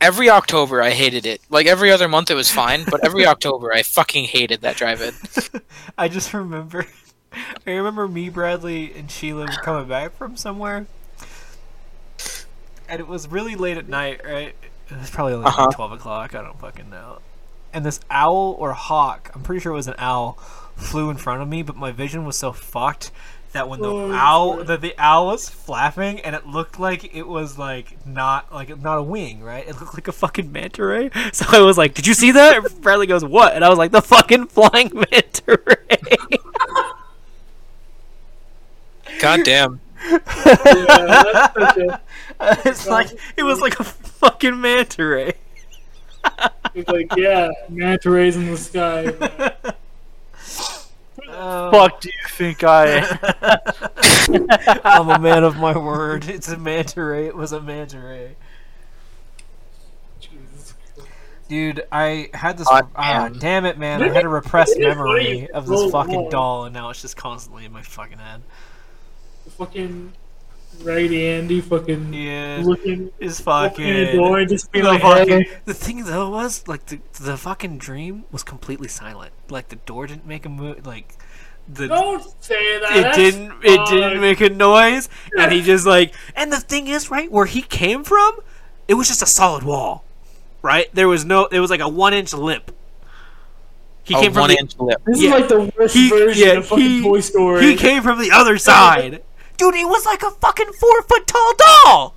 every 0.00 0.28
October 0.30 0.82
I 0.82 0.90
hated 0.90 1.24
it. 1.26 1.40
Like 1.50 1.66
every 1.66 1.90
other 1.90 2.06
month 2.08 2.30
it 2.30 2.34
was 2.34 2.50
fine, 2.50 2.84
but 2.90 3.04
every 3.04 3.24
October 3.34 3.72
I 3.72 3.82
fucking 3.82 4.24
hated 4.24 4.60
that 4.62 4.76
drive-in. 4.76 5.14
I 5.98 6.08
just 6.08 6.32
remember. 6.34 6.86
I 7.32 7.70
remember 7.72 8.08
me, 8.08 8.28
Bradley, 8.28 8.92
and 8.94 9.10
Sheila 9.10 9.42
were 9.46 9.62
coming 9.62 9.88
back 9.88 10.16
from 10.16 10.36
somewhere, 10.36 10.86
and 12.88 13.00
it 13.00 13.06
was 13.06 13.28
really 13.28 13.54
late 13.54 13.76
at 13.76 13.88
night. 13.88 14.20
Right? 14.24 14.54
It 14.90 14.96
was 14.98 15.10
probably 15.10 15.34
only 15.34 15.44
like 15.46 15.58
Uh-huh. 15.58 15.70
twelve 15.72 15.92
o'clock. 15.92 16.34
I 16.34 16.42
don't 16.42 16.58
fucking 16.60 16.88
know. 16.90 17.18
And 17.72 17.84
this 17.84 18.00
owl 18.10 18.56
or 18.58 18.72
hawk, 18.72 19.30
I'm 19.34 19.42
pretty 19.42 19.60
sure 19.60 19.72
it 19.72 19.76
was 19.76 19.88
an 19.88 19.94
owl, 19.98 20.32
flew 20.76 21.10
in 21.10 21.18
front 21.18 21.42
of 21.42 21.48
me, 21.48 21.62
but 21.62 21.76
my 21.76 21.92
vision 21.92 22.24
was 22.24 22.36
so 22.36 22.52
fucked 22.52 23.10
that 23.52 23.68
when 23.68 23.80
the 23.80 23.88
Oh, 23.90 24.12
owl, 24.12 24.64
that 24.64 24.80
the 24.80 24.94
owl 24.98 25.26
was 25.26 25.48
flapping, 25.50 26.20
and 26.20 26.34
it 26.34 26.46
looked 26.46 26.80
like 26.80 27.14
it 27.14 27.26
was 27.28 27.58
like 27.58 28.06
not 28.06 28.52
like 28.54 28.78
not 28.80 28.96
a 28.98 29.02
wing, 29.02 29.42
right? 29.42 29.68
It 29.68 29.78
looked 29.80 29.94
like 29.94 30.08
a 30.08 30.12
fucking 30.12 30.50
manta 30.50 30.84
ray. 30.84 31.10
So 31.32 31.44
I 31.50 31.60
was 31.60 31.76
like, 31.76 31.92
"Did 31.92 32.06
you 32.06 32.14
see 32.14 32.30
that?" 32.32 32.56
And 32.64 32.80
Bradley 32.80 33.06
goes, 33.06 33.24
"What?" 33.24 33.52
And 33.54 33.62
I 33.64 33.68
was 33.68 33.76
like, 33.78 33.90
"The 33.92 34.02
fucking 34.02 34.46
flying 34.46 34.90
manta 34.94 35.60
ray." 35.66 35.98
God 39.20 39.40
damn. 39.44 39.80
Yeah, 40.10 40.18
that's 40.26 41.54
such 41.54 41.76
a, 41.78 42.00
it's 42.68 42.86
like 42.86 43.08
it 43.36 43.42
was 43.42 43.60
like 43.60 43.78
a 43.80 43.84
fucking 43.84 44.60
manta 44.60 45.04
ray. 45.04 45.32
it's 46.74 46.88
like, 46.88 47.14
yeah, 47.16 47.50
manta 47.68 48.10
rays 48.10 48.36
in 48.36 48.46
the 48.46 48.56
sky. 48.56 49.12
Oh. 51.30 51.70
Fuck 51.72 52.00
do 52.00 52.08
you 52.08 52.28
think 52.30 52.62
I 52.64 52.86
am? 52.88 53.18
I'm 54.84 55.08
a 55.10 55.18
man 55.18 55.44
of 55.44 55.56
my 55.56 55.76
word. 55.76 56.28
It's 56.28 56.48
a 56.48 56.56
manta 56.56 57.02
ray. 57.02 57.26
It 57.26 57.36
was 57.36 57.52
a 57.52 57.60
manta 57.60 57.98
ray. 57.98 58.36
Jesus 60.20 60.74
Dude, 61.48 61.84
I 61.90 62.30
had 62.34 62.56
this. 62.58 62.68
God 62.68 62.88
Ah, 62.94 63.28
damn. 63.28 63.38
damn 63.38 63.64
it, 63.66 63.78
man! 63.78 64.02
I 64.02 64.08
had 64.12 64.24
a 64.24 64.28
repressed 64.28 64.78
memory 64.78 65.48
of 65.50 65.66
this 65.66 65.90
fucking 65.90 66.30
doll, 66.30 66.64
and 66.64 66.74
now 66.74 66.90
it's 66.90 67.02
just 67.02 67.16
constantly 67.16 67.64
in 67.64 67.72
my 67.72 67.82
fucking 67.82 68.18
head. 68.18 68.42
The 69.58 69.64
fucking 69.66 70.12
Raggedy 70.82 71.26
Andy 71.28 71.60
fucking 71.60 72.12
Yeah, 72.14 72.62
looking, 72.64 73.10
it's 73.18 73.40
opening 73.40 73.96
the 73.96 74.04
fucking. 74.06 74.16
door 74.16 74.44
just 74.44 74.70
being 74.70 74.84
The, 74.84 74.90
like, 74.92 75.02
fucking, 75.02 75.28
hey. 75.42 75.48
the 75.64 75.74
thing 75.74 76.04
though 76.04 76.30
was 76.30 76.66
like 76.68 76.86
the 76.86 77.00
the 77.20 77.36
fucking 77.36 77.78
dream 77.78 78.24
was 78.30 78.44
completely 78.44 78.86
silent. 78.88 79.32
Like 79.50 79.68
the 79.68 79.76
door 79.76 80.06
didn't 80.06 80.26
make 80.26 80.46
a 80.46 80.48
move. 80.48 80.86
Like 80.86 81.14
the 81.68 81.88
Don't 81.88 82.22
say 82.42 82.78
that. 82.78 82.96
it 82.96 83.02
That's 83.02 83.16
didn't 83.16 83.52
it 83.64 83.86
didn't 83.88 84.20
make 84.20 84.40
a 84.40 84.48
noise 84.50 85.08
and 85.36 85.50
he 85.52 85.60
just 85.62 85.84
like 85.86 86.14
and 86.36 86.52
the 86.52 86.60
thing 86.60 86.86
is 86.86 87.10
right 87.10 87.30
where 87.30 87.46
he 87.46 87.60
came 87.62 88.04
from 88.04 88.38
it 88.86 88.94
was 88.94 89.08
just 89.08 89.20
a 89.20 89.26
solid 89.26 89.64
wall 89.64 90.02
right 90.62 90.88
there 90.94 91.08
was 91.08 91.26
no 91.26 91.44
it 91.46 91.60
was 91.60 91.68
like 91.68 91.80
a 91.80 91.88
one 91.88 92.14
inch 92.14 92.32
lip 92.32 92.70
He 94.02 94.14
a 94.14 94.20
came 94.20 94.32
from 94.32 94.42
one 94.42 94.50
the 94.50 94.56
inch 94.58 94.78
lip. 94.78 94.96
This 95.04 95.20
Yeah. 95.20 95.34
is 95.34 95.40
like 95.40 95.48
the 95.48 95.72
worst 95.78 95.94
He- 95.94 96.08
version 96.08 96.46
yeah, 96.48 96.52
of 96.54 96.66
fucking 96.68 96.84
he- 96.84 97.02
Toy 97.02 97.20
Story. 97.20 97.62
He 97.66 97.76
came 97.76 98.02
from 98.02 98.18
the 98.18 98.30
other 98.30 98.56
side. 98.56 99.22
Dude, 99.58 99.74
he 99.74 99.84
was 99.84 100.06
like 100.06 100.22
a 100.22 100.30
fucking 100.30 100.72
four 100.80 101.02
foot 101.02 101.26
tall 101.26 101.52
doll. 101.58 102.14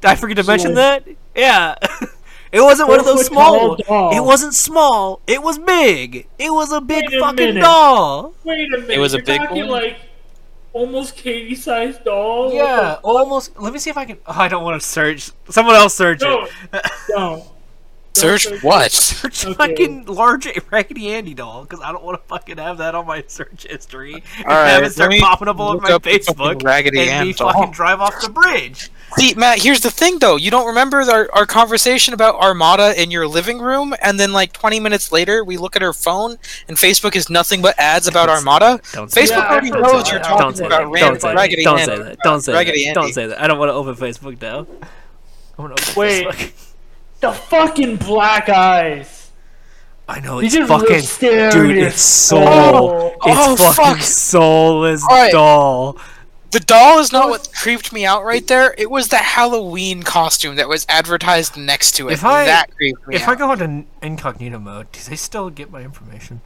Did 0.00 0.10
I 0.10 0.14
forget 0.14 0.38
to 0.38 0.44
mention 0.44 0.74
that? 0.74 1.06
Yeah. 1.36 1.74
It 2.52 2.60
wasn't 2.62 2.88
one 2.88 3.00
of 3.00 3.04
those 3.04 3.26
small. 3.26 3.74
doll. 3.74 4.16
It 4.16 4.22
wasn't 4.22 4.54
small. 4.54 5.20
It 5.26 5.42
was 5.42 5.58
big. 5.58 6.28
It 6.38 6.50
was 6.52 6.70
a 6.70 6.80
big 6.80 7.12
a 7.12 7.18
fucking 7.18 7.34
minute. 7.34 7.60
doll. 7.60 8.32
Wait 8.44 8.72
a 8.72 8.78
minute. 8.78 8.90
It 8.90 9.00
was 9.00 9.12
a 9.12 9.16
You're 9.16 9.26
big 9.26 9.40
talking 9.40 9.58
one? 9.66 9.68
like 9.82 9.96
almost 10.72 11.16
Katie-sized 11.16 12.04
doll. 12.04 12.52
Yeah, 12.54 12.98
almost. 13.02 13.58
Let 13.58 13.72
me 13.72 13.80
see 13.80 13.90
if 13.90 13.96
I 13.96 14.04
can. 14.04 14.18
Oh, 14.24 14.34
I 14.38 14.46
don't 14.46 14.62
want 14.62 14.80
to 14.80 14.86
search. 14.86 15.32
Someone 15.50 15.74
else 15.74 15.94
search 15.96 16.20
No, 16.20 16.44
it. 16.44 16.50
no. 17.10 17.44
Search 18.14 18.44
search 18.44 18.62
what? 18.62 18.92
Search 18.92 19.46
Okay. 19.46 19.54
fucking 19.54 20.04
large 20.06 20.46
Raggedy 20.70 21.08
Andy 21.12 21.34
doll 21.34 21.62
because 21.62 21.80
I 21.84 21.90
don't 21.92 22.04
want 22.04 22.20
to 22.22 22.26
fucking 22.28 22.58
have 22.58 22.78
that 22.78 22.94
on 22.94 23.06
my 23.06 23.24
search 23.26 23.66
history 23.68 24.14
and 24.38 24.46
Alright, 24.46 24.68
have 24.68 24.80
it 24.82 24.84
let 24.84 24.92
start 24.92 25.10
me 25.10 25.20
popping 25.20 25.48
up 25.48 25.58
all 25.58 25.72
over 25.72 25.80
my 25.82 25.90
up 25.92 26.02
Facebook 26.02 26.62
Raggedy 26.62 27.00
and 27.00 27.10
Ann 27.10 27.26
me 27.26 27.32
doll. 27.32 27.52
fucking 27.52 27.72
drive 27.72 28.00
off 28.00 28.20
the 28.20 28.28
bridge. 28.30 28.90
See, 29.16 29.34
Matt, 29.34 29.58
here's 29.62 29.80
the 29.80 29.90
thing 29.90 30.18
though. 30.18 30.36
You 30.36 30.50
don't 30.50 30.66
remember 30.66 31.00
our, 31.02 31.28
our 31.32 31.46
conversation 31.46 32.14
about 32.14 32.36
Armada 32.36 33.00
in 33.00 33.10
your 33.10 33.26
living 33.28 33.58
room, 33.58 33.94
and 34.02 34.18
then 34.18 34.32
like 34.32 34.52
20 34.52 34.80
minutes 34.80 35.12
later, 35.12 35.44
we 35.44 35.56
look 35.56 35.76
at 35.76 35.82
her 35.82 35.92
phone, 35.92 36.38
and 36.68 36.76
Facebook 36.76 37.14
is 37.16 37.28
nothing 37.30 37.62
but 37.62 37.78
ads 37.78 38.06
about 38.08 38.28
Armada. 38.28 38.80
Don't 38.92 39.10
say 39.10 39.22
Facebook 39.24 39.28
Yeah, 39.30 39.50
already 39.50 39.72
I 39.72 39.80
knows 39.80 39.90
forgot. 39.90 40.10
you're 40.10 40.18
Don't 40.20 40.38
talking 40.38 40.56
say 40.56 40.66
about 40.66 40.92
that. 40.92 41.00
Don't 41.00 41.20
say 41.20 41.28
that. 41.28 41.36
Raggedy 41.36 41.64
Don't 41.64 41.78
say 41.78 41.84
that. 41.98 42.18
Don't 42.24 42.40
say 42.40 42.52
that. 42.52 42.94
Don't 42.94 43.12
say 43.12 43.26
that. 43.26 43.40
I 43.40 43.46
don't 43.46 43.58
want 43.58 43.68
to 43.70 43.74
open 43.74 43.94
Facebook 43.94 44.40
now. 44.40 44.60
I'm 45.58 45.68
gonna 45.68 45.74
open 45.74 45.94
Wait. 45.96 46.26
Facebook. 46.26 46.70
The 47.24 47.32
fucking 47.32 47.96
black 47.96 48.48
eyes. 48.50 49.30
I 50.06 50.20
know 50.20 50.42
These 50.42 50.54
it's 50.54 50.70
are 50.70 50.74
real 50.74 50.80
fucking 50.80 51.00
scary 51.00 51.50
dude. 51.74 51.78
It's 51.78 52.02
soul. 52.02 52.40
hell. 52.46 53.12
It's 53.24 53.38
Oh, 53.40 53.56
fucking 53.56 53.94
fuck. 53.94 54.02
soulless 54.02 55.02
Alright. 55.04 55.32
doll. 55.32 55.96
The 56.50 56.60
doll 56.60 56.98
is 56.98 57.12
not 57.12 57.30
what 57.30 57.48
creeped 57.54 57.94
me 57.94 58.04
out 58.04 58.24
right 58.24 58.46
there. 58.46 58.74
It 58.76 58.90
was 58.90 59.08
the 59.08 59.16
Halloween 59.16 60.02
costume 60.02 60.56
that 60.56 60.68
was 60.68 60.84
advertised 60.90 61.56
next 61.56 61.92
to 61.92 62.10
it. 62.10 62.12
If 62.12 62.24
I- 62.26 62.44
that 62.44 62.70
creeped 62.76 63.08
me 63.08 63.16
If 63.16 63.22
out. 63.22 63.28
I 63.30 63.34
go 63.36 63.52
into 63.52 63.84
incognito 64.02 64.58
mode, 64.58 64.92
do 64.92 65.00
they 65.00 65.16
still 65.16 65.48
get 65.48 65.70
my 65.72 65.80
information? 65.80 66.42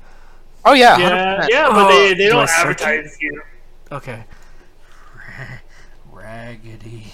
oh 0.65 0.75
yeah, 0.75 0.97
Yeah, 0.97 1.41
100%. 1.43 1.49
yeah, 1.51 1.69
but 1.71 1.89
they, 1.89 2.15
they 2.15 2.27
oh, 2.29 2.31
Do 2.31 2.37
I 2.39 2.39
don't 2.39 2.49
search 2.49 2.81
it? 2.83 2.87
advertise 2.87 3.17
you. 3.21 3.43
Okay. 3.91 4.25
Raggedy. 6.13 7.13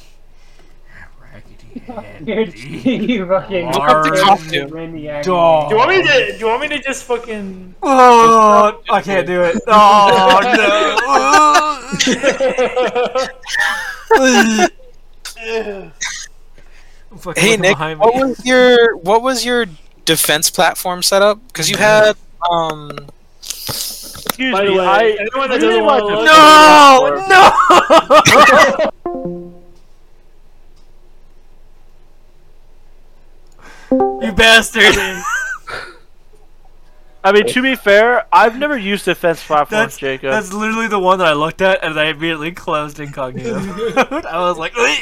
Raggedy 1.89 2.25
You're, 2.27 2.41
Andy. 2.41 2.59
you 3.13 3.27
fucking 3.27 3.67
Look 3.73 3.83
up 3.89 4.05
the 4.05 4.11
Randy 4.13 4.21
costume. 4.23 4.71
Randy 4.71 5.09
Do 5.69 5.71
you 5.71 5.77
want 5.77 5.91
me 5.91 6.03
to? 6.03 6.33
Do 6.33 6.39
you 6.39 6.47
want 6.47 6.61
me 6.63 6.69
to 6.69 6.79
just 6.83 7.05
fucking? 7.05 7.75
Oh, 7.83 8.81
I 8.91 9.03
can't 9.03 9.27
do 9.27 9.43
it. 9.43 9.57
Oh 9.67 10.41
no. 10.57 10.97
I'm 17.11 17.11
fucking 17.19 17.43
Hey 17.43 17.51
looking 17.57 17.61
Nick, 17.61 17.73
behind 17.73 18.01
what 18.01 18.15
me. 18.17 18.23
was 18.25 18.45
your 18.45 18.97
what 18.99 19.23
was 19.23 19.45
your 19.45 19.67
defense 20.05 20.51
platform 20.51 21.03
setup? 21.03 21.45
Because 21.49 21.69
you 21.71 21.77
had 21.77 22.17
um 22.51 22.91
Excuse 23.41 24.53
By 24.53 24.65
the 24.65 24.71
me, 24.71 24.79
way, 24.79 24.87
I 24.87 25.17
anyone 25.21 25.51
that 25.51 25.61
doesn't 25.61 25.85
want 25.85 26.05
want 26.05 26.09
to 26.09 26.15
to 26.17 26.25
No, 29.15 29.45
no. 29.45 29.54
You 34.25 34.33
bastard. 34.33 34.95
I 37.27 37.33
mean, 37.33 37.47
to 37.47 37.63
be 37.63 37.75
fair, 37.75 38.27
I've 38.31 38.59
never 38.59 38.77
used 38.77 39.07
defense 39.07 39.43
platforms, 39.43 39.71
That's, 39.71 39.97
Jacob. 39.99 40.31
that's 40.31 40.53
literally 40.53 40.89
the 40.89 40.99
one 40.99 41.19
that 41.21 41.27
I 41.29 41.33
looked 41.33 41.63
at 41.63 41.83
and 41.83 41.99
I 41.99 42.07
immediately 42.07 42.53
closed 42.53 43.01
incognito. 43.01 43.55
I 44.29 44.41
was 44.41 44.59
like, 44.59 44.73
"Ugh." 44.77 44.99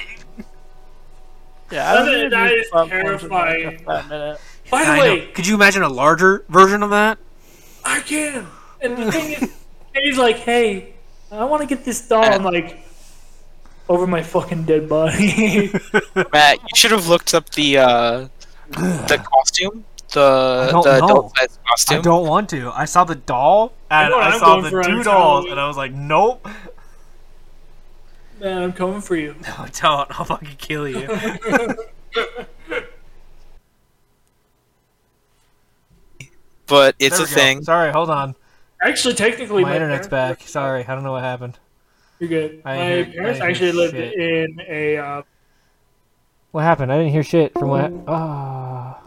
yeah, 1.72 1.90
I 1.90 1.94
don't 1.96 2.06
That- 2.06 2.18
even 2.18 2.30
that 2.30 2.50
use 2.52 2.64
is 2.64 2.70
platforms 2.70 3.22
in 3.24 3.28
terrifying. 3.30 3.84
like 3.86 4.04
a 4.04 4.08
minute. 4.08 4.40
By 4.70 4.84
the 4.84 4.90
I 4.90 4.96
know. 4.96 5.02
way, 5.02 5.26
could 5.32 5.46
you 5.48 5.54
imagine 5.56 5.82
a 5.82 5.88
larger 5.88 6.44
version 6.48 6.82
of 6.84 6.90
that? 6.90 7.18
I 7.84 8.00
can. 8.00 8.46
And 8.80 8.96
the 8.96 9.10
thing 9.12 9.32
is, 9.32 9.52
he's 9.94 10.16
like, 10.16 10.36
"Hey, 10.36 10.94
I 11.32 11.44
want 11.44 11.60
to 11.62 11.66
get 11.66 11.84
this 11.84 12.06
doll." 12.08 12.22
I'm 12.24 12.44
like, 12.44 12.78
over 13.88 14.06
my 14.06 14.22
fucking 14.22 14.62
dead 14.64 14.88
body. 14.88 15.72
Matt, 16.32 16.58
you 16.62 16.68
should 16.76 16.92
have 16.92 17.08
looked 17.08 17.34
up 17.34 17.50
the 17.50 17.78
uh 17.78 18.28
the 18.72 19.24
costume, 19.32 19.84
the 20.12 20.68
don't 20.70 20.84
the 20.84 20.98
know. 20.98 21.04
adult 21.06 21.36
size 21.38 21.58
I 21.64 21.68
costume. 21.70 22.02
don't 22.02 22.26
want 22.26 22.48
to. 22.50 22.70
I 22.70 22.84
saw 22.84 23.04
the 23.04 23.14
doll 23.14 23.72
and 23.90 24.10
know 24.10 24.18
I 24.18 24.28
I'm 24.30 24.38
saw 24.38 24.60
the 24.60 24.70
for 24.70 24.82
two 24.82 25.02
dolls 25.02 25.46
and 25.46 25.58
I 25.60 25.66
was 25.68 25.76
like, 25.76 25.92
nope. 25.92 26.46
Man, 28.40 28.62
I'm 28.62 28.72
coming 28.72 29.00
for 29.00 29.14
you. 29.16 29.34
No, 29.42 29.66
don't. 29.80 30.18
I'll 30.18 30.24
fucking 30.24 30.56
kill 30.58 30.88
you. 30.88 31.08
But 36.66 36.94
it's 36.98 37.16
a 37.18 37.22
go. 37.22 37.26
thing. 37.26 37.62
Sorry, 37.62 37.92
hold 37.92 38.10
on. 38.10 38.34
Actually, 38.82 39.14
technically, 39.14 39.62
My 39.62 39.70
my, 39.70 39.76
internet's 39.76 40.08
back. 40.08 40.42
Sorry, 40.42 40.84
I 40.84 40.94
don't 40.94 41.04
know 41.04 41.12
what 41.12 41.22
happened. 41.22 41.58
You're 42.18 42.28
good. 42.28 42.62
I 42.64 42.76
my 42.76 42.84
hear- 42.86 43.04
parents 43.06 43.40
I 43.40 43.44
hear 43.44 43.50
actually 43.50 43.72
lived 43.72 43.94
shit. 43.94 44.14
in 44.14 44.60
a. 44.68 44.96
Uh, 44.98 45.22
What 46.52 46.62
happened? 46.64 46.92
I 46.92 46.98
didn't 46.98 47.12
hear 47.12 47.22
shit 47.22 47.52
from 47.58 47.68
what. 47.68 47.92
Ah. 48.06 48.98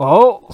Oh. 0.00 0.48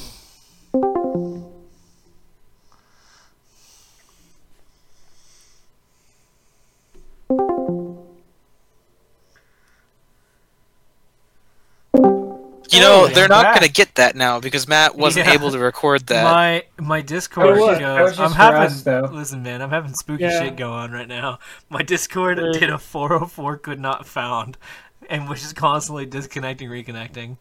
You 12.71 12.81
know, 12.81 13.07
Hey, 13.07 13.15
they're 13.15 13.29
not 13.29 13.45
back. 13.45 13.55
gonna 13.55 13.69
get 13.69 13.95
that 13.95 14.15
now 14.15 14.41
because 14.41 14.69
Matt 14.69 14.95
wasn't 14.95 15.27
Yeah. 15.27 15.33
able 15.33 15.51
to 15.51 15.59
record 15.59 16.07
that. 16.09 16.23
My 16.25 16.65
my 16.79 17.01
Discord 17.01 17.59
was- 17.59 17.79
goes. 17.79 17.79
that 17.79 18.03
was 18.03 18.11
just 18.17 18.21
I'm 18.21 18.31
for 18.31 18.37
having. 18.37 18.61
us, 18.61 18.83
though. 18.83 19.09
listen, 19.11 19.43
man, 19.43 19.63
I'm 19.63 19.71
having 19.71 19.95
spooky 19.95 20.25
Yeah. 20.25 20.39
shit 20.39 20.57
going 20.57 20.73
on 20.73 20.93
right 20.93 21.09
now. 21.09 21.39
My 21.71 21.83
Discord 21.83 22.39
Yeah. 22.39 22.61
did 22.61 22.69
a 22.71 22.77
404 22.79 23.57
could 23.57 23.81
not 23.81 24.07
found, 24.07 24.59
and 25.11 25.29
which 25.29 25.43
is 25.43 25.53
constantly 25.53 26.07
disconnecting, 26.07 26.69
reconnecting. 26.69 27.37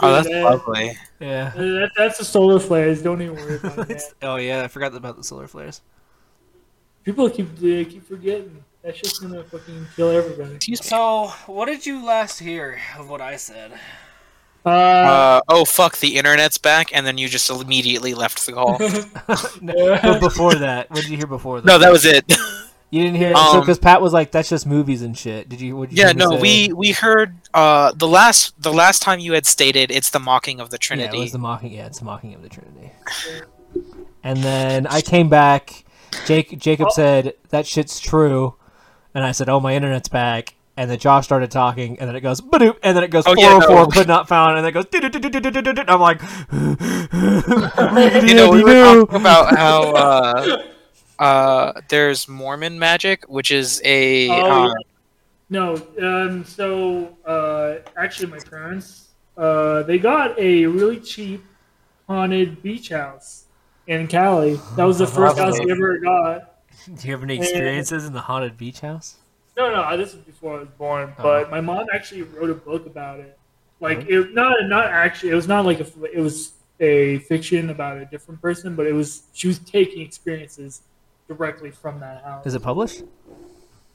oh, 0.00 0.12
that's 0.12 0.28
Yeah. 0.28 0.44
lovely. 0.44 0.92
Yeah. 1.20 1.50
that, 1.56 1.90
that's 1.96 2.18
the 2.18 2.24
solar 2.24 2.58
flares. 2.60 3.02
Don't 3.02 3.20
even 3.22 3.36
worry 3.36 3.56
about 3.56 3.76
that. 3.88 4.02
Oh 4.22 4.36
yeah, 4.36 4.62
I 4.64 4.68
forgot 4.68 4.94
about 4.94 5.16
the 5.16 5.24
solar 5.24 5.46
flares. 5.46 5.80
People 7.04 7.30
keep 7.30 7.54
they 7.56 7.84
keep 7.84 8.06
forgetting. 8.06 8.64
That's 8.82 8.98
just 9.00 9.20
gonna 9.20 9.42
fucking 9.44 9.86
kill 9.96 10.10
everybody. 10.10 10.58
So, 10.76 11.28
what 11.46 11.66
did 11.66 11.86
you 11.86 12.04
last 12.04 12.38
hear 12.38 12.78
of 12.98 13.08
what 13.08 13.20
I 13.20 13.36
said? 13.36 13.72
Uh, 14.64 14.68
Uh, 14.70 15.40
oh 15.48 15.64
fuck, 15.64 15.98
the 15.98 16.16
internet's 16.16 16.58
back, 16.58 16.90
and 16.92 17.06
then 17.06 17.18
you 17.18 17.28
just 17.28 17.48
immediately 17.50 18.14
left 18.14 18.44
the 18.46 18.52
call. 18.52 18.76
but 19.26 20.20
before 20.20 20.54
that, 20.56 20.90
what 20.90 21.00
did 21.02 21.08
you 21.08 21.16
hear 21.16 21.26
before 21.28 21.60
that? 21.60 21.66
no, 21.66 21.78
that 21.78 21.92
was 21.92 22.04
it. 22.04 22.24
You 22.90 23.02
didn't 23.02 23.16
hear 23.16 23.34
so 23.34 23.40
Um, 23.40 23.60
because 23.60 23.78
Pat 23.80 24.00
was 24.00 24.12
like, 24.12 24.30
"That's 24.30 24.48
just 24.48 24.64
movies 24.66 25.02
and 25.02 25.18
shit." 25.18 25.48
Did 25.48 25.60
you? 25.60 25.76
What 25.76 25.90
did 25.90 25.98
you 25.98 26.02
yeah, 26.04 26.08
hear 26.12 26.16
no, 26.16 26.30
say? 26.36 26.40
we 26.40 26.72
we 26.72 26.92
heard 26.92 27.34
uh 27.52 27.92
the 27.96 28.06
last 28.06 28.54
the 28.62 28.72
last 28.72 29.02
time 29.02 29.18
you 29.18 29.32
had 29.32 29.44
stated 29.44 29.90
it's 29.90 30.10
the 30.10 30.20
mocking 30.20 30.60
of 30.60 30.70
the 30.70 30.76
Yeah, 30.76 30.86
Trinity. 30.86 31.18
it 31.18 31.20
was 31.20 31.32
the 31.32 31.38
mocking. 31.38 31.72
Yeah, 31.72 31.86
it's 31.86 31.98
the 31.98 32.04
mocking 32.04 32.34
of 32.34 32.42
the 32.42 32.48
Trinity. 32.48 32.92
And 34.22 34.38
then 34.38 34.86
I 34.86 35.00
came 35.00 35.28
back. 35.28 35.84
Jake 36.26 36.58
Jacob 36.58 36.92
said 36.92 37.34
that 37.50 37.66
shit's 37.66 37.98
true, 38.00 38.54
and 39.14 39.24
I 39.24 39.32
said, 39.32 39.48
"Oh, 39.48 39.58
my 39.60 39.74
internet's 39.74 40.08
back." 40.08 40.54
And 40.78 40.90
then 40.90 40.98
Josh 40.98 41.24
started 41.24 41.50
talking, 41.50 41.98
and 41.98 42.06
then 42.08 42.14
it 42.16 42.20
goes 42.20 42.40
badoop, 42.40 42.76
and 42.82 42.96
then 42.96 43.02
it 43.02 43.08
goes 43.10 43.24
Oh, 43.26 43.34
four 43.34 43.42
yeah, 43.42 43.50
hundred 43.52 43.66
four 43.66 43.76
no. 43.76 43.86
could 43.86 44.06
not 44.06 44.28
found, 44.28 44.58
and 44.58 44.64
then 44.64 44.70
it 44.70 44.72
goes. 44.72 44.86
I'm 45.88 46.00
like, 46.00 46.20
you 48.28 48.34
know, 48.34 48.50
we 48.50 48.62
were 48.62 48.84
talking 49.04 49.16
about 49.16 49.56
how 49.56 50.62
uh, 51.18 51.80
there's 51.88 52.28
Mormon 52.28 52.78
magic, 52.78 53.24
which 53.28 53.50
is 53.50 53.80
a 53.84 54.28
Oh, 54.30 54.66
yeah. 54.66 54.72
No, 55.48 55.76
um, 56.02 56.44
so 56.44 57.16
uh, 57.24 57.76
actually, 57.96 58.28
my 58.28 58.38
parents 58.38 59.06
uh, 59.36 59.82
they 59.82 59.98
got 59.98 60.38
a 60.38 60.66
really 60.66 60.98
cheap 60.98 61.44
haunted 62.08 62.62
beach 62.62 62.88
house 62.88 63.44
in 63.86 64.06
Cali. 64.06 64.58
That 64.76 64.84
was 64.84 64.98
the 64.98 65.06
first 65.06 65.38
house 65.38 65.58
we 65.60 65.70
ever 65.70 65.98
got. 65.98 66.54
Do 66.86 67.06
you 67.06 67.12
have 67.12 67.22
any 67.22 67.36
experiences 67.36 68.06
in 68.06 68.12
the 68.12 68.20
haunted 68.20 68.56
beach 68.56 68.80
house? 68.80 69.16
No, 69.56 69.70
no, 69.70 69.96
this 69.96 70.14
was 70.14 70.22
before 70.22 70.56
I 70.56 70.60
was 70.60 70.68
born. 70.78 71.14
Oh. 71.18 71.22
But 71.22 71.50
my 71.50 71.60
mom 71.60 71.86
actually 71.92 72.22
wrote 72.22 72.50
a 72.50 72.54
book 72.54 72.86
about 72.86 73.20
it. 73.20 73.38
Like 73.80 74.06
it, 74.08 74.32
not 74.32 74.54
not 74.64 74.86
actually. 74.86 75.32
It 75.32 75.34
was 75.34 75.48
not 75.48 75.66
like 75.66 75.80
a. 75.80 75.86
It 76.04 76.20
was 76.20 76.52
a 76.80 77.18
fiction 77.20 77.70
about 77.70 77.98
a 77.98 78.06
different 78.06 78.40
person, 78.40 78.74
but 78.74 78.86
it 78.86 78.92
was 78.92 79.24
she 79.32 79.48
was 79.48 79.58
taking 79.58 80.00
experiences 80.00 80.82
directly 81.28 81.70
from 81.70 82.00
that 82.00 82.22
house. 82.24 82.46
Is 82.46 82.54
it 82.54 82.62
published? 82.62 83.02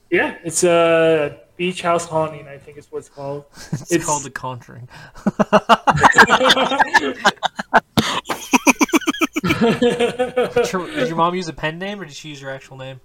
Yeah, 0.10 0.36
it's 0.44 0.64
a 0.64 1.40
beach 1.56 1.82
house 1.82 2.06
haunting. 2.06 2.48
I 2.48 2.58
think 2.58 2.78
is 2.78 2.91
what 2.91 2.99
it's 2.99 3.10
called. 3.10 3.45
It's, 3.72 3.91
It's- 3.91 4.06
called 4.06 4.24
The 4.24 4.32
Conjuring. 4.32 4.90
Did 9.62 10.72
your, 10.72 10.88
did 10.88 11.08
your 11.08 11.16
mom 11.16 11.36
use 11.36 11.48
a 11.48 11.53
pen 11.53 11.80
name 11.80 12.02
or 12.02 12.06
did 12.06 12.14
she 12.16 12.30
use 12.30 12.41
your 12.41 12.52
actual 12.52 12.78
name? 12.78 12.99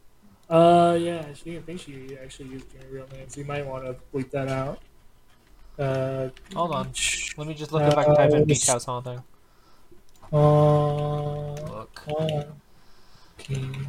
Uh, 0.49 0.97
yeah, 1.01 1.25
she 1.35 1.57
I 1.57 1.61
think 1.61 1.81
she 1.81 2.17
actually 2.23 2.51
used 2.51 2.67
her 2.73 2.87
real 2.91 3.07
name, 3.13 3.25
so 3.29 3.41
you 3.41 3.47
might 3.47 3.67
want 3.67 3.85
to 3.85 3.97
bleep 4.15 4.31
that 4.31 4.49
out. 4.49 4.81
Uh, 5.79 6.29
Hold 6.55 6.73
on. 6.73 6.91
Let 7.37 7.47
me 7.49 7.55
just 7.55 7.73
look 7.73 7.83
if 7.83 7.97
I 7.97 8.05
can 8.05 8.15
type 8.17 8.31
in 8.33 8.45
beach 8.45 8.67
house 8.67 8.85
haunting. 8.85 9.23
Uh, 10.33 11.53
Look. 11.55 12.03
uh, 12.09 12.45
King. 13.39 13.87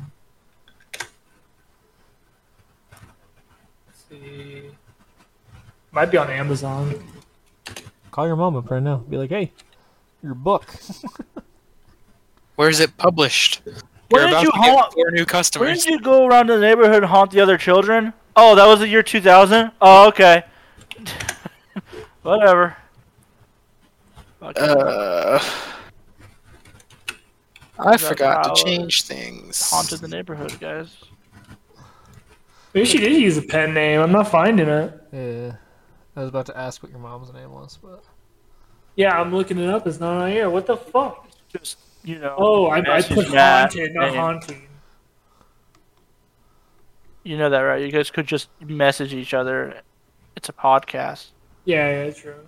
See. 4.10 4.64
Might 5.92 6.12
be 6.12 6.18
on 6.18 6.30
Amazon. 6.30 6.94
Call 8.12 8.28
your 8.28 8.36
mom 8.36 8.56
up 8.56 8.70
right 8.70 8.82
now. 8.82 8.98
Be 8.98 9.18
like, 9.18 9.30
hey, 9.30 9.52
your 10.24 10.34
book. 10.34 10.74
Where 12.56 12.70
is 12.70 12.80
it 12.80 12.98
published? 12.98 13.62
Where 14.10 14.30
You're 14.30 14.40
did 14.40 14.44
you 14.44 14.52
get 14.52 14.76
haunt- 14.78 14.94
four 14.94 15.12
new 15.12 15.26
customers? 15.26 15.62
Where 15.66 15.74
customers. 15.74 15.84
did 15.84 15.92
you 15.92 16.00
go 16.00 16.26
around 16.26 16.48
the 16.48 16.60
neighborhood 16.60 17.04
and 17.04 17.06
haunt 17.06 17.32
the 17.32 17.40
other 17.42 17.58
children? 17.58 18.14
Oh, 18.36 18.56
that 18.56 18.66
was 18.66 18.80
the 18.80 18.88
year 18.88 19.04
2000? 19.04 19.72
Oh, 19.82 20.08
okay. 20.08 20.44
Whatever. 22.22 22.76
Uh, 24.42 25.44
I 27.80 27.98
forgot 27.98 28.56
to 28.56 28.64
change 28.64 29.04
things. 29.04 29.70
Haunted 29.70 30.00
the 30.00 30.08
neighborhood, 30.08 30.58
guys. 30.60 30.96
Maybe 32.74 32.86
she 32.86 33.00
did 33.00 33.14
use 33.20 33.38
a 33.38 33.42
pen 33.42 33.74
name. 33.74 34.00
I'm 34.02 34.12
not 34.12 34.28
finding 34.30 34.68
it. 34.68 34.94
Yeah. 35.12 35.56
I 36.16 36.20
was 36.22 36.30
about 36.30 36.46
to 36.48 36.58
ask 36.58 36.82
what 36.84 36.92
your 36.92 37.00
mom's 37.00 37.32
name 37.34 37.52
was, 37.52 37.78
but 37.82 38.04
Yeah, 38.96 39.20
I'm 39.20 39.34
looking 39.34 39.58
it 39.60 39.70
up. 39.70 39.86
It's 39.88 40.00
not 40.00 40.22
on 40.22 40.32
here. 40.32 40.50
What 40.50 40.66
the 40.66 40.78
fuck? 40.78 41.28
Just, 41.50 41.78
you 42.04 42.20
know. 42.20 42.36
Oh, 42.38 42.68
I, 42.68 42.80
I 42.80 43.02
put 43.02 43.30
that 43.32 43.72
haunted, 43.74 43.94
not 43.94 44.08
and- 44.10 44.16
haunting. 44.18 44.68
You 47.24 47.38
know 47.38 47.50
that, 47.50 47.60
right? 47.60 47.82
You 47.84 47.92
guys 47.92 48.10
could 48.10 48.26
just 48.26 48.48
message 48.62 49.14
each 49.14 49.34
other. 49.34 49.82
It's 50.38 50.48
a 50.50 50.54
podcast. 50.54 51.32
Yeah, 51.66 52.06
yeah, 52.06 52.12
true. 52.12 52.48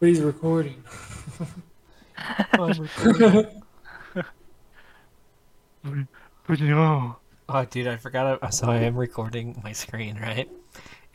But 0.00 0.08
he's 0.08 0.20
recording. 0.22 0.82
But 6.46 6.60
no. 6.60 7.16
Oh, 7.48 7.64
dude, 7.64 7.86
I 7.86 7.96
forgot. 7.96 8.38
I, 8.42 8.50
so 8.50 8.68
I 8.68 8.78
am 8.78 8.96
recording 8.96 9.60
my 9.62 9.72
screen, 9.72 10.18
right? 10.20 10.48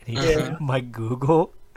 And 0.00 0.08
he 0.08 0.16
uh-huh. 0.16 0.50
Yeah. 0.50 0.56
my 0.60 0.80
Google. 0.80 1.54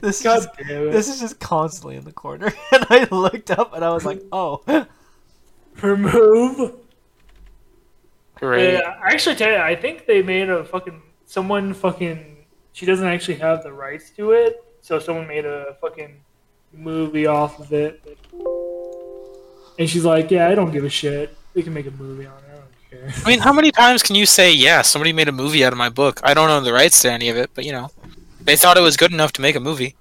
this 0.00 0.22
God 0.22 0.46
is 0.58 0.66
this 0.66 1.08
is 1.08 1.20
just 1.20 1.40
constantly 1.40 1.96
in 1.96 2.04
the 2.04 2.12
corner, 2.12 2.46
and 2.72 2.86
I 2.88 3.06
looked 3.10 3.50
up 3.50 3.74
and 3.74 3.84
I 3.84 3.90
was 3.90 4.04
like, 4.04 4.22
oh. 4.32 4.86
Remove. 5.82 6.74
Great. 8.36 8.74
Yeah, 8.74 9.00
I 9.02 9.12
actually 9.12 9.36
tell 9.36 9.50
you, 9.50 9.58
I 9.58 9.74
think 9.74 10.06
they 10.06 10.22
made 10.22 10.48
a 10.48 10.64
fucking 10.64 11.02
someone 11.26 11.74
fucking. 11.74 12.36
She 12.72 12.86
doesn't 12.86 13.06
actually 13.06 13.36
have 13.36 13.62
the 13.64 13.72
rights 13.72 14.10
to 14.10 14.32
it, 14.32 14.64
so 14.80 14.98
someone 14.98 15.26
made 15.26 15.44
a 15.44 15.76
fucking 15.80 16.20
movie 16.72 17.26
off 17.26 17.58
of 17.58 17.72
it. 17.72 18.00
And 19.78 19.88
she's 19.88 20.04
like, 20.04 20.30
"Yeah, 20.30 20.48
I 20.48 20.54
don't 20.54 20.72
give 20.72 20.84
a 20.84 20.90
shit. 20.90 21.36
We 21.54 21.62
can 21.62 21.72
make 21.72 21.86
a 21.86 21.90
movie 21.92 22.26
on 22.26 22.32
it. 22.32 22.50
I 22.50 22.56
don't 22.56 22.90
care." 22.90 23.22
I 23.24 23.28
mean, 23.28 23.38
how 23.38 23.52
many 23.52 23.70
times 23.70 24.02
can 24.02 24.16
you 24.16 24.26
say, 24.26 24.52
yeah, 24.52 24.82
somebody 24.82 25.12
made 25.12 25.28
a 25.28 25.32
movie 25.32 25.64
out 25.64 25.72
of 25.72 25.78
my 25.78 25.88
book? 25.88 26.20
I 26.24 26.34
don't 26.34 26.50
own 26.50 26.64
the 26.64 26.72
rights 26.72 27.00
to 27.02 27.12
any 27.12 27.28
of 27.28 27.36
it, 27.36 27.50
but 27.54 27.64
you 27.64 27.72
know, 27.72 27.90
they 28.40 28.56
thought 28.56 28.76
it 28.76 28.82
was 28.82 28.96
good 28.96 29.12
enough 29.12 29.32
to 29.34 29.40
make 29.40 29.56
a 29.56 29.60
movie. 29.60 29.94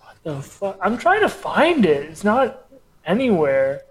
What 0.00 0.16
the 0.22 0.42
fuck? 0.42 0.78
I'm 0.80 0.96
trying 0.96 1.20
to 1.20 1.28
find 1.28 1.84
it. 1.84 2.08
It's 2.10 2.24
not 2.24 2.66
anywhere. 3.04 3.82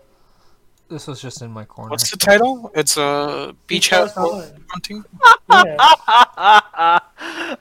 This 0.89 1.05
was 1.07 1.22
just 1.22 1.41
in 1.41 1.51
my 1.51 1.65
corner. 1.65 1.89
What's 1.89 2.09
the 2.09 2.18
title? 2.18 2.72
It's 2.73 2.95
a 2.95 3.01
uh, 3.03 3.51
beach 3.68 3.89
house 3.89 4.14
hunting. 4.15 5.03
Yeah. 5.51 5.76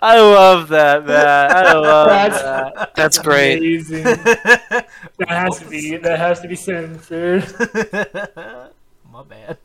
I 0.00 0.18
love 0.18 0.68
that, 0.68 1.04
man. 1.06 1.50
I 1.50 1.72
love 1.72 2.08
That's- 2.08 2.42
that. 2.42 2.94
That's 2.94 3.18
great. 3.18 3.58
Amazing. 3.58 4.04
that 4.04 4.86
has 5.28 5.58
to 5.58 5.66
be. 5.68 5.96
That 5.96 6.18
has 6.20 6.40
to 6.40 6.48
be 6.48 6.54
censored. 6.54 7.42
My 9.12 9.22
bad. 9.24 9.58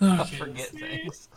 I 0.00 0.24
forget 0.24 0.66
things. 0.68 1.28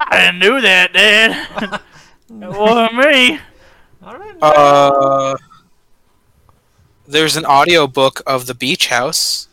I 0.00 0.26
didn't 0.26 0.40
do 0.40 0.60
that, 0.62 0.92
Dad. 0.92 1.80
it 2.28 2.58
wasn't 2.58 2.94
me. 2.96 3.38
Uh, 4.42 5.36
there's 7.06 7.36
an 7.36 7.44
audio 7.44 7.86
book 7.86 8.22
of 8.26 8.46
the 8.46 8.54
beach 8.54 8.88
house. 8.88 9.48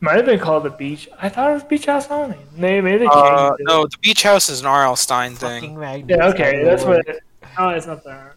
Might 0.00 0.16
have 0.16 0.26
been 0.26 0.38
called 0.38 0.64
the 0.64 0.70
beach. 0.70 1.08
I 1.20 1.28
thought 1.30 1.50
it 1.50 1.54
was 1.54 1.64
Beach 1.64 1.86
House 1.86 2.10
only. 2.10 2.36
Maybe, 2.54 2.82
maybe 2.82 2.98
they 2.98 3.04
changed 3.06 3.16
Uh, 3.16 3.56
it. 3.58 3.64
no, 3.66 3.86
the 3.86 3.96
beach 4.02 4.22
house 4.22 4.50
is 4.50 4.60
an 4.60 4.66
R.L. 4.66 4.94
Stine 4.94 5.34
thing. 5.34 5.80
Yeah, 5.80 6.26
okay, 6.28 6.62
that's 6.64 6.84
what. 6.84 6.98
It, 7.08 7.20
oh, 7.58 7.70
it's 7.70 7.86
not 7.86 8.04
that. 8.04 8.34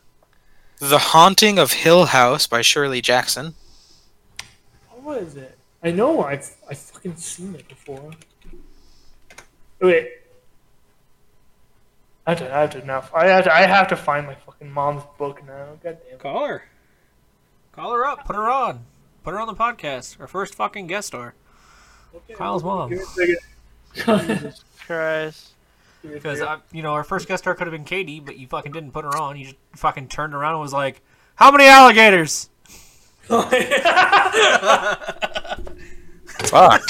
The 0.79 0.97
Haunting 0.97 1.59
of 1.59 1.73
Hill 1.73 2.05
House 2.05 2.47
by 2.47 2.61
Shirley 2.61 3.01
Jackson. 3.01 3.55
What 5.03 5.21
is 5.21 5.35
it? 5.35 5.57
I 5.83 5.91
know 5.91 6.23
I've 6.23 6.49
I 6.69 6.73
fucking 6.75 7.17
seen 7.17 7.55
it 7.55 7.67
before. 7.67 8.11
Wait. 9.81 10.07
I 12.25 12.31
have 12.31 12.39
to. 12.39 12.55
I 12.55 12.61
have 12.61 12.69
to 12.71 12.85
now. 12.85 13.03
I 13.13 13.27
have 13.27 13.43
to. 13.43 13.53
I 13.53 13.61
have 13.63 13.87
to 13.89 13.95
find 13.97 14.25
my 14.27 14.35
fucking 14.35 14.71
mom's 14.71 15.03
book 15.17 15.45
now. 15.45 15.77
God 15.83 15.97
damn. 16.05 16.13
it. 16.13 16.19
Call 16.19 16.45
her. 16.45 16.63
Call 17.71 17.93
her 17.93 18.05
up. 18.05 18.25
Put 18.25 18.35
her 18.35 18.49
on. 18.49 18.85
Put 19.23 19.31
her 19.33 19.39
on 19.39 19.47
the 19.47 19.55
podcast. 19.55 20.19
Our 20.19 20.27
first 20.27 20.55
fucking 20.55 20.87
guest 20.87 21.07
star. 21.07 21.35
Kyle's 22.33 22.63
mom. 22.63 22.89
Give 22.89 22.99
me 22.99 23.03
a 23.03 23.07
second. 23.07 23.37
Jesus 24.41 24.63
Christ. 24.85 25.49
Because 26.01 26.41
I, 26.41 26.57
you 26.71 26.81
know, 26.81 26.93
our 26.93 27.03
first 27.03 27.27
guest 27.27 27.43
star 27.43 27.53
could 27.55 27.67
have 27.67 27.73
been 27.73 27.83
Katie, 27.83 28.19
but 28.19 28.37
you 28.37 28.47
fucking 28.47 28.71
didn't 28.71 28.91
put 28.91 29.03
her 29.03 29.17
on. 29.17 29.37
You 29.37 29.45
just 29.45 29.57
fucking 29.75 30.07
turned 30.07 30.33
around 30.33 30.53
and 30.53 30.61
was 30.61 30.71
like, 30.71 31.01
"How 31.35 31.51
many 31.51 31.65
alligators?" 31.65 32.49
Fuck. 36.39 36.81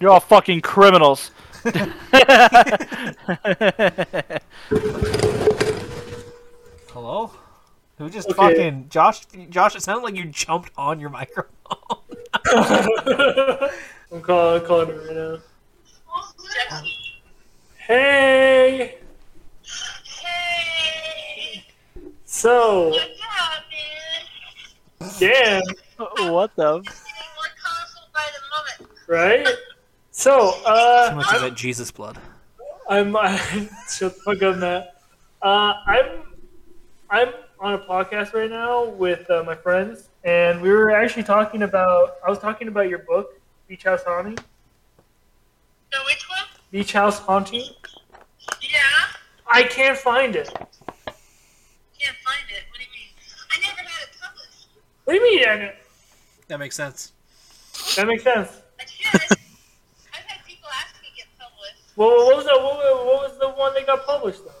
You're 0.00 0.10
all 0.10 0.20
fucking 0.20 0.62
criminals. 0.62 1.30
Hello. 7.10 7.32
Who 7.98 8.08
just 8.08 8.28
Okay. 8.28 8.36
fucking 8.36 8.88
Josh? 8.88 9.26
Josh, 9.48 9.74
it 9.74 9.82
sounded 9.82 10.04
like 10.04 10.14
you 10.14 10.26
jumped 10.26 10.70
on 10.76 11.00
your 11.00 11.10
microphone. 11.18 11.48
I'm 14.12 14.22
calling. 14.22 14.64
calling 14.64 14.88
her 14.90 15.06
right 15.08 15.16
now. 15.16 15.38
Hey. 17.78 18.98
Hey. 20.22 21.64
So. 22.26 22.94
Damn. 25.18 25.62
what 26.32 26.54
the? 26.54 26.80
Right. 29.08 29.48
So. 30.12 30.52
Uh. 30.64 31.10
Too 31.10 31.16
much 31.16 31.26
I'm- 31.26 31.34
of 31.34 31.42
that 31.42 31.54
Jesus 31.56 31.90
blood. 31.90 32.18
I'm 32.88 33.16
I, 33.16 33.36
shut 33.90 34.14
the 34.14 34.20
fuck 34.24 34.42
up, 34.44 34.58
Matt. 34.58 34.94
Uh, 35.42 35.74
I'm 35.86 36.29
I'm 37.10 37.28
on 37.58 37.74
a 37.74 37.78
podcast 37.78 38.32
right 38.34 38.50
now 38.50 38.84
with 38.84 39.28
uh, 39.30 39.42
my 39.44 39.54
friends, 39.54 40.08
and 40.24 40.60
we 40.62 40.70
were 40.70 40.90
actually 40.90 41.24
talking 41.24 41.62
about. 41.62 42.14
I 42.26 42.30
was 42.30 42.38
talking 42.38 42.68
about 42.68 42.88
your 42.88 43.00
book, 43.00 43.40
Beach 43.68 43.82
House 43.84 44.02
Haunting. 44.04 44.36
The 44.36 45.98
which 46.06 46.24
one? 46.28 46.46
Beach 46.70 46.92
House 46.92 47.18
Haunting. 47.18 47.64
Yeah. 48.60 48.78
I 49.48 49.64
can't 49.64 49.98
find 49.98 50.36
it. 50.36 50.48
Can't 50.48 52.16
find 52.24 52.46
it. 52.48 52.62
What 52.70 52.78
do 52.78 52.84
you 52.84 52.90
mean? 52.94 53.10
I 53.52 53.58
never 53.60 53.88
had 53.88 54.02
it 54.04 54.10
published. 54.22 54.68
What 55.04 55.12
do 55.14 55.18
you 55.18 55.24
mean? 55.40 55.48
I- 55.48 55.74
That 56.48 56.58
makes 56.60 56.76
sense. 56.76 57.12
That 57.96 58.06
makes 58.06 58.22
sense. 58.22 58.62
I've 58.78 60.22
had 60.26 60.44
people 60.46 60.68
ask 60.80 60.94
me 61.02 61.08
to 61.10 61.16
get 61.16 61.26
published. 61.38 61.96
Well, 61.96 62.26
what 62.26 62.36
was 62.36 62.44
the 62.46 62.52
what, 62.52 62.76
was- 62.76 63.06
what 63.06 63.30
was 63.30 63.38
the 63.40 63.48
one 63.50 63.74
that 63.74 63.86
got 63.86 64.06
published 64.06 64.44
though? 64.44 64.52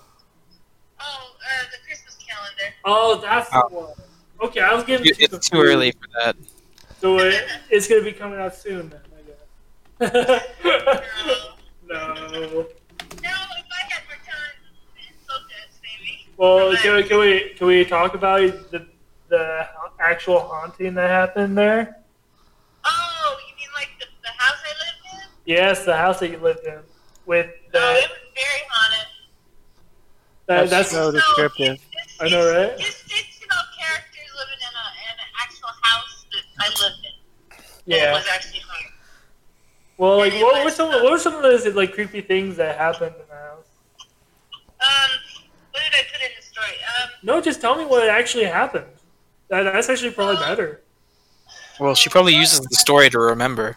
Oh, 1.00 1.04
uh, 1.04 1.64
the 1.70 1.78
Christmas 1.86 2.16
calendar. 2.26 2.68
Oh, 2.84 3.20
that's 3.20 3.50
the 3.50 3.64
Oh. 3.64 3.68
one. 3.68 3.94
Okay, 4.48 4.60
I 4.60 4.74
was 4.74 4.84
getting 4.84 5.06
You- 5.06 5.14
It's 5.18 5.48
too 5.48 5.60
early 5.60 5.92
for 5.92 6.06
that. 6.20 6.36
So 7.00 7.18
it, 7.18 7.44
it's 7.70 7.88
gonna 7.88 8.02
be 8.02 8.12
coming 8.12 8.38
out 8.40 8.54
soon 8.54 8.88
then, 8.90 9.00
I 9.16 10.06
guess. 10.06 10.42
no. 11.86 11.96
No, 11.98 12.38
if 12.38 12.66
I 13.22 13.30
had 13.88 14.02
more 14.06 14.20
time, 14.24 14.56
focus, 15.26 15.80
maybe. 15.82 16.26
Well, 16.36 16.74
can 16.76 16.94
we, 16.96 17.02
can 17.04 17.18
we 17.18 17.54
can 17.56 17.66
we 17.66 17.84
talk 17.84 18.14
about 18.14 18.40
the 18.70 18.86
the 19.28 19.66
actual 19.98 20.40
haunting 20.40 20.94
that 20.94 21.08
happened 21.10 21.56
there? 21.56 21.96
Oh, 22.84 23.36
you 23.48 23.54
mean 23.56 23.68
like 23.74 23.88
the, 23.98 24.06
the 24.22 24.28
house 24.36 24.58
I 24.64 24.68
lived 24.68 25.22
in? 25.24 25.28
Yes, 25.46 25.84
the 25.84 25.96
house 25.96 26.20
that 26.20 26.30
you 26.30 26.38
lived 26.38 26.64
in 26.66 26.78
with 27.26 27.46
Oh, 27.46 27.70
the 27.72 27.78
it 27.78 28.10
was 28.10 28.18
very 28.34 28.62
haunted. 28.70 29.06
That, 30.46 30.68
That's 30.68 30.70
that's 30.70 30.90
so 30.90 31.12
descriptive. 31.12 31.78
I 32.20 32.28
know, 32.28 32.44
right? 32.52 32.72
It's 32.78 33.02
fictional 33.02 33.64
characters 33.78 34.30
living 34.36 34.60
in, 34.60 34.74
a, 34.76 34.86
in 35.08 35.16
an 35.18 35.30
actual 35.42 35.68
house 35.82 36.26
that 36.32 36.42
I 36.58 36.68
lived 36.68 37.04
in. 37.04 37.12
Yeah. 37.86 38.10
It 38.10 38.14
was 38.14 38.26
actually 38.32 38.60
hard. 38.60 38.92
Well, 39.96 40.16
like, 40.18 40.32
what 40.34 40.64
were 40.64 40.70
some 40.70 40.88
what 40.88 41.10
were 41.10 41.18
some 41.18 41.34
of 41.34 41.42
those 41.42 41.66
like 41.74 41.92
creepy 41.92 42.20
things 42.22 42.56
that 42.56 42.78
happened 42.78 43.14
in 43.20 43.26
the 43.28 43.34
house? 43.34 43.66
Um, 44.80 45.10
what 45.72 45.82
did 45.84 45.92
I 45.92 46.02
put 46.12 46.22
in 46.22 46.30
the 46.36 46.42
story? 46.42 46.76
Um, 47.02 47.10
No, 47.22 47.40
just 47.40 47.60
tell 47.60 47.76
me 47.76 47.84
what 47.84 48.08
actually 48.08 48.44
happened. 48.44 48.86
That, 49.48 49.64
that's 49.64 49.88
actually 49.88 50.12
probably 50.12 50.36
better. 50.36 50.80
Well, 51.80 51.94
she 51.94 52.08
probably 52.10 52.34
uses 52.34 52.60
the 52.60 52.76
story 52.76 53.08
to 53.10 53.18
remember. 53.18 53.76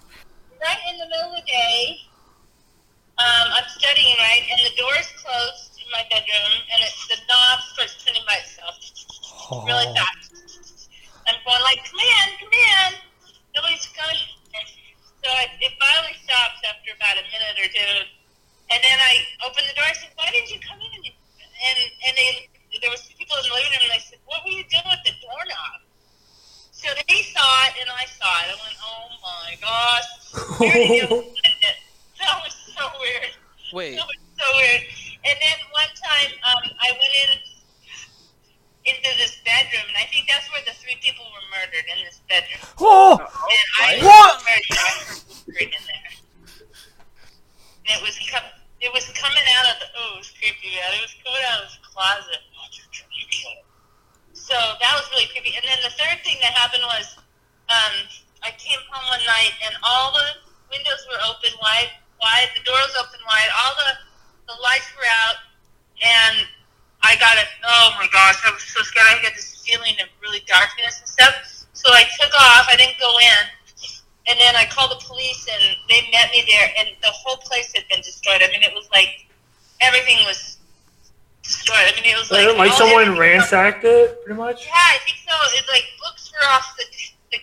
right 0.61 0.77
in 0.91 0.99
the 0.99 1.07
middle 1.07 1.31
of 1.31 1.35
the 1.35 1.47
day, 1.47 1.97
um, 3.17 3.47
I'm 3.55 3.63
studying, 3.67 4.15
right, 4.19 4.43
and 4.51 4.59
the 4.59 4.75
door 4.75 4.91
is 4.99 5.07
closed 5.15 5.79
in 5.79 5.87
my 5.91 6.03
bedroom, 6.11 6.51
and 6.71 6.83
it, 6.83 6.91
the 7.07 7.15
knob 7.27 7.59
starts 7.73 8.02
turning 8.02 8.02
by 8.02 8.02
itself 8.02 8.02
really 9.61 9.89
fast. 9.93 10.89
I'm 11.29 11.37
going 11.45 11.63
like, 11.63 11.81
come 11.85 12.01
in, 12.01 12.27
come 12.41 12.53
in. 12.53 12.89
Nobody's 13.53 13.85
coming. 13.93 14.17
So 15.23 15.31
I, 15.31 15.47
it 15.63 15.71
finally 15.79 16.17
stops 16.19 16.59
after 16.67 16.91
about 16.99 17.15
a 17.15 17.23
minute 17.31 17.55
or 17.55 17.69
two, 17.71 17.95
and 18.75 18.79
then 18.83 18.97
I 18.99 19.23
open 19.47 19.63
the 19.63 19.71
door. 19.71 19.87
I 19.87 19.95
said, 19.95 20.11
why 20.19 20.27
didn't 20.35 20.51
you 20.51 20.59
come 20.59 20.81
in? 20.83 20.99
And 20.99 21.77
and, 21.79 22.13
they 22.19 22.51
there 22.83 22.91
was 22.91 23.07
two 23.07 23.15
people 23.15 23.39
in 23.39 23.47
the 23.47 23.55
living 23.55 23.71
room, 23.71 23.87
and 23.87 23.95
I 23.95 24.03
said, 24.03 24.19
what 24.27 24.43
were 24.43 24.51
you 24.51 24.67
doing 24.67 24.83
with 24.83 24.99
the 25.07 25.15
doorknob? 25.23 25.79
So 26.75 26.91
they 27.07 27.23
saw 27.31 27.47
it, 27.71 27.79
and 27.79 27.87
I 27.87 28.03
saw 28.11 28.27
it. 28.43 28.51
I 28.51 28.55
went, 28.59 28.77
oh 28.83 29.07
my 29.23 29.51
gosh. 29.63 30.09
It. 30.59 31.07
That 32.23 32.39
was 32.39 32.55
so 32.71 32.87
weird. 33.03 33.35
Wait. 33.73 33.95
That 33.99 34.07
was 34.07 34.19
so 34.39 34.47
weird. 34.55 34.81
And 35.27 35.35
then 35.43 35.57
one 35.75 35.91
time, 35.91 36.31
um, 36.39 36.63
I 36.79 36.91
went 36.95 37.13
in 37.19 37.31
into 38.85 39.09
this 39.15 39.39
bedroom, 39.47 39.87
and 39.87 39.97
I 39.97 40.05
think 40.11 40.27
that's 40.27 40.47
where 40.51 40.63
the 40.67 40.75
three 40.75 40.99
people 40.99 41.23
were 41.31 41.45
murdered 41.55 41.87
in 41.87 42.03
this 42.03 42.19
bedroom. 42.27 42.59
Oh! 42.83 43.15
And 43.15 43.67
I 43.79 43.91
What? 44.03 44.35
was 44.35 44.43
murdered. 44.43 44.71
I 44.71 44.83
heard 44.83 45.07
whispering 45.23 45.71
in 45.71 45.83
there. 45.87 46.11
And 47.87 47.91
it 47.99 48.01
was 48.03 48.15
com- 48.27 48.55
it 48.83 48.91
was 48.91 49.07
coming 49.15 49.45
out 49.59 49.65
of 49.71 49.75
the 49.79 49.87
oh, 49.95 50.15
it 50.15 50.27
was 50.27 50.31
creepy, 50.35 50.75
man. 50.75 50.91
It 50.99 51.03
was 51.03 51.15
coming 51.23 51.43
out 51.51 51.63
of 51.63 51.71
his 51.71 51.79
closet. 51.83 52.41
You 53.13 53.25
killed. 53.31 53.63
So 54.33 54.55
that 54.55 54.91
was 54.99 55.05
really 55.15 55.27
creepy. 55.31 55.55
And 55.55 55.63
then 55.63 55.79
the 55.83 55.93
third 55.95 56.19
thing 56.27 56.35
that 56.43 56.51
happened 56.57 56.83
was, 56.83 57.15
um, 57.71 57.93
I 58.43 58.51
came 58.59 58.79
home 58.91 59.05
one 59.07 59.23
night 59.23 59.55
and 59.63 59.75
all 59.83 60.11
the 60.11 60.27
windows 60.71 60.99
were 61.07 61.19
open 61.23 61.55
wide, 61.63 61.91
wide. 62.19 62.51
The 62.57 62.63
door 62.67 62.75
was 62.75 62.95
open 62.99 63.19
wide. 63.23 63.51
All 63.63 63.73
the 63.79 63.91
the 64.51 64.57
lights 64.59 64.91
were 64.99 65.07
out, 65.23 65.39
and 66.03 66.43
I 67.03 67.15
got 67.19 67.37
it. 67.37 67.47
Oh 67.63 67.91
my 67.99 68.07
gosh, 68.11 68.39
I 68.47 68.51
was 68.51 68.63
so 68.63 68.81
scared. 68.81 69.07
I 69.07 69.15
had 69.23 69.33
this 69.35 69.61
feeling 69.67 69.93
of 70.01 70.07
really 70.21 70.41
darkness 70.47 70.99
and 70.99 71.07
stuff. 71.07 71.35
So 71.73 71.91
I 71.91 72.03
took 72.19 72.31
off. 72.33 72.67
I 72.71 72.75
didn't 72.77 72.99
go 72.99 73.11
in. 73.19 73.43
And 74.25 74.39
then 74.39 74.55
I 74.55 74.63
called 74.71 74.91
the 74.91 75.03
police, 75.03 75.47
and 75.51 75.75
they 75.89 76.07
met 76.11 76.31
me 76.31 76.47
there, 76.47 76.71
and 76.79 76.87
the 77.03 77.11
whole 77.11 77.37
place 77.43 77.73
had 77.75 77.83
been 77.91 77.99
destroyed. 77.99 78.39
I 78.39 78.47
mean, 78.51 78.63
it 78.63 78.71
was 78.73 78.87
like 78.95 79.27
everything 79.81 80.23
was 80.25 80.59
destroyed. 81.43 81.91
I 81.91 81.91
mean, 81.99 82.15
it 82.15 82.17
was 82.17 82.31
like 82.31 82.47
Like, 82.47 82.57
like 82.57 82.71
someone 82.71 83.19
ransacked 83.19 83.83
it, 83.83 84.23
pretty 84.23 84.39
much. 84.39 84.63
Yeah, 84.65 84.71
I 84.73 84.97
think 85.03 85.19
so. 85.27 85.35
It 85.59 85.65
like 85.67 85.83
books 85.99 86.31
were 86.31 86.47
off 86.55 86.73
the, 86.79 86.85
the 87.35 87.39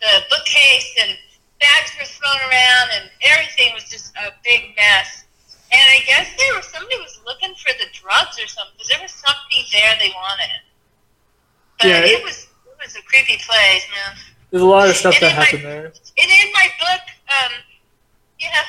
the 0.00 0.12
bookcase, 0.30 0.94
and 1.02 1.18
bags 1.58 1.90
were 1.98 2.06
thrown 2.06 2.40
around, 2.46 2.88
and 2.94 3.10
everything 3.26 3.74
was 3.74 3.90
just 3.90 4.14
a 4.14 4.30
big 4.44 4.76
mess. 4.78 5.24
And 5.72 5.80
I 5.90 6.02
guess 6.06 6.26
there 6.38 6.54
was 6.56 6.66
somebody 6.66 6.98
was 6.98 7.20
looking 7.24 7.54
for 7.54 7.72
the 7.78 7.86
drugs 7.92 8.38
or 8.42 8.46
something. 8.46 8.74
'cause 8.78 8.88
there 8.88 9.00
was 9.00 9.12
something 9.12 9.62
there 9.72 9.96
they 9.98 10.10
wanted. 10.10 10.60
But 11.78 11.88
Yeah, 11.88 11.96
it 12.00 12.10
it- 12.20 12.24
was 12.24 12.48
it 12.66 12.76
was 12.86 12.96
a 12.96 13.02
creepy 13.02 13.36
place, 13.38 13.84
man. 13.94 14.16
There's 14.50 14.62
a 14.62 14.66
lot 14.66 14.88
of 14.88 14.96
stuff 14.96 15.14
And 15.14 15.22
that 15.22 15.30
in 15.30 15.36
my- 15.36 15.44
happened 15.44 15.64
there. 15.64 15.86
And 15.86 16.30
in 16.42 16.52
my 16.52 16.72
book, 16.80 17.02
um, 17.30 17.52
yeah, 18.38 18.64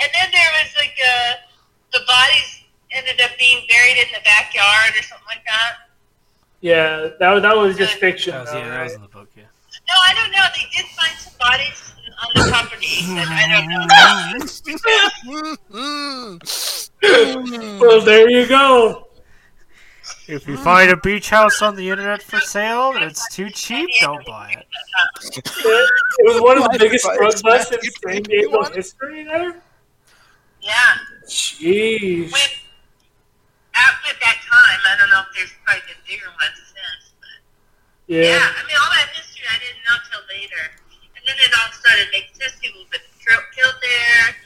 and 0.00 0.10
then 0.12 0.30
there 0.32 0.50
was 0.62 0.74
like 0.76 0.96
uh, 1.06 1.34
the 1.92 2.00
bodies 2.06 2.60
ended 2.90 3.20
up 3.20 3.30
being 3.38 3.64
buried 3.68 3.98
in 3.98 4.08
the 4.12 4.20
backyard 4.24 4.96
or 4.98 5.02
something 5.02 5.26
like 5.28 5.44
that. 5.46 5.76
Yeah, 6.60 7.08
that 7.20 7.42
that 7.42 7.56
was 7.56 7.76
just 7.76 7.94
fiction. 7.98 8.32
That 8.32 8.40
was, 8.42 8.50
though, 8.52 8.58
yeah, 8.58 8.68
that 8.70 8.82
was 8.82 8.92
in 8.94 9.02
the 9.02 9.08
book, 9.08 9.28
yeah. 9.36 9.44
No, 9.86 9.94
I 10.08 10.14
don't 10.14 10.30
know. 10.32 10.46
They 10.56 10.66
did 10.76 10.86
find 10.90 11.16
some 11.18 11.34
bodies 11.38 11.83
on 12.22 12.28
the 12.34 12.50
property, 12.50 13.02
but 13.08 13.28
I 13.28 13.44
don't 13.50 13.68
know. 17.38 17.78
well, 17.80 18.00
there 18.02 18.28
you 18.30 18.46
go. 18.46 19.08
If 20.26 20.46
you 20.48 20.56
find 20.56 20.90
a 20.90 20.96
beach 20.96 21.30
house 21.30 21.60
on 21.62 21.76
the 21.76 21.88
internet 21.90 22.22
for 22.22 22.40
sale 22.40 22.92
and 22.92 23.04
it's 23.04 23.26
too 23.34 23.50
cheap, 23.50 23.88
don't 24.00 24.24
buy 24.26 24.52
it. 24.58 24.66
It 25.36 26.24
was 26.24 26.40
one 26.42 26.56
of 26.58 26.64
the 26.64 26.78
biggest 26.78 27.04
Why- 27.06 27.16
drug 27.16 27.42
busts 27.42 27.72
in 27.72 27.78
why- 28.02 28.12
San 28.14 28.22
Diego 28.22 28.62
history 28.64 29.24
there. 29.24 29.60
Yeah. 30.60 30.72
Jeez. 31.26 32.32
When, 32.32 32.40
at, 33.74 33.92
at 34.08 34.16
that 34.20 34.38
time, 34.50 34.80
I 34.86 34.96
don't 34.98 35.10
know 35.10 35.20
if 35.28 35.36
there's 35.36 35.52
probably 35.64 35.82
been 35.88 35.96
bigger 36.06 36.28
ones 36.28 36.56
since. 36.72 37.12
But 37.20 37.36
yeah, 38.06 38.22
Yeah. 38.22 38.48
I 38.48 38.62
mean, 38.66 38.76
all 38.80 38.90
that 38.96 39.08
history 39.12 39.44
I 39.50 39.58
didn't 39.58 39.84
know 39.84 39.96
till 40.08 40.22
later. 40.32 40.64
And 41.24 41.32
then 41.32 41.40
it 41.40 41.56
all 41.56 41.72
started 41.72 42.12
making 42.12 42.36
sense. 42.36 42.52
People 42.60 42.84
have 42.84 42.92
been 42.92 43.08
killed 43.16 43.48
killed 43.56 43.80
there. 43.80 44.36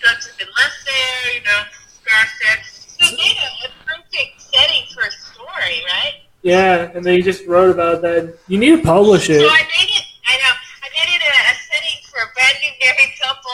Drugs 0.00 0.32
have 0.32 0.38
been 0.40 0.48
left 0.48 0.80
there, 0.88 1.36
you 1.36 1.44
know, 1.44 1.60
stashed 1.92 2.40
there. 2.40 2.56
So 2.64 3.04
it 3.04 3.20
made 3.20 3.36
a, 3.36 3.68
perfect 3.84 4.40
setting 4.40 4.88
for 4.96 5.04
a 5.04 5.12
story, 5.12 5.84
right? 5.84 6.24
Yeah, 6.40 6.88
and 6.96 7.04
they 7.04 7.20
just 7.20 7.44
wrote 7.44 7.68
about 7.68 8.00
that. 8.00 8.32
You 8.48 8.56
need 8.56 8.80
to 8.80 8.82
publish 8.82 9.28
it. 9.28 9.44
So 9.44 9.46
I 9.46 9.60
made 9.76 9.92
it. 9.92 10.06
I 10.24 10.40
know. 10.40 10.56
I 10.56 10.88
made 10.88 11.10
it 11.12 11.20
a, 11.20 11.32
a 11.36 11.54
setting 11.68 12.00
for 12.08 12.24
a 12.24 12.28
brand 12.32 12.56
new 12.64 12.72
married 12.80 13.12
couple. 13.20 13.52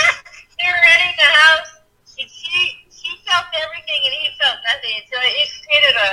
they 0.56 0.64
were 0.64 0.80
renting 0.80 1.16
the 1.20 1.28
house, 1.44 1.70
and 2.16 2.28
she 2.32 2.88
she 2.88 3.12
felt 3.28 3.52
everything, 3.52 4.00
and 4.00 4.14
he 4.16 4.32
felt 4.40 4.64
nothing. 4.64 4.96
So 5.12 5.20
it 5.20 5.48
created 5.68 5.94
a 6.00 6.10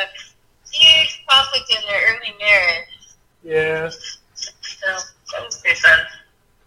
huge 0.76 1.24
conflict 1.24 1.72
in 1.72 1.82
their 1.88 2.04
early 2.12 2.36
marriage. 2.36 3.00
Yeah. 3.48 3.88
So 4.36 4.90
that 5.32 5.46
was 5.46 5.58
pretty 5.58 5.80
fun. 5.80 6.00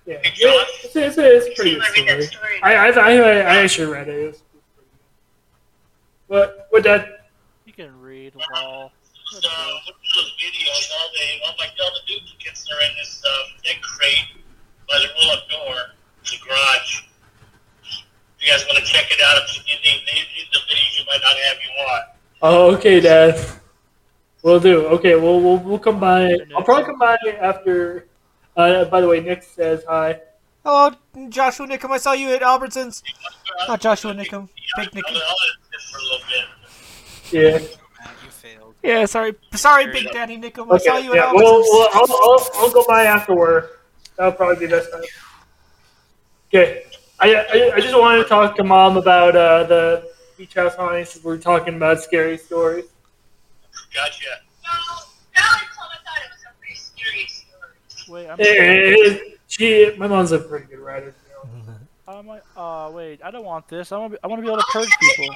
Yeah. 0.06 0.20
It's, 0.22 0.94
it's, 0.94 1.16
it's 1.18 1.58
pretty 1.58 1.80
I 1.80 1.90
good 1.94 2.24
story. 2.24 2.58
story. 2.58 2.62
I, 2.62 2.74
I, 2.74 2.90
I, 2.90 3.12
I 3.12 3.56
actually 3.62 3.90
read 3.90 4.08
it. 4.08 4.14
It 4.14 4.26
was, 4.26 4.42
what? 6.26 6.66
What 6.70 6.82
that? 6.84 7.28
You 7.64 7.72
can 7.72 7.98
read 8.00 8.34
Wall. 8.34 8.92
So, 9.30 9.38
look 9.38 9.96
those 10.14 10.32
videos, 10.38 10.90
all 11.00 11.08
the 11.12 11.46
all 11.46 11.54
my 11.58 11.66
Delta 11.76 11.98
duplicates 12.06 12.68
are 12.70 12.82
in 12.82 12.94
this 12.98 13.22
um, 13.26 13.46
egg 13.64 13.80
crate 13.80 14.44
by 14.88 14.98
the 14.98 15.08
roll-up 15.08 15.48
door, 15.48 15.74
the 16.22 16.36
garage. 16.46 17.02
If 17.82 18.46
you 18.46 18.52
guys 18.52 18.64
want 18.66 18.78
to 18.78 18.84
check 18.84 19.06
it 19.10 19.20
out, 19.24 19.42
if 19.42 19.56
you 19.66 19.74
need 19.82 20.02
these 20.06 20.46
the 20.52 20.58
videos 20.70 20.98
you 20.98 21.04
might 21.06 21.20
not 21.22 21.36
have 21.36 21.56
you 21.56 21.70
want. 21.78 22.04
Oh, 22.42 22.74
okay, 22.76 23.00
Dad. 23.00 23.40
We'll 24.42 24.60
do. 24.60 24.86
Okay, 24.86 25.14
we'll 25.16 25.40
we'll, 25.40 25.58
we'll 25.58 25.78
come 25.78 25.98
by. 25.98 26.30
I'll 26.54 26.62
probably 26.62 26.84
come 26.84 26.98
by 26.98 27.16
after. 27.40 28.06
Uh, 28.56 28.84
by 28.86 29.00
the 29.00 29.08
way, 29.08 29.20
Nick 29.20 29.42
says 29.42 29.84
hi. 29.88 30.20
Hello, 30.64 30.92
Joshua 31.28 31.66
Nickum. 31.66 31.90
I 31.90 31.98
saw 31.98 32.12
you 32.12 32.30
at 32.30 32.40
Albertsons. 32.42 33.02
Not 33.68 33.80
Joshua 33.80 34.14
Nickum. 34.14 34.48
Big 34.76 34.90
Nickum. 34.90 35.14
I'll, 35.14 35.22
I'll 35.22 35.70
just 35.72 35.92
for 35.92 35.98
a 35.98 36.02
little 36.02 36.18
bit. 36.28 37.70
Yeah. 37.70 37.76
Yeah, 38.82 39.06
sorry. 39.06 39.34
Sorry, 39.54 39.86
Big 39.90 40.10
Daddy 40.12 40.36
Nickum. 40.36 40.72
I 40.72 40.78
saw 40.78 40.96
Okay. 40.96 41.04
you 41.04 41.12
at 41.12 41.16
Yeah. 41.16 41.32
Albertsons. 41.32 41.42
Well, 41.42 41.60
well 41.62 41.88
I'll, 41.94 42.06
I'll 42.10 42.50
I'll 42.54 42.70
go 42.70 42.84
by 42.86 43.04
after 43.04 43.34
work. 43.34 43.82
That'll 44.16 44.32
probably 44.32 44.66
be 44.66 44.70
best 44.70 44.90
time. 44.92 45.02
Okay. 46.48 46.84
I, 47.18 47.34
I, 47.34 47.72
I 47.76 47.80
just 47.80 47.96
wanted 47.98 48.22
to 48.22 48.28
talk 48.28 48.56
to 48.56 48.64
mom 48.64 48.96
about 48.96 49.34
uh, 49.36 49.64
the 49.64 50.10
beach 50.36 50.54
house 50.54 50.74
haunting 50.74 51.04
since 51.04 51.24
we're 51.24 51.38
talking 51.38 51.76
about 51.76 52.02
scary 52.02 52.36
stories. 52.36 52.84
Gotcha. 53.94 54.26
Wait, 58.08 58.28
I'm. 58.28 58.36
It 58.38 58.44
is. 58.44 59.20
She, 59.46 59.94
my 59.96 60.06
mom's 60.06 60.32
a 60.32 60.38
pretty 60.38 60.66
good 60.66 60.80
writer. 60.80 61.14
You 61.28 61.34
know. 61.66 61.74
I 62.06 62.20
might, 62.22 62.42
uh, 62.56 62.90
wait, 62.92 63.20
I 63.24 63.30
don't 63.30 63.44
want 63.44 63.66
this. 63.68 63.92
I 63.92 63.98
want 63.98 64.12
to. 64.12 64.18
Be, 64.18 64.24
I 64.24 64.26
want 64.26 64.40
to 64.40 64.42
be 64.44 64.48
able 64.52 64.60
to 64.60 64.66
purge 64.70 64.88
people. 65.00 65.34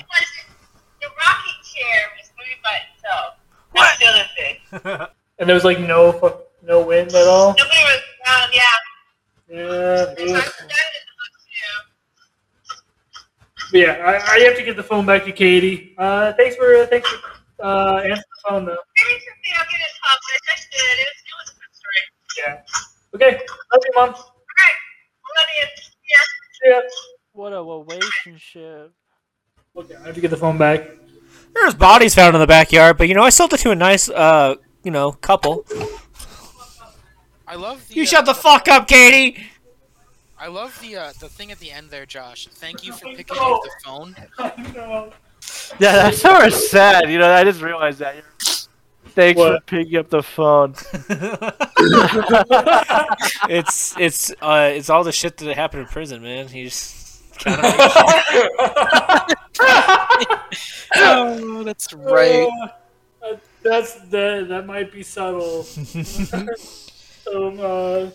The 1.01 1.09
rocking 1.17 1.63
chair 1.65 2.01
was 2.19 2.31
moving 2.37 2.61
by 2.63 2.81
itself. 2.93 3.39
That's 3.75 3.99
the 3.99 4.07
other 4.07 4.27
thing. 4.37 5.09
And 5.39 5.49
there 5.49 5.55
was 5.55 5.65
like 5.65 5.79
no 5.79 6.13
fu- 6.13 6.43
no 6.67 6.85
wind 6.85 7.15
at 7.15 7.27
all. 7.29 7.55
Nobody 7.57 7.83
was 7.85 8.03
around. 8.27 8.53
Yeah. 8.53 8.61
Yeah. 9.49 10.15
And 10.19 10.37
I 10.37 10.41
put 10.43 10.59
that 10.59 10.89
in 10.99 11.03
the 11.07 11.15
book 11.17 11.33
too. 11.47 11.79
But 13.71 13.81
yeah, 13.81 13.95
I, 14.05 14.13
I 14.35 14.39
have 14.41 14.57
to 14.57 14.63
get 14.65 14.77
the 14.77 14.83
phone 14.83 15.07
back 15.07 15.25
to 15.25 15.33
Katie. 15.33 15.95
Uh, 15.97 16.33
thanks 16.33 16.57
for 16.57 16.85
thanks 16.87 17.09
for 17.09 17.19
uh, 17.65 17.99
answering 17.99 18.17
the 18.17 18.49
phone 18.49 18.65
though. 18.65 18.77
Maybe 18.77 19.21
something 19.21 19.53
I'll 19.57 19.65
get 19.65 19.81
it 19.81 19.95
published. 20.03 20.45
I 20.49 20.57
should. 20.59 20.99
It 20.99 21.07
was, 21.07 21.23
it 21.23 21.35
was 21.39 21.49
a 21.49 21.55
good 21.55 21.73
story. 21.79 22.03
Yeah. 22.37 22.63
Okay. 23.15 23.33
Love 23.73 23.83
you, 23.85 23.93
mom. 23.95 24.09
Alright. 24.09 24.77
Love 25.37 25.51
you. 25.61 25.67
Yeah. 30.15 30.17
Yeah. 30.17 30.45
What 30.45 30.57
a 30.57 30.57
relationship. 30.57 30.69
Okay, 30.79 30.83
I 30.83 30.87
have 30.87 30.95
to 30.97 31.01
get 31.01 31.11
the 31.15 31.17
phone 31.17 31.39
back. 31.39 31.39
There 31.55 31.65
was 31.65 31.75
bodies 31.75 32.15
found 32.15 32.35
in 32.35 32.41
the 32.41 32.47
backyard, 32.47 32.99
but 32.99 33.09
you 33.09 33.15
know, 33.15 33.23
I 33.23 33.31
sold 33.31 33.53
it 33.55 33.59
to 33.59 33.71
a 33.71 33.75
nice, 33.75 34.09
uh, 34.09 34.57
you 34.85 34.91
know, 34.91 35.13
couple. 35.13 35.65
I 37.47 37.55
love 37.57 37.87
the. 37.89 37.95
You 37.95 38.03
uh, 38.03 38.07
shut 38.07 38.27
the 38.27 38.35
fuck 38.35 38.69
up, 38.69 38.87
Katie. 38.89 39.47
I 40.39 40.49
love 40.49 40.79
the 40.81 40.97
uh, 40.97 41.13
the 41.21 41.29
thing 41.29 41.51
at 41.51 41.59
the 41.59 41.71
end 41.73 41.91
there, 41.91 42.07
Josh. 42.07 42.47
Thank 42.49 42.85
you 42.85 42.93
for 42.93 43.07
picking 43.15 43.37
up 43.39 43.63
the 43.63 43.71
phone. 43.85 44.17
Yeah, 45.81 45.93
that's 45.93 46.19
sort 46.21 46.47
of 46.47 46.53
sad. 46.55 47.11
You 47.11 47.19
know, 47.19 47.33
I 47.33 47.43
just 47.45 47.61
realized 47.63 47.99
that. 48.01 48.17
Thanks 49.15 49.39
What? 49.39 49.63
for 49.63 49.67
picking 49.67 49.97
up 49.97 50.11
the 50.11 50.23
phone. 50.23 50.75
it's 53.49 53.97
it's 53.99 54.31
uh 54.43 54.71
it's 54.73 54.91
all 54.91 55.05
the 55.05 55.13
shit 55.13 55.37
that 55.39 55.57
happened 55.57 55.83
in 55.83 55.89
prison, 55.89 56.23
man. 56.23 56.49
He's 56.49 57.08
kind 57.39 57.61
oh, 60.97 61.63
that's 61.65 61.93
right. 61.93 62.49
Uh, 63.23 63.37
that's 63.63 63.95
that. 64.11 64.49
That 64.49 64.67
might 64.67 64.93
be 64.93 65.03
subtle. 65.03 65.67
um, 67.35 67.61
uh, 67.61 68.11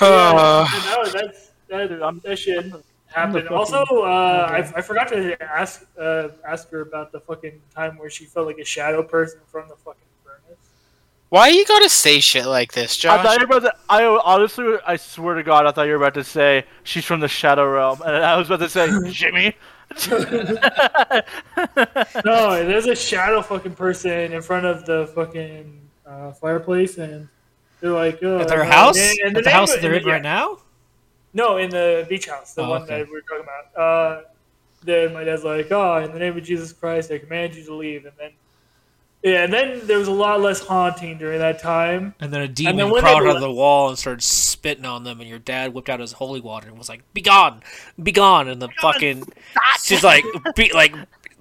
Uh. 0.00 0.66
yeah, 0.72 0.94
no, 0.96 1.10
that's 1.10 1.50
that. 1.68 2.20
That 2.24 2.38
shit 2.38 2.66
happened. 3.06 3.48
Also, 3.48 3.82
uh, 3.82 4.48
I, 4.50 4.58
Okay. 4.60 4.72
I 4.76 4.82
forgot 4.82 5.08
to 5.08 5.40
ask 5.42 5.86
uh, 5.98 6.28
ask 6.46 6.68
her 6.70 6.80
about 6.80 7.12
the 7.12 7.20
fucking 7.20 7.60
time 7.74 7.96
where 7.98 8.10
she 8.10 8.24
felt 8.24 8.46
like 8.46 8.58
a 8.58 8.64
shadow 8.64 9.02
person 9.02 9.40
from 9.46 9.68
the 9.68 9.76
fucking 9.76 10.02
furnace. 10.02 10.13
Why 11.34 11.48
you 11.48 11.66
gotta 11.66 11.88
say 11.88 12.20
shit 12.20 12.46
like 12.46 12.74
this, 12.74 12.96
Josh? 12.96 13.18
I 13.18 13.22
thought 13.24 13.40
you 13.40 13.48
were 13.48 13.56
about 13.56 13.68
to. 13.68 13.74
I 13.88 14.04
honestly, 14.04 14.76
I 14.86 14.94
swear 14.94 15.34
to 15.34 15.42
God, 15.42 15.66
I 15.66 15.72
thought 15.72 15.82
you 15.88 15.90
were 15.90 15.96
about 15.96 16.14
to 16.14 16.22
say 16.22 16.64
she's 16.84 17.04
from 17.04 17.18
the 17.18 17.26
Shadow 17.26 17.68
Realm, 17.68 18.00
and 18.02 18.14
I 18.24 18.36
was 18.36 18.46
about 18.48 18.60
to 18.60 18.68
say 18.68 18.88
Jimmy. 19.10 19.56
no, 22.24 22.64
there's 22.64 22.86
a 22.86 22.94
shadow 22.94 23.42
fucking 23.42 23.74
person 23.74 24.32
in 24.32 24.42
front 24.42 24.64
of 24.64 24.86
the 24.86 25.10
fucking 25.12 25.80
uh, 26.06 26.30
fireplace, 26.34 26.98
and 26.98 27.28
they're 27.80 27.90
like, 27.90 28.20
oh, 28.22 28.38
At 28.38 28.46
their 28.46 28.62
house? 28.62 28.96
and- 28.96 29.18
and 29.24 29.36
At 29.36 29.42
the 29.42 29.50
name 29.50 29.58
house 29.58 29.72
that 29.72 29.82
they're 29.82 29.94
in 29.94 30.06
yeah. 30.06 30.12
right 30.12 30.22
now? 30.22 30.58
No, 31.32 31.56
in 31.56 31.68
the 31.68 32.06
beach 32.08 32.26
house, 32.26 32.54
the 32.54 32.62
Oh, 32.62 32.70
one 32.70 32.82
okay. 32.82 32.98
that 32.98 33.08
we 33.08 33.12
were 33.12 33.22
talking 33.22 33.42
about. 33.42 33.76
Uh, 33.76 34.22
then 34.84 35.12
my 35.12 35.24
dad's 35.24 35.42
like, 35.42 35.66
"Oh, 35.72 35.96
in 35.96 36.12
the 36.12 36.18
name 36.20 36.36
of 36.38 36.44
Jesus 36.44 36.72
Christ, 36.72 37.10
I 37.10 37.18
command 37.18 37.56
you 37.56 37.64
to 37.64 37.74
leave." 37.74 38.04
And 38.04 38.14
then, 38.16 38.30
yeah, 39.24 39.44
and 39.44 39.52
then 39.52 39.80
there 39.86 39.98
was 39.98 40.06
a 40.06 40.12
lot 40.12 40.42
less 40.42 40.60
haunting 40.60 41.16
during 41.16 41.38
that 41.38 41.58
time. 41.58 42.14
And 42.20 42.30
then 42.30 42.42
a 42.42 42.44
And 42.44 42.54
demon 42.54 42.76
then 42.76 42.90
when 42.90 43.00
crawled 43.00 43.22
they 43.22 43.28
out 43.30 43.36
of 43.36 43.40
the 43.40 43.50
wall 43.50 43.88
and 43.88 43.98
started 43.98 44.22
spitting 44.22 44.84
on 44.84 45.04
them, 45.04 45.18
and 45.18 45.28
your 45.28 45.38
dad 45.38 45.72
whipped 45.72 45.88
out 45.88 45.98
his 46.00 46.12
holy 46.12 46.40
water 46.40 46.68
and 46.68 46.76
was 46.76 46.90
like, 46.90 47.02
"Be 47.14 47.22
gone, 47.22 47.62
be 48.00 48.12
gone!" 48.12 48.48
And 48.48 48.60
the 48.60 48.68
fucking 48.82 49.24
she's 49.82 50.04
like, 50.04 50.24
be, 50.54 50.70
like 50.74 50.94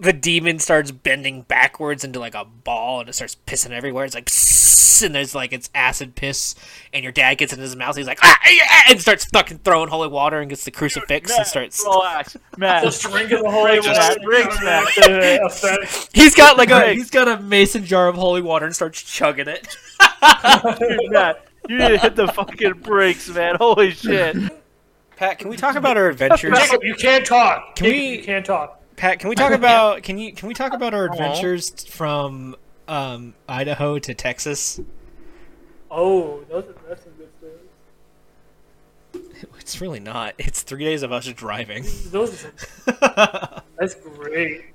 the 0.03 0.13
demon 0.13 0.59
starts 0.59 0.91
bending 0.91 1.41
backwards 1.43 2.03
into 2.03 2.19
like 2.19 2.35
a 2.35 2.45
ball, 2.45 2.99
and 2.99 3.09
it 3.09 3.13
starts 3.13 3.35
pissing 3.47 3.71
everywhere. 3.71 4.05
It's 4.05 4.13
like, 4.15 4.25
psss, 4.25 5.03
and 5.05 5.15
there's 5.15 5.33
like 5.33 5.51
it's 5.53 5.69
acid 5.73 6.15
piss, 6.15 6.55
and 6.93 7.01
your 7.03 7.11
dad 7.11 7.35
gets 7.39 7.51
in 7.53 7.59
his 7.59 7.75
mouth. 7.75 7.95
He's 7.97 8.05
like, 8.07 8.19
ah, 8.21 8.37
yeah, 8.49 8.83
and 8.89 9.01
starts 9.01 9.25
fucking 9.25 9.59
throwing 9.59 9.89
holy 9.89 10.07
water 10.09 10.39
and 10.39 10.49
gets 10.49 10.63
the 10.65 10.71
crucifix 10.71 11.35
and 11.35 11.47
starts. 11.47 11.83
Relax, 11.83 12.37
man. 12.57 12.83
Just 12.83 13.01
drinking 13.01 13.41
the 13.43 13.49
holy 13.49 13.79
water. 13.79 13.91
man. 13.91 14.17
Drinks, 14.21 14.61
man. 14.61 14.83
the 14.97 15.45
effect. 15.45 16.09
He's 16.13 16.35
got 16.35 16.57
like 16.57 16.69
a 16.69 16.93
he's 16.93 17.09
got 17.09 17.27
a 17.27 17.39
mason 17.41 17.83
jar 17.85 18.07
of 18.07 18.15
holy 18.15 18.41
water 18.41 18.65
and 18.65 18.75
starts 18.75 19.01
chugging 19.01 19.47
it. 19.47 19.67
Dude, 20.79 21.11
Matt, 21.11 21.45
you 21.69 21.77
need 21.77 21.87
to 21.89 21.97
hit 21.97 22.15
the 22.15 22.27
fucking 22.27 22.73
brakes, 22.81 23.29
man. 23.29 23.55
Holy 23.55 23.91
shit. 23.91 24.35
Pat, 25.15 25.37
can 25.39 25.49
we 25.49 25.55
talk 25.57 25.75
about 25.75 25.95
our 25.97 26.09
adventures? 26.09 26.57
Jacob, 26.57 26.83
you 26.83 26.95
can't 26.95 27.25
talk. 27.25 27.75
Can 27.75 27.85
Jacob, 27.85 27.97
we- 27.99 28.17
You 28.17 28.23
can't 28.23 28.45
talk. 28.45 28.82
Pat, 28.95 29.19
can 29.19 29.29
we 29.29 29.35
talk 29.35 29.51
about 29.63 30.03
can 30.03 30.17
you 30.17 30.33
can 30.33 30.47
we 30.47 30.53
talk 30.53 30.73
about 30.73 30.93
our 30.93 31.09
Aw. 31.09 31.11
adventures 31.11 31.83
from 31.85 32.55
um, 32.87 33.33
Idaho 33.47 33.99
to 33.99 34.13
Texas? 34.13 34.79
Oh, 35.91 36.41
those 36.49 36.65
are, 36.65 36.75
that's 36.87 37.03
some 37.03 37.13
good 37.13 37.29
stories. 37.37 37.59
It's 39.59 39.79
really 39.79 39.99
not. 39.99 40.33
It's 40.37 40.61
three 40.63 40.83
days 40.83 41.03
of 41.03 41.11
us 41.11 41.25
driving. 41.27 41.85
Those 42.07 42.33
are 42.45 42.51
some, 42.85 43.61
that's 43.79 43.95
great. 43.95 44.65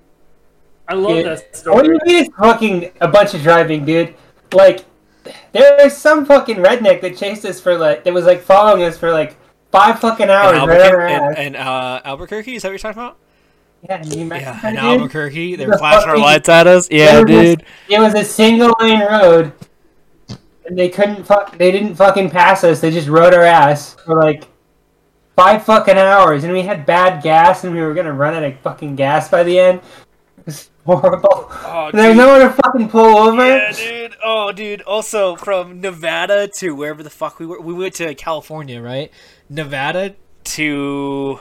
I 0.89 0.95
love 0.95 1.16
Dude, 1.16 1.27
that 1.27 1.57
story. 1.57 1.74
What 1.77 1.85
do 1.85 1.95
story. 1.97 1.99
you 2.11 2.15
mean 2.15 2.24
it's 2.24 2.36
fucking 2.36 2.90
a 3.01 3.09
bunch 3.09 3.35
of 3.35 3.43
driving, 3.43 3.85
dude? 3.85 4.15
Like, 4.53 4.85
there 5.53 5.77
was 5.82 5.97
some 5.97 6.24
fucking 6.24 6.57
redneck 6.57 7.01
that 7.03 7.16
chased 7.16 7.45
us 7.45 7.61
for 7.61 7.77
like, 7.77 8.05
that 8.05 8.15
was 8.15 8.24
like 8.24 8.40
following 8.40 8.82
us 8.85 8.97
for 8.97 9.11
like 9.12 9.36
five 9.70 9.99
fucking 10.01 10.24
In 10.24 10.31
hours. 10.31 10.53
right 10.57 10.62
over 10.62 10.73
Albuquerque, 10.73 11.15
our 11.15 11.32
in, 11.32 11.55
in, 11.55 11.57
uh, 11.57 12.01
Albuquerque, 12.05 12.55
is 12.55 12.62
that 12.62 12.69
what 12.69 12.73
you're 12.73 12.78
talking 12.78 13.03
about? 13.03 13.19
Yeah, 13.82 14.02
New 14.02 14.24
Mexico, 14.24 14.59
Yeah, 14.62 14.68
in 14.68 14.74
dude. 14.74 14.84
Albuquerque, 14.84 15.56
they 15.56 15.64
The 15.64 15.70
were 15.70 15.78
flashing 15.78 16.10
our 16.10 16.18
lights 16.18 16.48
at 16.48 16.66
us. 16.66 16.90
Yeah, 16.90 17.22
dude. 17.22 17.64
It 17.88 18.00
was 18.00 18.14
a 18.14 18.24
single 18.24 18.74
lane 18.80 19.00
road, 19.00 19.52
and 20.66 20.76
they 20.76 20.88
couldn't 20.88 21.24
fuck. 21.24 21.56
They 21.56 21.70
didn't 21.70 21.94
fucking 21.94 22.30
pass 22.30 22.64
us. 22.64 22.80
They 22.80 22.90
just 22.90 23.09
rode 23.09 23.34
our 23.34 23.42
ass 23.44 23.94
for 24.05 24.16
like 24.16 24.44
five 25.36 25.64
fucking 25.64 25.96
hours, 25.96 26.42
and 26.42 26.52
we 26.52 26.62
had 26.62 26.84
bad 26.86 27.22
gas, 27.22 27.62
and 27.62 27.72
we 27.72 27.80
were 27.80 27.94
gonna 27.94 28.12
run 28.12 28.34
out 28.34 28.42
of 28.42 28.59
fucking 28.60 28.96
gas 28.96 29.28
by 29.28 29.44
the 29.44 29.59
end. 29.59 29.80
It 30.38 30.46
was 30.46 30.70
horrible. 30.84 31.46
Oh, 31.50 31.90
There's 31.92 32.16
nowhere 32.16 32.48
to 32.48 32.55
fucking 32.55 32.88
pull 32.88 33.16
over. 33.16 33.46
Yeah, 33.46 33.72
dude. 33.72 34.16
Oh, 34.24 34.50
dude. 34.50 34.82
Also, 34.82 35.36
from 35.36 35.80
Nevada 35.80 36.48
to 36.48 36.74
wherever 36.74 37.02
the 37.05 37.10
fuck 37.10 37.38
we 37.38 37.46
were, 37.46 37.60
we 37.60 37.74
went 37.74 37.94
to 37.94 38.14
California, 38.16 38.80
right? 38.82 39.12
Nevada 39.48 40.16
to 40.44 41.38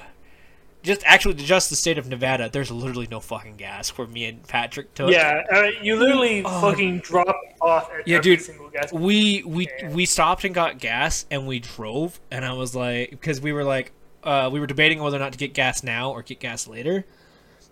just 0.88 1.04
actually 1.06 1.36
just 1.36 1.70
the 1.70 1.76
state 1.76 1.98
of 1.98 2.08
Nevada. 2.08 2.50
There's 2.52 2.72
literally 2.72 3.08
no 3.12 3.20
fucking 3.20 3.58
gas 3.58 3.90
where 3.90 4.08
me 4.08 4.26
and 4.26 4.48
Patrick 4.48 4.94
took. 4.96 5.12
Yeah, 5.12 5.44
uh, 5.52 5.64
you 5.82 5.96
literally 5.98 6.44
Oh. 6.46 6.62
fucking 6.62 7.00
drop 7.00 7.40
off 7.62 7.92
at 7.92 8.08
Yeah, 8.08 8.18
every 8.18 8.36
dude. 8.38 8.42
single 8.46 8.70
gas 8.70 8.92
We 8.92 9.44
we 9.46 9.68
we 9.92 10.06
stopped 10.06 10.44
and 10.44 10.56
got 10.56 10.80
gas 10.80 11.26
and 11.30 11.46
we 11.48 11.60
drove 11.60 12.20
and 12.32 12.44
I 12.44 12.54
was 12.54 12.76
like 12.76 13.12
because 13.12 13.40
we 13.42 13.54
were 13.54 13.64
like 13.64 13.92
uh, 14.24 14.50
we 14.52 14.60
were 14.60 14.68
debating 14.68 15.00
whether 15.02 15.16
or 15.18 15.20
not 15.20 15.32
to 15.34 15.38
get 15.38 15.54
gas 15.54 15.84
now 15.84 16.12
or 16.12 16.22
get 16.24 16.40
gas 16.40 16.68
later. 16.68 17.06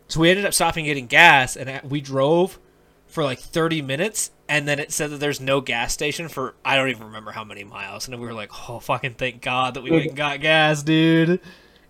So 0.08 0.20
we 0.20 0.30
ended 0.30 0.46
up 0.46 0.54
stopping 0.54 0.86
getting 0.86 1.08
gas 1.08 1.56
and 1.58 1.70
uh, 1.70 1.82
we 1.84 2.00
drove 2.02 2.60
for 3.08 3.24
like 3.24 3.40
30 3.40 3.82
minutes 3.82 4.32
and 4.48 4.68
then 4.68 4.78
it 4.80 4.92
said 4.92 5.10
that 5.10 5.18
there's 5.20 5.40
no 5.42 5.62
gas 5.62 5.94
station 5.94 6.28
for 6.28 6.54
I 6.64 6.76
don't 6.76 6.90
even 6.90 7.06
remember 7.06 7.32
how 7.32 7.44
many 7.44 7.64
miles 7.64 8.06
and 8.08 8.14
then 8.14 8.20
we 8.22 8.28
were 8.28 8.34
like 8.34 8.52
oh 8.70 8.80
fucking 8.80 9.14
thank 9.16 9.42
god 9.42 9.74
that 9.74 9.84
we 9.84 9.92
went 9.92 10.06
and 10.08 10.16
got 10.16 10.42
gas 10.42 10.84
dude. 10.84 11.40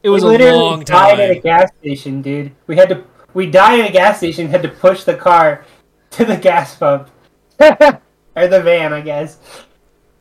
It 0.06 0.10
was 0.10 0.22
we 0.22 0.30
a 0.30 0.32
literally 0.34 0.60
long 0.60 0.84
Died 0.84 1.20
at 1.20 1.32
a 1.32 1.40
gas 1.40 1.72
station, 1.80 2.22
dude. 2.22 2.52
We 2.68 2.76
had 2.76 2.90
to. 2.90 3.04
We 3.34 3.50
died 3.50 3.80
at 3.80 3.90
a 3.90 3.92
gas 3.92 4.20
station. 4.20 4.48
Had 4.48 4.62
to 4.62 4.70
push 4.70 5.04
the 5.04 5.16
car 5.16 5.66
to 6.12 6.24
the 6.24 6.38
gas 6.38 6.76
pump 6.76 7.10
or 7.60 8.48
the 8.48 8.62
van, 8.62 8.94
I 8.94 9.02
guess. 9.02 9.40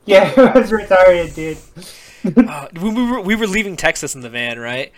Yeah, 0.07 0.31
it 0.41 0.55
was 0.55 0.71
retarded, 0.71 1.35
dude. 1.35 2.49
uh, 2.49 2.69
when 2.81 2.95
we 2.95 3.11
were 3.11 3.21
we 3.21 3.37
were 3.37 3.47
leaving 3.47 3.77
Texas 3.77 4.15
in 4.15 4.23
the 4.23 4.31
van, 4.31 4.59
right? 4.59 4.91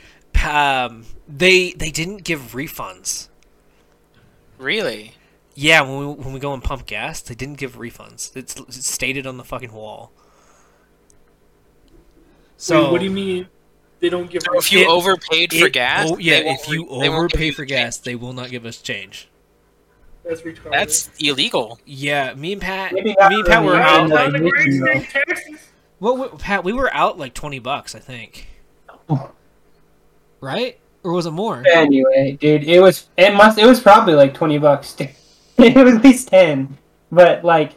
Um, 0.49 1.05
they 1.27 1.73
they 1.73 1.91
didn't 1.91 2.23
give 2.23 2.53
refunds. 2.53 3.29
Really? 4.57 5.15
Yeah, 5.57 5.81
when 5.81 5.99
we 5.99 6.07
when 6.15 6.33
we 6.33 6.39
go 6.39 6.55
and 6.55 6.63
pump 6.63 6.87
gas, 6.87 7.21
they 7.23 7.35
didn't 7.35 7.59
give 7.59 7.75
refunds. 7.75 8.37
It's, 8.37 8.55
it's 8.55 8.89
stated 8.89 9.27
on 9.27 9.37
the 9.37 9.45
fucking 9.45 9.73
wall. 9.73 10.13
So 12.57 12.85
Wait, 12.85 12.93
what 12.93 12.99
do 13.01 13.05
you 13.07 13.11
mean 13.11 13.49
they 14.07 14.11
don't 14.11 14.31
give? 14.31 14.43
So 14.43 14.57
if 14.59 14.73
you 14.73 14.81
It- 14.81 14.89
overpaid 14.89 15.53
for 15.53 15.69
gas, 15.69 16.09
oh, 16.11 16.19
yeah, 16.19 16.37
if 16.37 16.69
you 16.69 16.83
re- 16.83 17.01
they 17.01 17.09
won't 17.09 17.31
give 17.31 17.41
overpay 17.41 17.51
for 17.51 17.63
the 17.63 17.67
gas, 17.67 17.99
they 17.99 18.15
will 18.15 18.33
not 18.33 18.51
give 18.51 18.65
us 18.65 18.81
change. 18.81 19.29
That's 20.25 20.43
retarded. 20.43 20.73
That's 20.73 21.11
illegal. 21.19 21.79
Yeah, 21.85 22.35
me 22.35 22.53
and 22.53 22.63
Pat, 22.63 22.93
me 22.93 23.15
and 23.19 23.47
Pat 23.47 23.65
were 23.65 23.77
out 23.77 24.09
like 24.09 24.33
like, 24.33 24.43
Michigan, 24.43 24.81
though. 24.81 25.01
Texas. 25.01 25.71
well, 26.01 26.17
we, 26.17 26.39
Pat, 26.39 26.65
we 26.65 26.73
were 26.73 26.93
out 26.95 27.19
like 27.19 27.35
twenty 27.35 27.59
bucks, 27.59 27.95
I 27.95 27.99
think. 27.99 28.49
Right? 30.41 30.79
Or 31.03 31.13
was 31.13 31.27
it 31.27 31.31
more? 31.31 31.65
Anyway, 31.73 32.37
dude, 32.41 32.65
it 32.65 32.81
was 32.81 33.09
it 33.17 33.35
must 33.35 33.59
it 33.59 33.67
was 33.67 33.81
probably 33.81 34.15
like 34.15 34.35
twenty 34.35 34.59
bucks. 34.59 34.97
it 35.59 35.77
was 35.77 35.95
at 35.95 36.05
least 36.05 36.29
ten, 36.29 36.77
but 37.11 37.45
like 37.45 37.73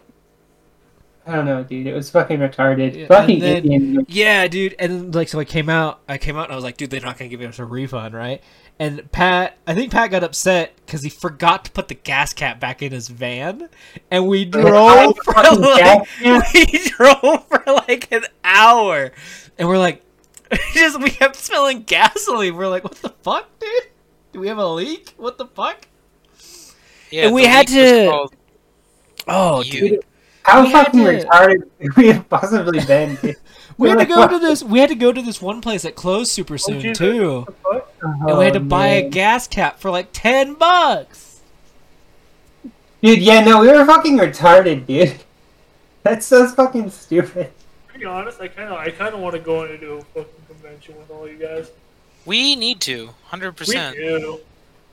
I 1.30 1.36
don't 1.36 1.46
know, 1.46 1.64
dude. 1.64 1.86
It 1.88 1.94
was 1.94 2.10
fucking 2.10 2.40
retarded. 2.40 2.96
Yeah, 2.96 3.08
fucking 3.08 3.36
and 3.36 3.44
then- 3.44 3.72
Indian. 3.72 4.06
Yeah, 4.10 4.48
dude. 4.48 4.76
And 4.80 5.14
like, 5.14 5.28
so 5.30 5.40
I 5.40 5.46
came 5.46 5.70
out. 5.70 6.00
I 6.10 6.18
came 6.18 6.36
out 6.38 6.46
and 6.46 6.54
I 6.54 6.56
was 6.56 6.64
like, 6.64 6.78
dude, 6.78 6.90
they're 6.90 7.02
not 7.02 7.18
gonna 7.18 7.30
give 7.30 7.42
us 7.42 7.60
a 7.60 7.66
refund, 7.66 8.14
right? 8.16 8.42
And 8.80 9.12
Pat, 9.12 9.58
I 9.68 9.76
think 9.76 9.92
Pat 9.92 10.10
got 10.10 10.24
upset 10.24 10.74
because 10.86 11.04
he 11.04 11.10
forgot 11.10 11.66
to 11.66 11.72
put 11.72 11.90
the 11.90 11.96
gas 11.96 12.34
cap 12.34 12.60
back 12.62 12.82
in 12.82 12.92
his 12.94 13.10
van, 13.10 13.68
and 14.10 14.26
we 14.28 14.46
drove 14.46 15.18
for 15.24 15.34
like 15.34 16.08
we 16.54 16.70
drove 16.90 17.46
for 17.48 17.64
like 17.68 18.10
an 18.12 18.24
hour, 18.44 19.12
and 19.58 19.68
we're 19.68 19.78
like, 19.78 20.02
just 20.74 21.00
we 21.02 21.10
kept 21.10 21.36
smelling 21.36 21.84
gasoline. 21.84 22.56
We're 22.56 22.70
like, 22.70 22.86
what 22.86 22.96
the 22.96 23.10
fuck, 23.22 23.48
dude? 23.60 23.70
Do 24.32 24.40
we 24.40 24.48
have 24.48 24.58
a 24.60 24.68
leak? 24.68 25.14
What 25.18 25.38
the 25.38 25.46
fuck? 25.48 25.88
Yeah, 27.12 27.26
And 27.26 27.36
we 27.36 27.44
had 27.46 27.68
to- 27.68 28.08
called 28.10 28.34
Oh, 29.28 29.62
you. 29.62 29.90
dude. 29.90 30.06
How 30.50 30.64
We 30.64 30.72
fucking 30.72 31.00
to- 31.04 31.06
retarded 31.26 31.64
could 31.82 31.96
we 31.96 32.08
have 32.08 32.30
possibly 32.30 32.80
been? 32.86 33.18
We 33.78 33.88
had 33.88 34.00
to 34.00 34.06
go 34.06 34.28
to 34.28 34.40
this. 34.40 34.62
We 34.62 34.80
had 34.80 34.90
to 34.90 34.96
go 34.96 35.14
to 35.14 35.22
this 35.22 35.42
one 35.42 35.62
place 35.62 35.84
that 35.84 35.96
closed 35.96 36.32
super 36.32 36.58
soon 36.58 36.94
too. 36.94 37.48
What? 37.64 37.94
and 38.02 38.38
we 38.38 38.44
had 38.44 38.54
to 38.56 38.60
Oh, 38.60 38.64
buy 38.64 38.88
a 38.88 39.10
gas 39.10 39.48
cap 39.48 39.80
for 39.80 39.90
like 39.90 40.10
ten 40.12 40.56
bucks. 40.56 41.40
Dude, 43.02 43.20
yeah, 43.20 43.40
no, 43.42 43.62
we 43.62 43.68
were 43.70 43.86
fucking 43.86 44.18
retarded, 44.18 44.86
dude. 44.86 45.16
That's 46.04 46.26
so 46.26 46.46
fucking 46.50 46.90
stupid. 46.90 47.52
To 47.94 48.00
be 48.00 48.04
honest, 48.06 48.42
I 48.42 48.50
kind 48.50 48.68
of, 48.74 48.78
I 48.78 48.90
kind 48.90 49.14
of 49.14 49.22
want 49.22 49.36
to 49.36 49.42
go 49.42 49.64
into 49.64 49.94
a 49.94 50.02
fucking 50.02 50.26
convention 50.50 50.98
with 50.98 51.10
all 51.10 51.26
you 51.28 51.38
guys. 51.38 51.72
We 52.26 52.58
need 52.58 52.82
to, 52.82 53.12
hundred 53.28 53.52
We 53.52 53.58
percent. 53.66 53.96
do. 53.96 54.40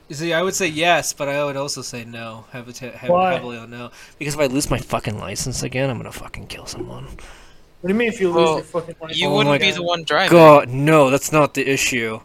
You 0.08 0.14
See, 0.14 0.32
I 0.32 0.42
would 0.42 0.54
say 0.54 0.68
yes, 0.68 1.12
but 1.12 1.28
I 1.28 1.44
would 1.44 1.56
also 1.56 1.82
say 1.82 2.04
no. 2.04 2.44
Have 2.52 2.68
it 2.68 2.78
have 2.78 3.10
Why? 3.10 3.32
heavily 3.32 3.56
on 3.58 3.70
no. 3.70 3.90
Because 4.18 4.34
if 4.34 4.40
I 4.40 4.46
lose 4.46 4.70
my 4.70 4.78
fucking 4.78 5.18
license 5.18 5.62
again, 5.64 5.90
I'm 5.90 5.96
gonna 5.96 6.12
fucking 6.12 6.46
kill 6.46 6.66
someone. 6.66 7.04
What 7.04 7.88
do 7.88 7.88
you 7.88 7.94
mean 7.94 8.08
if 8.08 8.20
you 8.20 8.28
lose 8.28 8.36
Well, 8.36 8.54
your 8.56 8.64
fucking 8.64 8.94
license? 9.00 9.18
You 9.20 9.28
Oh 9.28 9.36
wouldn't 9.36 9.54
my 9.54 9.58
be 9.58 9.72
the 9.72 9.82
one 9.82 10.04
driving. 10.04 10.36
God, 10.36 10.68
no, 10.68 11.10
that's 11.10 11.32
not 11.32 11.54
the 11.54 11.68
issue. 11.68 12.20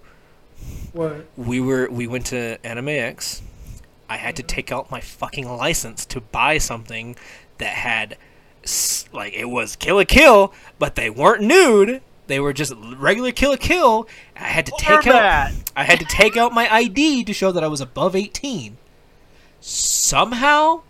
What? 0.94 1.26
We 1.38 1.60
were 1.60 1.88
we 1.90 2.06
went 2.06 2.28
to 2.28 2.64
Anime 2.66 2.90
X. 2.90 3.42
I 4.10 4.18
had 4.18 4.36
to 4.36 4.44
take 4.44 4.72
out 4.72 4.92
my 4.92 5.00
fucking 5.00 5.50
license 5.50 6.06
to 6.08 6.22
buy 6.22 6.58
something 6.60 7.16
that 7.58 7.74
had 7.74 8.18
like 9.12 9.34
it 9.34 9.46
was 9.50 9.76
Kill 9.76 9.96
la 9.96 10.04
Kill, 10.04 10.54
but 10.78 10.96
they 10.96 11.10
weren't 11.10 11.42
nude. 11.42 12.02
They 12.32 12.40
were 12.40 12.54
just 12.54 12.74
regular 12.96 13.34
Kill 13.34 13.52
la 13.52 13.58
Kill. 13.58 14.08
I 14.38 14.46
had 14.46 14.66
to 14.68 14.74
take 14.80 14.90
out 14.90 15.04
Format. 15.04 15.54
I 15.76 15.84
had 15.84 16.00
to 16.00 16.06
take 16.06 16.38
out 16.38 16.54
my 16.54 16.74
ID 16.74 17.26
to 17.26 17.34
show 17.34 17.52
that 17.52 17.62
I 17.62 17.68
was 17.68 17.82
above 17.82 18.16
18. 18.16 18.78
Somehow, 19.60 20.84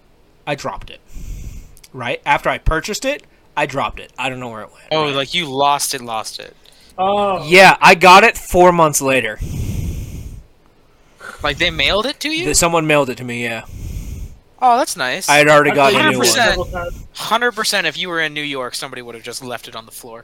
I 0.46 0.54
dropped 0.54 0.92
it. 0.92 1.02
Right 1.94 2.22
after 2.28 2.48
I 2.48 2.60
purchased 2.60 3.06
it, 3.06 3.24
I 3.58 3.66
dropped 3.66 4.00
it. 4.00 4.14
I 4.20 4.30
don't 4.30 4.40
know 4.40 4.50
where 4.50 4.62
it 4.62 4.72
went. 4.72 4.86
Oh, 4.92 5.06
like 5.08 5.34
you 5.34 5.52
lost 5.52 5.96
it, 5.96 6.02
lost 6.02 6.40
it. 6.40 6.56
Oh. 6.96 7.44
Yeah, 7.48 7.76
I 7.82 7.96
got 7.96 8.24
it 8.24 8.38
four 8.38 8.72
months 8.72 9.02
later. 9.02 9.40
Like 11.42 11.58
they 11.58 11.72
mailed 11.72 12.06
it 12.06 12.20
to 12.20 12.30
you? 12.30 12.54
Someone 12.54 12.86
mailed 12.86 13.10
it 13.10 13.18
to 13.18 13.24
me. 13.24 13.44
Yeah, 13.44 13.66
Oh, 14.64 14.78
that's 14.78 14.96
nice. 14.96 15.28
I 15.28 15.38
had 15.38 15.48
already 15.48 15.72
got 15.72 15.92
a 15.92 15.96
Hundred 15.98 16.12
new 16.12 16.18
one. 16.20 16.28
percent. 16.28 17.06
Hundred 17.14 17.52
percent. 17.54 17.88
If 17.88 17.98
you 17.98 18.10
were 18.10 18.22
in 18.22 18.34
New 18.34 18.44
York, 18.44 18.76
somebody 18.76 19.02
would 19.02 19.16
have 19.16 19.24
just 19.24 19.44
left 19.44 19.68
it 19.68 19.76
on 19.76 19.86
the 19.88 19.92
floor. 19.92 20.24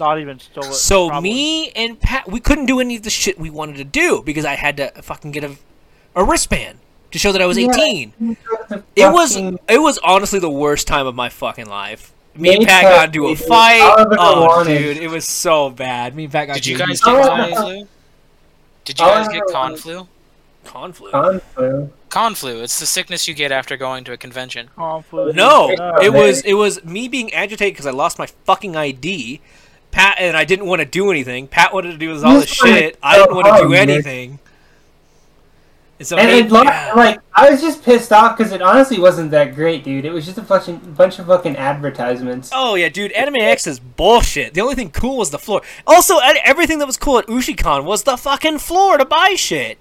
Not 0.00 0.18
even 0.18 0.40
stole 0.40 0.64
it. 0.64 0.74
So 0.74 1.08
probably. 1.08 1.30
me 1.30 1.70
and 1.70 2.00
Pat, 2.00 2.28
we 2.28 2.40
couldn't 2.40 2.66
do 2.66 2.80
any 2.80 2.96
of 2.96 3.02
the 3.04 3.10
shit 3.10 3.38
we 3.38 3.50
wanted 3.50 3.76
to 3.76 3.84
do 3.84 4.22
because 4.24 4.44
I 4.44 4.54
had 4.56 4.76
to 4.78 4.90
fucking 5.02 5.30
get 5.30 5.44
a, 5.44 5.56
a 6.16 6.24
wristband 6.24 6.78
to 7.12 7.18
show 7.18 7.30
that 7.30 7.40
I 7.40 7.46
was 7.46 7.56
Yeah. 7.56 7.70
18. 7.72 8.36
It 8.96 9.12
was 9.12 9.36
it 9.36 9.80
was 9.80 9.98
honestly 10.02 10.40
the 10.40 10.50
worst 10.50 10.88
time 10.88 11.06
of 11.06 11.14
my 11.14 11.28
fucking 11.28 11.66
life. 11.66 12.12
Me 12.36 12.56
and 12.56 12.66
Pat 12.66 12.82
too, 12.82 12.88
got 12.88 13.06
into 13.06 13.26
a 13.28 13.36
dude. 13.36 13.38
fight. 13.46 14.06
Oh, 14.18 14.64
dude, 14.64 14.96
it 14.96 15.08
was 15.08 15.24
so 15.24 15.70
bad. 15.70 16.16
Me 16.16 16.24
and 16.24 16.32
Pat 16.32 16.48
got 16.48 16.54
Did 16.56 16.66
you 16.66 16.76
guys 16.76 17.00
get 17.00 17.14
conflu? 17.14 17.86
Did 18.84 18.98
you 18.98 19.04
guys 19.06 19.28
get 19.28 19.42
no, 19.46 19.52
no. 19.68 19.74
conflu? 19.74 20.08
conflict. 20.64 21.14
Conflu. 21.14 21.90
Conflu. 22.14 22.62
It's 22.62 22.78
the 22.78 22.86
sickness 22.86 23.26
you 23.26 23.34
get 23.34 23.50
after 23.50 23.76
going 23.76 24.04
to 24.04 24.12
a 24.12 24.16
convention. 24.16 24.70
Conflu. 24.78 25.34
No, 25.34 25.74
No, 25.76 25.96
it 25.96 26.12
was 26.12 26.42
it 26.42 26.54
was 26.54 26.84
me 26.84 27.08
being 27.08 27.32
agitated 27.34 27.74
because 27.74 27.86
I 27.86 27.90
lost 27.90 28.18
my 28.18 28.26
fucking 28.44 28.76
ID. 28.76 29.40
Pat 29.90 30.16
and 30.18 30.36
I 30.36 30.44
didn't 30.44 30.66
want 30.66 30.80
to 30.80 30.86
do 30.86 31.10
anything. 31.10 31.46
Pat 31.48 31.72
wanted 31.74 31.92
to 31.92 31.98
do 31.98 32.10
all 32.24 32.34
You 32.34 32.40
this 32.40 32.48
shit. 32.50 32.98
I 33.02 33.18
didn't 33.18 33.34
want 33.34 33.46
to 33.56 33.62
do 33.68 33.74
anything. 33.74 34.38
And 35.98 36.08
so 36.08 36.16
And 36.16 36.28
me- 36.28 36.38
it, 36.40 36.50
lo- 36.50 36.62
yeah. 36.64 36.92
like, 36.96 37.20
I 37.32 37.50
was 37.50 37.60
just 37.60 37.84
pissed 37.84 38.12
off 38.12 38.36
because 38.36 38.52
it 38.52 38.60
honestly 38.60 38.98
wasn't 38.98 39.30
that 39.30 39.54
great, 39.54 39.84
dude. 39.84 40.04
It 40.04 40.10
was 40.12 40.24
just 40.26 40.36
a 40.38 40.42
fucking 40.42 40.78
bunch 40.96 41.20
of 41.20 41.26
fucking 41.26 41.56
advertisements. 41.56 42.50
Oh 42.52 42.74
yeah, 42.74 42.88
dude, 42.88 43.12
Anime 43.12 43.36
X 43.36 43.68
is 43.68 43.78
bullshit. 43.78 44.54
The 44.54 44.60
only 44.60 44.74
thing 44.74 44.90
cool 44.90 45.18
was 45.18 45.30
the 45.30 45.38
floor. 45.38 45.62
Also, 45.86 46.18
everything 46.44 46.78
that 46.80 46.86
was 46.86 46.96
cool 46.96 47.18
at 47.20 47.26
Ushicon 47.28 47.84
was 47.84 48.02
the 48.02 48.16
fucking 48.16 48.58
floor 48.58 48.98
to 48.98 49.04
buy 49.04 49.34
shit. 49.36 49.78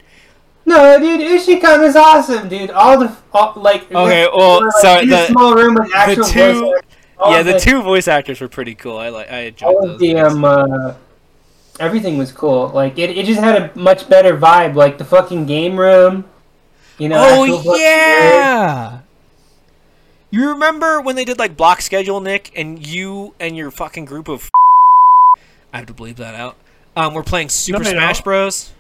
No, 0.66 0.98
dude, 1.00 1.20
Ushicon 1.20 1.84
is 1.86 1.96
awesome, 1.96 2.48
dude. 2.48 2.72
All 2.72 2.98
the 2.98 3.14
all, 3.34 3.54
like. 3.58 3.84
Okay, 3.92 4.28
well, 4.34 4.62
were, 4.62 4.66
like, 4.68 4.76
sorry, 4.82 5.04
in 5.04 5.10
the- 5.10 5.24
a 5.24 5.28
small 5.28 5.56
room 5.56 5.76
with 5.76 5.92
The 5.92 6.16
two, 6.16 6.62
voice 6.62 6.74
actors. 6.80 6.82
Yeah, 7.30 7.44
the 7.44 7.54
the- 7.54 7.60
two 7.60 7.82
voice 7.82 8.08
actors 8.08 8.40
were 8.42 8.48
pretty 8.48 8.74
cool. 8.76 8.98
I 8.98 9.10
like, 9.10 9.32
I 9.32 9.40
enjoyed 9.42 9.76
all 9.76 9.88
those. 9.88 10.00
the 10.00 10.18
um 10.18 10.46
uh, 10.46 10.94
everything 11.80 12.18
was 12.18 12.32
cool. 12.32 12.70
Like 12.70 12.98
it, 12.98 13.10
it 13.18 13.26
just 13.26 13.40
had 13.42 13.62
a 13.62 13.78
much 13.80 14.08
better 14.10 14.38
vibe. 14.38 14.76
Like 14.76 14.98
the 14.98 15.06
fucking 15.06 15.46
game 15.46 15.78
room. 15.80 16.26
You 16.98 17.10
know. 17.10 17.18
oh 17.20 17.58
fucking- 17.62 17.82
yeah. 17.82 19.00
You 20.32 20.50
remember 20.50 21.00
when 21.02 21.16
they 21.16 21.26
did 21.26 21.38
like 21.40 21.56
block 21.58 21.82
schedule, 21.82 22.20
Nick, 22.22 22.52
and 22.56 22.86
you 22.86 23.36
and 23.40 23.56
your 23.56 23.70
fucking 23.70 24.06
group 24.06 24.28
of 24.30 24.50
I 25.74 25.78
have 25.78 25.86
to 25.88 25.94
bleep 25.94 26.16
that 26.18 26.36
out. 26.36 26.56
Um, 26.96 27.14
we're 27.14 27.24
playing 27.24 27.50
Super 27.50 27.84
No, 27.84 27.90
Smash 27.92 28.18
don't. 28.18 28.24
Bros. 28.24 28.72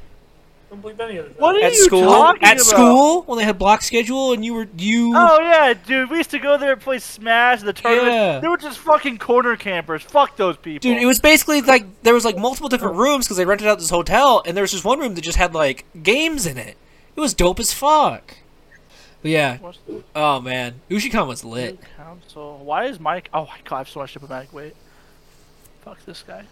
Don't 0.73 0.81
believe 0.81 0.99
any 1.01 1.17
of 1.17 1.29
this. 1.29 1.37
What 1.37 1.55
are 1.55 1.63
at 1.65 1.73
you 1.73 1.83
school. 1.85 2.01
talking 2.01 2.41
At 2.41 2.53
about? 2.53 2.65
school 2.65 3.21
when 3.27 3.37
they 3.37 3.43
had 3.45 3.59
block 3.59 3.83
schedule, 3.83 4.33
and 4.33 4.43
you 4.43 4.55
were 4.55 4.67
you. 4.75 5.13
Oh 5.15 5.39
yeah, 5.39 5.75
dude. 5.75 6.09
We 6.09 6.17
used 6.17 6.31
to 6.31 6.39
go 6.39 6.57
there 6.57 6.71
and 6.71 6.81
play 6.81 6.97
Smash. 6.97 7.61
The 7.61 7.73
tournament. 7.73 8.11
Yeah. 8.11 8.39
They 8.39 8.47
were 8.47 8.57
just 8.57 8.79
fucking 8.79 9.19
corner 9.19 9.55
campers. 9.55 10.01
Fuck 10.01 10.35
those 10.35 10.57
people. 10.57 10.79
Dude, 10.79 10.99
it 10.99 11.05
was 11.05 11.19
basically 11.19 11.61
like 11.61 11.85
there 12.01 12.15
was 12.15 12.25
like 12.25 12.39
multiple 12.39 12.69
different 12.69 12.95
rooms 12.95 13.27
because 13.27 13.37
they 13.37 13.45
rented 13.45 13.67
out 13.67 13.77
this 13.77 13.91
hotel, 13.91 14.41
and 14.47 14.57
there 14.57 14.63
was 14.63 14.71
just 14.71 14.83
one 14.83 14.99
room 14.99 15.13
that 15.13 15.21
just 15.21 15.37
had 15.37 15.53
like 15.53 15.85
games 16.01 16.47
in 16.47 16.57
it. 16.57 16.75
It 17.15 17.19
was 17.21 17.35
dope 17.35 17.59
as 17.59 17.71
fuck. 17.71 18.37
But 19.21 19.29
yeah, 19.29 19.59
oh 20.15 20.41
man, 20.41 20.81
Ushicon 20.89 21.27
was 21.27 21.45
lit. 21.45 21.77
council? 21.97 22.57
Why 22.63 22.85
is 22.85 22.99
Mike? 22.99 23.29
Oh 23.31 23.45
my 23.45 23.57
god, 23.63 23.75
I 23.75 23.77
have 23.77 23.89
so 23.89 23.99
much 23.99 24.13
diplomatic 24.13 24.51
weight. 24.51 24.75
Fuck 25.83 26.03
this 26.05 26.23
guy. 26.23 26.45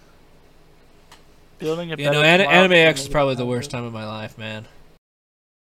Building 1.61 1.91
a 1.91 1.95
know, 1.95 2.21
An- 2.21 2.41
Anime 2.41 2.73
X 2.73 3.01
is 3.01 3.07
probably 3.07 3.35
the 3.35 3.45
worst 3.45 3.71
time 3.71 3.83
of 3.83 3.93
my 3.93 4.05
life, 4.05 4.38
man. 4.38 4.65